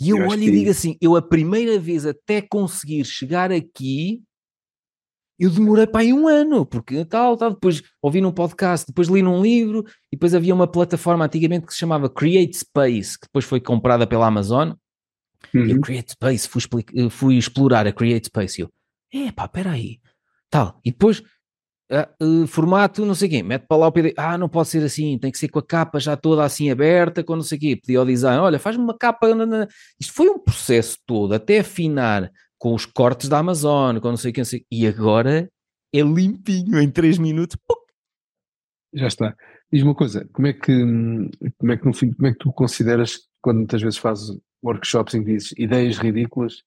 e 0.00 0.10
eu, 0.10 0.18
eu 0.18 0.28
olho 0.28 0.42
e 0.42 0.50
digo 0.50 0.70
assim: 0.70 0.96
eu 1.00 1.16
a 1.16 1.22
primeira 1.22 1.78
vez 1.78 2.04
até 2.06 2.40
conseguir 2.40 3.04
chegar 3.04 3.52
aqui 3.52 4.22
eu 5.38 5.50
demorei 5.50 5.86
para 5.86 6.00
aí 6.00 6.14
um 6.14 6.26
ano, 6.26 6.64
porque 6.64 7.04
tal, 7.04 7.36
tal, 7.36 7.50
depois 7.50 7.82
ouvi 8.00 8.22
num 8.22 8.32
podcast, 8.32 8.86
depois 8.86 9.06
li 9.06 9.20
num 9.20 9.42
livro, 9.42 9.84
e 10.10 10.16
depois 10.16 10.34
havia 10.34 10.54
uma 10.54 10.66
plataforma 10.66 11.26
antigamente 11.26 11.66
que 11.66 11.74
se 11.74 11.78
chamava 11.78 12.08
Create 12.08 12.56
Space, 12.56 13.18
que 13.18 13.26
depois 13.26 13.44
foi 13.44 13.60
comprada 13.60 14.06
pela 14.06 14.26
Amazon, 14.26 14.72
Uhum. 15.54 15.66
Eu 15.66 15.80
Create 15.80 16.12
Space, 16.12 16.48
fui, 16.48 16.62
fui, 17.10 17.36
explorar 17.36 17.86
a 17.86 17.92
Create 17.92 18.26
Space. 18.26 18.60
Eu, 18.60 18.70
epá, 19.12 19.44
espera 19.44 19.70
aí, 19.70 20.00
tal. 20.50 20.80
E 20.84 20.90
depois, 20.90 21.22
uh, 21.90 22.42
uh, 22.42 22.46
formato, 22.46 23.04
não 23.04 23.14
sei 23.14 23.28
o 23.28 23.30
quê, 23.30 23.42
mete 23.42 23.66
para 23.66 23.76
lá 23.76 23.86
o 23.88 23.92
PDF. 23.92 24.14
Ah, 24.16 24.38
não 24.38 24.48
pode 24.48 24.68
ser 24.68 24.82
assim, 24.84 25.18
tem 25.18 25.30
que 25.30 25.38
ser 25.38 25.48
com 25.48 25.58
a 25.58 25.66
capa 25.66 26.00
já 26.00 26.16
toda 26.16 26.44
assim 26.44 26.70
aberta, 26.70 27.22
com 27.22 27.36
não 27.36 27.42
sei 27.42 27.58
o 27.58 27.60
quê. 27.60 27.76
Pedi 27.76 27.96
ao 27.96 28.06
design, 28.06 28.40
olha, 28.40 28.58
faz-me 28.58 28.82
uma 28.82 28.96
capa. 28.96 29.34
Na, 29.34 29.46
na... 29.46 29.68
Isto 30.00 30.12
foi 30.12 30.28
um 30.28 30.38
processo 30.38 30.98
todo, 31.06 31.32
até 31.32 31.60
afinar 31.60 32.30
com 32.58 32.74
os 32.74 32.86
cortes 32.86 33.28
da 33.28 33.38
Amazon, 33.38 33.98
com 33.98 34.08
não 34.08 34.16
sei 34.16 34.30
o 34.30 34.34
quê. 34.34 34.42
E 34.70 34.86
agora 34.86 35.50
é 35.92 36.00
limpinho, 36.00 36.80
em 36.80 36.90
3 36.90 37.18
minutos. 37.18 37.56
Pum. 37.66 37.74
Já 38.94 39.08
está. 39.08 39.36
Diz 39.72 39.82
uma 39.82 39.94
coisa, 39.94 40.28
como 40.32 40.46
é 40.46 40.52
que, 40.52 40.72
como 41.58 41.72
é 41.72 41.76
que 41.76 41.84
no 41.84 41.92
fim, 41.92 42.12
como 42.12 42.28
é 42.28 42.32
que 42.32 42.38
tu 42.38 42.52
consideras 42.52 43.18
quando 43.40 43.58
muitas 43.58 43.82
vezes 43.82 43.98
fazes 43.98 44.36
workshops 44.62 45.14
em 45.14 45.22
que 45.22 45.32
dizes 45.32 45.52
ideias 45.56 45.98
ridículas 45.98 46.62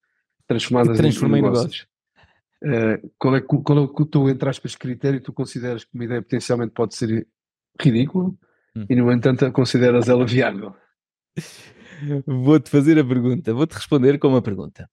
transformadas 0.47 0.99
em 0.99 1.29
negócios. 1.29 1.87
Uh, 2.61 3.11
qual, 3.17 3.35
é, 3.35 3.41
qual 3.41 3.77
é 3.77 3.81
o 3.81 4.05
teu, 4.05 4.29
entre 4.29 4.49
aspas, 4.49 4.75
critério 4.75 5.21
tu 5.21 5.31
consideras 5.31 5.85
que 5.85 5.91
uma 5.93 6.03
ideia 6.03 6.21
potencialmente 6.21 6.73
pode 6.73 6.93
ser 6.93 7.25
ridícula 7.79 8.25
hum. 8.75 8.85
e, 8.89 8.95
no 8.95 9.11
entanto, 9.11 9.49
consideras 9.51 10.09
ela 10.09 10.25
viável? 10.25 10.75
Vou-te 12.25 12.69
fazer 12.69 12.99
a 12.99 13.03
pergunta, 13.03 13.53
vou-te 13.53 13.73
responder 13.73 14.17
com 14.19 14.29
uma 14.29 14.41
pergunta. 14.41 14.89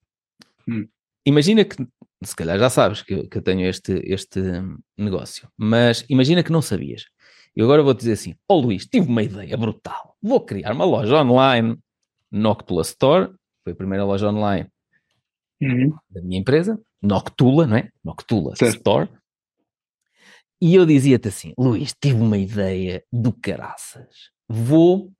Hum. 0.67 0.87
Imagina 1.25 1.65
que, 1.65 1.75
se 2.23 2.35
calhar 2.35 2.57
já 2.57 2.69
sabes 2.69 3.01
que 3.01 3.13
eu, 3.13 3.29
que 3.29 3.37
eu 3.37 3.41
tenho 3.41 3.67
este, 3.67 4.01
este 4.05 4.41
negócio, 4.97 5.49
mas 5.57 6.05
imagina 6.09 6.43
que 6.43 6.51
não 6.51 6.61
sabias. 6.61 7.05
E 7.55 7.61
agora 7.61 7.83
vou-te 7.83 7.99
dizer 7.99 8.13
assim: 8.13 8.35
Ó 8.47 8.55
oh, 8.55 8.61
Luís, 8.61 8.85
tive 8.85 9.07
uma 9.07 9.23
ideia 9.23 9.57
brutal. 9.57 10.15
Vou 10.21 10.39
criar 10.45 10.73
uma 10.73 10.85
loja 10.85 11.21
online 11.21 11.77
Noctula 12.31 12.81
Store, 12.83 13.33
foi 13.63 13.73
a 13.73 13.75
primeira 13.75 14.05
loja 14.05 14.29
online 14.29 14.69
uhum. 15.61 15.95
da 16.09 16.21
minha 16.21 16.39
empresa, 16.39 16.79
Noctula, 17.07 17.65
não 17.65 17.77
é? 17.77 17.89
Noctula 18.03 18.55
certo. 18.55 18.75
Store. 18.77 19.09
E 20.61 20.75
eu 20.75 20.85
dizia-te 20.85 21.27
assim, 21.27 21.53
Luís, 21.57 21.93
tive 21.93 22.19
uma 22.19 22.37
ideia 22.37 23.03
do 23.11 23.31
caraças. 23.31 24.31
Vou 24.49 25.13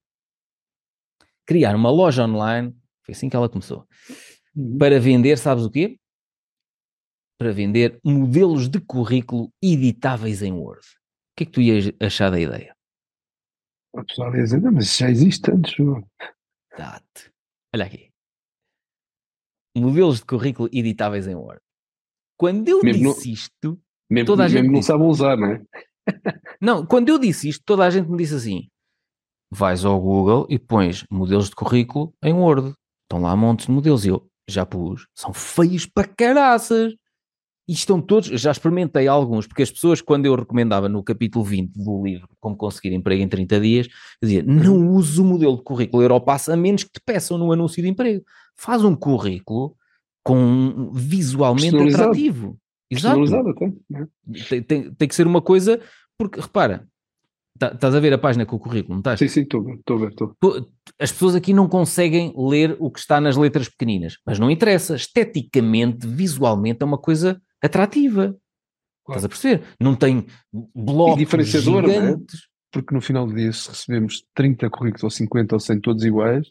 criar 1.46 1.74
uma 1.76 1.90
loja 1.90 2.24
online, 2.24 2.76
foi 3.04 3.14
assim 3.14 3.28
que 3.28 3.36
ela 3.36 3.48
começou, 3.48 3.86
uhum. 4.54 4.76
para 4.76 5.00
vender, 5.00 5.38
sabes 5.38 5.64
o 5.64 5.70
quê? 5.70 5.98
Para 7.38 7.52
vender 7.52 8.00
modelos 8.04 8.68
de 8.68 8.80
currículo 8.80 9.52
editáveis 9.62 10.42
em 10.42 10.52
Word. 10.52 10.84
O 10.84 11.36
que 11.36 11.44
é 11.44 11.46
que 11.46 11.52
tu 11.52 11.60
ias 11.60 11.92
achar 12.00 12.30
da 12.30 12.40
ideia? 12.40 12.76
O 13.94 14.04
pessoal 14.04 14.34
ia 14.34 14.42
dizer, 14.42 14.60
não, 14.60 14.72
mas 14.72 14.96
já 14.96 15.08
existe 15.08 15.50
antes. 15.50 15.74
Date. 16.76 17.32
Olha 17.74 17.86
aqui. 17.86 18.10
Modelos 19.76 20.18
de 20.18 20.26
currículo 20.26 20.68
editáveis 20.72 21.28
em 21.28 21.34
Word. 21.36 21.60
Quando 22.38 22.68
eu 22.68 22.80
mesmo 22.82 23.12
disse 23.12 23.32
isto, 23.32 23.78
mesmo, 24.08 24.26
toda 24.26 24.44
a 24.44 24.48
gente. 24.48 24.68
não 24.68 24.80
sabe 24.80 25.02
usar, 25.02 25.36
não 25.36 25.48
é? 25.48 25.62
não, 26.62 26.86
quando 26.86 27.08
eu 27.08 27.18
disse 27.18 27.48
isto, 27.48 27.62
toda 27.66 27.84
a 27.84 27.90
gente 27.90 28.08
me 28.08 28.16
disse 28.16 28.34
assim: 28.36 28.68
vais 29.50 29.84
ao 29.84 30.00
Google 30.00 30.46
e 30.48 30.58
pões 30.58 31.04
modelos 31.10 31.50
de 31.50 31.56
currículo 31.56 32.14
em 32.22 32.32
Word. 32.32 32.72
Estão 33.02 33.20
lá 33.20 33.34
montes 33.34 33.66
de 33.66 33.72
modelos. 33.72 34.04
E 34.04 34.08
eu 34.08 34.24
já 34.48 34.64
pus. 34.64 35.06
São 35.14 35.32
feios 35.32 35.84
para 35.84 36.06
caraças. 36.06 36.94
E 37.66 37.72
estão 37.72 38.00
todos, 38.00 38.28
já 38.28 38.50
experimentei 38.50 39.06
alguns, 39.08 39.46
porque 39.46 39.62
as 39.62 39.70
pessoas, 39.70 40.00
quando 40.00 40.24
eu 40.24 40.34
recomendava 40.34 40.88
no 40.88 41.02
capítulo 41.02 41.44
20 41.44 41.72
do 41.74 42.02
livro 42.02 42.26
Como 42.40 42.56
Conseguir 42.56 42.94
Emprego 42.94 43.22
em 43.22 43.28
30 43.28 43.60
Dias, 43.60 43.88
dizia, 44.22 44.42
não 44.42 44.88
use 44.88 45.20
o 45.20 45.24
modelo 45.24 45.58
de 45.58 45.62
currículo 45.62 46.02
Europass 46.02 46.48
a 46.48 46.56
menos 46.56 46.84
que 46.84 46.92
te 46.92 47.00
peçam 47.04 47.36
no 47.36 47.52
anúncio 47.52 47.82
de 47.82 47.88
emprego. 47.90 48.24
Faz 48.56 48.82
um 48.82 48.96
currículo 48.96 49.76
com 50.24 50.90
visualmente 50.92 51.76
atrativo. 51.94 52.58
Exato. 52.90 53.20
Né? 53.90 54.06
Tem, 54.48 54.62
tem, 54.62 54.94
tem 54.94 55.08
que 55.08 55.14
ser 55.14 55.26
uma 55.26 55.42
coisa, 55.42 55.80
porque 56.18 56.40
repara, 56.40 56.86
tá, 57.58 57.68
estás 57.68 57.94
a 57.94 58.00
ver 58.00 58.12
a 58.12 58.18
página 58.18 58.46
com 58.46 58.56
o 58.56 58.58
currículo, 58.58 58.94
não 58.94 59.00
estás? 59.00 59.18
Sim, 59.18 59.28
sim, 59.28 59.42
estou 59.42 59.60
a 59.60 59.98
ver, 59.98 60.08
estou. 60.08 60.34
As 60.98 61.12
pessoas 61.12 61.34
aqui 61.34 61.52
não 61.52 61.68
conseguem 61.68 62.32
ler 62.36 62.76
o 62.78 62.90
que 62.90 62.98
está 62.98 63.20
nas 63.20 63.36
letras 63.36 63.68
pequeninas, 63.68 64.16
mas 64.26 64.38
não 64.38 64.50
interessa. 64.50 64.96
Esteticamente, 64.96 66.06
visualmente, 66.06 66.82
é 66.82 66.86
uma 66.86 66.98
coisa 66.98 67.40
atrativa. 67.62 68.36
Claro. 69.04 69.18
Estás 69.20 69.24
a 69.24 69.28
perceber? 69.28 69.64
Não 69.80 69.94
tem 69.94 70.26
blocos 70.74 71.16
e 71.16 71.24
diferenciador, 71.24 71.84
é? 71.84 71.88
gigantes. 71.88 72.36
É? 72.36 72.48
Porque 72.70 72.94
no 72.94 73.00
final 73.00 73.26
do 73.26 73.34
dia, 73.34 73.50
se 73.52 73.68
recebemos 73.68 74.22
30 74.34 74.68
currículos 74.68 75.02
ou 75.02 75.10
50 75.10 75.56
ou 75.56 75.60
100 75.60 75.80
todos 75.80 76.04
iguais, 76.04 76.48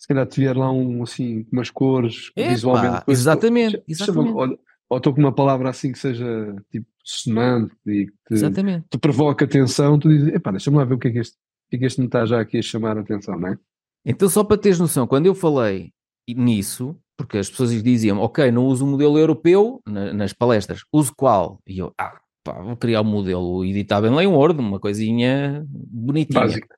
se 0.00 0.08
calhar 0.08 0.26
tiver 0.26 0.56
lá 0.56 0.72
um, 0.72 1.02
assim, 1.02 1.46
umas 1.52 1.68
cores, 1.68 2.32
Epa, 2.34 2.48
visualmente. 2.48 3.04
Exatamente, 3.06 3.82
exatamente. 3.86 4.32
Chama, 4.32 4.58
ou 4.88 4.96
estou 4.96 5.14
com 5.14 5.20
uma 5.20 5.32
palavra 5.32 5.68
assim 5.68 5.92
que 5.92 5.98
seja 5.98 6.56
tipo 6.70 6.86
sonante 7.04 7.74
e 7.86 8.06
que 8.06 8.34
te, 8.34 8.82
te 8.90 8.98
provoca 8.98 9.44
atenção, 9.44 9.98
tu 9.98 10.08
dizes, 10.08 10.28
epá, 10.34 10.50
deixa-me 10.50 10.78
lá 10.78 10.84
ver 10.84 10.94
o 10.94 10.98
que 10.98 11.08
é 11.08 11.10
que 11.12 11.18
este, 11.18 11.34
o 11.36 11.70
que 11.70 11.76
é 11.76 11.78
que 11.78 11.84
este 11.84 12.00
me 12.00 12.06
está 12.06 12.24
já 12.24 12.40
aqui 12.40 12.58
a 12.58 12.62
chamar 12.62 12.96
a 12.96 13.02
atenção, 13.02 13.38
não 13.38 13.48
é? 13.48 13.58
Então, 14.04 14.28
só 14.28 14.42
para 14.42 14.56
teres 14.56 14.78
noção, 14.78 15.06
quando 15.06 15.26
eu 15.26 15.34
falei 15.34 15.92
nisso, 16.26 16.96
porque 17.14 17.36
as 17.36 17.50
pessoas 17.50 17.82
diziam, 17.82 18.18
ok, 18.18 18.50
não 18.50 18.66
uso 18.66 18.86
o 18.86 18.88
modelo 18.88 19.18
europeu 19.18 19.82
na, 19.86 20.14
nas 20.14 20.32
palestras, 20.32 20.82
uso 20.90 21.12
qual? 21.14 21.60
E 21.66 21.78
eu, 21.78 21.92
ah, 21.98 22.18
pá, 22.42 22.62
vou 22.62 22.76
criar 22.76 23.02
um 23.02 23.04
modelo 23.04 23.62
editável 23.64 24.18
em 24.18 24.26
Word, 24.26 24.58
uma 24.58 24.80
coisinha 24.80 25.62
bonitinha. 25.68 26.40
Básica. 26.40 26.74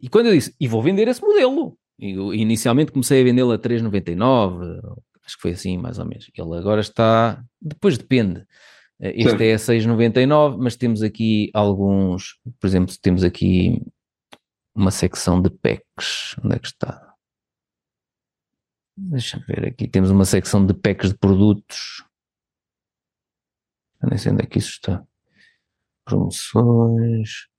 e 0.00 0.08
quando 0.08 0.26
eu 0.26 0.32
disse, 0.32 0.54
e 0.58 0.66
vou 0.66 0.82
vender 0.82 1.06
esse 1.06 1.20
modelo, 1.20 1.76
eu, 2.02 2.34
inicialmente 2.34 2.90
comecei 2.90 3.20
a 3.20 3.24
vendê-lo 3.24 3.52
a 3.52 3.58
3,99, 3.58 4.80
acho 5.24 5.36
que 5.36 5.42
foi 5.42 5.52
assim 5.52 5.78
mais 5.78 6.00
ou 6.00 6.04
menos. 6.04 6.28
Ele 6.36 6.58
agora 6.58 6.80
está, 6.80 7.42
depois 7.60 7.96
depende. 7.96 8.44
Eh, 9.00 9.12
este 9.22 9.38
Sim. 9.38 9.44
é 9.44 9.54
a 9.54 9.56
6,99, 9.56 10.58
mas 10.58 10.74
temos 10.76 11.00
aqui 11.02 11.48
alguns, 11.54 12.40
por 12.58 12.66
exemplo, 12.66 12.92
temos 13.00 13.22
aqui 13.22 13.80
uma 14.74 14.90
secção 14.90 15.40
de 15.40 15.48
packs. 15.48 16.34
Onde 16.44 16.56
é 16.56 16.58
que 16.58 16.66
está? 16.66 17.14
Deixa-me 18.96 19.44
ver 19.44 19.66
aqui. 19.68 19.86
Temos 19.86 20.10
uma 20.10 20.24
secção 20.24 20.66
de 20.66 20.74
packs 20.74 21.10
de 21.10 21.18
produtos. 21.18 22.04
Eu 24.02 24.08
nem 24.08 24.18
sei 24.18 24.32
onde 24.32 24.42
é 24.42 24.46
que 24.46 24.58
isso 24.58 24.70
está. 24.70 25.04
Promoções. 26.04 27.51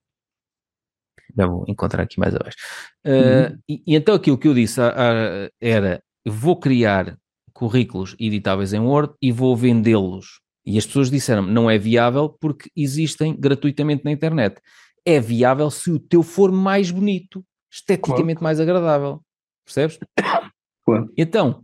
Já 1.36 1.48
vou 1.48 1.66
encontrar 1.68 2.04
aqui 2.04 2.20
mais 2.20 2.36
abaixo. 2.36 2.58
Uh, 3.06 3.58
e, 3.68 3.84
e, 3.86 3.96
então 3.96 4.16
aquilo 4.16 4.38
que 4.38 4.48
eu 4.48 4.54
disse 4.54 4.80
uh, 4.80 5.50
era: 5.60 6.02
vou 6.26 6.60
criar 6.60 7.18
currículos 7.54 8.16
editáveis 8.20 8.74
em 8.74 8.80
Word 8.80 9.14
e 9.22 9.32
vou 9.32 9.56
vendê-los. 9.56 10.42
E 10.66 10.78
as 10.78 10.86
pessoas 10.86 11.12
disseram 11.12 11.42
não 11.42 11.70
é 11.70 11.78
viável 11.78 12.30
porque 12.40 12.70
existem 12.76 13.36
gratuitamente 13.38 14.04
na 14.06 14.12
internet. 14.12 14.60
É 15.06 15.20
viável 15.20 15.70
se 15.70 15.92
o 15.92 16.00
teu 16.00 16.24
for 16.24 16.52
mais 16.52 16.90
bonito, 16.90 17.44
esteticamente 17.72 18.40
claro. 18.40 18.44
mais 18.44 18.60
agradável. 18.60 19.22
Percebes? 19.66 20.00
Claro. 20.86 21.10
Então, 21.18 21.64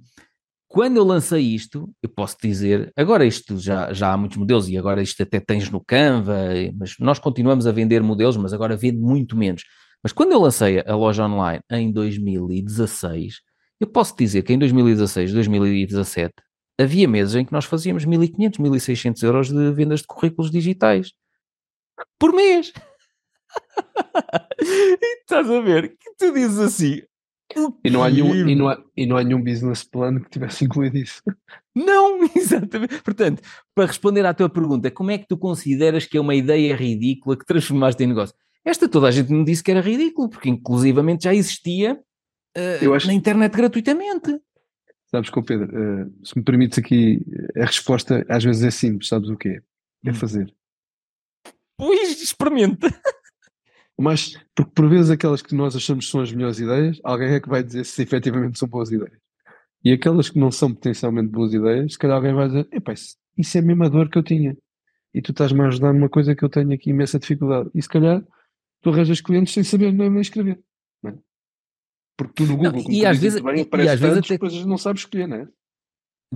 quando 0.70 0.98
eu 0.98 1.04
lancei 1.04 1.42
isto, 1.42 1.92
eu 2.02 2.08
posso 2.08 2.38
dizer, 2.42 2.94
agora 2.96 3.26
isto 3.26 3.58
já, 3.58 3.92
já 3.92 4.14
há 4.14 4.18
muitos 4.18 4.38
modelos 4.38 4.70
e 4.70 4.78
agora 4.78 5.02
isto 5.02 5.22
até 5.24 5.40
tens 5.40 5.68
no 5.72 5.84
Canva, 5.84 6.38
mas 6.78 6.96
nós 7.00 7.18
continuamos 7.18 7.66
a 7.66 7.72
vender 7.72 8.04
modelos, 8.04 8.38
mas 8.38 8.54
agora 8.54 8.78
vende 8.78 9.00
muito 9.00 9.36
menos. 9.36 9.64
Mas 10.04 10.14
quando 10.14 10.32
eu 10.32 10.40
lancei 10.40 10.80
a 10.86 10.96
loja 10.96 11.26
online 11.26 11.62
em 11.72 11.92
2016, 11.92 13.42
eu 13.80 13.88
posso 13.88 14.16
dizer 14.16 14.44
que 14.44 14.54
em 14.54 14.60
2016, 14.60 15.34
2017, 15.34 16.36
havia 16.80 17.08
meses 17.08 17.34
em 17.34 17.44
que 17.44 17.52
nós 17.52 17.66
fazíamos 17.66 18.06
1.500, 18.06 18.60
1.600 18.60 19.24
euros 19.24 19.50
de 19.50 19.72
vendas 19.72 20.02
de 20.02 20.08
currículos 20.08 20.52
digitais 20.52 21.12
por 22.20 22.32
mês. 22.32 22.72
e 24.62 25.18
estás 25.18 25.50
a 25.50 25.62
ver 25.62 25.98
que 25.98 26.16
tu 26.16 26.32
dizes 26.32 26.60
assim: 26.60 27.02
E 27.84 27.90
não, 27.90 28.04
há 28.04 28.10
nenhum, 28.10 28.48
e, 28.48 28.56
não 28.56 28.70
há, 28.70 28.84
e 28.96 29.06
não 29.08 29.18
há 29.18 29.24
nenhum 29.24 29.44
business 29.44 29.84
plan 29.84 30.20
que 30.20 30.30
tivesse 30.30 30.66
incluído 30.66 30.98
isso. 30.98 31.22
Não, 31.76 32.24
exatamente. 32.36 33.02
Portanto, 33.02 33.42
para 33.74 33.88
responder 33.88 34.26
à 34.26 34.34
tua 34.34 34.50
pergunta, 34.50 34.92
como 34.92 35.12
é 35.12 35.18
que 35.18 35.28
tu 35.28 35.38
consideras 35.38 36.06
que 36.06 36.18
é 36.18 36.22
uma 36.22 36.36
ideia 36.36 36.76
ridícula 36.76 37.38
que 37.38 37.46
transformaste 37.46 38.04
em 38.04 38.08
negócio? 38.08 38.36
Esta 38.64 38.88
toda 38.88 39.08
a 39.08 39.12
gente 39.12 39.32
me 39.32 39.44
disse 39.44 39.64
que 39.64 39.72
era 39.72 39.82
ridículo, 39.82 40.30
porque 40.30 40.50
inclusivamente 40.50 41.24
já 41.24 41.34
existia 41.34 42.00
uh, 42.58 42.94
acho... 42.94 43.08
na 43.08 43.14
internet 43.14 43.56
gratuitamente. 43.56 44.40
Sabes 45.10 45.32
que, 45.32 45.42
Pedro, 45.42 45.68
uh, 45.68 46.26
se 46.26 46.38
me 46.38 46.44
permites 46.44 46.78
aqui, 46.78 47.26
a 47.58 47.66
resposta 47.66 48.24
às 48.30 48.44
vezes 48.44 48.64
é 48.64 48.70
simples, 48.70 49.08
sabes 49.08 49.30
o 49.30 49.38
quê? 49.38 49.62
É 50.06 50.12
hum. 50.12 50.14
fazer. 50.14 50.54
Pois, 51.78 52.22
experimenta. 52.22 52.88
Mas, 54.00 54.40
porque 54.56 54.72
por 54.74 54.90
vezes 54.90 55.12
aquelas 55.12 55.42
que 55.42 55.54
nós 55.54 55.76
achamos 55.76 56.06
que 56.06 56.12
são 56.12 56.22
as 56.22 56.32
melhores 56.32 56.60
ideias, 56.60 57.00
alguém 57.04 57.34
é 57.34 57.40
que 57.40 57.50
vai 57.50 57.62
dizer 57.62 57.84
se 57.86 58.02
efetivamente 58.02 58.58
são 58.58 58.68
boas 58.68 58.90
ideias. 58.92 59.20
E 59.84 59.92
aquelas 59.92 60.30
que 60.30 60.40
não 60.40 60.52
são 60.52 60.74
potencialmente 60.74 61.30
boas 61.30 61.54
ideias, 61.54 61.94
se 61.94 62.00
calhar 62.00 62.16
alguém 62.16 62.34
vai 62.34 62.48
dizer, 62.48 62.68
epá, 62.72 62.94
isso, 62.94 63.18
isso 63.38 63.58
é 63.58 63.62
a 63.62 63.64
mesma 63.64 63.90
dor 63.90 64.10
que 64.10 64.18
eu 64.18 64.24
tinha. 64.24 64.58
E 65.14 65.22
tu 65.22 65.32
estás-me 65.32 65.62
a 65.62 65.68
ajudar 65.68 65.92
numa 65.92 66.08
coisa 66.08 66.34
que 66.34 66.44
eu 66.44 66.50
tenho 66.50 66.72
aqui 66.72 66.92
imensa 66.92 67.20
dificuldade. 67.20 67.70
E 67.76 67.82
se 67.82 67.90
calhar 67.90 68.24
tu 68.82 68.90
arranjas 68.90 69.20
clientes 69.20 69.54
sem 69.54 69.64
saber 69.64 69.92
nem 69.92 70.20
escrever. 70.22 70.62
Não 71.04 71.12
é? 71.12 71.18
Porque 72.16 72.34
tu 72.36 72.46
no 72.46 72.56
Google, 72.56 72.84
não, 72.84 72.92
e, 72.92 73.06
às 73.06 73.18
vezes, 73.18 73.42
bem, 73.42 73.56
e, 73.56 73.90
às 73.90 74.00
vezes 74.00 74.18
até... 74.18 74.28
depois 74.30 74.66
não 74.66 74.78
sabes 74.78 75.02
escolher, 75.02 75.28
não 75.28 75.38
é? 75.38 75.48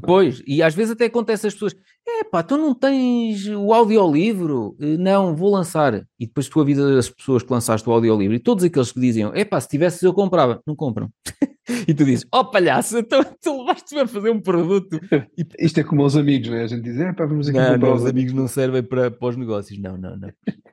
Pois, 0.01 0.41
e 0.47 0.63
às 0.63 0.73
vezes 0.73 0.93
até 0.93 1.05
acontece 1.05 1.45
as 1.45 1.53
pessoas, 1.53 1.75
é 2.07 2.23
pá, 2.23 2.41
tu 2.41 2.57
não 2.57 2.73
tens 2.73 3.47
o 3.47 3.71
audiolivro? 3.71 4.75
Eh, 4.79 4.97
não, 4.97 5.35
vou 5.35 5.51
lançar. 5.51 6.05
E 6.19 6.25
depois 6.25 6.49
tu 6.49 6.59
avisas 6.59 6.97
as 6.97 7.09
pessoas 7.09 7.43
que 7.43 7.51
lançaste 7.51 7.87
o 7.87 7.91
audiolivro 7.91 8.35
e 8.35 8.39
todos 8.39 8.63
aqueles 8.63 8.91
que 8.91 8.99
diziam, 8.99 9.31
é 9.35 9.45
pá, 9.45 9.61
se 9.61 9.69
tivesse 9.69 10.03
eu 10.03 10.13
comprava. 10.13 10.61
Não 10.65 10.75
compram. 10.75 11.11
e 11.87 11.93
tu 11.93 12.05
dizes, 12.05 12.25
oh 12.33 12.43
palhaço, 12.43 12.97
então 12.97 13.23
tu 13.39 13.59
levaste-me 13.59 14.01
a 14.01 14.07
fazer 14.07 14.31
um 14.31 14.41
produto. 14.41 14.99
Isto 15.59 15.79
é 15.79 15.83
como 15.83 16.03
os 16.03 16.17
amigos, 16.17 16.49
não 16.49 16.57
é? 16.57 16.63
A 16.63 16.67
gente 16.67 16.81
diz, 16.81 16.99
é 16.99 17.13
pá, 17.13 17.25
vamos 17.25 17.47
aqui 17.47 17.57
não, 17.57 17.73
comprar. 17.73 17.87
Não, 17.87 17.95
os 17.95 18.05
amigos 18.05 18.33
não 18.33 18.47
servem 18.47 18.81
para, 18.81 19.11
para 19.11 19.27
os 19.29 19.37
negócios, 19.37 19.79
não, 19.79 19.95
não, 19.95 20.17
não. 20.17 20.29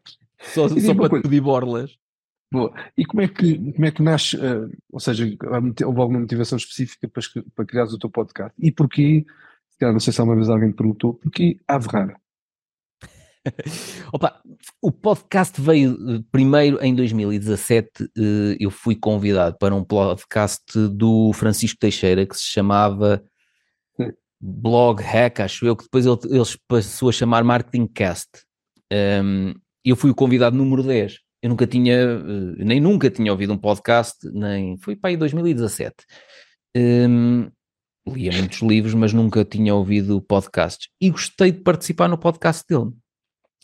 Só, 0.55 0.67
só 0.69 0.95
para 0.95 1.19
te 1.19 1.21
pedir 1.21 1.43
borlas. 1.43 1.99
Boa. 2.53 2.75
E 2.97 3.05
como 3.05 3.23
é 3.23 3.29
que, 3.29 3.73
como 3.73 3.87
é 3.87 3.91
que 3.93 4.03
nasce, 4.03 4.37
uh, 4.37 4.69
ou 4.91 4.99
seja, 4.99 5.25
houve 5.85 6.01
alguma 6.01 6.19
motivação 6.19 6.59
específica 6.59 7.09
para, 7.09 7.23
para 7.55 7.65
criar 7.65 7.85
o 7.85 7.99
teu 7.99 8.11
podcast? 8.11 8.53
E 8.59 8.73
porquê, 8.73 9.25
não 9.81 10.01
sei 10.01 10.13
se 10.13 10.21
alguma 10.21 10.37
vez 10.37 10.51
alguém 10.51 10.73
te 10.73 10.77
perguntou, 10.77 11.15
porquê 11.15 11.59
Ave 11.69 11.87
Rara? 11.89 12.21
Opa, 14.13 14.43
o 14.83 14.91
podcast 14.91 15.61
veio 15.61 15.93
eh, 15.93 16.23
primeiro 16.31 16.83
em 16.83 16.95
2017. 16.95 17.89
Eh, 18.05 18.57
eu 18.59 18.71
fui 18.71 18.97
convidado 18.97 19.57
para 19.57 19.75
um 19.75 19.85
podcast 19.85 20.77
do 20.89 21.33
Francisco 21.33 21.79
Teixeira 21.79 22.27
que 22.27 22.37
se 22.37 22.45
chamava 22.45 23.23
Blog 24.41 25.03
Hack, 25.03 25.41
acho 25.41 25.65
eu, 25.67 25.77
que 25.77 25.85
depois 25.85 26.05
ele, 26.05 26.19
ele 26.25 26.45
passou 26.67 27.09
a 27.11 27.13
chamar 27.13 27.45
Marketing 27.45 27.87
Cast. 27.87 28.29
Um, 28.93 29.55
eu 29.85 29.95
fui 29.95 30.11
o 30.11 30.15
convidado 30.15 30.57
número 30.57 30.83
10 30.83 31.21
eu 31.43 31.49
nunca 31.49 31.67
tinha, 31.67 31.95
eh, 31.95 32.65
nem 32.65 32.81
nunca 32.81 33.11
tinha 33.11 33.33
ouvido 33.33 33.53
um 33.53 33.59
podcast, 33.59 34.29
nem 34.31 34.77
foi 34.79 34.95
para 34.95 35.11
aí 35.11 35.17
2017. 35.17 35.95
Um, 36.77 37.51
lia 38.07 38.33
muitos 38.33 38.61
livros, 38.63 38.95
mas 38.95 39.13
nunca 39.13 39.45
tinha 39.45 39.75
ouvido 39.75 40.21
podcasts 40.21 40.89
e 41.01 41.11
gostei 41.11 41.53
de 41.53 41.61
participar 41.61 42.09
no 42.09 42.19
podcast 42.19 42.65
dele. 42.69 42.91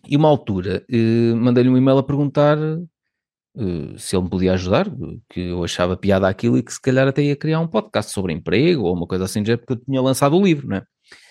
E 0.08 0.16
uma 0.16 0.28
altura 0.28 0.84
uh, 0.90 1.36
mandei-lhe 1.36 1.68
um 1.68 1.76
e-mail 1.76 1.98
a 1.98 2.02
perguntar 2.02 2.56
uh, 2.58 3.98
se 3.98 4.16
ele 4.16 4.24
me 4.24 4.30
podia 4.30 4.52
ajudar, 4.54 4.88
que 5.28 5.40
eu 5.40 5.64
achava 5.64 5.96
piada 5.96 6.28
aquilo 6.28 6.56
e 6.56 6.62
que 6.62 6.72
se 6.72 6.80
calhar 6.80 7.06
até 7.08 7.22
ia 7.22 7.36
criar 7.36 7.60
um 7.60 7.68
podcast 7.68 8.12
sobre 8.12 8.32
emprego 8.32 8.84
ou 8.84 8.94
uma 8.94 9.06
coisa 9.06 9.24
assim, 9.24 9.44
já 9.44 9.58
porque 9.58 9.72
eu 9.74 9.84
tinha 9.84 10.00
lançado 10.00 10.36
o 10.36 10.44
livro, 10.44 10.68
não 10.68 10.76
é? 10.76 10.82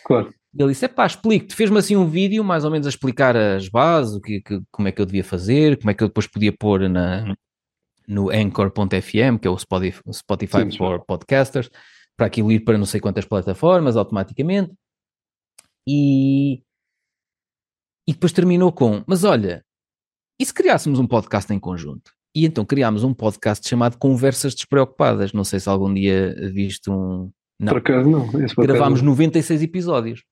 Claro. 0.05 0.33
Ele 0.57 0.69
disse: 0.69 0.85
é 0.85 0.87
pá, 0.87 1.05
explique-te. 1.05 1.53
Fez-me 1.53 1.77
assim 1.77 1.95
um 1.95 2.07
vídeo, 2.07 2.43
mais 2.43 2.63
ou 2.63 2.71
menos 2.71 2.87
a 2.87 2.89
explicar 2.89 3.35
as 3.35 3.67
bases, 3.67 4.15
o 4.15 4.21
que, 4.21 4.41
que, 4.41 4.61
como 4.71 4.87
é 4.87 4.91
que 4.91 5.01
eu 5.01 5.05
devia 5.05 5.23
fazer, 5.23 5.77
como 5.77 5.91
é 5.91 5.93
que 5.93 6.03
eu 6.03 6.07
depois 6.07 6.27
podia 6.27 6.53
pôr 6.53 6.89
na, 6.89 7.35
no 8.07 8.29
Anchor.fm, 8.29 9.37
que 9.41 9.47
é 9.47 9.51
o 9.51 9.57
Spotify, 9.57 9.99
Spotify 10.11 10.71
Sim, 10.71 10.77
for 10.77 11.03
Podcasters, 11.05 11.69
para 12.15 12.27
aquilo 12.27 12.51
ir 12.51 12.61
para 12.61 12.77
não 12.77 12.85
sei 12.85 13.01
quantas 13.01 13.25
plataformas 13.25 13.97
automaticamente. 13.97 14.73
E, 15.85 16.63
e 18.07 18.13
depois 18.13 18.31
terminou 18.31 18.71
com: 18.71 19.03
Mas 19.05 19.25
olha, 19.25 19.61
e 20.39 20.45
se 20.45 20.53
criássemos 20.53 20.99
um 20.99 21.07
podcast 21.07 21.53
em 21.53 21.59
conjunto? 21.59 22.11
E 22.33 22.45
então 22.45 22.65
criámos 22.65 23.03
um 23.03 23.13
podcast 23.13 23.67
chamado 23.67 23.97
Conversas 23.97 24.55
Despreocupadas. 24.55 25.33
Não 25.33 25.43
sei 25.43 25.59
se 25.59 25.69
algum 25.69 25.93
dia 25.93 26.33
viste 26.53 26.89
um. 26.89 27.29
Não. 27.59 27.73
Por 27.73 27.77
acaso 27.77 28.09
não. 28.09 28.27
Gravámos 28.57 29.01
96 29.01 29.61
episódios. 29.61 30.23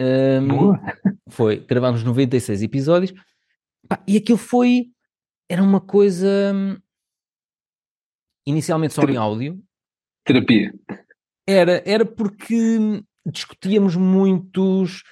Um, 0.00 0.48
Boa. 0.48 0.80
Foi, 1.28 1.56
gravámos 1.58 2.02
96 2.02 2.62
episódios 2.62 3.12
pá, 3.88 4.02
e 4.06 4.16
aquilo 4.16 4.38
foi. 4.38 4.86
Era 5.48 5.62
uma 5.62 5.80
coisa. 5.80 6.52
Inicialmente 8.46 8.94
só 8.94 9.02
em 9.02 9.16
áudio. 9.16 9.62
Terapia. 10.24 10.72
Era, 11.46 11.82
era 11.84 12.04
porque 12.04 13.02
discutíamos 13.26 13.96
muitos 13.96 15.02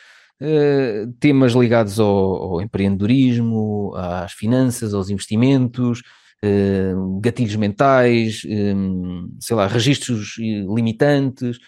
uh, 0.41 1.13
temas 1.19 1.53
ligados 1.53 2.01
ao, 2.01 2.09
ao, 2.09 2.61
empreendedorismo, 2.61 3.93
às 3.97 4.33
finanças, 4.33 4.95
aos 4.95 5.11
investimentos, 5.11 6.01
uh, 6.45 7.21
gatilhos 7.21 7.57
mentais, 7.57 8.43
um, 8.47 9.31
sei 9.41 9.57
lá, 9.57 9.67
registros 9.67 10.37
limitantes 10.39 11.59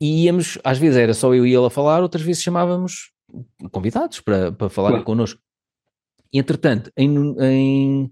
e 0.00 0.24
íamos, 0.24 0.58
às 0.62 0.78
vezes 0.78 0.96
era 0.96 1.14
só 1.14 1.34
eu 1.34 1.46
e 1.46 1.54
ele 1.54 1.66
a 1.66 1.70
falar, 1.70 2.02
outras 2.02 2.22
vezes 2.22 2.42
chamávamos 2.42 3.10
convidados 3.70 4.20
para, 4.20 4.52
para 4.52 4.68
falar 4.68 4.90
claro. 4.90 5.04
connosco. 5.04 5.40
E, 6.32 6.38
entretanto, 6.38 6.90
em, 6.96 7.34
em, 7.40 8.10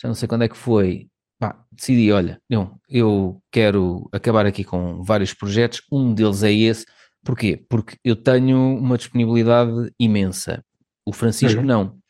já 0.00 0.08
não 0.08 0.14
sei 0.14 0.26
quando 0.26 0.42
é 0.42 0.48
que 0.48 0.56
foi, 0.56 1.08
pá, 1.38 1.64
decidi, 1.70 2.10
olha, 2.10 2.40
não, 2.48 2.78
eu 2.88 3.40
quero 3.50 4.08
acabar 4.12 4.46
aqui 4.46 4.64
com 4.64 5.02
vários 5.02 5.32
projetos, 5.32 5.82
um 5.90 6.12
deles 6.14 6.42
é 6.42 6.52
esse, 6.52 6.86
porquê? 7.24 7.64
Porque 7.68 7.96
eu 8.04 8.16
tenho 8.16 8.78
uma 8.78 8.96
disponibilidade 8.96 9.92
imensa, 9.98 10.64
o 11.06 11.12
Francisco 11.12 11.60
uhum. 11.60 11.66
não. 11.66 12.00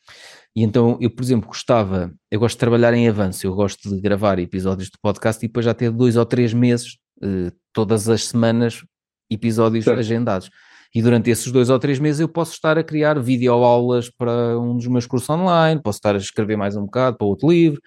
E 0.55 0.62
então 0.62 0.98
eu, 1.01 1.10
por 1.10 1.22
exemplo, 1.22 1.48
gostava, 1.48 2.12
eu 2.30 2.40
gosto 2.40 2.56
de 2.56 2.60
trabalhar 2.60 2.92
em 2.92 3.09
avanço, 3.09 3.47
eu 3.47 3.55
gosto 3.55 3.88
de 3.88 4.01
gravar 4.01 4.38
episódios 4.38 4.88
de 4.88 4.98
podcast 5.01 5.44
e 5.44 5.48
depois 5.48 5.64
já 5.64 5.74
ter 5.74 5.90
dois 5.90 6.16
ou 6.16 6.26
três 6.26 6.52
meses, 6.52 6.98
eh, 7.22 7.52
todas 7.72 8.09
as 8.09 8.24
semanas, 8.24 8.82
episódios 9.31 9.85
certo. 9.85 9.98
agendados. 9.98 10.51
E 10.94 11.01
durante 11.01 11.31
esses 11.31 11.51
dois 11.52 11.70
ou 11.70 11.78
três 11.78 11.98
meses 11.98 12.20
eu 12.20 12.28
posso 12.28 12.52
estar 12.52 12.77
a 12.77 12.82
criar 12.82 13.20
videoaulas 13.20 14.11
para 14.11 14.59
um 14.59 14.77
dos 14.77 14.86
meus 14.89 15.07
cursos 15.07 15.31
online, 15.31 15.81
posso 15.81 15.98
estar 15.98 16.15
a 16.15 16.19
escrever 16.19 16.57
mais 16.57 16.77
um 16.77 16.85
bocado 16.85 17.16
para 17.16 17.27
outro 17.27 17.48
livro. 17.51 17.81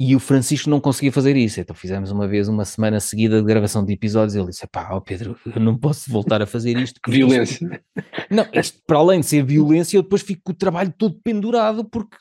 E 0.00 0.16
o 0.16 0.18
Francisco 0.18 0.68
não 0.68 0.80
conseguia 0.80 1.12
fazer 1.12 1.36
isso. 1.36 1.60
Então 1.60 1.76
fizemos 1.76 2.10
uma 2.10 2.26
vez 2.26 2.48
uma 2.48 2.64
semana 2.64 2.98
seguida 2.98 3.40
de 3.40 3.46
gravação 3.46 3.84
de 3.84 3.92
episódios. 3.92 4.34
Ele 4.34 4.48
disse: 4.48 4.66
pá, 4.66 4.92
oh 4.92 5.00
Pedro, 5.00 5.38
eu 5.46 5.60
não 5.60 5.78
posso 5.78 6.10
voltar 6.10 6.42
a 6.42 6.46
fazer 6.46 6.76
isto. 6.76 7.00
violência. 7.06 7.64
Isto... 7.64 7.82
Não, 8.28 8.46
isto, 8.52 8.80
para 8.86 8.98
além 8.98 9.20
de 9.20 9.26
ser 9.26 9.44
violência, 9.44 9.96
eu 9.96 10.02
depois 10.02 10.22
fico 10.22 10.40
com 10.42 10.52
o 10.52 10.56
trabalho 10.56 10.92
todo 10.96 11.20
pendurado 11.22 11.84
porque 11.84 12.16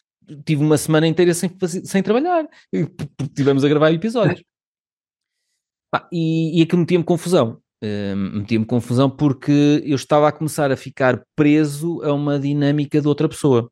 tive 0.46 0.62
uma 0.62 0.78
semana 0.78 1.08
inteira 1.08 1.34
sem, 1.34 1.50
sem 1.86 2.04
trabalhar, 2.04 2.48
porque 2.70 3.34
tivemos 3.34 3.64
a 3.64 3.70
gravar 3.70 3.92
episódios. 3.92 4.44
Pá, 5.90 6.08
e, 6.12 6.60
e 6.60 6.62
aquilo 6.62 6.82
metia-me 6.82 7.04
confusão. 7.04 7.61
Uh, 7.84 8.16
metia-me 8.16 8.66
confusão 8.66 9.10
porque 9.10 9.82
eu 9.84 9.96
estava 9.96 10.28
a 10.28 10.32
começar 10.32 10.72
a 10.72 10.78
ficar 10.78 11.24
preso 11.36 12.02
a 12.04 12.14
uma 12.14 12.40
dinâmica 12.40 13.02
de 13.02 13.08
outra 13.08 13.28
pessoa. 13.28 13.72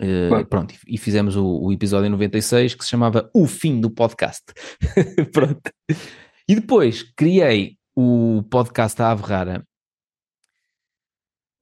Uh, 0.00 0.46
pronto, 0.46 0.74
e 0.86 0.96
fizemos 0.96 1.36
o, 1.36 1.44
o, 1.44 1.72
episódio 1.72 2.08
96 2.08 2.74
que 2.74 2.84
se 2.84 2.90
chamava 2.90 3.28
O 3.34 3.46
Fim 3.46 3.80
do 3.80 3.90
Podcast. 3.90 4.44
pronto. 5.32 5.70
E 6.48 6.54
depois 6.54 7.02
criei 7.02 7.76
o 7.94 8.42
podcast 8.50 9.02
A 9.02 9.10
Ave 9.10 9.22
Rara. 9.22 9.64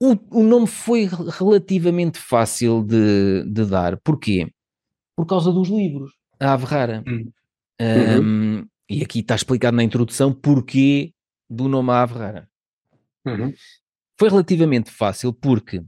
O, 0.00 0.40
o 0.40 0.42
nome 0.44 0.68
foi 0.68 1.08
relativamente 1.38 2.18
fácil 2.18 2.84
de, 2.84 3.44
de 3.50 3.64
dar. 3.64 3.98
Porquê? 4.04 4.48
Por 5.16 5.26
causa 5.26 5.50
dos 5.50 5.68
livros. 5.68 6.12
A 6.38 6.52
Ave 6.52 6.64
Rara. 6.66 7.02
Hum. 7.06 7.30
Um, 7.80 8.18
uhum. 8.18 8.66
E 8.88 9.02
aqui 9.02 9.20
está 9.20 9.34
explicado 9.34 9.76
na 9.76 9.82
introdução 9.82 10.32
porquê 10.32 11.12
do 11.48 11.68
nome 11.68 11.90
Ave 11.90 12.14
Rara. 12.14 12.50
Uhum. 13.26 13.52
Foi 14.18 14.28
relativamente 14.28 14.90
fácil 14.90 15.32
porque 15.32 15.82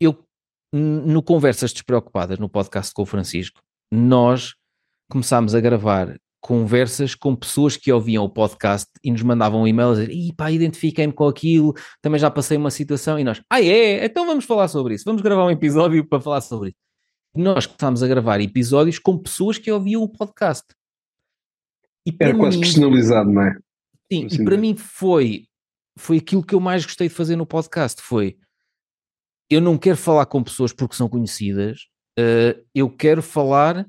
eu, 0.00 0.24
no 0.72 1.22
Conversas 1.22 1.72
Despreocupadas, 1.72 2.38
no 2.38 2.48
podcast 2.48 2.92
com 2.94 3.02
o 3.02 3.06
Francisco, 3.06 3.62
nós 3.90 4.54
começámos 5.10 5.54
a 5.54 5.60
gravar 5.60 6.18
conversas 6.40 7.14
com 7.16 7.34
pessoas 7.34 7.76
que 7.76 7.92
ouviam 7.92 8.24
o 8.24 8.30
podcast 8.30 8.88
e 9.02 9.10
nos 9.10 9.22
mandavam 9.22 9.62
um 9.62 9.66
e-mail 9.66 9.90
a 9.90 9.92
dizer, 9.94 10.10
e 10.10 10.32
pá, 10.32 10.48
identifiquei-me 10.50 11.12
com 11.12 11.26
aquilo, 11.26 11.74
também 12.00 12.20
já 12.20 12.30
passei 12.30 12.56
uma 12.56 12.70
situação, 12.70 13.18
e 13.18 13.24
nós, 13.24 13.42
ah 13.50 13.60
é, 13.60 14.04
então 14.04 14.24
vamos 14.24 14.44
falar 14.44 14.68
sobre 14.68 14.94
isso, 14.94 15.04
vamos 15.04 15.22
gravar 15.22 15.44
um 15.44 15.50
episódio 15.50 16.06
para 16.06 16.20
falar 16.20 16.40
sobre 16.40 16.68
isso. 16.68 16.78
E 17.34 17.42
nós 17.42 17.66
começámos 17.66 18.00
a 18.02 18.06
gravar 18.06 18.40
episódios 18.40 18.98
com 18.98 19.18
pessoas 19.18 19.58
que 19.58 19.72
ouviam 19.72 20.02
o 20.02 20.08
podcast. 20.08 20.64
Era 22.20 22.36
quase 22.36 22.58
mim, 22.58 22.62
personalizado, 22.62 23.30
não 23.32 23.42
é? 23.42 23.58
Sim, 24.12 24.26
assim 24.26 24.42
e 24.42 24.44
para 24.44 24.56
mim 24.56 24.76
foi, 24.76 25.46
foi 25.98 26.18
aquilo 26.18 26.44
que 26.44 26.54
eu 26.54 26.60
mais 26.60 26.84
gostei 26.84 27.08
de 27.08 27.14
fazer 27.14 27.36
no 27.36 27.46
podcast, 27.46 28.00
foi 28.02 28.36
eu 29.48 29.60
não 29.60 29.78
quero 29.78 29.96
falar 29.96 30.26
com 30.26 30.42
pessoas 30.42 30.72
porque 30.72 30.96
são 30.96 31.08
conhecidas, 31.08 31.86
uh, 32.18 32.60
eu 32.74 32.90
quero 32.90 33.22
falar 33.22 33.86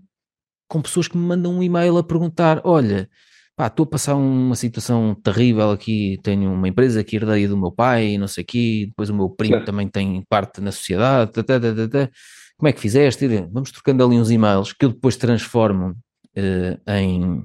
com 0.68 0.81
pessoas 0.81 1.07
que 1.07 1.18
me 1.18 1.23
mandam 1.23 1.53
um 1.53 1.64
e-mail 1.64 1.98
a 1.98 2.03
perguntar: 2.03 2.61
olha, 2.64 3.10
pá, 3.56 3.68
estou 3.68 3.84
a 3.85 3.88
passar 3.88 4.15
uma 4.15 4.56
situação 4.56 5.15
terrível 5.15 5.72
aqui, 5.72 6.19
tenho 6.23 6.52
uma 6.53 6.68
empresa 6.68 7.03
que 7.03 7.15
herdei 7.15 7.48
do 7.48 7.57
meu 7.57 7.72
pai, 7.72 8.18
não 8.18 8.27
sei 8.27 8.44
o 8.44 8.48
quê, 8.48 8.85
depois 8.88 9.10
o 9.10 9.15
meu 9.15 9.30
primo 9.30 9.64
também 9.65 9.88
tem 9.88 10.23
parte 10.30 10.61
na 10.61 10.72
sociedade, 10.72 11.31
tata, 11.31 11.60
tata, 11.60 11.89
tata. 11.89 12.11
como 12.57 12.69
é 12.69 12.73
que 12.73 12.80
fizeste? 12.81 13.27
Vamos 13.52 13.72
trocando 13.72 14.03
ali 14.03 14.18
uns 14.19 14.30
e-mails 14.30 14.73
que 14.73 14.85
eu 14.85 14.89
depois 14.89 15.18
transformo 15.18 15.91
uh, 16.38 16.91
em, 16.91 17.44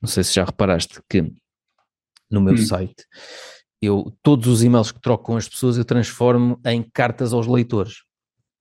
não 0.00 0.08
sei 0.08 0.24
se 0.24 0.34
já 0.34 0.44
reparaste 0.44 1.00
que 1.08 1.32
no 2.30 2.40
meu 2.40 2.54
hum. 2.54 2.58
site, 2.58 3.04
eu, 3.80 4.12
todos 4.22 4.48
os 4.48 4.62
e-mails 4.62 4.92
que 4.92 5.00
troco 5.00 5.24
com 5.24 5.36
as 5.36 5.48
pessoas 5.48 5.76
eu 5.76 5.84
transformo 5.84 6.60
em 6.64 6.82
cartas 6.82 7.32
aos 7.32 7.46
leitores. 7.46 8.02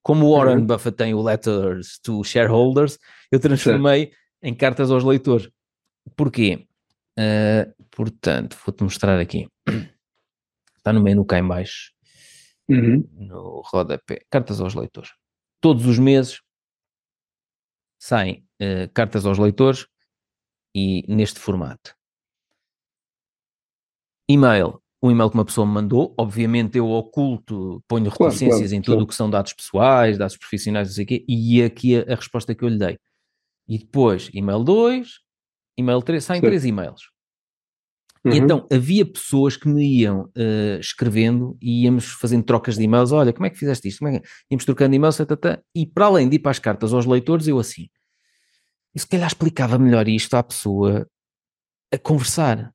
Como 0.04 0.26
o 0.26 0.38
Warren 0.38 0.60
uhum. 0.60 0.66
Buffett 0.66 0.96
tem 0.96 1.14
o 1.14 1.22
Letters 1.22 2.00
to 2.00 2.24
Shareholders, 2.24 2.98
eu 3.30 3.40
transformei 3.40 4.06
certo. 4.06 4.18
em 4.42 4.54
cartas 4.54 4.90
aos 4.90 5.04
leitores. 5.04 5.50
Porquê? 6.16 6.66
Uh, 7.20 7.84
portanto, 7.92 8.56
vou-te 8.66 8.84
mostrar 8.84 9.20
aqui. 9.20 9.50
Está 10.78 10.94
no 10.94 11.02
menu 11.02 11.26
cá 11.26 11.40
em 11.40 11.46
baixo. 11.46 11.92
Uhum. 12.70 13.06
No 13.14 13.62
rodapé. 13.66 14.22
Cartas 14.30 14.62
aos 14.62 14.76
leitores. 14.76 15.10
Todos 15.60 15.86
os 15.86 16.00
meses 16.00 16.40
saem 18.00 18.48
uh, 18.62 18.88
cartas 18.94 19.26
aos 19.26 19.38
leitores 19.38 19.88
e 20.74 21.04
neste 21.14 21.40
formato. 21.40 21.97
E-mail 24.30 24.82
um 25.02 25.12
e-mail 25.12 25.30
que 25.30 25.36
uma 25.36 25.46
pessoa 25.46 25.66
me 25.66 25.74
mandou, 25.74 26.14
obviamente 26.18 26.78
eu 26.78 26.90
oculto, 26.90 27.84
ponho 27.88 28.10
reticências 28.10 28.72
claro, 28.72 28.76
em 28.76 28.82
tudo 28.82 29.04
o 29.04 29.08
que 29.08 29.14
são 29.14 29.30
dados 29.30 29.54
pessoais, 29.54 30.18
dados 30.18 30.38
profissionais, 30.38 30.88
não 30.88 30.96
sei 30.96 31.04
o 31.04 31.08
quê, 31.08 31.26
e 31.28 31.62
aqui 31.62 31.98
a, 31.98 32.14
a, 32.14 32.16
resposta 32.16 32.56
que 32.56 32.64
eu 32.64 32.70
lhe 32.70 32.78
dei. 32.78 32.98
E 33.68 33.78
depois, 33.78 34.30
e-mail 34.34 34.64
2, 34.64 35.20
e-mail 35.78 36.02
3, 36.02 36.24
saem 36.24 36.42
três 36.42 36.66
e-mails. 36.66 37.12
Uhum. 38.26 38.34
Então, 38.34 38.68
havia 38.72 39.06
pessoas 39.06 39.56
que 39.56 39.68
me 39.68 39.86
iam 40.00 40.24
uh, 40.36 40.80
escrevendo 40.80 41.56
e 41.62 41.84
íamos 41.84 42.06
fazendo 42.06 42.44
trocas 42.44 42.76
de 42.76 42.84
e-mails. 42.84 43.12
Olha, 43.12 43.32
como 43.32 43.46
é 43.46 43.50
que 43.50 43.58
fizeste 43.58 43.88
isto? 43.88 44.00
Como 44.00 44.10
é 44.10 44.20
que... 44.20 44.28
Íamos 44.50 44.66
trocando 44.66 44.96
e-mails, 44.96 45.18
tata, 45.18 45.64
e 45.76 45.86
para 45.86 46.06
além 46.08 46.28
de 46.28 46.38
ir 46.38 46.40
para 46.40 46.52
as 46.52 46.60
cartas 46.60 46.92
aos 46.92 47.06
leitores, 47.06 47.48
eu 47.48 47.60
assim. 47.60 47.88
E 48.96 49.00
se 49.00 49.08
calhar 49.08 49.28
explicava 49.28 49.78
melhor 49.78 50.08
isto 50.08 50.34
à 50.34 50.42
pessoa 50.42 51.08
a 51.94 51.98
conversar. 52.00 52.74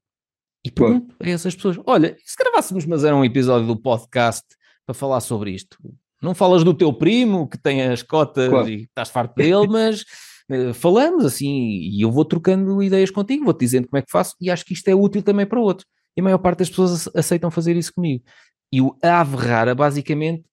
E 0.65 0.71
pergunto 0.71 1.15
a 1.21 1.29
essas 1.29 1.55
pessoas: 1.55 1.79
olha, 1.87 2.17
se 2.25 2.37
gravássemos, 2.37 2.87
mas 2.87 3.05
era 3.05 3.17
um 3.17 3.25
episódio 3.25 3.67
do 3.67 3.77
podcast 3.77 4.47
para 4.87 4.95
falar 4.95 5.21
sobre 5.21 5.51
isto? 5.51 5.77
Não 6.23 6.35
falas 6.35 6.63
do 6.63 6.73
teu 6.73 6.93
primo 6.93 7.49
que 7.49 7.59
tem 7.59 7.83
as 7.83 8.03
cotas 8.03 8.49
claro. 8.49 8.69
e 8.69 8.85
estás 8.85 9.09
farto 9.09 9.35
dele, 9.35 9.67
mas 9.67 10.03
uh, 10.49 10.73
falamos 10.73 11.25
assim 11.25 11.51
e 11.51 12.01
eu 12.01 12.13
vou 12.13 12.25
trocando 12.25 12.81
ideias 12.81 13.11
contigo, 13.11 13.45
vou-te 13.45 13.61
dizendo 13.61 13.89
como 13.89 13.99
é 13.99 14.03
que 14.03 14.11
faço 14.11 14.37
e 14.41 14.49
acho 14.49 14.65
que 14.65 14.73
isto 14.73 14.87
é 14.89 14.95
útil 14.95 15.23
também 15.23 15.47
para 15.47 15.61
outros. 15.61 15.87
E 16.17 16.21
a 16.21 16.25
maior 16.25 16.39
parte 16.39 16.61
das 16.61 16.71
pessoas 16.71 17.09
aceitam 17.15 17.51
fazer 17.51 17.77
isso 17.77 17.93
comigo. 17.93 18.23
E 18.71 18.81
o 18.81 18.97
Ave 19.03 19.37
Rara, 19.37 19.75
basicamente, 19.75 20.45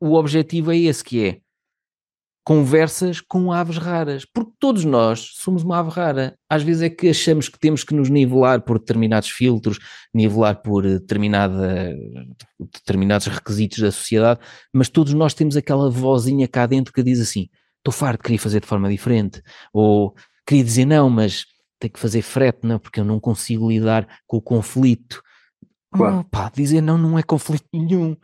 o 0.00 0.14
objetivo 0.14 0.72
é 0.72 0.78
esse 0.78 1.04
que 1.04 1.24
é 1.24 1.40
conversas 2.48 3.20
com 3.20 3.52
aves 3.52 3.76
raras, 3.76 4.24
porque 4.24 4.52
todos 4.58 4.82
nós 4.82 5.32
somos 5.34 5.62
uma 5.62 5.80
ave 5.80 5.90
rara. 5.90 6.34
Às 6.48 6.62
vezes 6.62 6.80
é 6.80 6.88
que 6.88 7.10
achamos 7.10 7.46
que 7.46 7.58
temos 7.58 7.84
que 7.84 7.92
nos 7.92 8.08
nivelar 8.08 8.62
por 8.62 8.78
determinados 8.78 9.28
filtros, 9.28 9.78
nivelar 10.14 10.62
por 10.62 10.82
determinada, 10.82 11.94
determinados 12.58 13.26
requisitos 13.26 13.80
da 13.80 13.92
sociedade, 13.92 14.40
mas 14.72 14.88
todos 14.88 15.12
nós 15.12 15.34
temos 15.34 15.58
aquela 15.58 15.90
vozinha 15.90 16.48
cá 16.48 16.64
dentro 16.64 16.90
que 16.90 17.02
diz 17.02 17.20
assim: 17.20 17.50
estou 17.76 17.92
farto, 17.92 18.22
queria 18.22 18.38
fazer 18.38 18.60
de 18.60 18.66
forma 18.66 18.88
diferente, 18.88 19.42
ou 19.70 20.14
queria 20.46 20.64
dizer 20.64 20.86
não, 20.86 21.10
mas 21.10 21.44
tenho 21.78 21.92
que 21.92 22.00
fazer 22.00 22.22
frete, 22.22 22.60
não, 22.62 22.78
porque 22.78 22.98
eu 22.98 23.04
não 23.04 23.20
consigo 23.20 23.68
lidar 23.68 24.08
com 24.26 24.38
o 24.38 24.42
conflito. 24.42 25.22
Claro. 25.92 26.20
Oh, 26.20 26.24
pá, 26.24 26.50
dizer 26.54 26.80
não 26.80 26.96
não 26.96 27.18
é 27.18 27.22
conflito 27.22 27.66
nenhum. 27.74 28.16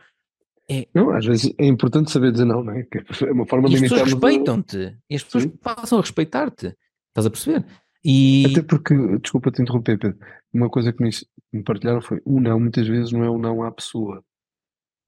É. 0.69 0.87
Não, 0.93 1.11
às 1.11 1.25
vezes 1.25 1.53
é 1.57 1.65
importante 1.65 2.11
saber 2.11 2.31
dizer 2.31 2.45
não, 2.45 2.63
não 2.63 2.73
é? 2.73 2.83
Que 2.83 2.97
é 2.97 3.31
uma 3.31 3.45
forma 3.45 3.69
de 3.69 3.75
e 3.75 3.77
as 3.77 3.81
pessoas 3.83 4.01
respeitam-te 4.01 4.97
e 5.09 5.15
as 5.15 5.23
pessoas 5.23 5.43
Sim. 5.43 5.49
passam 5.61 5.99
a 5.99 6.01
respeitar-te. 6.01 6.75
Estás 7.09 7.25
a 7.25 7.29
perceber? 7.29 7.65
E... 8.03 8.45
Até 8.51 8.61
porque, 8.61 8.95
desculpa 9.19 9.51
te 9.51 9.61
interromper, 9.61 9.97
Pedro, 9.97 10.17
uma 10.53 10.69
coisa 10.69 10.91
que 10.91 11.03
me, 11.03 11.09
me 11.53 11.63
partilharam 11.63 12.01
foi 12.01 12.21
o 12.25 12.39
não, 12.39 12.59
muitas 12.59 12.87
vezes 12.87 13.11
não 13.11 13.23
é 13.23 13.29
o 13.29 13.37
não 13.37 13.63
à 13.63 13.71
pessoa. 13.71 14.23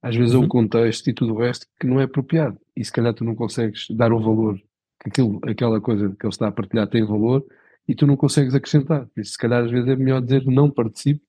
Às 0.02 0.16
vezes 0.16 0.34
uhum. 0.34 0.38
é 0.38 0.40
o 0.40 0.44
uhum. 0.44 0.50
contexto 0.50 1.10
e 1.10 1.14
tudo 1.14 1.34
o 1.34 1.40
resto 1.40 1.66
que 1.80 1.88
não 1.88 2.00
é 2.00 2.04
apropriado. 2.04 2.60
E 2.76 2.86
se 2.86 2.92
calhar 2.92 3.14
tu 3.14 3.24
não 3.24 3.36
consegues 3.36 3.88
dar 3.90 4.14
o 4.14 4.20
valor 4.20 4.60
que 5.02 5.10
aquilo, 5.10 5.40
aquela 5.44 5.82
coisa 5.82 6.10
que 6.10 6.26
ele 6.26 6.34
está 6.34 6.48
a 6.48 6.52
partilhar 6.52 6.88
tem 6.88 7.06
valor 7.06 7.46
e 7.88 7.96
tu 7.96 8.06
não 8.06 8.16
consegues 8.16 8.54
acrescentar. 8.54 9.08
E 9.18 9.24
se 9.24 9.38
calhar 9.38 9.64
às 9.64 9.72
vezes 9.72 9.88
é 9.88 9.96
melhor 9.96 10.22
dizer 10.22 10.46
não 10.46 10.70
participe 10.70 11.22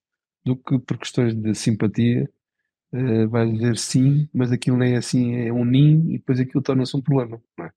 do 0.45 0.55
que 0.55 0.77
por 0.79 0.97
questões 0.97 1.33
de 1.33 1.53
simpatia 1.55 2.29
uh, 2.93 3.29
vai 3.29 3.49
dizer 3.51 3.77
sim, 3.77 4.29
mas 4.33 4.51
aquilo 4.51 4.77
nem 4.77 4.93
é 4.93 4.97
assim, 4.97 5.35
é 5.35 5.51
um 5.51 5.65
nim 5.65 6.13
e 6.13 6.17
depois 6.17 6.39
aquilo 6.39 6.63
torna-se 6.63 6.95
um 6.95 7.01
problema. 7.01 7.41
É? 7.59 7.69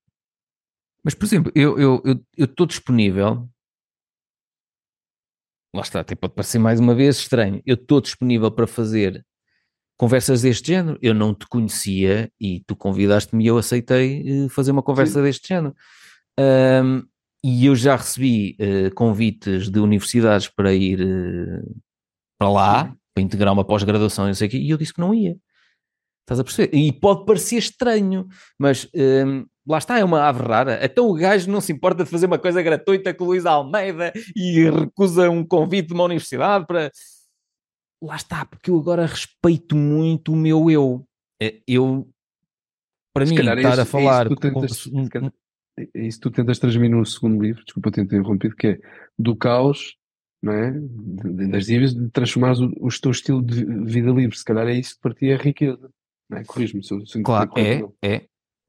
Mas, 1.05 1.14
por 1.14 1.24
exemplo, 1.24 1.52
eu 1.55 1.70
estou 1.70 2.02
eu, 2.05 2.24
eu, 2.36 2.47
eu 2.59 2.66
disponível. 2.66 3.48
Lá 5.74 5.82
está, 5.82 6.01
até 6.01 6.14
pode 6.14 6.34
parecer 6.34 6.59
mais 6.59 6.78
uma 6.78 6.94
vez 6.94 7.16
estranho. 7.16 7.62
Eu 7.64 7.74
estou 7.74 8.01
disponível 8.01 8.51
para 8.51 8.66
fazer 8.66 9.24
conversas 9.98 10.43
deste 10.43 10.68
género. 10.68 10.98
Eu 11.01 11.14
não 11.14 11.34
te 11.34 11.47
conhecia 11.47 12.30
e 12.39 12.60
tu 12.66 12.76
convidaste-me 12.76 13.44
e 13.44 13.47
eu 13.47 13.56
aceitei 13.56 14.44
eh, 14.44 14.48
fazer 14.48 14.70
uma 14.70 14.82
conversa 14.82 15.14
Sim. 15.14 15.22
deste 15.22 15.48
género. 15.48 15.74
Um, 16.39 17.02
e 17.44 17.66
eu 17.66 17.74
já 17.74 17.97
recebi 17.97 18.56
uh, 18.60 18.94
convites 18.94 19.68
de 19.68 19.80
universidades 19.80 20.48
para 20.48 20.72
ir 20.72 21.01
uh, 21.01 21.80
para 22.39 22.51
lá, 22.51 22.97
para 23.14 23.22
integrar 23.22 23.52
uma 23.52 23.64
pós-graduação 23.64 24.28
e 24.28 24.34
sei 24.34 24.48
e 24.52 24.70
eu 24.70 24.78
disse 24.78 24.94
que 24.94 25.01
não 25.01 25.14
ia. 25.14 25.36
Estás 26.22 26.39
a 26.40 26.44
perceber? 26.44 26.76
E 26.76 26.93
pode 26.93 27.24
parecer 27.24 27.56
estranho, 27.56 28.26
mas 28.59 28.89
hum, 28.94 29.44
lá 29.66 29.78
está, 29.78 29.98
é 29.98 30.05
uma 30.05 30.22
ave 30.22 30.43
rara. 30.43 30.78
Então 30.84 31.09
o 31.09 31.14
gajo 31.14 31.51
não 31.51 31.60
se 31.60 31.72
importa 31.72 32.05
de 32.05 32.10
fazer 32.10 32.26
uma 32.26 32.39
coisa 32.39 32.62
gratuita 32.62 33.12
com 33.12 33.24
o 33.24 33.26
Luís 33.28 33.44
Almeida 33.44 34.12
e 34.36 34.70
recusa 34.70 35.28
um 35.28 35.44
convite 35.44 35.89
de 35.89 35.94
uma 35.94 36.05
universidade 36.05 36.66
para. 36.66 36.90
Lá 38.01 38.16
está, 38.16 38.44
porque 38.44 38.70
eu 38.70 38.78
agora 38.78 39.06
respeito 39.06 39.76
muito 39.76 40.32
o 40.32 40.36
meu 40.36 40.70
eu. 40.70 41.06
É, 41.40 41.60
eu, 41.66 42.09
para 43.12 43.26
se 43.26 43.32
mim, 43.32 43.40
estar 43.40 43.59
é 43.59 43.60
isso, 43.60 43.80
a 43.80 43.84
falar. 43.84 44.26
É 44.26 44.28
isso, 44.28 44.36
tentas, 44.36 44.84
com... 44.84 45.09
calhar, 45.09 45.32
isso 45.94 46.20
tu 46.20 46.30
tentas 46.30 46.59
transmitir 46.59 46.97
no 46.97 47.06
segundo 47.06 47.43
livro, 47.43 47.64
desculpa 47.64 47.90
ter 47.90 48.02
interrompido, 48.02 48.56
que 48.56 48.66
é 48.68 48.78
do 49.18 49.36
caos 49.36 49.97
não 50.43 50.52
é? 50.52 50.73
das 51.48 51.66
dívidas, 51.66 51.94
de 51.94 52.10
transformar 52.10 52.55
o, 52.56 52.86
o 52.86 52.89
teu 52.89 53.10
estilo 53.10 53.43
de 53.43 53.64
vida 53.64 54.10
livre. 54.10 54.36
Se 54.36 54.44
calhar 54.44 54.66
é 54.66 54.74
isso 54.74 54.97
que 54.97 55.01
para 55.01 55.14
ti 55.14 55.31
é 55.31 55.36
riqueza. 55.36 55.90
Não 56.28 56.39
é? 56.39 56.44
Corrijo-me 56.44 56.82
se 56.82 56.89
sinto 57.06 57.23
Claro, 57.23 57.52
é, 57.56 57.82
é. 58.02 58.27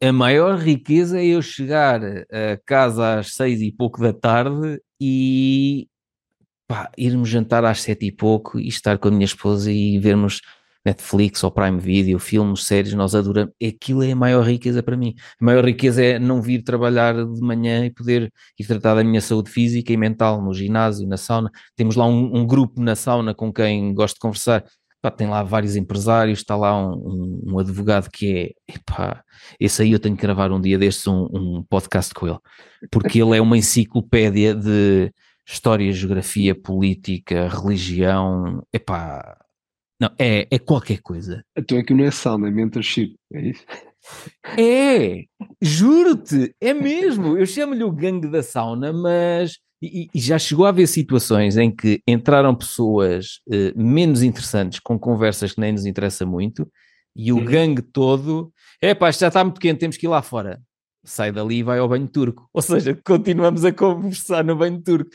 A 0.08 0.12
maior 0.12 0.58
riqueza 0.60 1.20
é 1.20 1.26
eu 1.26 1.42
chegar 1.42 2.02
a 2.04 2.58
casa 2.66 3.20
às 3.20 3.34
seis 3.34 3.62
e 3.62 3.72
pouco 3.72 4.02
da 4.02 4.12
tarde 4.14 4.82
e 5.02 5.88
pá, 6.68 6.92
irmos 6.98 7.30
jantar 7.30 7.64
às 7.64 7.82
sete 7.82 8.06
e 8.06 8.12
pouco 8.12 8.60
e 8.60 8.68
estar 8.68 8.98
com 8.98 9.08
a 9.08 9.12
minha 9.12 9.26
esposa 9.26 9.72
e 9.72 9.98
vermos 10.00 10.42
Netflix 10.86 11.44
ou 11.44 11.52
Prime 11.52 11.80
Video, 11.80 12.20
filmes, 12.20 12.66
séries, 12.66 12.94
nós 12.94 13.16
adoramos. 13.16 13.54
Aquilo 13.66 14.04
é 14.04 14.12
a 14.12 14.16
maior 14.16 14.44
riqueza 14.44 14.84
para 14.84 14.98
mim. 14.98 15.16
A 15.42 15.46
maior 15.46 15.66
riqueza 15.66 16.04
é 16.04 16.20
não 16.20 16.42
vir 16.42 16.64
trabalhar 16.64 17.14
de 17.14 17.42
manhã 17.42 17.86
e 17.86 17.92
poder 17.92 18.32
ir 18.60 18.66
tratar 18.66 18.96
da 18.96 19.04
minha 19.04 19.22
saúde 19.22 19.50
física 19.50 19.94
e 19.94 19.98
mental 19.98 20.42
no 20.42 20.54
ginásio, 20.54 21.08
na 21.08 21.18
sauna. 21.18 21.50
Temos 21.76 21.96
lá 21.96 22.06
um, 22.06 22.38
um 22.38 22.46
grupo 22.46 22.82
na 22.82 22.96
sauna 22.96 23.34
com 23.34 23.52
quem 23.52 23.94
gosto 23.94 24.16
de 24.16 24.22
conversar. 24.22 24.64
Pá, 25.02 25.12
tem 25.12 25.28
lá 25.28 25.44
vários 25.44 25.76
empresários, 25.76 26.40
está 26.40 26.56
lá 26.56 26.78
um, 26.78 26.94
um, 26.94 27.44
um, 27.54 27.60
advogado 27.60 28.10
que 28.10 28.54
é, 28.68 28.74
epá, 28.74 29.22
esse 29.60 29.82
aí 29.82 29.92
eu 29.92 30.00
tenho 30.00 30.16
que 30.16 30.22
gravar 30.22 30.50
um 30.50 30.62
dia 30.62 30.78
destes 30.78 31.06
um, 31.08 31.28
um 31.34 31.64
podcast 31.70 32.14
com 32.14 32.26
ele, 32.26 32.38
porque 32.90 33.22
ele 33.22 33.36
é 33.36 33.42
uma 33.42 33.58
enciclopédia 33.58 34.56
de 34.56 35.12
história, 35.46 35.92
geografia, 35.92 36.56
política, 36.56 37.50
religião, 37.50 38.66
epá, 38.72 39.43
não, 40.04 40.12
é, 40.20 40.46
é 40.52 40.60
qualquer 40.60 41.02
coisa. 41.02 41.44
Então 41.58 41.78
aquilo 41.78 42.00
não 42.00 42.06
é 42.06 42.12
sauna, 42.12 42.50
é 42.50 42.52
mentorship, 42.52 43.16
é 43.34 43.42
isso? 43.42 43.64
É, 44.58 45.24
juro-te, 45.62 46.54
é 46.60 46.74
mesmo. 46.74 47.38
Eu 47.38 47.46
chamo-lhe 47.46 47.86
o 47.86 47.92
gangue 47.92 48.28
da 48.28 48.44
sauna, 48.44 48.92
mas. 48.92 49.60
E, 49.82 50.10
e, 50.14 50.20
já 50.20 50.38
chegou 50.38 50.66
a 50.66 50.70
haver 50.70 50.88
situações 50.88 51.58
em 51.58 51.74
que 51.74 52.02
entraram 52.08 52.56
pessoas 52.56 53.40
uh, 53.48 53.82
menos 53.82 54.24
interessantes 54.24 54.80
com 54.80 54.98
conversas 54.98 55.54
que 55.54 55.60
nem 55.60 55.74
nos 55.74 55.86
interessa 55.86 56.26
muito 56.26 56.70
e 57.16 57.32
o 57.32 57.38
uhum. 57.38 57.46
gangue 57.46 57.82
todo, 57.82 58.52
é 58.82 58.94
pá, 58.94 59.12
já 59.12 59.28
está 59.28 59.44
muito 59.44 59.60
quente, 59.60 59.80
temos 59.80 59.98
que 59.98 60.06
ir 60.06 60.10
lá 60.10 60.22
fora. 60.22 60.62
Sai 61.06 61.32
dali 61.34 61.58
e 61.58 61.64
vai 61.64 61.80
ao 61.80 61.88
banho 61.88 62.08
turco. 62.08 62.50
Ou 62.54 62.62
seja, 62.62 62.98
continuamos 63.06 63.66
a 63.66 63.74
conversar 63.74 64.44
no 64.44 64.56
banho 64.56 64.82
turco. 64.82 65.10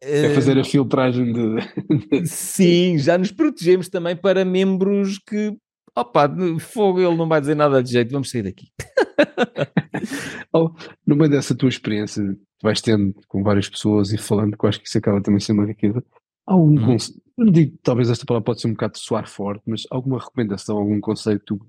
É 0.00 0.34
fazer 0.34 0.58
a 0.58 0.64
filtragem 0.64 1.32
de. 1.32 2.26
Sim, 2.26 2.98
já 2.98 3.16
nos 3.16 3.32
protegemos 3.32 3.88
também 3.88 4.14
para 4.14 4.44
membros 4.44 5.18
que. 5.18 5.56
Opa, 5.96 6.30
fogo, 6.60 7.00
ele 7.00 7.16
não 7.16 7.26
vai 7.26 7.40
dizer 7.40 7.56
nada 7.56 7.82
de 7.82 7.90
jeito, 7.90 8.12
vamos 8.12 8.30
sair 8.30 8.42
daqui. 8.42 8.68
oh, 10.52 10.70
no 11.06 11.16
meio 11.16 11.30
dessa 11.30 11.54
tua 11.54 11.68
experiência, 11.68 12.22
vais 12.62 12.80
tendo 12.80 13.14
com 13.26 13.42
várias 13.42 13.68
pessoas 13.68 14.12
e 14.12 14.18
falando, 14.18 14.56
que 14.56 14.64
eu 14.64 14.68
acho 14.68 14.80
que 14.80 14.86
isso 14.86 14.98
acaba 14.98 15.20
também 15.20 15.40
sendo 15.40 15.60
uma 15.60 15.66
riqueza. 15.66 16.04
Há 16.46 16.52
algum 16.52 16.78
hum. 16.80 16.86
conselho, 16.86 17.20
não 17.36 17.50
digo, 17.50 17.78
talvez 17.82 18.10
esta 18.10 18.26
palavra 18.26 18.44
pode 18.44 18.60
ser 18.60 18.68
um 18.68 18.72
bocado 18.72 18.98
soar 18.98 19.28
forte, 19.28 19.62
mas 19.66 19.82
alguma 19.90 20.18
recomendação, 20.18 20.76
algum 20.76 21.00
conceito 21.00 21.40
que 21.40 21.46
tu 21.46 21.60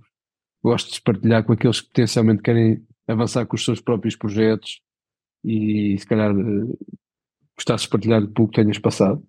gostes 0.63 0.95
de 0.95 1.01
partilhar 1.01 1.43
com 1.43 1.53
aqueles 1.53 1.81
que 1.81 1.87
potencialmente 1.87 2.41
querem 2.41 2.85
avançar 3.07 3.45
com 3.45 3.55
os 3.55 3.65
seus 3.65 3.81
próprios 3.81 4.15
projetos 4.15 4.81
e 5.43 5.97
se 5.97 6.05
calhar 6.05 6.35
uh, 6.35 6.77
gostasses 7.57 7.85
de 7.85 7.89
partilhar 7.89 8.25
pouco 8.27 8.51
que 8.51 8.61
tenhas 8.61 8.79
passado? 8.79 9.23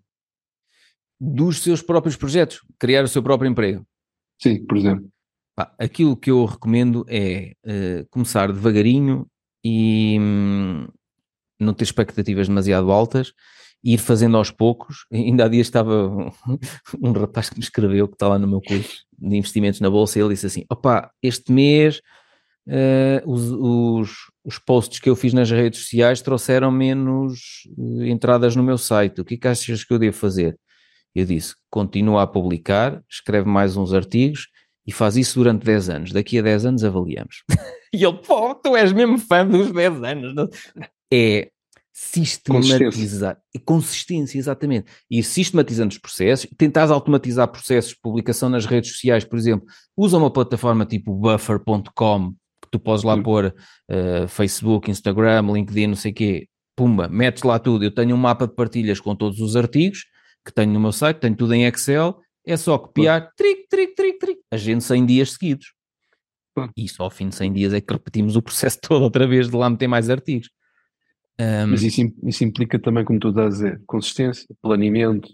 Dos 1.20 1.62
seus 1.62 1.82
próprios 1.82 2.16
projetos, 2.16 2.60
criar 2.78 3.04
o 3.04 3.08
seu 3.08 3.22
próprio 3.22 3.50
emprego. 3.50 3.86
Sim, 4.40 4.64
por 4.64 4.76
exemplo. 4.76 5.08
aquilo 5.78 6.16
que 6.16 6.30
eu 6.30 6.44
recomendo 6.44 7.04
é 7.08 7.52
uh, 7.64 8.06
começar 8.10 8.52
devagarinho 8.52 9.26
e 9.64 10.18
hum, 10.20 10.88
não 11.60 11.72
ter 11.72 11.84
expectativas 11.84 12.48
demasiado 12.48 12.90
altas, 12.90 13.32
ir 13.84 13.98
fazendo 13.98 14.36
aos 14.36 14.50
poucos. 14.50 15.06
Ainda 15.12 15.44
há 15.44 15.48
dias 15.48 15.66
estava 15.66 16.08
um, 16.08 16.30
um 17.00 17.12
rapaz 17.12 17.50
que 17.50 17.56
me 17.56 17.62
escreveu, 17.62 18.08
que 18.08 18.14
está 18.14 18.28
lá 18.28 18.38
no 18.38 18.48
meu 18.48 18.60
curso 18.60 19.04
de 19.16 19.36
investimentos 19.36 19.80
na 19.80 19.90
Bolsa, 19.90 20.18
e 20.18 20.22
ele 20.22 20.34
disse 20.34 20.46
assim: 20.46 20.64
opá, 20.68 21.10
este 21.22 21.52
mês 21.52 22.00
uh, 22.66 23.30
os, 23.30 23.50
os, 23.50 24.31
os, 24.44 24.58
posts 24.58 24.98
que 24.98 25.08
eu 25.08 25.16
fiz 25.16 25.32
nas 25.32 25.50
redes 25.50 25.80
sociais 25.80 26.20
trouxeram 26.20 26.70
menos 26.70 27.62
uh, 27.76 28.04
entradas 28.04 28.56
no 28.56 28.62
meu 28.62 28.78
site. 28.78 29.20
O 29.20 29.24
que 29.24 29.34
é 29.34 29.36
que 29.36 29.48
achas 29.48 29.84
que 29.84 29.92
eu 29.92 29.98
devo 29.98 30.16
fazer? 30.16 30.58
Eu 31.14 31.24
disse: 31.26 31.54
continua 31.70 32.22
a 32.22 32.26
publicar, 32.26 33.02
escreve 33.08 33.48
mais 33.48 33.76
uns 33.76 33.92
artigos 33.92 34.48
e 34.86 34.92
faz 34.92 35.16
isso 35.16 35.38
durante 35.38 35.64
10 35.64 35.88
anos. 35.90 36.12
Daqui 36.12 36.38
a 36.38 36.42
10 36.42 36.66
anos 36.66 36.84
avaliamos. 36.84 37.44
e 37.92 38.04
ele, 38.04 38.18
pô, 38.18 38.54
tu 38.54 38.76
és 38.76 38.92
mesmo 38.92 39.18
fã 39.18 39.46
dos 39.46 39.72
10 39.72 40.02
anos. 40.02 40.34
Não? 40.34 40.48
É 41.12 41.50
sistematizar. 41.92 43.36
Consistência. 43.36 43.64
consistência, 43.64 44.38
exatamente. 44.38 44.90
E 45.10 45.22
sistematizando 45.22 45.92
os 45.92 45.98
processos, 45.98 46.50
tentares 46.56 46.90
automatizar 46.90 47.46
processos 47.48 47.92
de 47.92 48.00
publicação 48.00 48.48
nas 48.48 48.64
redes 48.64 48.92
sociais, 48.92 49.24
por 49.24 49.38
exemplo, 49.38 49.66
usa 49.96 50.16
uma 50.16 50.32
plataforma 50.32 50.86
tipo 50.86 51.14
buffer.com 51.14 52.34
tu 52.72 52.80
podes 52.80 53.04
lá 53.04 53.14
Sim. 53.14 53.22
pôr 53.22 53.54
uh, 53.90 54.26
Facebook, 54.26 54.90
Instagram, 54.90 55.42
LinkedIn, 55.52 55.88
não 55.88 55.94
sei 55.94 56.10
o 56.10 56.14
quê, 56.14 56.48
pumba, 56.74 57.06
metes 57.06 57.42
lá 57.42 57.58
tudo. 57.58 57.84
Eu 57.84 57.94
tenho 57.94 58.16
um 58.16 58.18
mapa 58.18 58.48
de 58.48 58.54
partilhas 58.54 58.98
com 58.98 59.14
todos 59.14 59.38
os 59.40 59.54
artigos 59.54 60.06
que 60.44 60.52
tenho 60.52 60.72
no 60.72 60.80
meu 60.80 60.90
site, 60.90 61.18
tenho 61.18 61.36
tudo 61.36 61.54
em 61.54 61.64
Excel, 61.66 62.18
é 62.44 62.56
só 62.56 62.76
copiar, 62.76 63.30
tric, 63.36 63.68
tric, 63.68 63.94
tric, 63.94 64.18
tric, 64.18 64.40
agendo 64.50 64.80
100 64.80 65.06
dias 65.06 65.32
seguidos. 65.32 65.72
E 66.76 66.88
só 66.88 67.04
ao 67.04 67.10
fim 67.10 67.28
de 67.28 67.36
100 67.36 67.52
dias 67.52 67.72
é 67.72 67.80
que 67.80 67.92
repetimos 67.92 68.34
o 68.34 68.42
processo 68.42 68.78
todo 68.82 69.02
outra 69.02 69.26
vez 69.26 69.48
de 69.48 69.56
lá 69.56 69.70
meter 69.70 69.86
mais 69.86 70.10
artigos. 70.10 70.50
Um, 71.40 71.68
Mas 71.68 71.82
isso, 71.82 72.00
isso 72.24 72.44
implica 72.44 72.78
também, 72.78 73.04
como 73.04 73.18
tu 73.18 73.28
estás 73.28 73.46
a 73.46 73.48
dizer, 73.50 73.82
consistência, 73.86 74.46
planeamento, 74.60 75.32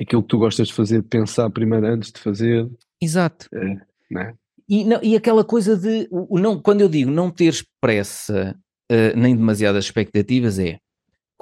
aquilo 0.00 0.22
que 0.22 0.28
tu 0.28 0.38
gostas 0.38 0.68
de 0.68 0.74
fazer, 0.74 1.02
pensar 1.02 1.50
primeiro 1.50 1.86
antes 1.86 2.12
de 2.12 2.20
fazer. 2.20 2.70
Exato. 3.00 3.46
É, 3.52 3.76
né? 4.10 4.34
E, 4.68 4.84
não, 4.84 5.00
e 5.02 5.16
aquela 5.16 5.44
coisa 5.44 5.76
de, 5.76 6.08
o, 6.10 6.38
não, 6.38 6.60
quando 6.60 6.80
eu 6.80 6.88
digo 6.88 7.10
não 7.10 7.30
teres 7.30 7.64
pressa, 7.80 8.56
uh, 8.90 9.18
nem 9.18 9.36
demasiadas 9.36 9.84
expectativas, 9.84 10.58
é 10.58 10.78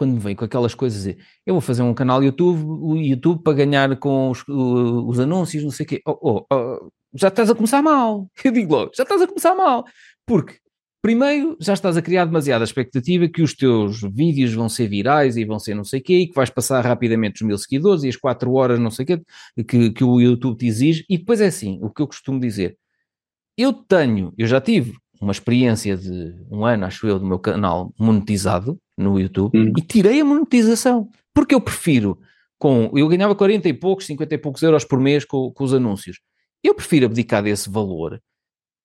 quando 0.01 0.14
me 0.14 0.18
vem 0.18 0.34
com 0.34 0.47
aquelas 0.47 0.74
coisas, 0.74 1.06
é, 1.06 1.14
eu 1.44 1.52
vou 1.52 1.60
fazer 1.60 1.82
um 1.82 1.92
canal 1.92 2.24
YouTube, 2.24 2.64
o 2.64 2.97
YouTube 2.97 3.42
para 3.42 3.52
ganhar 3.52 3.94
com 3.98 4.30
os, 4.30 4.42
os 4.48 5.20
anúncios, 5.20 5.62
não 5.62 5.70
sei 5.70 5.84
o 5.84 5.88
quê. 5.90 6.01
Oh, 6.06 6.18
oh, 6.22 6.47
oh, 6.51 6.90
já 7.14 7.28
estás 7.28 7.51
a 7.51 7.55
começar 7.55 7.82
mal. 7.82 8.26
Eu 8.42 8.51
digo 8.51 8.72
logo, 8.72 8.92
já 8.94 9.02
estás 9.02 9.20
a 9.20 9.26
começar 9.26 9.55
mal. 9.55 9.84
Porque, 10.26 10.56
primeiro, 11.02 11.55
já 11.60 11.74
estás 11.74 11.98
a 11.98 12.02
criar 12.02 12.24
demasiada 12.24 12.64
expectativa 12.64 13.28
que 13.28 13.42
os 13.42 13.55
teus 13.55 14.01
vídeos 14.01 14.55
vão 14.55 14.70
ser 14.70 14.88
virais 14.88 15.36
e 15.36 15.44
vão 15.44 15.59
ser 15.59 15.74
não 15.74 15.84
sei 15.84 16.01
o 16.01 16.02
quê, 16.02 16.18
e 16.20 16.28
que 16.28 16.34
vais 16.34 16.48
passar 16.48 16.82
rapidamente 16.82 17.42
os 17.42 17.47
mil 17.47 17.59
seguidores 17.59 18.02
e 18.02 18.09
as 18.09 18.16
quatro 18.16 18.55
horas, 18.55 18.80
não 18.80 18.90
sei 18.90 19.05
o 19.05 19.06
quê, 19.06 19.22
que, 19.68 19.90
que 19.90 20.05
o 20.05 20.18
YouTube 20.18 20.56
te 20.56 20.66
exige. 20.66 21.05
E 21.10 21.18
depois 21.18 21.42
é 21.42 21.47
assim, 21.48 21.78
o 21.82 21.90
que 21.90 22.01
eu 22.01 22.06
costumo 22.06 22.40
dizer, 22.40 22.74
eu 23.61 23.73
tenho, 23.73 24.32
eu 24.39 24.47
já 24.47 24.61
tive 24.61 24.95
uma 25.20 25.32
experiência 25.32 25.97
de 25.97 26.35
um 26.51 26.65
ano, 26.65 26.87
acho 26.87 27.07
eu, 27.07 27.19
do 27.19 27.27
meu 27.27 27.39
canal 27.39 27.93
monetizado 27.99 28.78
no 28.97 29.20
YouTube 29.20 29.59
hum. 29.59 29.73
e 29.77 29.82
tirei 29.82 30.20
a 30.20 30.24
monetização, 30.24 31.09
porque 31.35 31.55
eu 31.55 31.61
prefiro 31.61 32.19
com, 32.59 32.91
eu 32.95 33.09
ganhava 33.09 33.35
40 33.35 33.69
e 33.69 33.74
poucos, 33.74 34.07
50 34.07 34.35
e 34.35 34.39
poucos 34.39 34.62
euros 34.62 34.85
por 34.85 35.01
mês 35.01 35.24
com, 35.24 35.51
com 35.51 35.65
os 35.65 35.74
anúncios. 35.74 36.20
Eu 36.62 36.74
prefiro 36.74 37.07
abdicar 37.07 37.43
desse 37.43 37.70
valor 37.70 38.20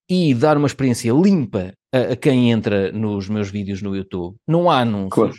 e 0.10 0.34
dar 0.34 0.58
uma 0.58 0.68
experiência 0.68 1.12
limpa 1.12 1.74
a, 1.94 2.14
a 2.14 2.16
quem 2.16 2.52
entra 2.52 2.92
nos 2.92 3.28
meus 3.28 3.50
vídeos 3.50 3.82
no 3.82 3.96
YouTube. 3.96 4.38
Não 4.48 4.70
há 4.70 4.80
anúncios. 4.80 5.14
Claro. 5.14 5.36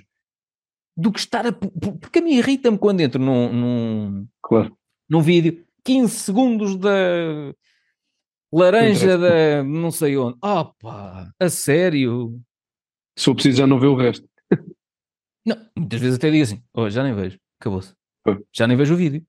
Do 0.96 1.12
que 1.12 1.18
estar 1.18 1.46
a. 1.46 1.52
Porque 1.52 2.18
a 2.18 2.22
mim 2.22 2.36
irrita-me 2.36 2.78
quando 2.78 3.00
entro 3.00 3.20
num, 3.20 3.52
num, 3.52 4.26
claro. 4.42 4.74
num 5.08 5.20
vídeo 5.20 5.64
15 5.84 6.14
segundos 6.14 6.76
da 6.76 6.90
Laranja 8.56 9.18
da 9.18 9.62
não 9.62 9.90
sei 9.90 10.16
onde. 10.16 10.38
Opa, 10.42 11.30
a 11.38 11.50
sério? 11.50 12.40
Se 13.18 13.28
eu 13.28 13.34
preciso 13.34 13.58
já 13.58 13.66
não 13.66 13.78
ver 13.78 13.88
o 13.88 13.94
resto. 13.94 14.26
Não, 15.46 15.56
muitas 15.76 16.00
vezes 16.00 16.16
até 16.16 16.30
digo 16.30 16.42
assim, 16.42 16.62
oh, 16.74 16.88
já 16.88 17.02
nem 17.02 17.14
vejo, 17.14 17.38
acabou-se. 17.60 17.94
Já 18.52 18.66
nem 18.66 18.76
vejo 18.76 18.94
o 18.94 18.96
vídeo. 18.96 19.24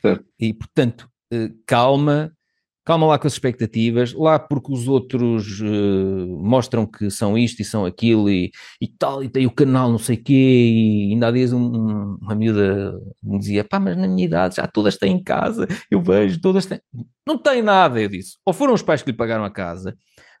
Certo. 0.00 0.26
E 0.38 0.54
portanto, 0.54 1.10
eh, 1.30 1.50
calma, 1.66 2.36
calma 2.84 3.06
lá 3.06 3.18
com 3.18 3.26
as 3.26 3.34
expectativas, 3.34 4.12
lá 4.12 4.38
porque 4.38 4.72
os 4.72 4.88
outros 4.88 5.60
uh, 5.60 6.26
mostram 6.42 6.86
que 6.86 7.10
são 7.10 7.36
isto 7.36 7.60
e 7.60 7.64
são 7.64 7.84
aquilo 7.84 8.28
e, 8.30 8.50
e 8.80 8.88
tal, 8.88 9.22
e 9.22 9.28
tem 9.28 9.46
o 9.46 9.50
canal 9.50 9.90
não 9.90 9.98
sei 9.98 10.16
quê, 10.16 10.32
e 10.32 11.12
ainda 11.12 11.28
há 11.28 11.30
dias 11.30 11.52
um, 11.52 12.16
uma 12.20 12.34
miúda 12.34 12.92
me 13.22 13.38
dizia, 13.38 13.64
pá, 13.64 13.78
mas 13.78 13.96
na 13.96 14.08
minha 14.08 14.24
idade 14.24 14.56
já 14.56 14.66
todas 14.66 14.96
têm 14.96 15.12
em 15.16 15.22
casa, 15.22 15.66
eu 15.90 16.02
vejo, 16.02 16.40
todas 16.40 16.66
têm. 16.66 16.80
Não 17.26 17.38
tem 17.38 17.62
nada, 17.62 18.00
eu 18.00 18.08
disse. 18.08 18.38
Ou 18.44 18.52
foram 18.52 18.74
os 18.74 18.82
pais 18.82 19.02
que 19.02 19.10
lhe 19.10 19.16
pagaram 19.16 19.44
a 19.44 19.50
casa, 19.50 19.96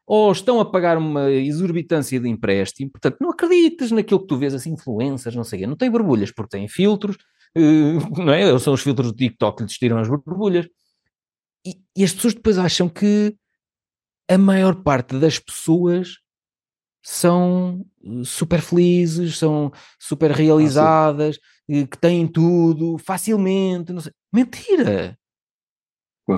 ou 0.06 0.32
estão 0.32 0.58
a 0.60 0.64
pagar 0.64 0.98
uma 0.98 1.30
exorbitância 1.30 2.18
de 2.18 2.28
empréstimo, 2.28 2.90
portanto, 2.90 3.18
não 3.20 3.30
acreditas 3.30 3.92
naquilo 3.92 4.20
que 4.20 4.26
tu 4.26 4.36
vês, 4.36 4.54
as 4.54 4.66
influências, 4.66 5.36
não 5.36 5.44
sei 5.44 5.58
o 5.58 5.62
quê, 5.62 5.66
não 5.68 5.76
tem 5.76 5.90
borbulhas, 5.90 6.32
porque 6.32 6.56
têm 6.56 6.66
filtros, 6.68 7.16
uh, 7.56 8.18
não 8.20 8.32
é? 8.32 8.58
São 8.58 8.72
os 8.72 8.82
filtros 8.82 9.12
do 9.12 9.16
TikTok 9.16 9.58
que 9.58 9.62
lhes 9.64 9.78
tiram 9.78 9.98
as 9.98 10.08
borbulhas 10.08 10.66
e, 11.66 11.80
e 11.96 12.04
as 12.04 12.12
pessoas 12.12 12.34
depois 12.34 12.58
acham 12.58 12.88
que 12.88 13.36
a 14.28 14.38
maior 14.38 14.82
parte 14.82 15.18
das 15.18 15.38
pessoas 15.38 16.18
são 17.02 17.84
eh, 18.04 18.24
super 18.24 18.60
felizes, 18.60 19.38
são 19.38 19.72
super 19.98 20.30
realizadas, 20.30 21.38
ah, 21.70 21.86
que 21.86 21.98
têm 21.98 22.26
tudo 22.26 22.98
facilmente. 22.98 23.92
Não 23.92 24.00
sei. 24.00 24.12
Mentira! 24.32 25.18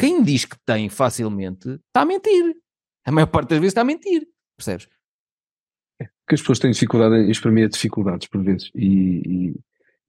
Quem 0.00 0.22
diz 0.22 0.46
que 0.46 0.56
tem 0.64 0.88
facilmente 0.88 1.68
está 1.68 2.00
a 2.00 2.04
mentir. 2.06 2.56
A 3.04 3.12
maior 3.12 3.26
parte 3.26 3.50
das 3.50 3.58
vezes 3.58 3.72
está 3.72 3.82
a 3.82 3.84
mentir. 3.84 4.26
Percebes? 4.56 4.88
É, 6.00 6.06
que 6.06 6.34
as 6.34 6.40
pessoas 6.40 6.58
têm 6.58 6.70
dificuldade 6.70 7.16
em 7.16 7.30
exprimir 7.30 7.68
dificuldades 7.68 8.26
por 8.26 8.42
vezes. 8.42 8.70
E, 8.74 9.54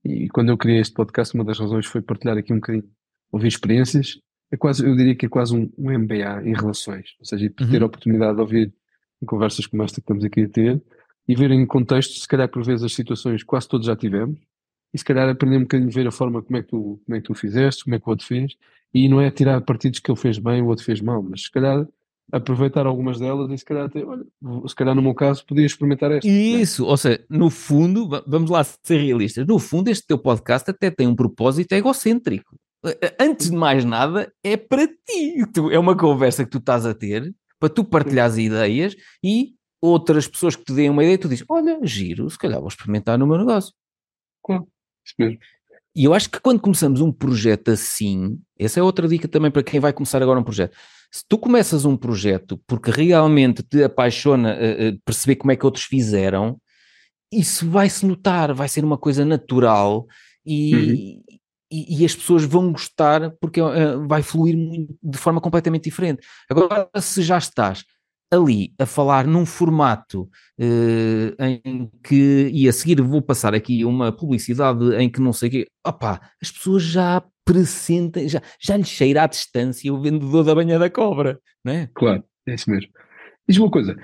e, 0.04 0.24
e, 0.24 0.28
quando 0.30 0.48
eu 0.48 0.56
criei 0.56 0.80
este 0.80 0.94
podcast, 0.94 1.34
uma 1.34 1.44
das 1.44 1.58
razões 1.58 1.84
foi 1.84 2.00
partilhar 2.00 2.38
aqui 2.38 2.52
um 2.52 2.56
bocadinho, 2.56 2.88
ouvir 3.30 3.48
experiências 3.48 4.18
é 4.54 4.56
quase, 4.56 4.86
eu 4.86 4.96
diria 4.96 5.14
que 5.14 5.26
é 5.26 5.28
quase 5.28 5.54
um, 5.54 5.70
um 5.76 5.98
MBA 5.98 6.42
em 6.44 6.54
relações, 6.54 7.14
ou 7.18 7.26
seja, 7.26 7.50
ter 7.50 7.64
uhum. 7.64 7.82
a 7.82 7.86
oportunidade 7.86 8.34
de 8.36 8.40
ouvir 8.40 8.74
em 9.20 9.26
conversas 9.26 9.66
como 9.66 9.82
esta 9.82 9.96
que 9.96 10.00
estamos 10.00 10.24
aqui 10.24 10.42
a 10.42 10.48
ter 10.48 10.82
e 11.26 11.34
ver 11.34 11.50
em 11.50 11.66
contexto, 11.66 12.18
se 12.18 12.28
calhar 12.28 12.48
por 12.48 12.64
vezes 12.64 12.84
as 12.84 12.94
situações 12.94 13.42
quase 13.42 13.68
todos 13.68 13.86
já 13.86 13.96
tivemos 13.96 14.38
e 14.92 14.98
se 14.98 15.04
calhar 15.04 15.28
aprender 15.28 15.56
um 15.56 15.62
bocadinho 15.62 15.90
a 15.90 15.92
ver 15.92 16.06
a 16.06 16.12
forma 16.12 16.40
como 16.40 16.56
é 16.56 16.62
que 16.62 16.68
tu, 16.68 17.00
como 17.04 17.16
é 17.16 17.20
que 17.20 17.26
tu 17.26 17.34
fizeste, 17.34 17.84
como 17.84 17.96
é 17.96 17.98
que 17.98 18.06
o 18.06 18.10
outro 18.10 18.26
fez 18.26 18.52
e 18.92 19.08
não 19.08 19.20
é 19.20 19.30
tirar 19.30 19.60
partidos 19.62 19.98
que 19.98 20.10
ele 20.10 20.18
fez 20.18 20.38
bem 20.38 20.62
o 20.62 20.66
outro 20.66 20.84
fez 20.84 21.00
mal, 21.00 21.22
mas 21.22 21.42
se 21.42 21.50
calhar 21.50 21.86
aproveitar 22.30 22.86
algumas 22.86 23.18
delas 23.18 23.50
e 23.50 23.58
se 23.58 23.64
calhar 23.64 23.86
até, 23.86 24.04
olha, 24.04 24.24
se 24.66 24.74
calhar 24.74 24.94
no 24.94 25.02
meu 25.02 25.14
caso 25.14 25.44
podia 25.44 25.66
experimentar 25.66 26.10
esta. 26.12 26.28
Isso, 26.28 26.86
ou 26.86 26.96
seja, 26.96 27.24
no 27.28 27.50
fundo, 27.50 28.08
vamos 28.26 28.50
lá 28.50 28.62
ser 28.62 28.98
realistas, 28.98 29.46
no 29.46 29.58
fundo 29.58 29.88
este 29.88 30.06
teu 30.06 30.18
podcast 30.18 30.70
até 30.70 30.90
tem 30.90 31.08
um 31.08 31.16
propósito 31.16 31.72
egocêntrico 31.72 32.56
antes 33.18 33.50
de 33.50 33.56
mais 33.56 33.84
nada, 33.84 34.32
é 34.42 34.56
para 34.56 34.86
ti. 34.86 35.36
é 35.72 35.78
uma 35.78 35.96
conversa 35.96 36.44
que 36.44 36.50
tu 36.50 36.58
estás 36.58 36.84
a 36.84 36.94
ter 36.94 37.34
para 37.58 37.68
tu 37.68 37.84
partilhares 37.84 38.36
ideias 38.36 38.94
e 39.22 39.54
outras 39.80 40.28
pessoas 40.28 40.56
que 40.56 40.64
te 40.64 40.72
deem 40.72 40.90
uma 40.90 41.02
ideia, 41.02 41.18
tu 41.18 41.28
dizes: 41.28 41.44
Olha, 41.48 41.78
giro, 41.82 42.28
se 42.28 42.38
calhar 42.38 42.58
vou 42.58 42.68
experimentar 42.68 43.18
no 43.18 43.26
meu 43.26 43.38
negócio. 43.38 43.72
Claro, 44.42 44.66
isso 45.04 45.14
mesmo. 45.18 45.38
E 45.96 46.04
eu 46.04 46.12
acho 46.12 46.28
que 46.28 46.40
quando 46.40 46.60
começamos 46.60 47.00
um 47.00 47.12
projeto 47.12 47.70
assim, 47.70 48.40
essa 48.58 48.80
é 48.80 48.82
outra 48.82 49.06
dica 49.06 49.28
também 49.28 49.50
para 49.50 49.62
quem 49.62 49.78
vai 49.78 49.92
começar 49.92 50.20
agora 50.20 50.40
um 50.40 50.44
projeto. 50.44 50.76
Se 51.10 51.24
tu 51.28 51.38
começas 51.38 51.84
um 51.84 51.96
projeto 51.96 52.60
porque 52.66 52.90
realmente 52.90 53.62
te 53.62 53.84
apaixona 53.84 54.56
uh, 54.56 54.88
uh, 54.88 55.00
perceber 55.04 55.36
como 55.36 55.52
é 55.52 55.56
que 55.56 55.64
outros 55.64 55.84
fizeram, 55.84 56.60
isso 57.32 57.70
vai-se 57.70 58.04
notar, 58.04 58.52
vai 58.52 58.68
ser 58.68 58.84
uma 58.84 58.98
coisa 58.98 59.24
natural 59.24 60.06
e, 60.44 60.74
uhum. 60.74 61.23
E, 61.74 62.02
e, 62.02 62.04
as 62.04 62.14
pessoas 62.14 62.44
vão 62.44 62.70
gostar 62.70 63.30
porque 63.40 63.60
uh, 63.60 64.06
vai 64.06 64.22
fluir 64.22 64.56
de 65.02 65.18
forma 65.18 65.40
completamente 65.40 65.84
diferente. 65.84 66.24
Agora, 66.48 66.88
se 67.00 67.22
já 67.22 67.38
estás 67.38 67.84
ali 68.30 68.72
a 68.78 68.86
falar 68.86 69.26
num 69.26 69.44
formato 69.44 70.22
uh, 70.58 71.42
em 71.42 71.90
que, 72.02 72.50
e 72.52 72.68
a 72.68 72.72
seguir 72.72 73.00
vou 73.00 73.22
passar 73.22 73.54
aqui 73.54 73.84
uma 73.84 74.12
publicidade 74.12 74.94
em 74.96 75.10
que 75.10 75.20
não 75.20 75.32
sei 75.32 75.48
o 75.48 75.52
quê, 75.52 75.66
opá, 75.86 76.20
as 76.40 76.50
pessoas 76.50 76.82
já 76.82 77.22
pressentem, 77.44 78.28
já, 78.28 78.40
já 78.60 78.76
lhe 78.76 78.84
cheira 78.84 79.22
à 79.22 79.26
distância 79.26 79.92
o 79.92 80.00
vendedor 80.00 80.44
da 80.44 80.54
banha 80.54 80.78
da 80.78 80.88
cobra, 80.88 81.38
não 81.64 81.72
é? 81.72 81.88
Claro, 81.94 82.24
é 82.46 82.54
isso 82.54 82.70
mesmo. 82.70 82.90
Diz 83.48 83.58
uma 83.58 83.70
coisa, 83.70 83.94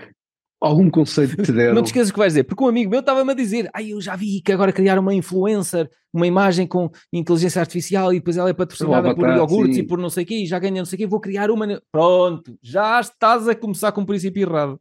algum 0.60 0.90
conceito 0.90 1.36
que 1.36 1.42
te 1.42 1.52
deram? 1.52 1.74
Não 1.74 1.82
te 1.82 1.86
esqueças 1.86 2.10
o 2.10 2.12
que 2.12 2.18
vais 2.18 2.32
dizer, 2.34 2.44
porque 2.44 2.62
um 2.62 2.68
amigo 2.68 2.90
meu 2.90 3.00
estava-me 3.00 3.32
a 3.32 3.34
dizer, 3.34 3.70
ai, 3.72 3.92
eu 3.92 4.00
já 4.00 4.14
vi 4.14 4.40
que 4.42 4.52
agora 4.52 4.72
criaram 4.72 5.00
uma 5.00 5.14
influencer, 5.14 5.90
uma 6.12 6.26
imagem 6.26 6.66
com 6.66 6.90
inteligência 7.12 7.60
artificial 7.60 8.12
e 8.12 8.18
depois 8.18 8.36
ela 8.36 8.50
é 8.50 8.52
patrocinada 8.52 9.14
por 9.14 9.28
iogurtes 9.28 9.76
sim. 9.76 9.82
e 9.82 9.86
por 9.86 9.98
não 9.98 10.10
sei 10.10 10.24
o 10.24 10.26
quê 10.26 10.34
e 10.42 10.46
já 10.46 10.58
ganha 10.58 10.80
não 10.80 10.84
sei 10.84 10.96
o 10.96 10.98
quê, 10.98 11.06
vou 11.06 11.20
criar 11.20 11.50
uma... 11.50 11.80
Pronto, 11.90 12.58
já 12.62 13.00
estás 13.00 13.48
a 13.48 13.54
começar 13.54 13.92
com 13.92 14.02
um 14.02 14.06
princípio 14.06 14.42
errado. 14.42 14.78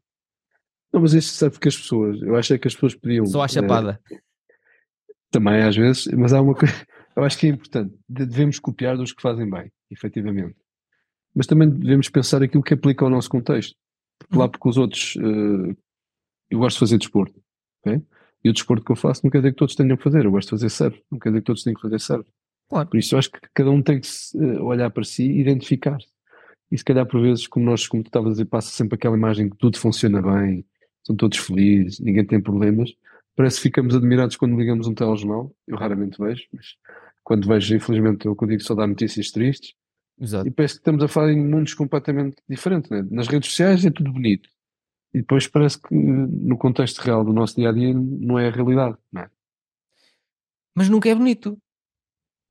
Não, 0.92 1.02
mas 1.02 1.14
isto 1.14 1.32
sabe 1.32 1.58
que 1.58 1.68
as 1.68 1.78
pessoas, 1.78 2.22
eu 2.22 2.36
acho 2.36 2.54
é 2.54 2.58
que 2.58 2.68
as 2.68 2.74
pessoas 2.74 2.96
podiam... 2.96 3.26
Só 3.26 3.44
a 3.44 3.48
chapada. 3.48 4.00
É, 4.12 4.18
também 5.32 5.62
às 5.62 5.76
vezes, 5.76 6.08
mas 6.08 6.34
há 6.34 6.42
uma 6.42 6.56
coisa, 6.56 6.74
eu 7.16 7.24
acho 7.24 7.38
que 7.38 7.48
é 7.48 7.52
importante, 7.52 7.96
devemos 8.08 8.60
copiar 8.60 8.98
dos 8.98 9.14
que 9.14 9.22
fazem 9.22 9.50
bem, 9.50 9.72
efetivamente. 9.90 10.56
Mas 11.34 11.46
também 11.46 11.70
devemos 11.70 12.10
pensar 12.10 12.42
aquilo 12.42 12.64
que 12.64 12.74
aplica 12.74 13.06
ao 13.06 13.12
nosso 13.12 13.30
contexto 13.30 13.76
lá 14.32 14.48
porque 14.48 14.70
os 14.70 14.78
outros, 14.78 15.16
uh, 15.16 15.76
eu 16.50 16.60
gosto 16.60 16.76
de 16.76 16.80
fazer 16.80 16.98
desporto, 16.98 17.42
okay? 17.82 18.02
e 18.44 18.50
o 18.50 18.54
desporto 18.54 18.86
que 18.86 18.92
eu 18.92 18.96
faço 18.96 19.22
não 19.24 19.32
quer 19.32 19.40
dizer 19.40 19.52
que 19.52 19.58
todos 19.58 19.76
tenham 19.76 19.98
que 19.98 20.04
fazer, 20.04 20.26
eu 20.26 20.32
gosto 20.32 20.48
de 20.48 20.52
fazer 20.52 20.70
surf, 20.70 21.04
não 21.12 21.20
quer 21.20 21.30
dizer 21.30 21.42
que 21.42 21.46
todos 21.46 21.64
tenham 21.64 21.76
que 21.76 21.82
fazer 21.82 22.00
surf. 22.00 22.30
Claro. 22.70 22.88
Por 22.88 22.98
isso 22.98 23.16
eu 23.16 23.20
acho 23.20 23.32
que 23.32 23.40
cada 23.54 23.72
um 23.72 23.82
tem 23.82 24.00
que 24.00 24.08
uh, 24.36 24.64
olhar 24.64 24.90
para 24.92 25.04
si 25.04 25.24
e 25.24 25.42
identificar. 25.42 25.98
E 26.72 26.78
se 26.78 26.86
calhar 26.86 27.06
por 27.06 27.20
vezes, 27.20 27.48
como 27.48 27.66
nós, 27.66 27.88
como 27.88 28.04
tu 28.04 28.08
estavas 28.08 28.30
a 28.30 28.32
dizer, 28.34 28.46
passa 28.46 28.70
sempre 28.70 28.96
aquela 28.96 29.18
imagem 29.18 29.50
que 29.50 29.58
tudo 29.58 29.78
funciona 29.80 30.22
bem, 30.22 30.64
são 31.04 31.16
todos 31.16 31.38
felizes, 31.40 32.00
ninguém 32.00 32.24
tem 32.24 32.40
problemas. 32.40 32.94
Parece 33.36 33.58
que 33.58 33.64
ficamos 33.64 33.96
admirados 33.96 34.36
quando 34.36 34.58
ligamos 34.58 34.86
um 34.86 34.94
telejornal, 34.94 35.52
eu 35.68 35.78
raramente 35.78 36.20
vejo, 36.20 36.44
mas 36.54 36.76
quando 37.24 37.48
vejo, 37.48 37.76
infelizmente, 37.76 38.26
eu 38.26 38.38
digo 38.48 38.62
só 38.62 38.76
dá 38.76 38.86
notícias 38.86 39.32
tristes, 39.32 39.74
Exato. 40.20 40.48
E 40.48 40.52
parece 40.52 40.76
que 40.76 40.80
estamos 40.80 41.04
a 41.04 41.08
falar 41.08 41.32
em 41.32 41.40
mundos 41.40 41.74
completamente 41.74 42.38
diferentes. 42.48 42.90
Né? 42.90 43.06
Nas 43.10 43.28
redes 43.28 43.50
sociais 43.50 43.86
é 43.86 43.90
tudo 43.90 44.12
bonito. 44.12 44.50
E 45.14 45.20
depois 45.20 45.48
parece 45.48 45.82
que 45.82 45.94
no 45.94 46.58
contexto 46.58 47.00
real 47.00 47.24
do 47.24 47.34
nosso 47.34 47.56
dia 47.56 47.70
a 47.70 47.72
dia 47.72 47.94
não 47.94 48.38
é 48.38 48.48
a 48.48 48.52
realidade. 48.52 48.98
Não 49.12 49.22
é? 49.22 49.30
Mas 50.76 50.90
nunca 50.90 51.10
é 51.10 51.16
bonito. 51.16 51.58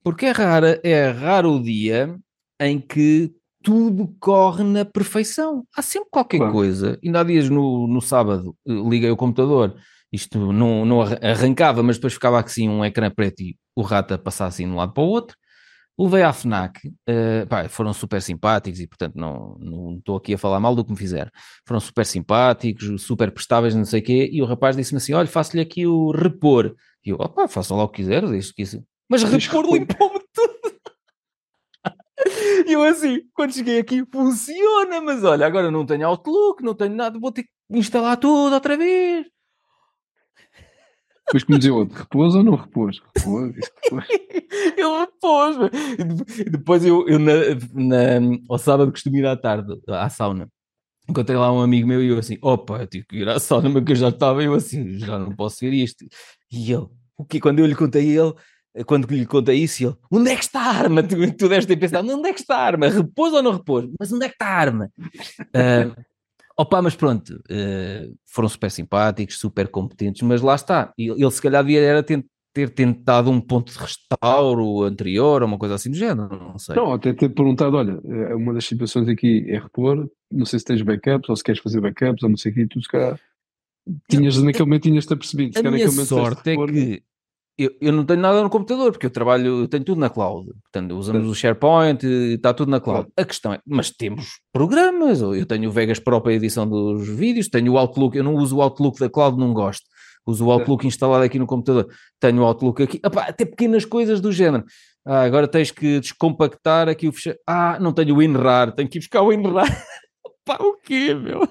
Porque 0.02 0.26
é 0.26 0.30
raro, 0.30 0.66
é 0.82 1.10
raro 1.10 1.52
o 1.52 1.62
dia 1.62 2.18
em 2.60 2.80
que 2.80 3.32
tudo 3.62 4.08
corre 4.18 4.64
na 4.64 4.84
perfeição. 4.84 5.66
Há 5.76 5.82
sempre 5.82 6.08
qualquer 6.10 6.38
claro. 6.38 6.52
coisa. 6.52 6.98
Ainda 7.04 7.20
há 7.20 7.24
dias 7.24 7.48
no, 7.48 7.86
no 7.86 8.00
sábado 8.00 8.56
liguei 8.66 9.10
o 9.10 9.16
computador, 9.16 9.76
isto 10.12 10.52
não, 10.52 10.84
não 10.84 11.02
arrancava, 11.02 11.82
mas 11.82 11.96
depois 11.96 12.14
ficava 12.14 12.40
assim 12.40 12.68
um 12.68 12.84
ecrã 12.84 13.10
preto 13.10 13.40
e 13.40 13.56
o 13.76 13.82
rato 13.82 14.14
a 14.14 14.18
passar 14.18 14.46
assim 14.46 14.64
de 14.64 14.72
um 14.72 14.76
lado 14.76 14.92
para 14.92 15.02
o 15.02 15.06
outro. 15.06 15.36
Levei 15.98 16.22
à 16.22 16.32
FNAC, 16.32 16.86
uh, 16.86 17.46
pá, 17.48 17.68
foram 17.68 17.92
super 17.92 18.22
simpáticos 18.22 18.78
e, 18.78 18.86
portanto, 18.86 19.16
não, 19.16 19.56
não 19.58 19.96
estou 19.98 20.16
aqui 20.16 20.34
a 20.34 20.38
falar 20.38 20.60
mal 20.60 20.74
do 20.76 20.84
que 20.84 20.92
me 20.92 20.96
fizeram. 20.96 21.30
Foram 21.66 21.80
super 21.80 22.06
simpáticos, 22.06 23.02
super 23.02 23.32
prestáveis, 23.32 23.74
não 23.74 23.84
sei 23.84 24.00
o 24.00 24.04
quê, 24.04 24.28
e 24.32 24.40
o 24.40 24.44
rapaz 24.44 24.76
disse-me 24.76 24.98
assim: 24.98 25.12
olha, 25.12 25.26
faço-lhe 25.26 25.60
aqui 25.60 25.86
o 25.86 26.12
repor. 26.12 26.74
E 27.04 27.10
eu, 27.10 27.16
opá, 27.16 27.48
faça 27.48 27.74
lá 27.74 27.82
o 27.82 27.88
que 27.88 27.96
quiser, 28.02 28.24
desde 28.28 28.54
que 28.54 28.62
isso. 28.62 28.84
Mas 29.10 29.24
repor 29.24 29.64
limpou-me 29.64 30.20
tudo. 30.32 30.58
E 32.66 32.72
eu 32.72 32.82
assim, 32.82 33.20
quando 33.32 33.54
cheguei 33.54 33.78
aqui, 33.78 34.04
funciona, 34.12 35.00
mas 35.00 35.22
olha, 35.24 35.46
agora 35.46 35.70
não 35.70 35.86
tenho 35.86 36.06
Outlook, 36.06 36.62
não 36.62 36.74
tenho 36.74 36.94
nada, 36.94 37.18
vou 37.18 37.32
ter 37.32 37.44
que 37.44 37.48
instalar 37.70 38.16
tudo 38.16 38.52
outra 38.52 38.76
vez. 38.76 39.24
Depois 41.28 41.44
que 41.44 41.52
me 41.52 41.58
dizia 41.58 41.74
outro, 41.74 41.98
repôs 41.98 42.34
ou 42.34 42.42
não 42.42 42.54
repôs? 42.54 43.02
Repôs, 43.14 43.54
repôs. 43.54 44.06
ele 44.76 44.98
repôs. 44.98 45.56
Depois 46.50 46.84
eu, 46.84 47.06
eu 47.06 47.18
na, 47.18 47.32
na, 47.74 48.38
ao 48.48 48.58
sábado 48.58 48.90
costumo 48.90 49.18
ir 49.18 49.26
à 49.26 49.36
tarde 49.36 49.78
à 49.88 50.08
sauna. 50.08 50.48
Encontrei 51.06 51.38
lá 51.38 51.52
um 51.52 51.60
amigo 51.60 51.86
meu 51.86 52.02
e 52.02 52.08
eu 52.08 52.18
assim, 52.18 52.38
opa, 52.40 52.78
eu 52.78 52.86
tive 52.86 53.06
que 53.06 53.16
ir 53.16 53.28
à 53.28 53.38
sauna, 53.38 53.68
mas 53.68 53.84
que 53.84 53.92
eu 53.92 53.96
já 53.96 54.08
estava, 54.08 54.42
eu 54.42 54.54
assim, 54.54 54.98
já 54.98 55.18
não 55.18 55.34
posso 55.36 55.58
ver 55.60 55.74
isto. 55.74 56.04
E 56.50 56.72
ele, 56.72 56.86
o 57.16 57.26
Quando 57.40 57.58
eu 57.58 57.66
lhe 57.66 57.74
contei 57.74 58.18
ele, 58.18 58.32
quando 58.86 59.06
lhe 59.10 59.26
contei 59.26 59.56
isso, 59.56 59.84
ele, 59.84 59.96
onde 60.10 60.30
é 60.30 60.36
que 60.36 60.44
está 60.44 60.60
a 60.62 60.76
arma? 60.78 61.02
Tu, 61.02 61.36
tu 61.36 61.48
deves 61.48 61.66
ter 61.66 61.76
pensado, 61.76 62.10
onde 62.10 62.28
é 62.28 62.32
que 62.32 62.40
está 62.40 62.56
a 62.56 62.64
arma? 62.64 62.88
Repôs 62.88 63.34
ou 63.34 63.42
não 63.42 63.52
repôs? 63.52 63.86
Mas 64.00 64.10
onde 64.12 64.24
é 64.24 64.28
que 64.28 64.34
está 64.34 64.46
a 64.46 64.58
arma? 64.58 64.90
Uh, 64.98 65.94
Opa, 66.58 66.82
mas 66.82 66.96
pronto, 66.96 67.36
uh, 67.36 68.18
foram 68.26 68.48
super 68.48 68.68
simpáticos, 68.70 69.38
super 69.38 69.68
competentes, 69.68 70.22
mas 70.22 70.42
lá 70.42 70.56
está. 70.56 70.92
Ele, 70.98 71.22
ele 71.22 71.30
se 71.30 71.40
calhar 71.40 71.62
devia 71.62 71.80
era 71.80 72.02
ter, 72.02 72.26
ter 72.52 72.70
tentado 72.70 73.30
um 73.30 73.40
ponto 73.40 73.72
de 73.72 73.78
restauro 73.78 74.82
anterior, 74.82 75.42
ou 75.42 75.46
uma 75.48 75.56
coisa 75.56 75.76
assim 75.76 75.88
do 75.88 75.96
género, 75.96 76.28
não 76.36 76.58
sei. 76.58 76.74
Não, 76.74 76.92
até 76.92 77.12
ter 77.12 77.28
perguntado, 77.28 77.76
olha, 77.76 78.00
eh, 78.04 78.34
uma 78.34 78.52
das 78.52 78.64
situações 78.64 79.08
aqui 79.08 79.44
é 79.48 79.58
repor, 79.58 80.10
não 80.32 80.44
sei 80.44 80.58
se 80.58 80.64
tens 80.64 80.82
backups, 80.82 81.28
ou 81.28 81.36
se 81.36 81.44
queres 81.44 81.60
fazer 81.60 81.80
backups, 81.80 82.24
ou 82.24 82.28
não 82.28 82.36
sei 82.36 82.50
o 82.50 82.54
que, 82.56 82.66
tu 82.66 82.82
se 82.82 82.88
calhar 82.88 83.20
tinhas, 84.10 84.42
naquele 84.42 84.64
momento 84.64 84.82
tinhas-te 84.82 85.12
apercebido. 85.12 85.58
A 85.58 85.70
minha 85.70 85.88
sorte 85.88 86.50
é 86.50 86.56
que 86.56 87.02
eu, 87.58 87.70
eu, 87.80 87.92
não 87.92 88.04
tenho 88.04 88.20
nada 88.20 88.42
no 88.42 88.48
computador, 88.48 88.92
porque 88.92 89.06
eu 89.06 89.10
trabalho, 89.10 89.62
eu 89.62 89.68
tenho 89.68 89.82
tudo 89.82 90.00
na 90.00 90.08
cloud. 90.08 90.50
Portanto, 90.62 90.92
usamos 90.96 91.28
o 91.28 91.34
SharePoint, 91.34 92.04
está 92.06 92.54
tudo 92.54 92.70
na 92.70 92.80
cloud. 92.80 93.08
A 93.16 93.24
questão 93.24 93.52
é, 93.52 93.60
mas 93.66 93.90
temos 93.90 94.40
programas, 94.52 95.20
eu 95.20 95.44
tenho 95.44 95.68
o 95.68 95.72
Vegas 95.72 95.98
Pro 95.98 96.20
para 96.20 96.30
a 96.30 96.34
edição 96.34 96.68
dos 96.68 97.08
vídeos, 97.08 97.48
tenho 97.48 97.72
o 97.72 97.78
Outlook, 97.78 98.16
eu 98.16 98.22
não 98.22 98.34
uso 98.34 98.56
o 98.56 98.62
Outlook 98.62 99.00
da 99.00 99.10
cloud, 99.10 99.38
não 99.38 99.52
gosto. 99.52 99.84
Uso 100.26 100.46
o 100.46 100.50
Outlook 100.52 100.86
instalado 100.86 101.24
aqui 101.24 101.38
no 101.38 101.46
computador. 101.46 101.88
Tenho 102.20 102.42
o 102.42 102.44
Outlook 102.44 102.82
aqui. 102.82 103.00
Epá, 103.02 103.22
até 103.22 103.46
pequenas 103.46 103.86
coisas 103.86 104.20
do 104.20 104.30
género. 104.30 104.62
Ah, 105.04 105.22
agora 105.22 105.48
tens 105.48 105.70
que 105.70 106.00
descompactar 106.00 106.86
aqui 106.86 107.08
o 107.08 107.12
fechado. 107.12 107.38
Ah, 107.46 107.78
não 107.80 107.94
tenho 107.94 108.14
o 108.14 108.18
WinRAR, 108.18 108.72
tenho 108.72 108.88
que 108.88 108.98
ir 108.98 109.00
buscar 109.00 109.22
o 109.22 109.28
WinRAR. 109.28 109.66
Pá, 110.44 110.58
o 110.60 110.76
quê, 110.76 111.14
meu? 111.14 111.48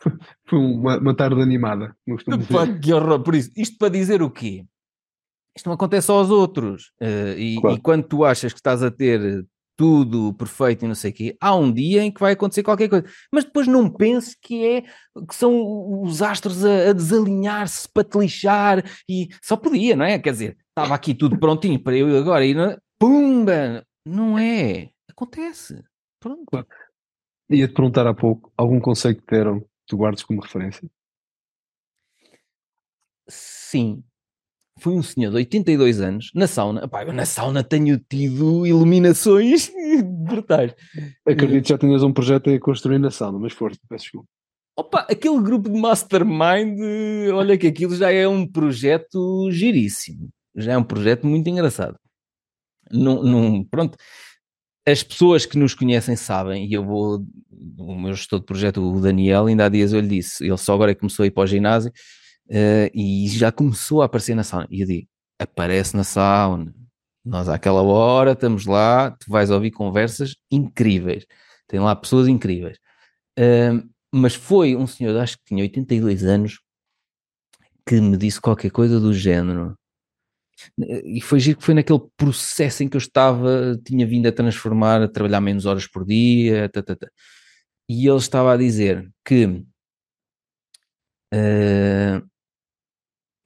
Foi 0.50 0.58
uma, 0.58 0.98
uma 0.98 1.14
tarde 1.14 1.40
animada. 1.40 1.96
Pá, 2.52 2.66
que 2.66 2.92
horror. 2.92 3.22
Por 3.22 3.36
isso, 3.36 3.52
isto 3.56 3.78
para 3.78 3.88
dizer 3.88 4.20
o 4.20 4.28
quê? 4.28 4.66
Isto 5.56 5.66
não 5.66 5.74
acontece 5.74 6.08
só 6.08 6.18
aos 6.18 6.28
outros. 6.28 6.92
Uh, 7.00 7.38
e, 7.38 7.60
claro. 7.60 7.76
e, 7.76 7.80
quando 7.80 8.02
tu 8.02 8.24
achas 8.24 8.52
que 8.52 8.58
estás 8.58 8.82
a 8.82 8.90
ter 8.90 9.46
tudo 9.76 10.34
perfeito 10.34 10.84
e 10.84 10.88
não 10.88 10.94
sei 10.94 11.12
o 11.12 11.14
quê, 11.14 11.36
há 11.40 11.54
um 11.54 11.72
dia 11.72 12.02
em 12.02 12.10
que 12.10 12.20
vai 12.20 12.32
acontecer 12.32 12.64
qualquer 12.64 12.88
coisa. 12.88 13.06
Mas 13.32 13.44
depois 13.44 13.68
não 13.68 13.88
penses 13.88 14.34
que 14.34 14.66
é 14.66 14.82
que 14.82 15.34
são 15.34 16.02
os 16.02 16.20
astros 16.20 16.64
a, 16.64 16.90
a 16.90 16.92
desalinhar-se 16.92 17.88
para 17.88 18.04
te 18.04 18.18
lixar 18.18 18.84
e 19.08 19.28
só 19.40 19.56
podia, 19.56 19.94
não 19.94 20.04
é? 20.04 20.18
Quer 20.18 20.32
dizer, 20.32 20.58
estava 20.68 20.94
aqui 20.94 21.14
tudo 21.14 21.38
prontinho 21.38 21.80
para 21.80 21.96
eu 21.96 22.18
agora 22.18 22.44
e 22.44 22.54
não, 22.54 22.76
pumba! 22.98 23.84
Não 24.04 24.36
é. 24.36 24.90
Acontece. 25.08 25.80
Pronto. 26.18 26.66
Ia-te 27.48 27.72
perguntar 27.72 28.06
há 28.06 28.14
pouco 28.14 28.52
algum 28.56 28.80
conceito 28.80 29.22
que 29.22 29.34
deram 29.34 29.64
tu 29.90 29.96
guardas 29.96 30.22
como 30.22 30.40
referência? 30.40 30.88
Sim. 33.28 34.02
Foi 34.78 34.94
um 34.94 35.02
senhor 35.02 35.30
de 35.30 35.36
82 35.36 36.00
anos, 36.00 36.30
na 36.34 36.46
sauna. 36.46 36.84
Epá, 36.84 37.04
eu 37.04 37.12
na 37.12 37.26
sauna 37.26 37.62
tenho 37.62 37.98
tido 37.98 38.66
iluminações 38.66 39.70
brutais. 40.26 40.74
Acredito 41.26 41.64
que 41.64 41.68
já 41.68 41.78
tinhas 41.78 42.02
um 42.02 42.12
projeto 42.12 42.48
a 42.48 42.58
construir 42.58 42.98
na 42.98 43.10
sauna, 43.10 43.38
mas 43.38 43.52
força, 43.52 43.78
peço 43.88 44.04
desculpa. 44.04 44.28
Opa, 44.76 45.00
aquele 45.00 45.38
grupo 45.42 45.68
de 45.68 45.78
mastermind, 45.78 46.78
olha 47.34 47.58
que 47.58 47.66
aquilo 47.66 47.94
já 47.94 48.10
é 48.10 48.26
um 48.26 48.46
projeto 48.46 49.50
giríssimo. 49.50 50.30
Já 50.56 50.72
é 50.72 50.78
um 50.78 50.84
projeto 50.84 51.26
muito 51.26 51.48
engraçado. 51.48 51.98
Num, 52.90 53.22
num, 53.22 53.64
pronto, 53.64 53.98
as 54.86 55.02
pessoas 55.02 55.46
que 55.46 55.58
nos 55.58 55.74
conhecem 55.74 56.16
sabem, 56.16 56.66
e 56.66 56.72
eu 56.72 56.84
vou, 56.84 57.24
o 57.78 57.98
meu 57.98 58.14
gestor 58.14 58.40
de 58.40 58.46
projeto, 58.46 58.82
o 58.82 59.00
Daniel, 59.00 59.46
ainda 59.46 59.66
há 59.66 59.68
dias 59.68 59.92
eu 59.92 60.00
lhe 60.00 60.08
disse, 60.08 60.44
ele 60.44 60.56
só 60.56 60.74
agora 60.74 60.94
começou 60.94 61.24
a 61.24 61.26
ir 61.26 61.30
para 61.30 61.42
o 61.42 61.46
ginásio 61.46 61.90
uh, 61.90 62.90
e 62.94 63.28
já 63.28 63.52
começou 63.52 64.02
a 64.02 64.06
aparecer 64.06 64.34
na 64.34 64.42
sauna. 64.42 64.66
E 64.70 64.80
eu 64.80 64.86
digo, 64.86 65.08
aparece 65.38 65.96
na 65.96 66.04
sauna, 66.04 66.74
nós 67.24 67.48
àquela 67.48 67.82
hora 67.82 68.32
estamos 68.32 68.66
lá, 68.66 69.10
tu 69.12 69.30
vais 69.30 69.50
ouvir 69.50 69.70
conversas 69.70 70.34
incríveis, 70.50 71.26
tem 71.68 71.80
lá 71.80 71.94
pessoas 71.94 72.28
incríveis. 72.28 72.78
Uh, 73.38 73.88
mas 74.12 74.34
foi 74.34 74.74
um 74.76 74.86
senhor, 74.86 75.16
acho 75.18 75.36
que 75.38 75.44
tinha 75.46 75.62
82 75.62 76.24
anos, 76.24 76.60
que 77.86 78.00
me 78.00 78.16
disse 78.16 78.40
qualquer 78.40 78.70
coisa 78.70 78.98
do 79.00 79.12
género 79.12 79.74
e 80.78 81.20
foi 81.20 81.40
giro 81.40 81.58
que 81.58 81.64
foi 81.64 81.74
naquele 81.74 82.00
processo 82.16 82.82
em 82.82 82.88
que 82.88 82.96
eu 82.96 83.00
estava, 83.00 83.78
tinha 83.84 84.06
vindo 84.06 84.26
a 84.26 84.32
transformar, 84.32 85.02
a 85.02 85.08
trabalhar 85.08 85.40
menos 85.40 85.66
horas 85.66 85.86
por 85.86 86.04
dia, 86.04 86.68
tá. 86.68 86.82
Tá, 86.82 86.96
tá. 86.96 87.08
e 87.88 88.06
ele 88.06 88.16
estava 88.18 88.52
a 88.54 88.56
dizer 88.56 89.10
que 89.24 89.46
uh, 91.34 92.28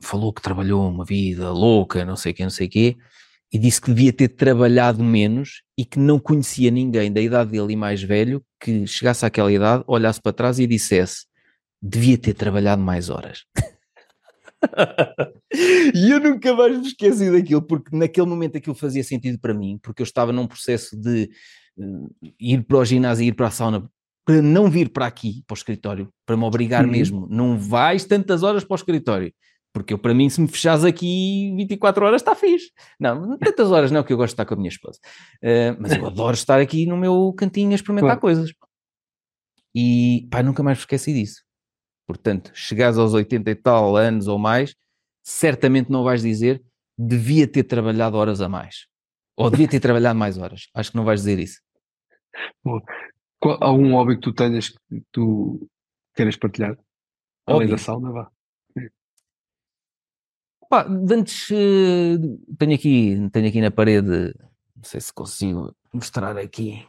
falou 0.02 0.32
que 0.32 0.42
trabalhou 0.42 0.88
uma 0.88 1.04
vida 1.04 1.50
louca, 1.50 2.04
não 2.04 2.16
sei 2.16 2.32
o 2.32 2.34
que, 2.34 2.42
não 2.42 2.50
sei 2.50 2.66
o 2.66 2.70
quê, 2.70 2.96
e 3.52 3.58
disse 3.58 3.80
que 3.80 3.92
devia 3.92 4.12
ter 4.12 4.28
trabalhado 4.28 5.02
menos 5.02 5.62
e 5.78 5.84
que 5.84 5.98
não 5.98 6.18
conhecia 6.18 6.70
ninguém 6.70 7.12
da 7.12 7.20
idade 7.20 7.52
dele 7.52 7.72
e 7.74 7.76
mais 7.76 8.02
velho 8.02 8.44
que 8.60 8.86
chegasse 8.86 9.24
àquela 9.24 9.52
idade, 9.52 9.84
olhasse 9.86 10.20
para 10.20 10.32
trás 10.32 10.58
e 10.58 10.66
dissesse 10.66 11.26
devia 11.84 12.16
ter 12.16 12.34
trabalhado 12.34 12.82
mais 12.82 13.10
horas. 13.10 13.44
e 15.94 16.10
eu 16.10 16.20
nunca 16.20 16.54
mais 16.54 16.78
me 16.78 16.86
esqueci 16.86 17.30
daquilo, 17.30 17.62
porque 17.62 17.96
naquele 17.96 18.26
momento 18.26 18.58
aquilo 18.58 18.74
fazia 18.74 19.04
sentido 19.04 19.38
para 19.38 19.54
mim, 19.54 19.78
porque 19.82 20.02
eu 20.02 20.04
estava 20.04 20.32
num 20.32 20.46
processo 20.46 20.96
de 20.98 21.30
uh, 21.78 22.14
ir 22.38 22.64
para 22.64 22.78
o 22.78 22.84
ginásio 22.84 23.24
e 23.24 23.28
ir 23.28 23.32
para 23.32 23.48
a 23.48 23.50
sauna 23.50 23.88
para 24.24 24.40
não 24.40 24.70
vir 24.70 24.88
para 24.88 25.06
aqui, 25.06 25.44
para 25.46 25.54
o 25.54 25.56
escritório, 25.56 26.08
para 26.24 26.36
me 26.36 26.44
obrigar 26.44 26.84
uhum. 26.84 26.90
mesmo. 26.90 27.28
Não 27.30 27.58
vais 27.58 28.04
tantas 28.04 28.42
horas 28.42 28.64
para 28.64 28.74
o 28.74 28.76
escritório. 28.76 29.32
Porque 29.72 29.92
eu, 29.92 29.98
para 29.98 30.14
mim, 30.14 30.30
se 30.30 30.40
me 30.40 30.46
fechares 30.46 30.84
aqui 30.84 31.52
24 31.56 32.06
horas, 32.06 32.22
está 32.22 32.34
fixe. 32.34 32.70
Não, 32.98 33.36
tantas 33.38 33.72
horas 33.72 33.90
não, 33.90 34.04
que 34.04 34.12
eu 34.12 34.16
gosto 34.16 34.30
de 34.30 34.34
estar 34.34 34.46
com 34.46 34.54
a 34.54 34.56
minha 34.56 34.68
esposa. 34.68 34.98
Uh, 35.42 35.76
mas 35.80 35.92
eu 35.92 36.06
adoro 36.06 36.34
estar 36.34 36.60
aqui 36.60 36.86
no 36.86 36.96
meu 36.96 37.34
cantinho 37.36 37.72
a 37.72 37.74
experimentar 37.74 38.18
claro. 38.18 38.20
coisas. 38.20 38.52
E, 39.74 40.28
pá, 40.30 40.42
nunca 40.42 40.62
mais 40.62 40.78
me 40.78 40.82
esqueci 40.82 41.12
disso. 41.12 41.43
Portanto, 42.06 42.50
chegares 42.54 42.98
aos 42.98 43.14
80 43.14 43.50
e 43.50 43.54
tal 43.54 43.96
anos 43.96 44.28
ou 44.28 44.38
mais, 44.38 44.74
certamente 45.22 45.90
não 45.90 46.04
vais 46.04 46.22
dizer 46.22 46.62
devia 46.96 47.46
ter 47.46 47.64
trabalhado 47.64 48.16
horas 48.16 48.40
a 48.40 48.48
mais. 48.48 48.86
Ou 49.36 49.50
devia 49.50 49.68
ter 49.68 49.80
trabalhado 49.80 50.18
mais 50.18 50.38
horas. 50.38 50.68
Acho 50.74 50.90
que 50.92 50.96
não 50.96 51.04
vais 51.04 51.20
dizer 51.20 51.38
isso. 51.38 51.60
Bom, 52.62 52.80
qual, 53.40 53.58
algum 53.60 53.92
hobby 53.92 54.14
que 54.14 54.20
tu 54.20 54.32
tenhas 54.32 54.68
que 54.68 55.02
tu 55.10 55.68
queres 56.14 56.36
partilhar? 56.36 56.78
Além 57.46 57.68
da 57.68 57.78
sauna, 57.78 58.12
vá. 58.12 58.30
Pá, 60.68 60.86
antes 60.88 61.50
uh, 61.50 62.56
tenho 62.58 62.74
aqui, 62.74 63.28
tenho 63.32 63.48
aqui 63.48 63.60
na 63.60 63.70
parede, 63.70 64.34
não 64.74 64.82
sei 64.82 65.00
se 65.00 65.12
consigo 65.12 65.76
mostrar 65.92 66.38
aqui. 66.38 66.86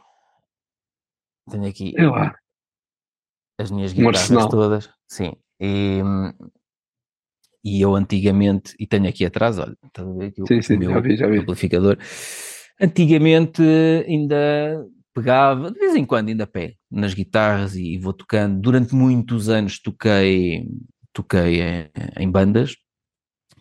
Tenho 1.50 1.68
aqui 1.68 1.94
as 3.58 3.70
minhas 3.70 3.92
guitarras 3.92 4.28
todas. 4.48 4.90
Sim. 5.08 5.32
E, 5.60 6.00
e 7.64 7.80
eu 7.80 7.94
antigamente, 7.94 8.74
e 8.78 8.86
tenho 8.86 9.08
aqui 9.08 9.24
atrás, 9.24 9.58
olha, 9.58 9.76
estás 9.84 10.06
a 10.06 10.12
ver 10.12 10.26
aqui 10.26 10.42
sim, 10.46 10.58
o, 10.58 10.62
sim, 10.62 10.76
meu 10.76 10.90
já 10.90 11.00
vi, 11.00 11.16
já 11.16 11.26
vi. 11.26 11.38
amplificador. 11.38 11.98
Antigamente 12.80 13.62
ainda 14.06 14.86
pegava, 15.14 15.70
de 15.70 15.78
vez 15.78 15.96
em 15.96 16.04
quando 16.04 16.28
ainda 16.28 16.46
pego 16.46 16.74
nas 16.90 17.14
guitarras 17.14 17.74
e 17.74 17.96
vou 17.96 18.12
tocando. 18.12 18.60
Durante 18.60 18.94
muitos 18.94 19.48
anos 19.48 19.80
toquei, 19.80 20.68
toquei 21.12 21.62
em, 21.62 21.90
em 22.18 22.30
bandas, 22.30 22.76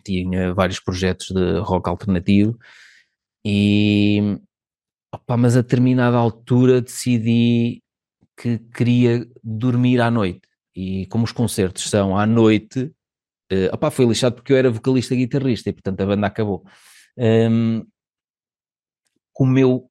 tinha 0.03 0.53
vários 0.53 0.79
projetos 0.79 1.27
de 1.27 1.59
rock 1.59 1.89
alternativo 1.89 2.57
e 3.45 4.37
opa, 5.13 5.37
mas 5.37 5.55
a 5.55 5.61
determinada 5.61 6.17
altura 6.17 6.81
decidi 6.81 7.81
que 8.37 8.59
queria 8.73 9.27
dormir 9.43 10.01
à 10.01 10.11
noite 10.11 10.41
e 10.75 11.05
como 11.07 11.23
os 11.23 11.31
concertos 11.31 11.89
são 11.89 12.17
à 12.17 12.25
noite 12.25 12.91
uh, 13.51 13.73
opa, 13.73 13.89
foi 13.89 14.05
lixado 14.05 14.35
porque 14.35 14.53
eu 14.53 14.57
era 14.57 14.69
vocalista 14.69 15.13
e 15.13 15.17
guitarrista 15.17 15.69
e 15.69 15.73
portanto 15.73 16.01
a 16.01 16.05
banda 16.05 16.27
acabou 16.27 16.65
um, 17.17 17.85
como 19.33 19.59
eu 19.59 19.89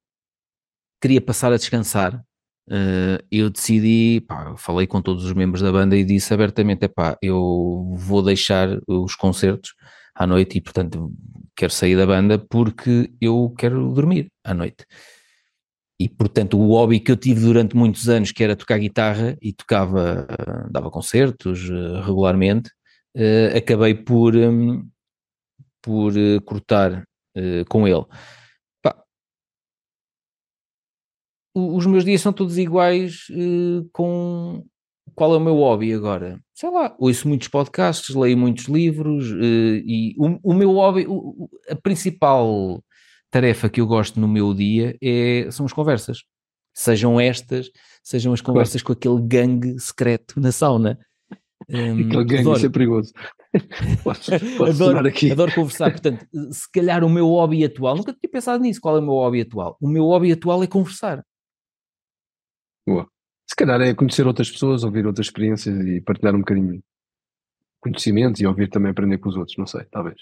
queria 1.04 1.20
passar 1.20 1.52
a 1.52 1.58
descansar, 1.58 2.14
uh, 2.16 3.22
eu 3.30 3.50
decidi, 3.50 4.22
pá, 4.22 4.56
falei 4.56 4.86
com 4.86 5.02
todos 5.02 5.24
os 5.26 5.34
membros 5.34 5.60
da 5.62 5.70
banda 5.70 5.94
e 5.94 6.02
disse 6.02 6.32
abertamente: 6.32 6.88
pá, 6.88 7.18
eu 7.20 7.92
vou 7.94 8.22
deixar 8.22 8.68
os 8.88 9.14
concertos 9.14 9.74
à 10.14 10.26
noite 10.26 10.56
e, 10.56 10.62
portanto, 10.62 11.12
quero 11.54 11.70
sair 11.70 11.94
da 11.94 12.06
banda 12.06 12.38
porque 12.38 13.12
eu 13.20 13.54
quero 13.58 13.92
dormir 13.92 14.28
à 14.42 14.54
noite. 14.54 14.86
E, 15.98 16.08
portanto, 16.08 16.58
o 16.58 16.68
hobby 16.68 16.98
que 16.98 17.12
eu 17.12 17.16
tive 17.16 17.40
durante 17.40 17.76
muitos 17.76 18.08
anos, 18.08 18.32
que 18.32 18.42
era 18.42 18.56
tocar 18.56 18.78
guitarra 18.78 19.36
e 19.40 19.52
tocava, 19.52 20.26
dava 20.70 20.90
concertos 20.90 21.68
uh, 21.70 22.00
regularmente, 22.00 22.70
uh, 23.16 23.56
acabei 23.56 23.94
por, 23.94 24.34
um, 24.34 24.88
por 25.80 26.12
cortar 26.44 27.04
com 27.68 27.86
ele 27.86 28.04
os 31.54 31.86
meus 31.86 32.04
dias 32.04 32.20
são 32.20 32.32
todos 32.32 32.58
iguais 32.58 33.26
com 33.92 34.64
qual 35.14 35.34
é 35.34 35.36
o 35.36 35.40
meu 35.40 35.54
hobby 35.54 35.92
agora? 35.92 36.40
Sei 36.52 36.68
lá, 36.68 36.94
ouço 36.98 37.28
muitos 37.28 37.46
podcasts, 37.46 38.14
leio 38.14 38.36
muitos 38.36 38.64
livros 38.64 39.26
e 39.30 40.14
o, 40.18 40.50
o, 40.50 40.54
meu 40.54 40.72
hobby, 40.72 41.06
o, 41.08 41.48
a 41.68 41.76
principal 41.76 42.82
tarefa 43.34 43.68
que 43.68 43.80
eu 43.80 43.86
gosto 43.86 44.20
no 44.20 44.28
meu 44.28 44.54
dia 44.54 44.96
é, 45.02 45.50
são 45.50 45.66
as 45.66 45.72
conversas. 45.72 46.18
Sejam 46.72 47.18
estas, 47.18 47.68
sejam 48.00 48.32
as 48.32 48.40
conversas 48.40 48.80
com 48.80 48.92
aquele 48.92 49.20
gangue 49.20 49.76
secreto 49.80 50.40
na 50.40 50.52
sauna. 50.52 51.00
Um, 51.68 51.98
aquele 52.06 52.24
gangue, 52.24 52.38
adoro. 52.38 52.56
isso 52.56 52.66
é 52.66 52.70
perigoso. 52.70 53.12
posso, 54.04 54.30
posso 54.56 54.84
adoro, 54.84 55.08
aqui. 55.08 55.32
adoro 55.32 55.52
conversar. 55.52 55.90
Portanto, 55.90 56.24
se 56.52 56.70
calhar 56.70 57.02
o 57.02 57.10
meu 57.10 57.26
hobby 57.26 57.64
atual, 57.64 57.96
nunca 57.96 58.12
tinha 58.12 58.30
pensado 58.30 58.62
nisso. 58.62 58.80
Qual 58.80 58.96
é 58.96 59.00
o 59.00 59.02
meu 59.02 59.14
hobby 59.14 59.40
atual? 59.40 59.76
O 59.80 59.88
meu 59.88 60.04
hobby 60.04 60.30
atual 60.30 60.62
é 60.62 60.68
conversar. 60.68 61.24
Boa. 62.86 63.08
Se 63.48 63.56
calhar 63.56 63.80
é 63.80 63.94
conhecer 63.94 64.28
outras 64.28 64.48
pessoas, 64.48 64.84
ouvir 64.84 65.06
outras 65.06 65.26
experiências 65.26 65.76
e 65.84 66.00
partilhar 66.00 66.36
um 66.36 66.40
bocadinho 66.40 66.80
conhecimentos 67.80 68.40
e 68.40 68.46
ouvir 68.46 68.70
também 68.70 68.92
aprender 68.92 69.18
com 69.18 69.28
os 69.28 69.36
outros, 69.36 69.56
não 69.56 69.66
sei, 69.66 69.84
talvez. 69.90 70.20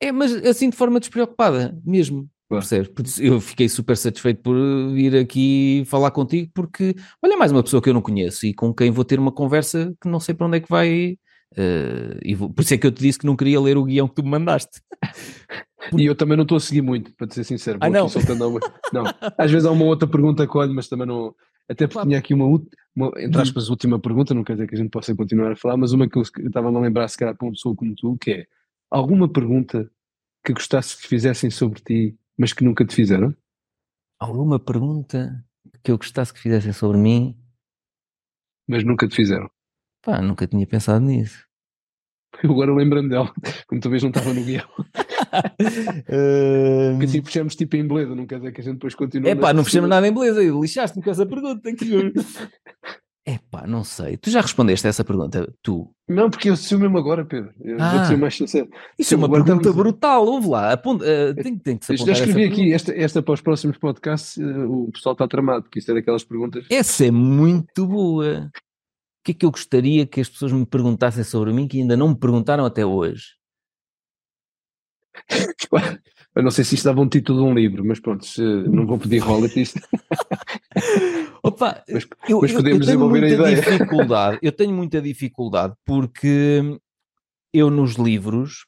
É, 0.00 0.10
mas 0.10 0.34
assim 0.46 0.70
de 0.70 0.76
forma 0.76 0.98
despreocupada, 0.98 1.78
mesmo. 1.84 2.28
Percebes? 2.48 3.20
Eu 3.20 3.40
fiquei 3.40 3.68
super 3.68 3.96
satisfeito 3.96 4.42
por 4.42 4.56
vir 4.92 5.14
aqui 5.14 5.84
falar 5.86 6.10
contigo, 6.10 6.50
porque 6.52 6.96
olha, 7.22 7.36
mais 7.36 7.52
uma 7.52 7.62
pessoa 7.62 7.80
que 7.80 7.88
eu 7.88 7.94
não 7.94 8.02
conheço 8.02 8.44
e 8.44 8.52
com 8.52 8.74
quem 8.74 8.90
vou 8.90 9.04
ter 9.04 9.20
uma 9.20 9.30
conversa 9.30 9.94
que 10.00 10.08
não 10.08 10.18
sei 10.18 10.34
para 10.34 10.46
onde 10.46 10.56
é 10.56 10.60
que 10.60 10.68
vai. 10.68 11.16
Uh, 11.52 12.18
e 12.22 12.34
vou, 12.34 12.50
por 12.50 12.62
isso 12.62 12.74
é 12.74 12.78
que 12.78 12.86
eu 12.86 12.92
te 12.92 13.02
disse 13.02 13.18
que 13.18 13.26
não 13.26 13.36
queria 13.36 13.60
ler 13.60 13.76
o 13.76 13.84
guião 13.84 14.08
que 14.08 14.16
tu 14.16 14.22
me 14.22 14.30
mandaste. 14.30 14.80
E 15.96 16.04
eu 16.04 16.14
também 16.14 16.36
não 16.36 16.42
estou 16.42 16.56
a 16.56 16.60
seguir 16.60 16.82
muito, 16.82 17.10
para 17.16 17.26
te 17.26 17.34
ser 17.34 17.42
sincero. 17.42 17.78
Ah, 17.80 17.88
não. 17.88 18.06
não. 18.92 19.04
Às 19.36 19.50
vezes 19.50 19.66
há 19.66 19.70
uma 19.70 19.86
outra 19.86 20.06
pergunta 20.06 20.46
que 20.46 20.58
olho, 20.58 20.74
mas 20.74 20.88
também 20.88 21.06
não. 21.06 21.34
Até 21.68 21.86
porque 21.86 22.06
tinha 22.06 22.18
aqui 22.18 22.34
uma, 22.34 22.46
uma 22.94 23.12
entre 23.16 23.40
aspas, 23.40 23.70
última 23.70 23.98
pergunta, 23.98 24.34
não 24.34 24.44
quer 24.44 24.52
dizer 24.54 24.68
que 24.68 24.74
a 24.74 24.78
gente 24.78 24.90
possa 24.90 25.14
continuar 25.14 25.52
a 25.52 25.56
falar, 25.56 25.76
mas 25.76 25.92
uma 25.92 26.08
que 26.08 26.18
eu 26.18 26.22
estava-me 26.22 26.76
a 26.76 26.80
lembrar, 26.80 27.08
se 27.08 27.16
calhar, 27.16 27.34
para 27.34 27.46
uma 27.46 27.52
pessoa 27.52 27.74
como 27.74 27.94
tu, 27.94 28.16
que 28.20 28.30
é 28.30 28.46
alguma 28.90 29.30
pergunta 29.30 29.90
que 30.44 30.52
gostasses 30.52 30.94
que 30.94 31.06
fizessem 31.06 31.50
sobre 31.50 31.80
ti, 31.80 32.18
mas 32.36 32.52
que 32.52 32.64
nunca 32.64 32.84
te 32.84 32.94
fizeram? 32.94 33.34
Alguma 34.18 34.58
pergunta 34.58 35.44
que 35.82 35.90
eu 35.90 35.96
gostasse 35.96 36.32
que 36.32 36.40
fizessem 36.40 36.72
sobre 36.72 36.98
mim, 36.98 37.38
mas 38.68 38.84
nunca 38.84 39.08
te 39.08 39.16
fizeram? 39.16 39.50
Pá, 40.02 40.20
nunca 40.20 40.46
tinha 40.46 40.66
pensado 40.66 41.04
nisso. 41.04 41.44
Eu 42.42 42.52
agora 42.52 42.72
lembro-me 42.72 43.08
dela, 43.08 43.32
como 43.66 43.80
talvez 43.80 44.02
não 44.02 44.10
estava 44.10 44.32
no 44.32 44.44
guião. 44.44 44.68
Porque 46.06 47.04
assim 47.04 47.22
fechamos 47.24 47.56
tipo 47.56 47.76
em 47.76 47.86
beleza, 47.86 48.14
não 48.14 48.26
quer 48.26 48.36
dizer 48.36 48.52
que 48.52 48.60
a 48.60 48.64
gente 48.64 48.74
depois 48.74 48.94
continue. 48.94 49.28
É 49.28 49.34
pá, 49.34 49.52
não 49.52 49.64
fechamos 49.64 49.90
nada 49.90 50.06
em 50.06 50.14
beleza, 50.14 50.40
lixaste-me 50.40 51.02
com 51.02 51.10
essa 51.10 51.26
pergunta. 51.26 51.68
É 51.68 51.72
pá, 53.50 53.66
não 53.66 53.84
sei. 53.84 54.16
Tu 54.16 54.30
já 54.30 54.40
respondeste 54.40 54.86
a 54.86 54.90
essa 54.90 55.04
pergunta? 55.04 55.52
Tu? 55.62 55.88
Não, 56.08 56.30
porque 56.30 56.50
eu 56.50 56.56
sou 56.56 56.78
mesmo 56.78 56.98
agora, 56.98 57.24
Pedro. 57.24 57.52
Eu 57.60 57.76
ah, 57.78 57.96
vou 57.96 58.04
ser 58.06 58.16
mais 58.16 58.34
sincero. 58.34 58.68
Isso 58.98 59.14
é 59.14 59.16
uma 59.16 59.30
pergunta 59.30 59.68
estamos... 59.68 59.76
brutal. 59.76 60.26
Ouve 60.26 60.48
lá. 60.48 60.72
Aponta, 60.72 61.04
uh, 61.04 61.34
tem, 61.34 61.58
tem 61.58 61.76
que 61.76 61.86
se 61.86 61.96
Já 61.98 62.12
escrevi 62.12 62.44
aqui, 62.44 62.72
esta, 62.72 62.92
esta 62.92 63.22
para 63.22 63.34
os 63.34 63.40
próximos 63.40 63.76
podcasts, 63.76 64.36
uh, 64.36 64.70
o 64.70 64.90
pessoal 64.90 65.12
está 65.12 65.28
tramado, 65.28 65.64
porque 65.64 65.78
isto 65.78 65.90
é 65.90 65.94
daquelas 65.94 66.24
perguntas. 66.24 66.66
Essa 66.70 67.06
é 67.06 67.10
muito 67.10 67.86
boa 67.86 68.50
o 69.20 69.22
que 69.22 69.32
é 69.32 69.34
que 69.34 69.44
eu 69.44 69.50
gostaria 69.50 70.06
que 70.06 70.20
as 70.20 70.30
pessoas 70.30 70.50
me 70.50 70.64
perguntassem 70.64 71.22
sobre 71.22 71.52
mim 71.52 71.68
que 71.68 71.78
ainda 71.78 71.94
não 71.94 72.08
me 72.08 72.18
perguntaram 72.18 72.64
até 72.64 72.86
hoje? 72.86 73.36
Eu 76.34 76.42
não 76.44 76.50
sei 76.50 76.64
se 76.64 76.76
isto 76.76 76.84
dava 76.84 77.00
um 77.00 77.08
título 77.08 77.42
de 77.42 77.44
um 77.50 77.54
livro, 77.54 77.84
mas 77.84 77.98
pronto, 77.98 78.24
não 78.68 78.86
vou 78.86 78.98
pedir 78.98 79.18
royalties. 79.18 79.74
Opa, 81.42 81.82
mas, 81.88 82.06
eu, 82.28 82.40
mas 82.40 82.52
podemos 82.52 82.70
eu, 82.70 82.74
eu 82.76 82.78
desenvolver 82.78 83.24
a 83.24 83.28
ideia. 83.28 83.56
Dificuldade, 83.56 84.38
eu 84.40 84.52
tenho 84.52 84.72
muita 84.72 85.00
dificuldade 85.00 85.74
porque 85.84 86.78
eu 87.52 87.70
nos 87.70 87.94
livros 87.94 88.66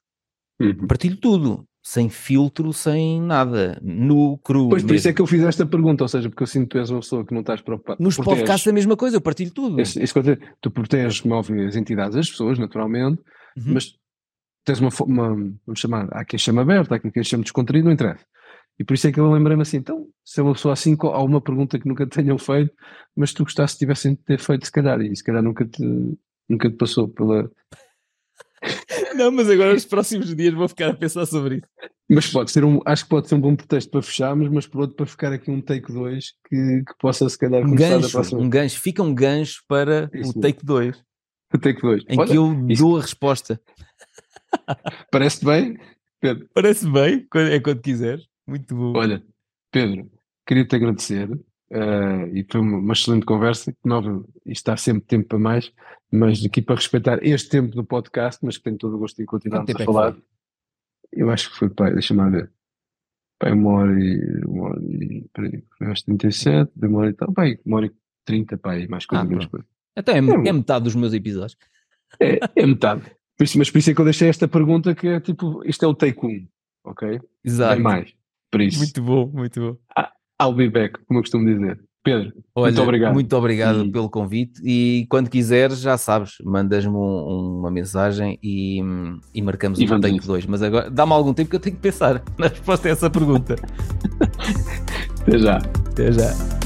uhum. 0.60 0.86
partilho 0.86 1.16
tudo 1.16 1.64
sem 1.84 2.09
filtro, 2.09 2.72
sem 2.72 3.20
nada, 3.20 3.78
nu, 3.82 4.39
cru. 4.39 4.68
Pois, 4.68 4.84
por 4.84 4.94
isso 4.94 5.09
é 5.09 5.12
que 5.12 5.20
eu 5.20 5.26
fiz 5.26 5.43
esta 5.43 5.66
pergunta, 5.66 6.05
ou 6.05 6.09
seja, 6.09 6.28
porque 6.28 6.44
eu 6.44 6.47
sinto 6.47 6.68
que 6.68 6.68
tu 6.70 6.78
és 6.78 6.90
uma 6.90 7.01
pessoa 7.01 7.26
que 7.26 7.34
não 7.34 7.40
estás 7.40 7.60
preocupada. 7.60 8.02
Nos 8.02 8.14
proteges, 8.14 8.39
podcasts 8.40 8.66
é 8.68 8.70
a 8.70 8.72
mesma 8.72 8.97
coisa, 8.97 9.16
eu 9.16 9.20
partilho 9.20 9.51
tudo. 9.51 9.80
Isso, 9.80 10.01
isso, 10.01 10.14
tu 10.60 10.70
proteges, 10.70 11.20
como 11.20 11.34
óbvio, 11.34 11.66
as 11.66 11.74
entidades, 11.74 12.16
as 12.16 12.30
pessoas, 12.30 12.56
naturalmente, 12.56 13.20
uhum. 13.56 13.74
mas 13.74 13.94
tens 14.64 14.80
uma, 14.80 14.90
uma, 15.02 15.28
vamos 15.66 15.80
chamar, 15.80 16.09
há 16.12 16.24
quem 16.24 16.39
chama 16.39 16.62
aberta, 16.62 16.94
há 16.94 16.98
quem 16.98 17.24
chama 17.24 17.43
descontraído, 17.43 17.86
não 17.86 17.93
interessa. 17.93 18.24
E 18.78 18.84
por 18.84 18.94
isso 18.94 19.06
é 19.06 19.12
que 19.12 19.20
eu 19.20 19.30
lembrei-me 19.30 19.62
assim, 19.62 19.76
então, 19.76 20.06
se 20.24 20.40
é 20.40 20.43
uma 20.43 20.55
pessoa 20.55 20.72
assim, 20.72 20.97
há 21.01 21.22
uma 21.22 21.40
pergunta 21.40 21.78
que 21.78 21.89
nunca 21.89 22.06
tenham 22.09 22.39
feito, 22.39 22.72
mas 23.16 23.32
tu 23.32 23.44
gostasse 23.44 23.78
tivessem 23.78 24.14
de 24.14 24.20
ter 24.22 24.39
feito, 24.39 24.64
se 24.64 24.72
calhar, 24.72 25.01
e 25.01 25.14
se 25.14 25.22
calhar 25.22 25.43
nunca 25.43 25.64
te, 25.64 25.82
nunca 26.48 26.70
te 26.70 26.76
passou 26.76 27.09
pela, 27.09 27.51
Não, 29.14 29.30
mas 29.30 29.48
agora 29.51 29.72
nos 29.72 29.84
próximos 29.84 30.34
dias 30.34 30.55
vou 30.55 30.68
ficar 30.68 30.90
a 30.90 30.94
pensar 30.94 31.26
sobre 31.26 31.56
isso. 31.56 31.66
Mas 32.09 32.26
pode 32.30 32.51
ser 32.51 32.64
um, 32.64 32.80
acho 32.84 33.05
que 33.05 33.10
pode 33.10 33.28
ser 33.28 33.34
um 33.34 33.40
bom 33.40 33.56
pretexto 33.56 33.90
para 33.90 34.02
fecharmos, 34.02 34.48
mas 34.48 34.66
por 34.66 34.82
outro 34.82 34.97
para 34.97 35.06
ficar 35.06 35.32
aqui 35.32 35.51
um 35.51 35.60
take 35.60 35.93
2 35.93 36.32
que, 36.48 36.82
que 36.86 36.94
possa 37.01 37.28
se 37.28 37.39
calhar 37.39 37.62
Um 37.62 37.74
gancho, 37.74 38.10
próxima. 38.10 38.40
um 38.40 38.48
gancho, 38.48 38.80
fica 38.80 39.02
um 39.02 39.14
gancho 39.14 39.62
para 39.66 40.10
Isso 40.14 40.30
o 40.36 40.40
take 40.40 40.64
2, 40.64 40.97
Um 41.55 41.59
take 41.59 41.80
2. 41.80 42.05
em 42.09 42.24
que 42.24 42.34
eu 42.36 42.55
dou 42.76 42.98
a 42.98 43.01
resposta. 43.01 43.60
Parece 45.10 45.44
bem? 45.44 45.78
Pedro, 46.20 46.48
Parece 46.54 46.88
bem, 46.88 47.26
é 47.34 47.60
quando 47.60 47.80
quiseres. 47.80 48.28
Muito 48.46 48.74
bom. 48.74 48.96
olha, 48.96 49.22
Pedro, 49.70 50.10
queria-te 50.46 50.76
agradecer 50.76 51.28
eh, 51.70 52.30
e 52.34 52.46
foi 52.48 52.60
uma, 52.60 52.78
uma 52.78 52.92
excelente 52.92 53.24
conversa. 53.24 53.72
que 53.72 53.78
Nova, 53.88 54.24
isto 54.46 54.66
dá 54.66 54.76
sempre 54.76 55.04
tempo 55.06 55.28
para 55.28 55.38
mais, 55.38 55.72
mas 56.10 56.44
aqui 56.44 56.60
para 56.60 56.76
respeitar 56.76 57.18
este 57.22 57.48
tempo 57.48 57.74
do 57.74 57.84
podcast, 57.84 58.44
mas 58.44 58.58
que 58.58 58.64
tenho 58.64 58.76
todo 58.76 58.94
o 58.96 58.98
gosto 58.98 59.20
em 59.22 59.24
continuarmos 59.24 59.72
Quanto 59.72 59.80
a 59.80 59.82
é 59.82 59.86
falar. 59.86 60.16
Eu 61.10 61.30
acho 61.30 61.50
que 61.50 61.56
foi, 61.56 61.70
pá, 61.70 61.90
deixa-me 61.90 62.30
ver. 62.30 62.52
Pá, 63.38 63.50
uma 63.50 63.70
hora 63.70 63.98
e. 63.98 64.44
Uma 64.46 64.64
hora 64.64 64.82
e. 64.82 65.26
Peraí, 65.32 65.64
foi 65.78 65.86
às 65.90 66.02
37, 66.02 66.70
de 66.76 66.86
uma 66.86 66.98
hora 67.00 67.10
e 67.10 67.14
tal. 67.14 67.32
Pá, 67.32 67.42
aí, 67.44 67.58
uma 67.64 67.78
hora 67.78 67.86
e 67.86 67.92
30, 68.24 68.58
pá, 68.58 68.78
e 68.78 68.86
mais 68.86 69.06
coisa, 69.06 69.24
Ah, 69.24 69.26
menos 69.26 69.46
coisa. 69.46 69.66
Então 69.96 70.14
é, 70.14 70.18
É, 70.18 70.48
é 70.48 70.52
metade 70.52 70.84
dos 70.84 70.94
meus 70.94 71.14
episódios. 71.14 71.56
É, 72.20 72.38
é 72.54 72.66
metade. 72.66 73.02
Por 73.36 73.44
isso, 73.44 73.59
mas 73.59 73.70
por 73.70 73.78
isso 73.78 73.90
é 73.90 73.94
que 73.94 74.00
eu 74.00 74.04
deixei 74.04 74.28
esta 74.28 74.46
pergunta 74.46 74.94
que 74.94 75.09
é 75.09 75.20
tipo, 75.20 75.62
isto 75.66 75.84
é 75.84 75.88
o 75.88 75.94
take 75.94 76.18
1, 76.24 76.46
ok? 76.84 77.20
Exato. 77.44 77.74
Bem 77.74 77.82
mais. 77.82 78.12
Por 78.50 78.60
isso, 78.60 78.78
Muito 78.78 79.02
bom, 79.02 79.26
muito 79.32 79.60
bom. 79.60 79.76
I'll 80.40 80.52
be 80.54 80.68
back, 80.68 80.98
como 81.06 81.18
eu 81.18 81.22
costumo 81.22 81.46
dizer. 81.46 81.80
Pedro, 82.04 82.32
Olha, 82.54 82.64
muito 82.72 82.82
obrigado. 82.82 83.12
Muito 83.14 83.36
obrigado 83.36 83.84
E- 83.84 83.92
pelo 83.92 84.10
convite 84.10 84.60
e 84.64 85.06
quando 85.09 85.30
quiseres, 85.30 85.80
já 85.80 85.96
sabes, 85.96 86.32
mandas-me 86.44 86.92
um- 86.92 87.60
uma 87.60 87.70
mensagem 87.70 88.38
e, 88.42 88.80
e 89.32 89.40
marcamos 89.40 89.78
E 89.78 89.84
o 89.84 90.00
take 90.00 90.16
isso. 90.16 90.26
2. 90.26 90.44
Mas 90.46 90.62
agora 90.62 90.90
dá-me 90.90 91.12
algum 91.12 91.32
tempo 91.32 91.48
que 91.48 91.54
eu 91.56 91.60
tenho 91.60 91.76
que 91.76 91.82
pensar 91.82 92.20
na 92.36 92.48
resposta 92.48 92.88
a 92.88 92.90
essa 92.90 93.09
pergunta. 93.09 93.54
Até 95.20 95.38
já. 95.38 95.56
Até 95.59 96.10
já. 96.12 96.61